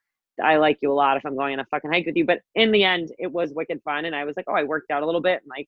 i 0.42 0.56
like 0.56 0.78
you 0.82 0.92
a 0.92 0.94
lot 0.94 1.18
if 1.18 1.26
i'm 1.26 1.36
going 1.36 1.54
on 1.54 1.60
a 1.60 1.66
fucking 1.66 1.92
hike 1.92 2.06
with 2.06 2.16
you. 2.16 2.26
But 2.26 2.42
in 2.56 2.72
the 2.72 2.84
end 2.86 3.12
it 3.18 3.32
was 3.32 3.52
wicked 3.54 3.82
fun 3.84 4.06
and 4.06 4.16
i 4.16 4.24
was 4.24 4.38
like 4.38 4.46
oh 4.48 4.54
i 4.54 4.64
worked 4.64 4.92
out 4.92 5.04
a 5.04 5.06
little 5.06 5.22
bit 5.22 5.42
and 5.42 5.50
like 5.50 5.68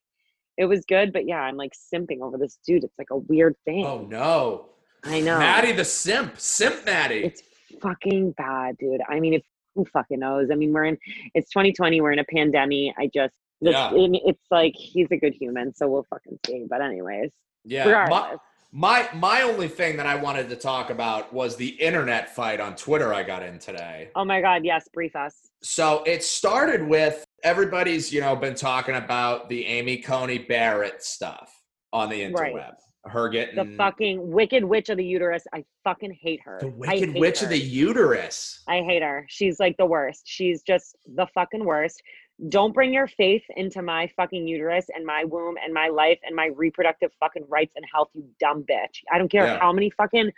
it 0.56 0.66
was 0.66 0.84
good 0.86 1.12
but 1.12 1.26
yeah 1.26 1.40
i'm 1.40 1.56
like 1.56 1.72
simping 1.72 2.20
over 2.20 2.38
this 2.38 2.58
dude. 2.66 2.84
It's 2.84 2.98
like 2.98 3.10
a 3.10 3.16
weird 3.16 3.56
thing. 3.64 3.84
Oh 3.84 4.06
no. 4.08 4.68
i 5.04 5.20
know. 5.20 5.38
Maddie 5.38 5.72
the 5.72 5.84
simp. 5.84 6.38
Simp 6.38 6.86
Maddie. 6.86 7.24
it's 7.24 7.42
fucking 7.80 8.32
bad 8.32 8.78
dude. 8.78 9.00
I 9.08 9.18
mean 9.18 9.34
if 9.34 9.42
who 9.74 9.86
fucking 9.86 10.20
knows? 10.20 10.50
I 10.52 10.54
mean 10.54 10.72
we're 10.72 10.84
in 10.84 10.98
it's 11.34 11.50
2020 11.50 12.00
we're 12.00 12.12
in 12.12 12.20
a 12.20 12.24
pandemic. 12.24 12.94
I 12.98 13.10
just 13.12 13.34
This, 13.62 13.72
Yeah. 13.74 13.90
it's 13.94 14.44
like 14.50 14.74
he's 14.74 15.06
a 15.12 15.16
good 15.16 15.34
human, 15.34 15.72
so 15.72 15.88
we'll 15.88 16.02
fucking 16.10 16.38
see. 16.44 16.66
But 16.68 16.82
anyways, 16.82 17.32
Yeah. 17.64 17.84
regardless. 17.86 18.40
My, 18.72 19.08
my 19.12 19.18
my 19.38 19.42
only 19.42 19.68
thing 19.68 19.96
that 19.98 20.06
I 20.06 20.16
wanted 20.16 20.48
to 20.48 20.56
talk 20.56 20.90
about 20.90 21.32
was 21.32 21.56
the 21.56 21.68
internet 21.68 22.34
fight 22.34 22.58
on 22.58 22.74
Twitter 22.74 23.14
I 23.14 23.22
got 23.22 23.42
in 23.44 23.58
today. 23.60 24.08
oh 24.16 24.24
my 24.24 24.40
god, 24.40 24.64
yes, 24.64 24.88
brief 24.92 25.14
us. 25.14 25.50
So 25.62 26.02
it 26.06 26.24
started 26.24 26.82
with 26.88 27.24
everybody's, 27.44 28.12
you 28.12 28.20
know, 28.20 28.34
been 28.34 28.54
talking 28.56 28.96
about 28.96 29.48
the 29.48 29.64
Amy 29.66 29.98
Coney 29.98 30.38
Barrett 30.38 31.02
stuff 31.04 31.52
on 31.92 32.08
the 32.10 32.20
interweb. 32.20 32.54
Right. 32.54 32.72
Her 33.04 33.28
getting 33.28 33.56
The 33.56 33.76
fucking 33.76 34.30
wicked 34.30 34.64
witch 34.64 34.88
of 34.88 34.96
the 34.96 35.04
uterus. 35.04 35.44
I 35.52 35.64
fucking 35.84 36.16
hate 36.20 36.40
her. 36.44 36.58
the 36.60 36.68
wicked 36.68 37.14
witch 37.16 37.40
her. 37.40 37.46
of 37.46 37.50
the 37.50 37.58
uterus. 37.58 38.62
I 38.68 38.80
hate 38.82 39.02
her. 39.02 39.26
She's 39.28 39.58
like 39.60 39.76
the 39.76 39.86
worst. 39.86 40.22
She's 40.24 40.62
just 40.62 40.96
the 41.16 41.26
fucking 41.34 41.64
worst. 41.64 42.00
Don't 42.48 42.74
bring 42.74 42.92
your 42.92 43.06
faith 43.06 43.42
into 43.56 43.82
my 43.82 44.10
fucking 44.16 44.48
uterus 44.48 44.86
and 44.94 45.06
my 45.06 45.24
womb 45.24 45.56
and 45.62 45.72
my 45.72 45.88
life 45.88 46.18
and 46.24 46.34
my 46.34 46.46
reproductive 46.56 47.12
fucking 47.20 47.44
rights 47.48 47.74
and 47.76 47.84
health, 47.92 48.08
you 48.14 48.24
dumb 48.40 48.64
bitch. 48.64 49.02
I 49.12 49.18
don't 49.18 49.30
care 49.30 49.46
Yeah. 49.46 49.58
how 49.60 49.72
many 49.72 49.90
fucking 49.90 50.32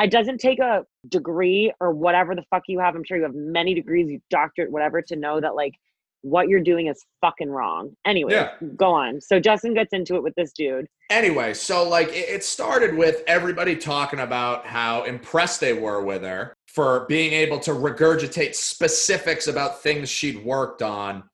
it 0.00 0.10
doesn't 0.10 0.38
take 0.38 0.60
a 0.60 0.86
degree 1.08 1.70
or 1.80 1.90
whatever 1.92 2.34
the 2.34 2.44
fuck 2.50 2.62
you 2.68 2.78
have. 2.78 2.94
I'm 2.94 3.04
sure 3.04 3.18
you 3.18 3.24
have 3.24 3.34
many 3.34 3.74
degrees, 3.74 4.10
you 4.10 4.20
doctorate, 4.30 4.70
whatever, 4.70 5.02
to 5.02 5.16
know 5.16 5.40
that 5.40 5.54
like 5.54 5.74
what 6.22 6.48
you're 6.48 6.60
doing 6.60 6.86
is 6.86 7.04
fucking 7.20 7.50
wrong. 7.50 7.94
Anyway, 8.06 8.32
Yeah. 8.32 8.52
go 8.76 8.90
on. 8.92 9.20
So 9.20 9.38
Justin 9.40 9.74
gets 9.74 9.92
into 9.92 10.14
it 10.16 10.22
with 10.22 10.34
this 10.36 10.52
dude. 10.52 10.86
Anyway, 11.10 11.52
so 11.52 11.86
like 11.86 12.08
it, 12.08 12.28
it 12.30 12.44
started 12.44 12.96
with 12.96 13.22
everybody 13.26 13.76
talking 13.76 14.20
about 14.20 14.64
how 14.64 15.02
impressed 15.02 15.60
they 15.60 15.72
were 15.74 16.00
with 16.02 16.22
her 16.22 16.54
for 16.68 17.04
being 17.08 17.32
able 17.32 17.58
to 17.58 17.72
regurgitate 17.72 18.54
specifics 18.54 19.48
about 19.48 19.82
things 19.82 20.08
she'd 20.08 20.42
worked 20.44 20.80
on 20.80 21.24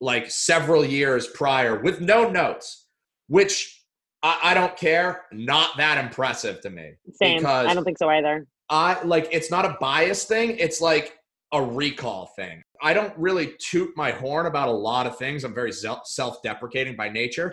like 0.00 0.30
several 0.30 0.84
years 0.84 1.26
prior 1.28 1.80
with 1.80 2.00
no 2.00 2.28
notes, 2.30 2.86
which 3.28 3.84
I, 4.22 4.38
I 4.42 4.54
don't 4.54 4.76
care. 4.76 5.24
Not 5.32 5.76
that 5.76 6.02
impressive 6.02 6.60
to 6.62 6.70
me. 6.70 6.92
Same. 7.12 7.38
Because 7.38 7.66
I 7.66 7.74
don't 7.74 7.84
think 7.84 7.98
so 7.98 8.08
either. 8.08 8.46
I 8.70 9.02
like 9.02 9.28
it's 9.32 9.50
not 9.50 9.64
a 9.64 9.76
bias 9.80 10.24
thing, 10.24 10.56
it's 10.58 10.80
like 10.80 11.14
a 11.52 11.62
recall 11.62 12.26
thing. 12.36 12.62
I 12.82 12.92
don't 12.92 13.16
really 13.16 13.54
toot 13.58 13.90
my 13.96 14.10
horn 14.10 14.46
about 14.46 14.68
a 14.68 14.72
lot 14.72 15.06
of 15.06 15.16
things. 15.16 15.44
I'm 15.44 15.54
very 15.54 15.72
self 15.72 16.42
deprecating 16.42 16.96
by 16.96 17.08
nature. 17.08 17.52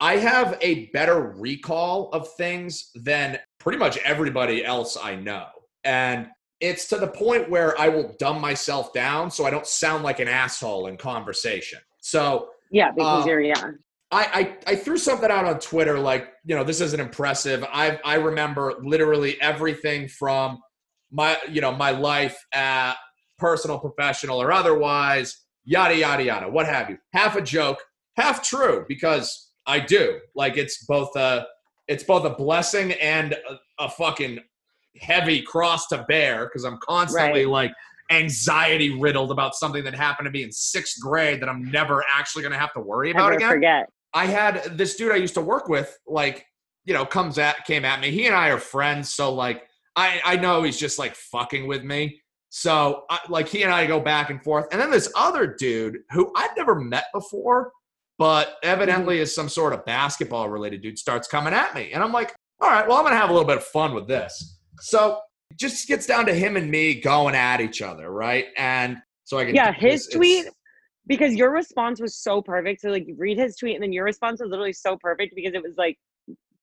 I 0.00 0.16
have 0.16 0.56
a 0.62 0.86
better 0.86 1.34
recall 1.36 2.08
of 2.12 2.32
things 2.34 2.90
than 2.94 3.38
pretty 3.58 3.78
much 3.78 3.98
everybody 3.98 4.64
else 4.64 4.96
I 5.00 5.14
know. 5.14 5.46
And 5.84 6.28
it's 6.60 6.86
to 6.88 6.96
the 6.98 7.08
point 7.08 7.48
where 7.48 7.78
I 7.80 7.88
will 7.88 8.14
dumb 8.18 8.40
myself 8.40 8.92
down 8.92 9.30
so 9.30 9.46
I 9.46 9.50
don't 9.50 9.66
sound 9.66 10.04
like 10.04 10.20
an 10.20 10.28
asshole 10.28 10.86
in 10.86 10.96
conversation. 10.96 11.80
So 12.00 12.50
Yeah, 12.70 12.92
because 12.92 13.24
Uh, 13.24 13.28
you're 13.28 13.40
yeah. 13.40 13.70
I, 14.12 14.56
I 14.66 14.72
I 14.72 14.76
threw 14.76 14.98
something 14.98 15.30
out 15.30 15.44
on 15.44 15.60
Twitter 15.60 15.98
like 15.98 16.32
you 16.44 16.56
know 16.56 16.64
this 16.64 16.80
isn't 16.80 17.00
impressive. 17.00 17.64
I 17.72 17.98
I 18.04 18.14
remember 18.16 18.74
literally 18.82 19.40
everything 19.40 20.08
from 20.08 20.60
my 21.10 21.38
you 21.48 21.60
know 21.60 21.72
my 21.72 21.90
life 21.90 22.36
at 22.52 22.94
personal, 23.38 23.78
professional, 23.78 24.40
or 24.42 24.52
otherwise, 24.52 25.44
yada 25.64 25.96
yada 25.96 26.24
yada, 26.24 26.48
what 26.48 26.66
have 26.66 26.90
you. 26.90 26.98
Half 27.12 27.36
a 27.36 27.42
joke, 27.42 27.78
half 28.16 28.42
true 28.42 28.84
because 28.88 29.50
I 29.66 29.80
do 29.80 30.20
like 30.34 30.56
it's 30.56 30.84
both 30.86 31.14
a 31.16 31.46
it's 31.88 32.04
both 32.04 32.24
a 32.24 32.30
blessing 32.30 32.92
and 32.92 33.32
a, 33.32 33.84
a 33.84 33.88
fucking 33.88 34.40
heavy 34.98 35.42
cross 35.42 35.86
to 35.88 36.04
bear 36.08 36.46
because 36.46 36.64
I'm 36.64 36.78
constantly 36.78 37.44
Right. 37.46 37.52
like 37.52 37.72
anxiety 38.10 38.98
riddled 38.98 39.30
about 39.30 39.54
something 39.54 39.84
that 39.84 39.94
happened 39.94 40.26
to 40.26 40.30
me 40.30 40.42
in 40.42 40.50
sixth 40.50 41.00
grade 41.00 41.40
that 41.40 41.48
I'm 41.48 41.70
never 41.70 42.04
actually 42.12 42.42
going 42.42 42.52
to 42.52 42.58
have 42.58 42.72
to 42.74 42.80
worry 42.80 43.12
about 43.12 43.32
again. 43.32 43.50
forget. 43.50 43.86
I 44.12 44.26
had 44.26 44.76
this 44.76 44.96
dude 44.96 45.12
I 45.12 45.16
used 45.16 45.34
to 45.34 45.40
work 45.40 45.68
with, 45.68 45.96
like, 46.06 46.44
you 46.84 46.92
know, 46.92 47.04
comes 47.04 47.38
at 47.38 47.64
came 47.66 47.84
at 47.84 48.00
me. 48.00 48.10
He 48.10 48.26
and 48.26 48.34
I 48.34 48.48
are 48.48 48.58
friends, 48.58 49.14
so 49.14 49.32
like, 49.32 49.62
I 49.94 50.20
I 50.24 50.36
know 50.36 50.62
he's 50.64 50.78
just 50.78 50.98
like 50.98 51.14
fucking 51.14 51.66
with 51.68 51.84
me. 51.84 52.20
So 52.48 53.04
I, 53.08 53.20
like, 53.28 53.48
he 53.48 53.62
and 53.62 53.72
I 53.72 53.86
go 53.86 54.00
back 54.00 54.30
and 54.30 54.42
forth. 54.42 54.66
And 54.72 54.80
then 54.80 54.90
this 54.90 55.12
other 55.14 55.54
dude 55.56 55.98
who 56.10 56.32
I've 56.34 56.56
never 56.56 56.74
met 56.74 57.04
before, 57.14 57.70
but 58.18 58.56
evidently 58.64 59.16
mm-hmm. 59.16 59.22
is 59.22 59.34
some 59.34 59.48
sort 59.48 59.72
of 59.72 59.84
basketball 59.84 60.48
related 60.48 60.82
dude, 60.82 60.98
starts 60.98 61.28
coming 61.28 61.54
at 61.54 61.76
me, 61.76 61.92
and 61.92 62.02
I'm 62.02 62.12
like, 62.12 62.34
all 62.60 62.68
right, 62.68 62.86
well, 62.88 62.96
I'm 62.96 63.04
gonna 63.04 63.16
have 63.16 63.30
a 63.30 63.32
little 63.32 63.46
bit 63.46 63.58
of 63.58 63.64
fun 63.64 63.94
with 63.94 64.08
this. 64.08 64.58
So 64.80 65.20
it 65.50 65.58
just 65.58 65.86
gets 65.88 66.06
down 66.06 66.26
to 66.26 66.34
him 66.34 66.56
and 66.56 66.70
me 66.70 67.00
going 67.00 67.34
at 67.34 67.60
each 67.60 67.82
other, 67.82 68.10
right? 68.10 68.46
And 68.56 68.98
so 69.24 69.38
I 69.38 69.44
can 69.46 69.54
Yeah, 69.54 69.72
his 69.72 70.06
it's- 70.06 70.16
tweet 70.16 70.40
it's- 70.40 70.54
because 71.06 71.34
your 71.34 71.50
response 71.50 72.00
was 72.00 72.16
so 72.16 72.40
perfect. 72.42 72.80
So 72.82 72.88
like 72.90 73.06
you 73.08 73.16
read 73.18 73.38
his 73.38 73.56
tweet 73.56 73.74
and 73.74 73.82
then 73.82 73.92
your 73.92 74.04
response 74.04 74.40
was 74.40 74.50
literally 74.50 74.72
so 74.72 74.96
perfect 74.96 75.34
because 75.34 75.54
it 75.54 75.62
was 75.62 75.76
like 75.76 75.98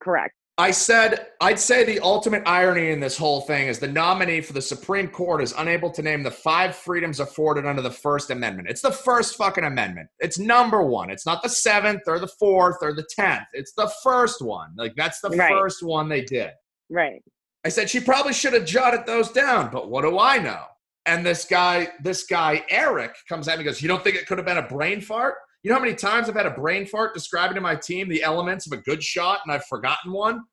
correct. 0.01 0.33
I 0.59 0.71
said, 0.71 1.27
I'd 1.39 1.59
say 1.59 1.83
the 1.83 1.99
ultimate 1.99 2.41
irony 2.47 2.89
in 2.89 2.99
this 2.99 3.15
whole 3.15 3.41
thing 3.41 3.67
is 3.67 3.77
the 3.77 3.87
nominee 3.87 4.41
for 4.41 4.53
the 4.53 4.61
Supreme 4.61 5.07
Court 5.07 5.43
is 5.43 5.53
unable 5.55 5.91
to 5.91 6.01
name 6.01 6.23
the 6.23 6.31
five 6.31 6.75
freedoms 6.75 7.19
afforded 7.19 7.67
under 7.67 7.83
the 7.83 7.91
First 7.91 8.31
Amendment. 8.31 8.67
It's 8.67 8.81
the 8.81 8.91
first 8.91 9.35
fucking 9.35 9.65
amendment. 9.65 10.09
It's 10.19 10.39
number 10.39 10.81
one. 10.81 11.11
It's 11.11 11.27
not 11.27 11.43
the 11.43 11.49
seventh 11.49 12.01
or 12.07 12.17
the 12.17 12.27
fourth 12.27 12.77
or 12.81 12.91
the 12.93 13.05
tenth. 13.15 13.43
It's 13.53 13.73
the 13.73 13.91
first 14.03 14.41
one. 14.41 14.71
Like, 14.75 14.95
that's 14.95 15.21
the 15.21 15.29
Right. 15.29 15.51
first 15.51 15.83
one 15.83 16.09
they 16.09 16.21
did. 16.23 16.51
Right. 16.89 17.21
I 17.67 17.69
said, 17.69 17.89
she 17.89 17.99
probably 17.99 18.31
should 18.31 18.53
have 18.53 18.63
jotted 18.63 19.05
those 19.05 19.29
down, 19.29 19.69
but 19.73 19.89
what 19.89 20.03
do 20.03 20.17
I 20.17 20.37
know? 20.37 20.63
And 21.05 21.25
this 21.25 21.43
guy, 21.43 21.89
this 22.01 22.23
guy, 22.23 22.63
Eric, 22.69 23.13
comes 23.27 23.49
at 23.49 23.57
me 23.57 23.65
and 23.65 23.65
goes, 23.65 23.81
You 23.81 23.89
don't 23.89 24.01
think 24.05 24.15
it 24.15 24.25
could 24.25 24.37
have 24.37 24.47
been 24.47 24.57
a 24.57 24.69
brain 24.69 25.01
fart? 25.01 25.35
You 25.63 25.69
know 25.69 25.75
how 25.75 25.81
many 25.81 25.93
times 25.93 26.29
I've 26.29 26.35
had 26.35 26.45
a 26.45 26.51
brain 26.51 26.85
fart 26.85 27.13
describing 27.13 27.55
to 27.55 27.61
my 27.61 27.75
team 27.75 28.07
the 28.07 28.23
elements 28.23 28.67
of 28.67 28.71
a 28.71 28.81
good 28.81 29.03
shot 29.03 29.41
and 29.43 29.53
I've 29.53 29.65
forgotten 29.65 30.13
one? 30.13 30.45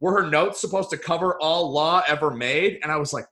Were 0.00 0.12
her 0.20 0.28
notes 0.28 0.60
supposed 0.60 0.90
to 0.90 0.98
cover 0.98 1.40
all 1.40 1.72
law 1.72 2.02
ever 2.06 2.32
made? 2.32 2.80
And 2.82 2.92
I 2.92 2.98
was 2.98 3.14
like, 3.14 3.24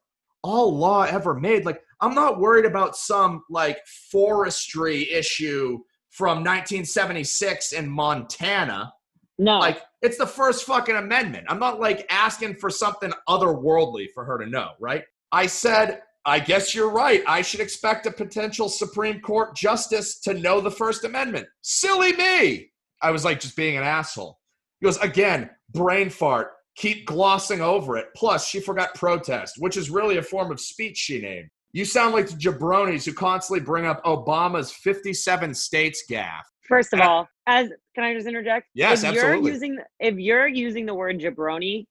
All 0.43 0.74
law 0.74 1.03
ever 1.03 1.34
made? 1.34 1.66
Like, 1.66 1.82
I'm 2.01 2.14
not 2.14 2.41
worried 2.41 2.64
about 2.64 2.97
some 2.97 3.43
like 3.51 3.76
forestry 4.11 5.12
issue 5.12 5.78
from 6.09 6.39
1976 6.39 7.72
in 7.72 7.87
Montana 7.87 8.95
No. 9.39 9.59
like 9.59 9.82
it's 10.03 10.18
the 10.18 10.26
first 10.26 10.64
fucking 10.64 10.97
amendment. 10.97 11.47
I'm 11.49 11.59
not 11.59 11.80
like 11.80 12.07
asking 12.11 12.57
for 12.57 12.70
something 12.70 13.12
otherworldly 13.28 14.07
for 14.14 14.24
her 14.24 14.39
to 14.39 14.47
know, 14.47 14.70
right? 14.80 15.05
I 15.32 15.47
said, 15.47 16.01
I 16.24 16.41
guess 16.41 16.74
you're 16.74 16.91
right. 16.91 17.22
I 17.26 17.43
should 17.43 17.61
expect 17.61 18.07
a 18.07 18.11
potential 18.11 18.68
Supreme 18.68 19.20
Court 19.20 19.55
justice 19.55 20.18
to 20.20 20.34
know 20.34 20.61
the 20.61 20.70
First 20.70 21.05
Amendment. 21.05 21.47
Silly 21.62 22.12
me. 22.14 22.70
I 23.03 23.11
was 23.11 23.24
like 23.24 23.41
just 23.41 23.57
being 23.57 23.76
an 23.76 23.84
asshole. 23.84 24.39
He 24.80 24.87
goes, 24.87 24.99
again, 24.99 25.51
brain 25.70 26.11
fart. 26.11 26.53
Keep 26.76 27.07
glossing 27.07 27.61
over 27.61 27.97
it. 27.97 28.07
Plus, 28.14 28.47
she 28.47 28.61
forgot 28.61 28.95
protest, 28.95 29.55
which 29.59 29.76
is 29.76 29.89
really 29.89 30.18
a 30.18 30.22
form 30.22 30.51
of 30.51 30.61
speech 30.61 30.97
she 30.97 31.20
named. 31.20 31.49
You 31.72 31.84
sound 31.84 32.14
like 32.14 32.28
the 32.28 32.37
jabronis 32.37 33.05
who 33.05 33.12
constantly 33.12 33.64
bring 33.64 33.87
up 33.87 34.03
Obama's 34.05 34.72
57 34.72 35.55
states 35.55 36.05
gaff. 36.09 36.47
First 36.69 36.93
of 36.93 37.01
all, 37.01 37.29
as 37.47 37.69
can 37.95 38.05
I 38.05 38.14
just 38.14 38.27
interject? 38.27 38.69
Yes, 38.75 39.03
if 39.03 39.11
absolutely. 39.11 39.45
You're 39.45 39.53
using 39.55 39.79
if 40.01 40.14
you're 40.17 40.47
using 40.49 40.87
the 40.87 40.95
word 40.95 41.19
jabroni, 41.21 41.87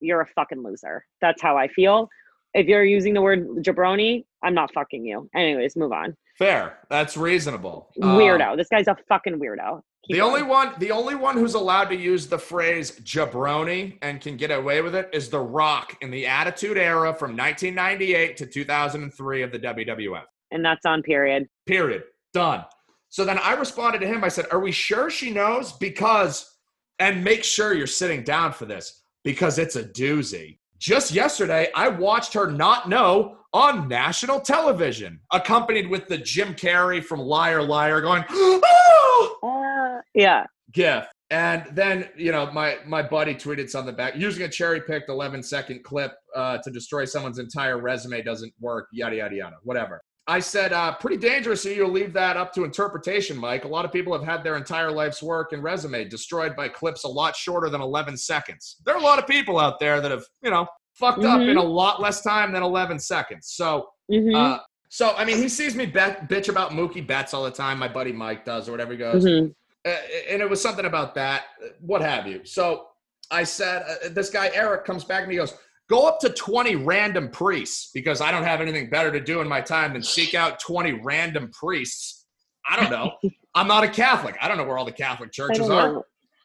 you're 0.00 0.20
a 0.20 0.26
fucking 0.26 0.62
loser. 0.62 1.04
That's 1.20 1.40
how 1.42 1.56
I 1.56 1.68
feel. 1.68 2.08
If 2.54 2.66
you're 2.66 2.84
using 2.84 3.14
the 3.14 3.22
word 3.22 3.46
jabroni, 3.64 4.24
I'm 4.42 4.54
not 4.54 4.72
fucking 4.74 5.04
you. 5.06 5.28
Anyways, 5.34 5.76
move 5.76 5.92
on. 5.92 6.14
Fair. 6.38 6.78
That's 6.90 7.16
reasonable. 7.16 7.90
Um, 8.02 8.18
Weirdo. 8.18 8.56
this 8.56 8.68
guy's 8.68 8.88
a 8.88 8.96
fucking 9.08 9.38
weirdo. 9.38 9.80
Keep 10.06 10.14
The 10.16 10.18
going. 10.20 10.32
only 10.34 10.42
one, 10.42 10.74
the 10.78 10.90
only 10.90 11.14
one 11.14 11.36
who's 11.36 11.54
allowed 11.54 11.84
to 11.90 11.96
use 11.96 12.26
the 12.26 12.38
phrase 12.38 12.98
jabroni 13.00 13.98
and 14.02 14.20
can 14.20 14.36
get 14.36 14.50
away 14.50 14.82
with 14.82 14.94
it 14.94 15.08
is 15.12 15.28
The 15.30 15.38
Rock 15.40 15.96
in 16.00 16.10
the 16.10 16.26
Attitude 16.26 16.76
Era 16.76 17.14
from 17.14 17.36
1998 17.36 18.36
to 18.38 18.46
2003 18.46 19.42
of 19.42 19.52
the 19.52 19.58
WWF. 19.60 20.24
and 20.50 20.64
that's 20.64 20.84
on 20.84 21.02
period. 21.02 21.48
Period. 21.66 22.02
Done. 22.34 22.64
So 23.12 23.26
then 23.26 23.38
I 23.38 23.52
responded 23.52 23.98
to 23.98 24.06
him. 24.06 24.24
I 24.24 24.28
said, 24.28 24.46
"Are 24.50 24.58
we 24.58 24.72
sure 24.72 25.10
she 25.10 25.30
knows? 25.30 25.72
Because, 25.72 26.56
and 26.98 27.22
make 27.22 27.44
sure 27.44 27.74
you're 27.74 27.86
sitting 27.86 28.24
down 28.24 28.54
for 28.54 28.64
this 28.64 29.02
because 29.22 29.58
it's 29.58 29.76
a 29.76 29.84
doozy." 29.84 30.58
Just 30.78 31.12
yesterday, 31.12 31.68
I 31.76 31.88
watched 31.88 32.32
her 32.32 32.50
not 32.50 32.88
know 32.88 33.36
on 33.52 33.86
national 33.86 34.40
television, 34.40 35.20
accompanied 35.30 35.90
with 35.90 36.08
the 36.08 36.16
Jim 36.16 36.54
Carrey 36.54 37.04
from 37.04 37.20
Liar 37.20 37.62
Liar 37.62 38.00
going, 38.00 38.24
"Oh!" 38.30 39.38
Uh, 39.42 40.00
yeah. 40.14 40.46
gif 40.72 41.06
and 41.28 41.64
then 41.72 42.08
you 42.16 42.32
know 42.32 42.50
my 42.52 42.78
my 42.86 43.02
buddy 43.02 43.34
tweeted 43.34 43.68
something 43.68 43.94
back 43.94 44.16
using 44.16 44.44
a 44.44 44.48
cherry 44.48 44.80
picked 44.80 45.10
11 45.10 45.42
second 45.42 45.84
clip 45.84 46.12
uh, 46.34 46.58
to 46.58 46.70
destroy 46.70 47.04
someone's 47.04 47.38
entire 47.38 47.78
resume 47.78 48.22
doesn't 48.22 48.52
work 48.58 48.88
yada 48.92 49.16
yada 49.16 49.34
yada 49.34 49.56
whatever 49.64 50.02
i 50.28 50.38
said 50.38 50.72
uh, 50.72 50.94
pretty 50.94 51.16
dangerous 51.16 51.64
you 51.64 51.86
leave 51.86 52.12
that 52.12 52.36
up 52.36 52.52
to 52.52 52.64
interpretation 52.64 53.36
mike 53.36 53.64
a 53.64 53.68
lot 53.68 53.84
of 53.84 53.92
people 53.92 54.12
have 54.12 54.22
had 54.26 54.44
their 54.44 54.56
entire 54.56 54.90
life's 54.90 55.22
work 55.22 55.52
and 55.52 55.62
resume 55.62 56.08
destroyed 56.08 56.54
by 56.54 56.68
clips 56.68 57.04
a 57.04 57.08
lot 57.08 57.34
shorter 57.34 57.68
than 57.68 57.80
11 57.80 58.16
seconds 58.16 58.76
there 58.84 58.94
are 58.94 59.00
a 59.00 59.02
lot 59.02 59.18
of 59.18 59.26
people 59.26 59.58
out 59.58 59.80
there 59.80 60.00
that 60.00 60.10
have 60.10 60.24
you 60.42 60.50
know 60.50 60.66
fucked 60.94 61.24
up 61.24 61.40
Mhm. 61.40 61.50
in 61.50 61.56
a 61.56 61.62
lot 61.62 62.00
less 62.00 62.22
time 62.22 62.52
than 62.52 62.62
11 62.62 62.98
seconds 62.98 63.48
so 63.48 63.88
Mhm. 64.10 64.34
uh, 64.36 64.60
So 64.88 65.14
I 65.16 65.24
mean, 65.24 65.38
he 65.38 65.48
sees 65.48 65.74
me 65.74 65.86
bet, 65.86 66.28
bitch 66.28 66.50
about 66.50 66.72
Mookie 66.72 67.06
Betts 67.06 67.32
all 67.32 67.44
the 67.44 67.50
time. 67.50 67.78
My 67.78 67.88
buddy 67.88 68.12
Mike 68.12 68.44
does, 68.44 68.68
or 68.68 68.72
whatever 68.72 68.92
he 68.92 68.98
goes. 68.98 69.24
Mhm. 69.24 69.54
Uh, 69.86 69.88
and 70.28 70.42
it 70.42 70.50
was 70.50 70.60
something 70.60 70.84
about 70.84 71.14
that, 71.14 71.44
what 71.80 72.02
have 72.02 72.26
you. 72.26 72.42
So 72.44 72.88
I 73.30 73.44
said, 73.44 73.86
uh, 73.88 74.08
this 74.10 74.28
guy 74.28 74.50
Eric 74.52 74.84
comes 74.84 75.02
back 75.02 75.22
and 75.22 75.32
he 75.32 75.38
goes, 75.38 75.54
"Go 75.88 76.06
up 76.06 76.20
to 76.20 76.30
twenty 76.30 76.76
random 76.76 77.30
priests 77.30 77.90
because 77.92 78.20
I 78.20 78.30
don't 78.30 78.44
have 78.44 78.60
anything 78.60 78.90
better 78.90 79.10
to 79.12 79.20
do 79.20 79.40
in 79.40 79.48
my 79.48 79.60
time 79.60 79.92
than 79.92 80.02
seek 80.02 80.34
out 80.34 80.58
twenty 80.60 80.92
random 80.92 81.50
priests." 81.52 82.26
I 82.68 82.76
don't 82.80 82.90
know. 82.90 83.12
I'm 83.54 83.66
not 83.68 83.84
a 83.84 83.88
Catholic. 83.88 84.36
I 84.40 84.48
don't 84.48 84.56
know 84.56 84.64
where 84.64 84.78
all 84.78 84.84
the 84.84 84.92
Catholic 84.92 85.32
churches 85.32 85.68
are. 85.68 86.04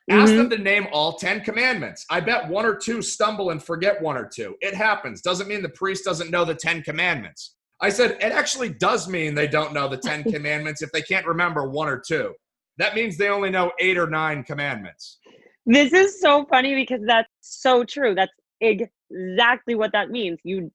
Ask 0.09 0.33
Mhm. 0.33 0.38
them 0.38 0.49
to 0.51 0.57
name 0.57 0.88
all 0.91 1.17
10 1.17 1.41
commandments. 1.41 2.05
I 2.09 2.21
bet 2.21 2.47
one 2.47 2.65
or 2.65 2.75
two 2.75 3.01
stumble 3.01 3.49
and 3.49 3.61
forget 3.61 4.01
one 4.01 4.17
or 4.17 4.25
two. 4.27 4.55
It 4.61 4.73
happens. 4.73 5.21
Doesn't 5.21 5.47
mean 5.49 5.61
the 5.61 5.69
priest 5.69 6.05
doesn't 6.05 6.31
know 6.31 6.43
the 6.45 6.55
10 6.55 6.81
commandments. 6.81 7.55
I 7.81 7.89
said, 7.89 8.11
it 8.11 8.31
actually 8.31 8.69
does 8.69 9.07
mean 9.09 9.35
they 9.35 9.47
don't 9.47 9.73
know 9.73 9.88
the 9.89 9.97
10 9.97 10.23
commandments 10.31 10.81
if 10.81 10.91
they 10.93 11.01
can't 11.01 11.25
remember 11.25 11.69
one 11.69 11.89
or 11.89 11.99
two. 12.05 12.33
That 12.77 12.95
means 12.95 13.17
they 13.17 13.27
only 13.29 13.49
know 13.49 13.71
eight 13.79 13.97
or 13.97 14.07
nine 14.07 14.43
commandments. 14.43 15.19
This 15.65 15.91
is 15.93 16.21
so 16.21 16.45
funny 16.45 16.73
because 16.73 17.01
that's 17.05 17.27
so 17.41 17.83
true. 17.83 18.15
That's 18.15 18.31
exactly 18.62 19.76
what 19.76 19.91
that 19.93 20.10
means. 20.10 20.39
You 20.43 20.72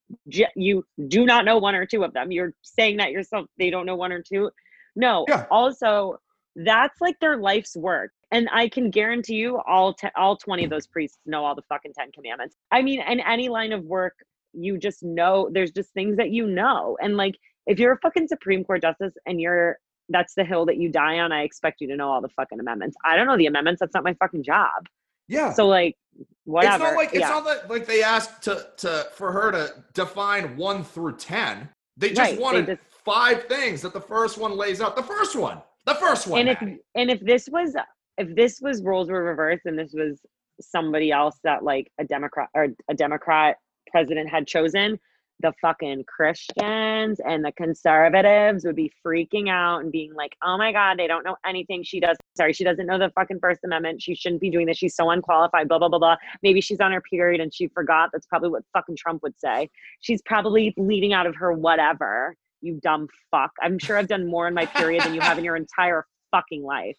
you 0.54 0.84
do 1.08 1.24
not 1.24 1.44
know 1.44 1.58
one 1.58 1.74
or 1.74 1.86
two 1.86 2.04
of 2.04 2.12
them. 2.12 2.30
You're 2.30 2.54
saying 2.62 2.98
that 2.98 3.10
yourself. 3.10 3.46
They 3.58 3.70
don't 3.70 3.86
know 3.86 3.96
one 3.96 4.12
or 4.12 4.22
two. 4.22 4.50
No. 4.96 5.24
Yeah. 5.28 5.46
Also, 5.50 6.18
that's 6.56 7.00
like 7.00 7.18
their 7.20 7.36
life's 7.36 7.76
work. 7.76 8.12
And 8.30 8.48
I 8.52 8.68
can 8.68 8.90
guarantee 8.90 9.34
you, 9.34 9.60
all 9.66 9.94
te- 9.94 10.08
all 10.16 10.36
twenty 10.36 10.64
of 10.64 10.70
those 10.70 10.86
priests 10.86 11.18
know 11.26 11.44
all 11.44 11.54
the 11.54 11.62
fucking 11.68 11.92
Ten 11.98 12.12
Commandments. 12.12 12.56
I 12.70 12.82
mean, 12.82 13.02
in 13.02 13.20
any 13.20 13.48
line 13.48 13.72
of 13.72 13.84
work, 13.84 14.14
you 14.54 14.78
just 14.78 15.02
know. 15.02 15.50
There's 15.52 15.70
just 15.70 15.92
things 15.92 16.16
that 16.16 16.30
you 16.30 16.46
know. 16.46 16.96
And 17.02 17.16
like, 17.16 17.34
if 17.66 17.78
you're 17.78 17.92
a 17.92 17.98
fucking 17.98 18.28
Supreme 18.28 18.64
Court 18.64 18.82
justice 18.82 19.12
and 19.26 19.40
you're 19.40 19.78
that's 20.08 20.34
the 20.34 20.44
hill 20.44 20.66
that 20.66 20.78
you 20.78 20.90
die 20.90 21.18
on, 21.18 21.32
I 21.32 21.42
expect 21.42 21.80
you 21.80 21.88
to 21.88 21.96
know 21.96 22.10
all 22.10 22.20
the 22.20 22.28
fucking 22.30 22.60
amendments. 22.60 22.96
I 23.04 23.16
don't 23.16 23.26
know 23.26 23.36
the 23.36 23.46
amendments. 23.46 23.80
That's 23.80 23.94
not 23.94 24.04
my 24.04 24.14
fucking 24.14 24.44
job. 24.44 24.86
Yeah. 25.32 25.52
So 25.52 25.66
like, 25.66 25.96
whatever. 26.44 26.74
It's 26.74 26.82
not 26.82 26.96
like 26.96 27.08
it's 27.10 27.20
yeah. 27.20 27.28
not 27.28 27.44
that 27.44 27.70
like 27.70 27.86
they 27.86 28.02
asked 28.02 28.42
to 28.42 28.68
to 28.78 29.08
for 29.14 29.32
her 29.32 29.50
to 29.52 29.74
define 29.94 30.56
one 30.56 30.84
through 30.84 31.16
ten. 31.16 31.68
They 31.96 32.10
just 32.10 32.20
Right, 32.20 32.36
they 32.36 32.42
wanted 32.42 32.66
just- 32.66 32.82
five 33.04 33.44
things 33.44 33.82
that 33.82 33.92
the 33.92 34.00
first 34.00 34.38
one 34.38 34.56
lays 34.56 34.80
out. 34.80 34.94
The 34.94 35.02
first 35.02 35.34
one. 35.34 35.60
The 35.86 35.94
first 35.96 36.26
one. 36.28 36.40
and 36.40 36.48
if 36.50 36.60
and 36.94 37.10
if 37.10 37.20
this 37.20 37.48
was 37.50 37.74
if 38.18 38.34
this 38.36 38.60
was 38.60 38.82
roles 38.82 39.10
were 39.10 39.24
reversed 39.24 39.66
and 39.66 39.78
this 39.78 39.92
was 39.92 40.20
somebody 40.60 41.10
else 41.10 41.38
that 41.42 41.64
like 41.64 41.90
a 41.98 42.04
democrat 42.04 42.48
or 42.54 42.68
a 42.88 42.94
democrat 42.94 43.56
president 43.90 44.28
had 44.28 44.46
chosen 44.46 44.98
the 45.40 45.52
fucking 45.60 46.04
christians 46.04 47.20
and 47.26 47.44
the 47.44 47.52
conservatives 47.52 48.64
would 48.64 48.76
be 48.76 48.92
freaking 49.04 49.48
out 49.48 49.80
and 49.82 49.90
being 49.90 50.14
like 50.14 50.36
oh 50.42 50.56
my 50.56 50.72
god 50.72 50.98
they 50.98 51.06
don't 51.06 51.24
know 51.24 51.36
anything 51.46 51.82
she 51.82 52.00
does. 52.00 52.16
Sorry 52.36 52.52
she 52.52 52.64
doesn't 52.64 52.86
know 52.86 52.98
the 52.98 53.10
fucking 53.10 53.40
first 53.40 53.60
amendment. 53.64 54.02
She 54.02 54.14
shouldn't 54.14 54.40
be 54.40 54.50
doing 54.50 54.66
this. 54.66 54.78
She's 54.78 54.94
so 54.94 55.10
unqualified 55.10 55.68
blah 55.68 55.78
blah 55.78 55.88
blah 55.88 55.98
blah. 55.98 56.16
Maybe 56.42 56.60
she's 56.60 56.80
on 56.80 56.92
her 56.92 57.00
period 57.00 57.40
and 57.40 57.52
she 57.52 57.68
forgot. 57.68 58.10
That's 58.12 58.26
probably 58.26 58.50
what 58.50 58.62
fucking 58.72 58.96
trump 58.96 59.22
would 59.22 59.38
say. 59.38 59.70
She's 60.00 60.22
probably 60.22 60.74
leaving 60.76 61.12
out 61.12 61.26
of 61.26 61.34
her 61.36 61.52
whatever 61.52 62.36
you 62.60 62.78
dumb 62.82 63.08
fuck. 63.30 63.50
I'm 63.60 63.78
sure 63.78 63.96
i've 63.96 64.08
done 64.08 64.26
more 64.26 64.46
in 64.46 64.54
my 64.54 64.66
period 64.66 65.02
than 65.02 65.14
you 65.14 65.20
have 65.20 65.38
in 65.38 65.44
your 65.44 65.56
entire 65.56 66.06
fucking 66.30 66.62
life 66.62 66.96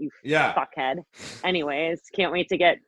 you 0.00 0.10
yeah. 0.24 0.54
fuckhead. 0.54 1.04
Anyways, 1.44 2.00
can't 2.14 2.32
wait 2.32 2.48
to 2.48 2.56
get 2.56 2.78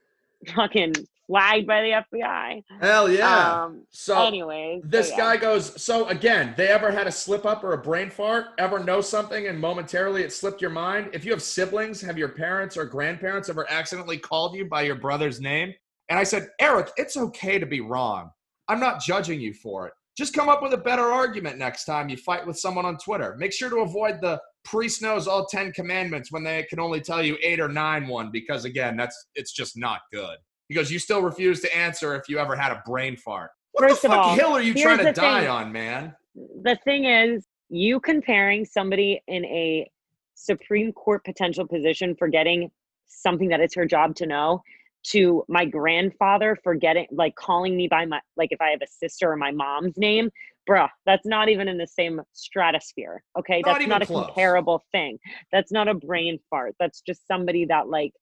fucking 0.55 0.95
flagged 1.33 1.67
by 1.67 1.81
the 1.81 2.19
FBI. 2.19 2.63
Hell 2.81 3.11
yeah. 3.11 3.63
Um, 3.65 3.87
so 3.91 4.23
anyways, 4.23 4.83
so 4.83 4.89
This 4.89 5.11
yeah. 5.11 5.17
guy 5.17 5.37
goes, 5.39 5.83
so 5.83 6.07
again, 6.09 6.53
they 6.59 6.69
ever 6.69 6.91
had 6.91 7.07
a 7.07 7.13
slip 7.13 7.47
up 7.47 7.65
or 7.65 7.73
a 7.73 7.79
brain 7.79 8.11
fart? 8.11 8.49
Ever 8.59 8.79
know 8.79 9.01
something 9.01 9.47
and 9.47 9.59
momentarily 9.59 10.23
it 10.23 10.33
slipped 10.33 10.61
your 10.61 10.71
mind? 10.71 11.09
If 11.15 11.25
you 11.25 11.31
have 11.33 11.43
siblings, 11.43 12.03
have 12.03 12.19
your 12.19 12.29
parents 12.29 12.77
or 12.77 12.85
grandparents 12.85 13.49
ever 13.49 13.71
accidentally 13.71 14.19
called 14.19 14.55
you 14.55 14.67
by 14.67 14.83
your 14.83 14.97
brother's 14.97 15.41
name? 15.41 15.73
And 16.11 16.19
I 16.19 16.25
said, 16.25 16.49
Eric, 16.61 16.91
it's 16.99 17.17
okay 17.17 17.59
to 17.59 17.67
be 17.67 17.81
wrong. 17.81 18.31
I'm 18.69 18.81
not 18.81 19.01
judging 19.01 19.41
you 19.41 19.55
for 19.55 19.87
it. 19.87 19.95
Just 20.19 20.35
come 20.35 20.51
up 20.51 20.63
with 20.63 20.75
a 20.75 20.79
better 20.79 21.11
argument 21.11 21.57
next 21.57 21.87
time 21.87 22.11
you 22.11 22.19
fight 22.19 22.47
with 22.47 22.59
someone 22.59 22.85
on 22.85 22.99
Twitter. 22.99 23.35
Make 23.39 23.55
sure 23.55 23.71
to 23.71 23.79
avoid 23.79 24.21
the 24.21 24.39
priest 24.65 25.01
knows 25.01 25.27
all 25.27 25.47
10 25.47 25.73
commandments 25.73 26.31
when 26.31 26.45
they 26.45 26.65
can 26.65 26.79
only 26.79 27.01
tell 27.01 27.23
you 27.23 27.39
eight 27.43 27.61
or 27.61 27.69
nine 27.69 28.07
one, 28.07 28.31
because 28.31 28.67
again, 28.67 28.97
that's 28.97 29.29
it's 29.35 29.53
just 29.53 29.79
not 29.79 30.01
good. 30.13 30.37
Because 30.73 30.91
you 30.91 30.99
still 30.99 31.23
refuse 31.23 31.61
to 31.61 31.77
answer 31.77 32.15
if 32.15 32.29
you 32.29 32.39
ever 32.39 32.57
had 32.57 32.73
a 32.73 32.83
brain 32.87 33.17
fart. 33.17 33.51
What 33.73 33.89
First 33.89 34.03
the 34.03 34.09
fuck 34.09 34.19
all, 34.19 34.35
hill 34.35 34.53
are 34.53 34.63
you 34.63 34.75
trying 34.75 34.99
to 34.99 35.13
die 35.13 35.41
thing. 35.41 35.49
on, 35.49 35.73
man? 35.73 36.15
the 36.35 36.79
thing 36.85 37.05
is, 37.05 37.47
you 37.69 38.01
comparing 38.01 38.65
somebody 38.65 39.23
in 39.29 39.45
a 39.45 39.91
Supreme 40.35 40.93
Court 40.93 41.25
potential 41.25 41.67
position 41.67 42.15
for 42.17 42.29
getting 42.29 42.71
something 43.07 43.49
that 43.49 43.61
it's 43.61 43.75
her 43.75 43.87
job 43.87 44.15
to 44.17 44.27
know 44.27 44.63
to 45.05 45.45
my 45.49 45.65
grandfather 45.65 46.57
forgetting 46.63 47.07
like 47.11 47.35
calling 47.35 47.77
me 47.77 47.89
by 47.89 48.07
my 48.07 48.21
like 48.37 48.53
if 48.53 48.61
I 48.61 48.71
have 48.71 48.83
a 48.83 48.87
sister 48.87 49.31
or 49.31 49.37
my 49.37 49.51
mom's 49.51 49.97
name, 49.97 50.31
bruh, 50.69 50.89
that's 51.07 51.27
not 51.27 51.49
even 51.49 51.69
in 51.69 51.77
the 51.77 51.87
same 51.87 52.21
stratosphere. 52.33 53.23
Okay. 53.39 53.63
Not 53.65 53.79
that's 53.79 53.89
not 53.89 54.03
a 54.03 54.07
close. 54.07 54.27
comparable 54.27 54.85
thing. 54.93 55.19
That's 55.51 55.73
not 55.73 55.89
a 55.89 55.95
brain 55.95 56.39
fart. 56.49 56.75
That's 56.79 57.01
just 57.01 57.27
somebody 57.27 57.65
that 57.67 57.89
like 57.89 58.13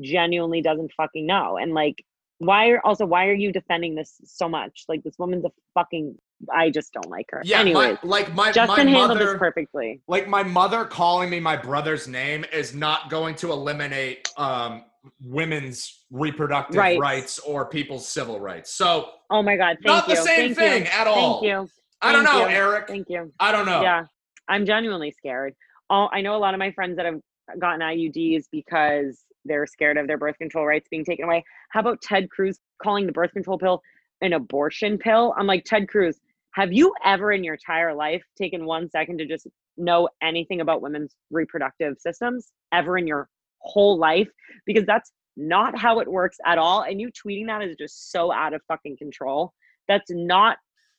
genuinely 0.00 0.62
doesn't 0.62 0.92
fucking 0.92 1.26
know. 1.26 1.56
And 1.56 1.72
like 1.74 2.04
why 2.38 2.70
are 2.70 2.80
also 2.84 3.06
why 3.06 3.26
are 3.26 3.34
you 3.34 3.52
defending 3.52 3.94
this 3.94 4.20
so 4.24 4.48
much? 4.48 4.84
Like 4.88 5.02
this 5.04 5.14
woman's 5.18 5.44
a 5.44 5.50
fucking 5.74 6.16
I 6.52 6.70
just 6.70 6.92
don't 6.92 7.08
like 7.08 7.26
her. 7.30 7.40
Yeah, 7.44 7.60
Anyways, 7.60 7.98
my, 8.02 8.08
like 8.08 8.34
my 8.34 8.50
Justin 8.50 8.86
my 8.86 8.98
handled 8.98 9.20
this 9.20 9.38
perfectly. 9.38 10.00
like 10.08 10.26
my 10.28 10.42
mother 10.42 10.84
calling 10.84 11.30
me 11.30 11.38
my 11.38 11.56
brother's 11.56 12.08
name 12.08 12.44
is 12.52 12.74
not 12.74 13.10
going 13.10 13.36
to 13.36 13.52
eliminate 13.52 14.28
um, 14.36 14.82
women's 15.24 16.04
reproductive 16.10 16.76
Rights. 16.76 17.00
rights 17.00 17.38
or 17.40 17.66
people's 17.66 18.08
civil 18.08 18.40
rights. 18.40 18.72
So 18.72 19.10
Oh 19.30 19.42
my 19.42 19.56
god, 19.56 19.76
thank 19.84 19.86
not 19.86 20.08
you. 20.08 20.16
the 20.16 20.22
same 20.22 20.54
thank 20.54 20.58
thing 20.58 20.82
you. 20.84 20.90
at 21.00 21.06
all. 21.06 21.40
Thank 21.40 21.50
you. 21.50 21.68
I 22.00 22.10
don't 22.12 22.24
know, 22.24 22.40
you. 22.48 22.54
Eric. 22.54 22.88
Thank 22.88 23.08
you. 23.08 23.32
I 23.38 23.52
don't 23.52 23.66
know. 23.66 23.80
Yeah. 23.82 24.04
I'm 24.48 24.66
genuinely 24.66 25.12
scared. 25.12 25.54
All 25.88 26.10
I 26.12 26.20
know 26.22 26.34
a 26.34 26.38
lot 26.38 26.54
of 26.54 26.58
my 26.58 26.72
friends 26.72 26.96
that 26.96 27.06
have 27.06 27.20
gotten 27.60 27.80
IUDs 27.80 28.46
because 28.50 29.22
they're 29.44 29.66
scared 29.66 29.96
of 29.96 30.06
their 30.06 30.18
birth 30.18 30.38
control 30.38 30.66
rights 30.66 30.88
being 30.90 31.04
taken 31.04 31.24
away. 31.24 31.44
How 31.70 31.80
about 31.80 32.02
Ted 32.02 32.30
Cruz 32.30 32.58
calling 32.82 33.06
the 33.06 33.12
birth 33.12 33.32
control 33.32 33.58
pill 33.58 33.82
an 34.20 34.32
abortion 34.32 34.98
pill? 34.98 35.34
I'm 35.36 35.46
like, 35.46 35.64
Ted 35.64 35.88
Cruz, 35.88 36.20
have 36.52 36.72
you 36.72 36.92
ever 37.04 37.32
in 37.32 37.42
your 37.44 37.54
entire 37.54 37.94
life 37.94 38.22
taken 38.36 38.66
one 38.66 38.90
second 38.90 39.18
to 39.18 39.26
just 39.26 39.46
know 39.76 40.08
anything 40.22 40.60
about 40.60 40.82
women's 40.82 41.16
reproductive 41.30 41.96
systems 41.98 42.52
ever 42.72 42.98
in 42.98 43.06
your 43.06 43.28
whole 43.60 43.98
life? 43.98 44.28
Because 44.66 44.84
that's 44.86 45.12
not 45.36 45.78
how 45.78 46.00
it 46.00 46.08
works 46.08 46.36
at 46.46 46.58
all. 46.58 46.82
And 46.82 47.00
you 47.00 47.08
tweeting 47.10 47.46
that 47.46 47.62
is 47.62 47.76
just 47.76 48.10
so 48.12 48.30
out 48.32 48.52
of 48.52 48.60
fucking 48.68 48.98
control. 48.98 49.52
That's 49.88 50.10
not 50.10 50.58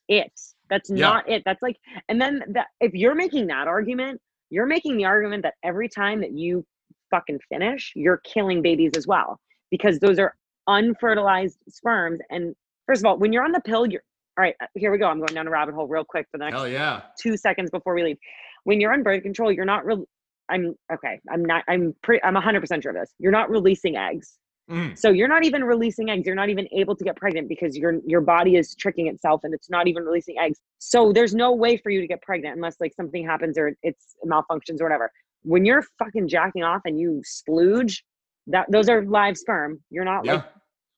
it. 0.10 0.32
That's 0.70 0.90
Yeah. 0.90 1.08
not 1.08 1.30
it. 1.30 1.44
That's 1.46 1.62
like, 1.62 1.78
and 2.10 2.20
then 2.20 2.44
that 2.50 2.68
if 2.82 2.94
you're 2.94 3.16
making 3.16 3.48
that 3.48 3.68
argument, 3.68 4.20
you're 4.50 4.66
making 4.66 4.98
the 4.98 5.06
argument 5.06 5.44
that 5.44 5.54
every 5.64 5.88
time 5.88 6.22
that 6.22 6.32
you 6.32 6.66
fucking 7.14 7.40
finish, 7.48 7.94
you're 7.96 8.18
killing 8.26 8.62
babies 8.64 8.92
as 8.98 9.06
well 9.06 9.40
because 9.70 10.00
those 10.00 10.18
are 10.18 10.36
unfertilized 10.68 11.60
sperms. 11.70 12.20
And 12.32 12.56
first 12.88 13.02
of 13.02 13.06
all, 13.06 13.18
when 13.20 13.32
you're 13.32 13.44
on 13.44 13.52
the 13.52 13.62
pill, 13.62 13.86
you're 13.86 14.02
all 14.38 14.42
right. 14.42 14.56
uh, 14.62 14.66
Here 14.76 14.92
we 14.92 14.98
go. 14.98 15.06
I'm 15.06 15.20
going 15.20 15.36
down 15.36 15.48
a 15.48 15.52
rabbit 15.52 15.76
hole 15.76 15.88
real 15.88 16.04
quick 16.04 16.26
for 16.32 16.40
the 16.40 16.46
next 16.46 16.56
Hell 16.58 16.68
yeah. 16.68 17.02
two 17.22 17.38
seconds 17.38 17.70
before 17.70 17.94
we 17.94 18.04
leave. 18.04 18.18
When 18.64 18.82
you're 18.82 18.94
on 18.94 19.04
birth 19.04 19.22
control, 19.22 19.52
you're 19.52 19.66
not 19.66 19.86
real. 19.86 20.06
I'm 20.50 20.76
okay. 20.92 21.20
I'm 21.32 21.46
not. 21.46 21.64
I'm 21.68 21.96
pretty. 22.02 22.24
I'm 22.24 22.34
100 22.34 22.60
percent 22.60 22.84
sure 22.84 22.92
of 22.92 22.98
this. 22.98 23.14
You're 23.20 23.32
not 23.32 23.50
releasing 23.50 23.96
eggs. 23.96 24.38
Mm. 24.72 24.98
So 24.98 25.10
you're 25.10 25.28
not 25.28 25.46
even 25.46 25.64
releasing 25.64 26.10
eggs. 26.10 26.26
You're 26.26 26.36
not 26.36 26.50
even 26.50 26.68
able 26.74 26.96
to 26.96 27.04
get 27.04 27.16
pregnant 27.16 27.48
because 27.48 27.78
your 27.78 28.00
your 28.06 28.22
body 28.22 28.56
is 28.56 28.76
tricking 28.76 29.08
itself 29.08 29.42
and 29.44 29.54
it's 29.54 29.70
not 29.70 29.88
even 29.88 30.04
releasing 30.04 30.38
eggs. 30.40 30.60
So 30.80 31.14
there's 31.14 31.36
no 31.36 31.54
way 31.54 31.78
for 31.78 31.90
you 31.92 32.02
to 32.02 32.08
get 32.08 32.22
pregnant 32.22 32.56
unless 32.56 32.78
like 32.80 32.94
something 32.96 33.26
happens 33.26 33.58
or 33.58 33.76
it's 33.84 34.16
malfunctions 34.26 34.82
or 34.82 34.86
whatever. 34.86 35.12
When 35.44 35.66
you're 35.66 35.84
fucking 36.00 36.28
jacking 36.28 36.64
off 36.64 36.82
and 36.86 37.00
you 37.00 37.22
splooge, 37.26 38.00
that 38.48 38.66
those 38.70 38.90
are 38.90 39.04
live 39.06 39.38
sperm. 39.38 39.82
You're 39.90 40.06
not 40.06 40.26
Yeah. 40.26 40.34
like 40.36 40.46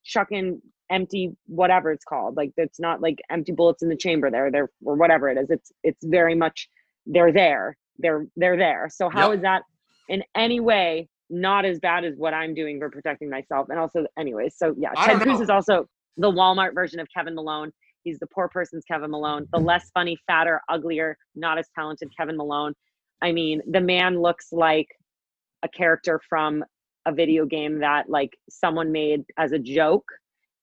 chucking 0.03 0.61
empty 0.89 1.35
whatever 1.47 1.91
it's 1.91 2.05
called. 2.05 2.37
Like 2.37 2.51
it's 2.57 2.79
not 2.79 3.01
like 3.01 3.19
empty 3.29 3.51
bullets 3.51 3.81
in 3.83 3.89
the 3.89 3.95
chamber 3.95 4.29
there. 4.31 4.51
They're 4.51 4.69
or 4.83 4.95
whatever 4.95 5.29
it 5.29 5.37
is. 5.37 5.49
It's 5.49 5.71
it's 5.83 6.03
very 6.05 6.35
much 6.35 6.69
they're 7.05 7.31
there. 7.31 7.77
They're 7.97 8.27
they're 8.35 8.57
there. 8.57 8.87
So 8.91 9.09
how 9.09 9.31
is 9.31 9.37
Yep. 9.37 9.41
that 9.43 9.63
in 10.09 10.23
any 10.35 10.59
way 10.59 11.07
not 11.31 11.65
as 11.65 11.79
bad 11.79 12.05
as 12.05 12.15
what 12.17 12.33
I'm 12.35 12.53
doing 12.53 12.79
for 12.79 12.89
protecting 12.89 13.29
myself? 13.29 13.69
And 13.69 13.79
also, 13.79 14.05
anyways, 14.17 14.57
so 14.57 14.75
yeah, 14.77 14.91
Ted 14.93 15.21
Cruz 15.21 15.41
is 15.41 15.49
also 15.49 15.87
the 16.17 16.31
Walmart 16.31 16.73
version 16.75 16.99
of 16.99 17.07
Kevin 17.15 17.33
Malone. 17.35 17.71
He's 18.03 18.19
the 18.19 18.27
poor 18.27 18.47
person's 18.47 18.85
Kevin 18.85 19.09
Malone, 19.09 19.47
the 19.51 19.59
less 19.59 19.89
funny, 19.91 20.15
fatter, 20.27 20.61
uglier, 20.69 21.17
not 21.35 21.57
as 21.57 21.67
talented 21.73 22.09
Kevin 22.15 22.37
Malone. 22.37 22.73
I 23.21 23.31
mean, 23.31 23.61
the 23.69 23.81
man 23.81 24.21
looks 24.21 24.51
like 24.51 24.87
a 25.63 25.67
character 25.67 26.21
from 26.27 26.63
a 27.05 27.11
video 27.11 27.45
game 27.45 27.79
that 27.79 28.09
like 28.09 28.37
someone 28.49 28.91
made 28.91 29.23
as 29.37 29.51
a 29.51 29.59
joke 29.59 30.05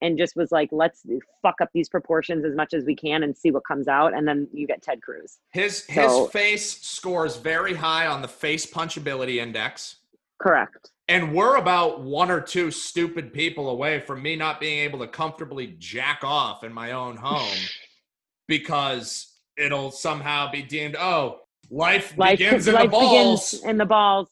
and 0.00 0.18
just 0.18 0.34
was 0.34 0.50
like, 0.50 0.68
let's 0.72 1.02
fuck 1.42 1.54
up 1.62 1.68
these 1.72 1.88
proportions 1.88 2.44
as 2.44 2.56
much 2.56 2.74
as 2.74 2.84
we 2.84 2.96
can 2.96 3.22
and 3.22 3.36
see 3.36 3.52
what 3.52 3.62
comes 3.66 3.86
out. 3.86 4.12
And 4.14 4.26
then 4.26 4.48
you 4.52 4.66
get 4.66 4.82
Ted 4.82 5.00
Cruz. 5.00 5.38
His 5.52 5.84
his 5.86 6.10
So- 6.10 6.26
face 6.26 6.80
scores 6.82 7.36
very 7.36 7.74
high 7.74 8.06
on 8.06 8.20
the 8.20 8.28
face 8.28 8.66
punchability 8.66 9.36
index. 9.36 9.96
Correct. 10.40 10.90
And 11.08 11.34
we're 11.34 11.56
about 11.56 12.00
one 12.00 12.30
or 12.30 12.40
two 12.40 12.70
stupid 12.70 13.32
people 13.32 13.68
away 13.68 14.00
from 14.00 14.22
me 14.22 14.34
not 14.34 14.58
being 14.60 14.80
able 14.80 14.98
to 15.00 15.06
comfortably 15.06 15.76
jack 15.78 16.20
off 16.24 16.64
in 16.64 16.72
my 16.72 16.92
own 16.92 17.16
home 17.16 17.56
because 18.48 19.36
it'll 19.56 19.90
somehow 19.90 20.50
be 20.50 20.62
deemed, 20.62 20.96
oh, 20.98 21.40
life, 21.70 22.14
Life, 22.16 22.38
begins 22.38 22.68
in 22.68 22.74
life 22.74 22.84
the 22.84 22.88
balls. 22.90 23.50
begins 23.52 23.64
in 23.70 23.78
the 23.78 23.86
balls. 23.86 24.28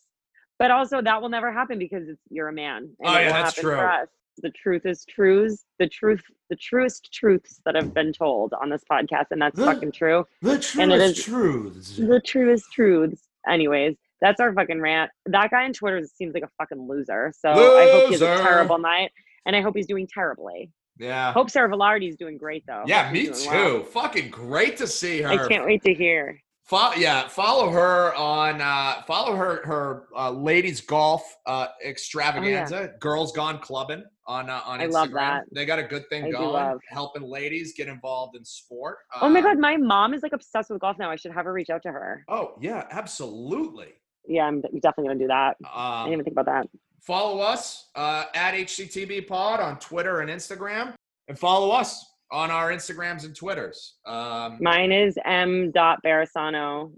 But 0.58 0.70
also 0.70 1.00
that 1.00 1.22
will 1.22 1.30
never 1.30 1.50
happen 1.52 1.78
because 1.78 2.08
it's, 2.08 2.20
you're 2.28 2.48
a 2.48 2.52
man. 2.52 2.90
And 3.00 3.08
Oh, 3.08 3.14
it 3.16 3.22
yeah, 3.24 3.32
that's 3.42 3.54
true. 3.54 3.76
For 3.76 3.88
us. 3.90 4.08
The 4.42 4.50
truth 4.50 4.86
is 4.86 5.04
truths. 5.06 5.64
The 5.78 5.88
truth, 5.88 6.22
the 6.50 6.56
truest 6.56 7.12
truths 7.12 7.60
that 7.64 7.74
have 7.74 7.92
been 7.94 8.12
told 8.12 8.52
on 8.54 8.68
this 8.70 8.82
podcast, 8.90 9.26
and 9.30 9.40
that's 9.40 9.56
The- 9.58 9.64
fucking 9.66 9.92
true. 9.92 10.26
the 10.42 10.52
And 10.78 10.92
it 10.92 10.96
truest 11.16 11.24
truths. 11.24 11.96
The 11.96 12.20
truest 12.20 12.72
truths. 12.72 13.22
Anyways, 13.48 13.96
that's 14.20 14.38
our 14.40 14.52
fucking 14.52 14.80
rant. 14.80 15.10
That 15.26 15.50
guy 15.50 15.64
on 15.64 15.72
Twitter 15.72 16.02
seems 16.14 16.34
like 16.34 16.42
a 16.42 16.50
fucking 16.58 16.86
loser. 16.88 17.32
So 17.38 17.50
I 17.50 17.90
hope 17.90 18.06
he 18.08 18.12
has 18.12 18.22
a 18.22 18.36
terrible 18.42 18.78
night, 18.78 19.12
and 19.46 19.56
I 19.56 19.62
hope 19.62 19.74
he's 19.76 19.86
doing 19.86 20.06
terribly. 20.06 20.70
Yeah. 20.98 21.32
Hope 21.32 21.48
Sara 21.50 21.70
Velardi's 21.70 22.16
doing 22.16 22.36
great 22.36 22.64
though. 22.66 22.84
Yeah, 22.86 23.10
me 23.10 23.28
too. 23.28 23.48
well. 23.48 23.82
Fucking 23.84 24.30
great 24.30 24.76
to 24.78 24.86
see 24.86 25.22
her. 25.22 25.28
I 25.30 25.48
can't 25.48 25.64
wait 25.64 25.82
to 25.84 25.94
hear. 25.94 26.38
Follow, 26.70 26.94
yeah, 26.94 27.26
follow 27.26 27.68
her 27.68 28.14
on 28.14 28.60
uh, 28.60 29.02
follow 29.02 29.34
her 29.34 29.60
her 29.66 30.04
uh, 30.16 30.30
ladies 30.30 30.80
golf 30.80 31.36
uh, 31.44 31.66
extravaganza, 31.84 32.92
girls 33.00 33.32
gone 33.32 33.58
clubbing 33.58 34.04
on 34.28 34.48
uh, 34.48 34.60
on 34.64 34.78
Instagram. 34.78 34.82
Oh, 34.84 34.86
I 34.96 35.00
love 35.00 35.10
that. 35.14 35.42
They 35.50 35.66
got 35.66 35.80
a 35.80 35.82
good 35.82 36.08
thing 36.08 36.26
I 36.26 36.30
going, 36.30 36.78
helping 36.88 37.22
ladies 37.22 37.74
get 37.76 37.88
involved 37.88 38.36
in 38.36 38.44
sport. 38.44 38.98
Oh 39.20 39.28
my 39.28 39.40
god, 39.40 39.58
my 39.58 39.76
mom 39.78 40.14
is 40.14 40.22
like 40.22 40.32
obsessed 40.32 40.70
with 40.70 40.80
golf 40.80 40.96
now. 40.96 41.10
I 41.10 41.16
should 41.16 41.32
have 41.32 41.44
her 41.44 41.52
reach 41.52 41.70
out 41.70 41.82
to 41.82 41.88
her. 41.90 42.24
Oh 42.28 42.54
yeah, 42.60 42.86
absolutely. 42.92 43.88
Yeah, 44.28 44.44
I'm 44.44 44.60
definitely 44.60 45.08
gonna 45.08 45.18
do 45.18 45.26
that. 45.26 45.56
I 45.64 46.02
Um, 46.02 46.06
didn't 46.06 46.12
even 46.20 46.24
think 46.24 46.38
about 46.38 46.46
that. 46.46 46.68
follow 47.00 47.40
us 47.40 47.88
uh, 47.96 48.26
at 48.32 48.54
HCTB 48.54 49.26
Pod 49.26 49.58
on 49.58 49.76
Twitter 49.80 50.20
and 50.20 50.30
Instagram, 50.30 50.94
and 51.26 51.36
follow 51.36 51.72
us 51.72 52.09
on 52.32 52.50
our 52.50 52.70
Instagrams 52.70 53.24
and 53.24 53.34
Twitters. 53.34 53.94
Um, 54.06 54.58
Mine 54.60 54.92
is 54.92 55.18
m 55.24 55.70
dot 55.72 55.98
Barisano 56.04 56.92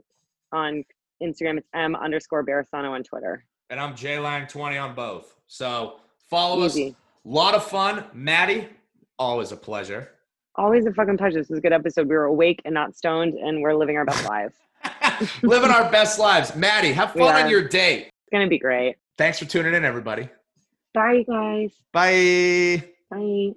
on 0.52 0.84
Instagram. 1.22 1.58
It's 1.58 1.68
m 1.74 1.94
underscore 1.96 2.44
Barisano 2.44 2.90
on 2.90 3.02
Twitter. 3.02 3.44
and 3.70 3.80
I'm 3.80 3.94
JLang20 3.94 4.82
on 4.82 4.94
both. 4.94 5.34
So 5.46 6.00
follow 6.28 6.62
us. 6.64 6.76
Easy. 6.76 6.96
lot 7.24 7.54
of 7.54 7.64
fun. 7.64 8.04
Maddie, 8.12 8.68
always 9.18 9.52
a 9.52 9.56
pleasure. 9.56 10.10
Always 10.56 10.84
a 10.84 10.92
fucking 10.92 11.16
pleasure. 11.16 11.38
This 11.38 11.48
was 11.48 11.58
a 11.60 11.62
good 11.62 11.72
episode. 11.72 12.08
We 12.08 12.14
were 12.14 12.24
awake 12.24 12.60
and 12.66 12.74
not 12.74 12.94
stoned, 12.94 13.34
and 13.34 13.62
we're 13.62 13.74
living 13.74 13.96
our 13.96 14.04
best 14.04 14.26
lives. 14.28 14.54
Living 15.42 15.70
our 15.70 15.88
best 15.92 16.18
lives. 16.18 16.56
Maddie, 16.56 16.92
have 16.92 17.12
fun 17.12 17.34
on 17.44 17.48
your 17.48 17.68
date. 17.68 18.06
It's 18.08 18.30
gonna 18.32 18.48
be 18.48 18.58
great. 18.58 18.96
Thanks 19.16 19.38
for 19.38 19.44
tuning 19.44 19.72
in, 19.74 19.84
everybody. 19.84 20.28
Bye, 20.92 21.24
guys. 21.28 21.72
Bye. 21.92 22.82
Bye. 23.10 23.52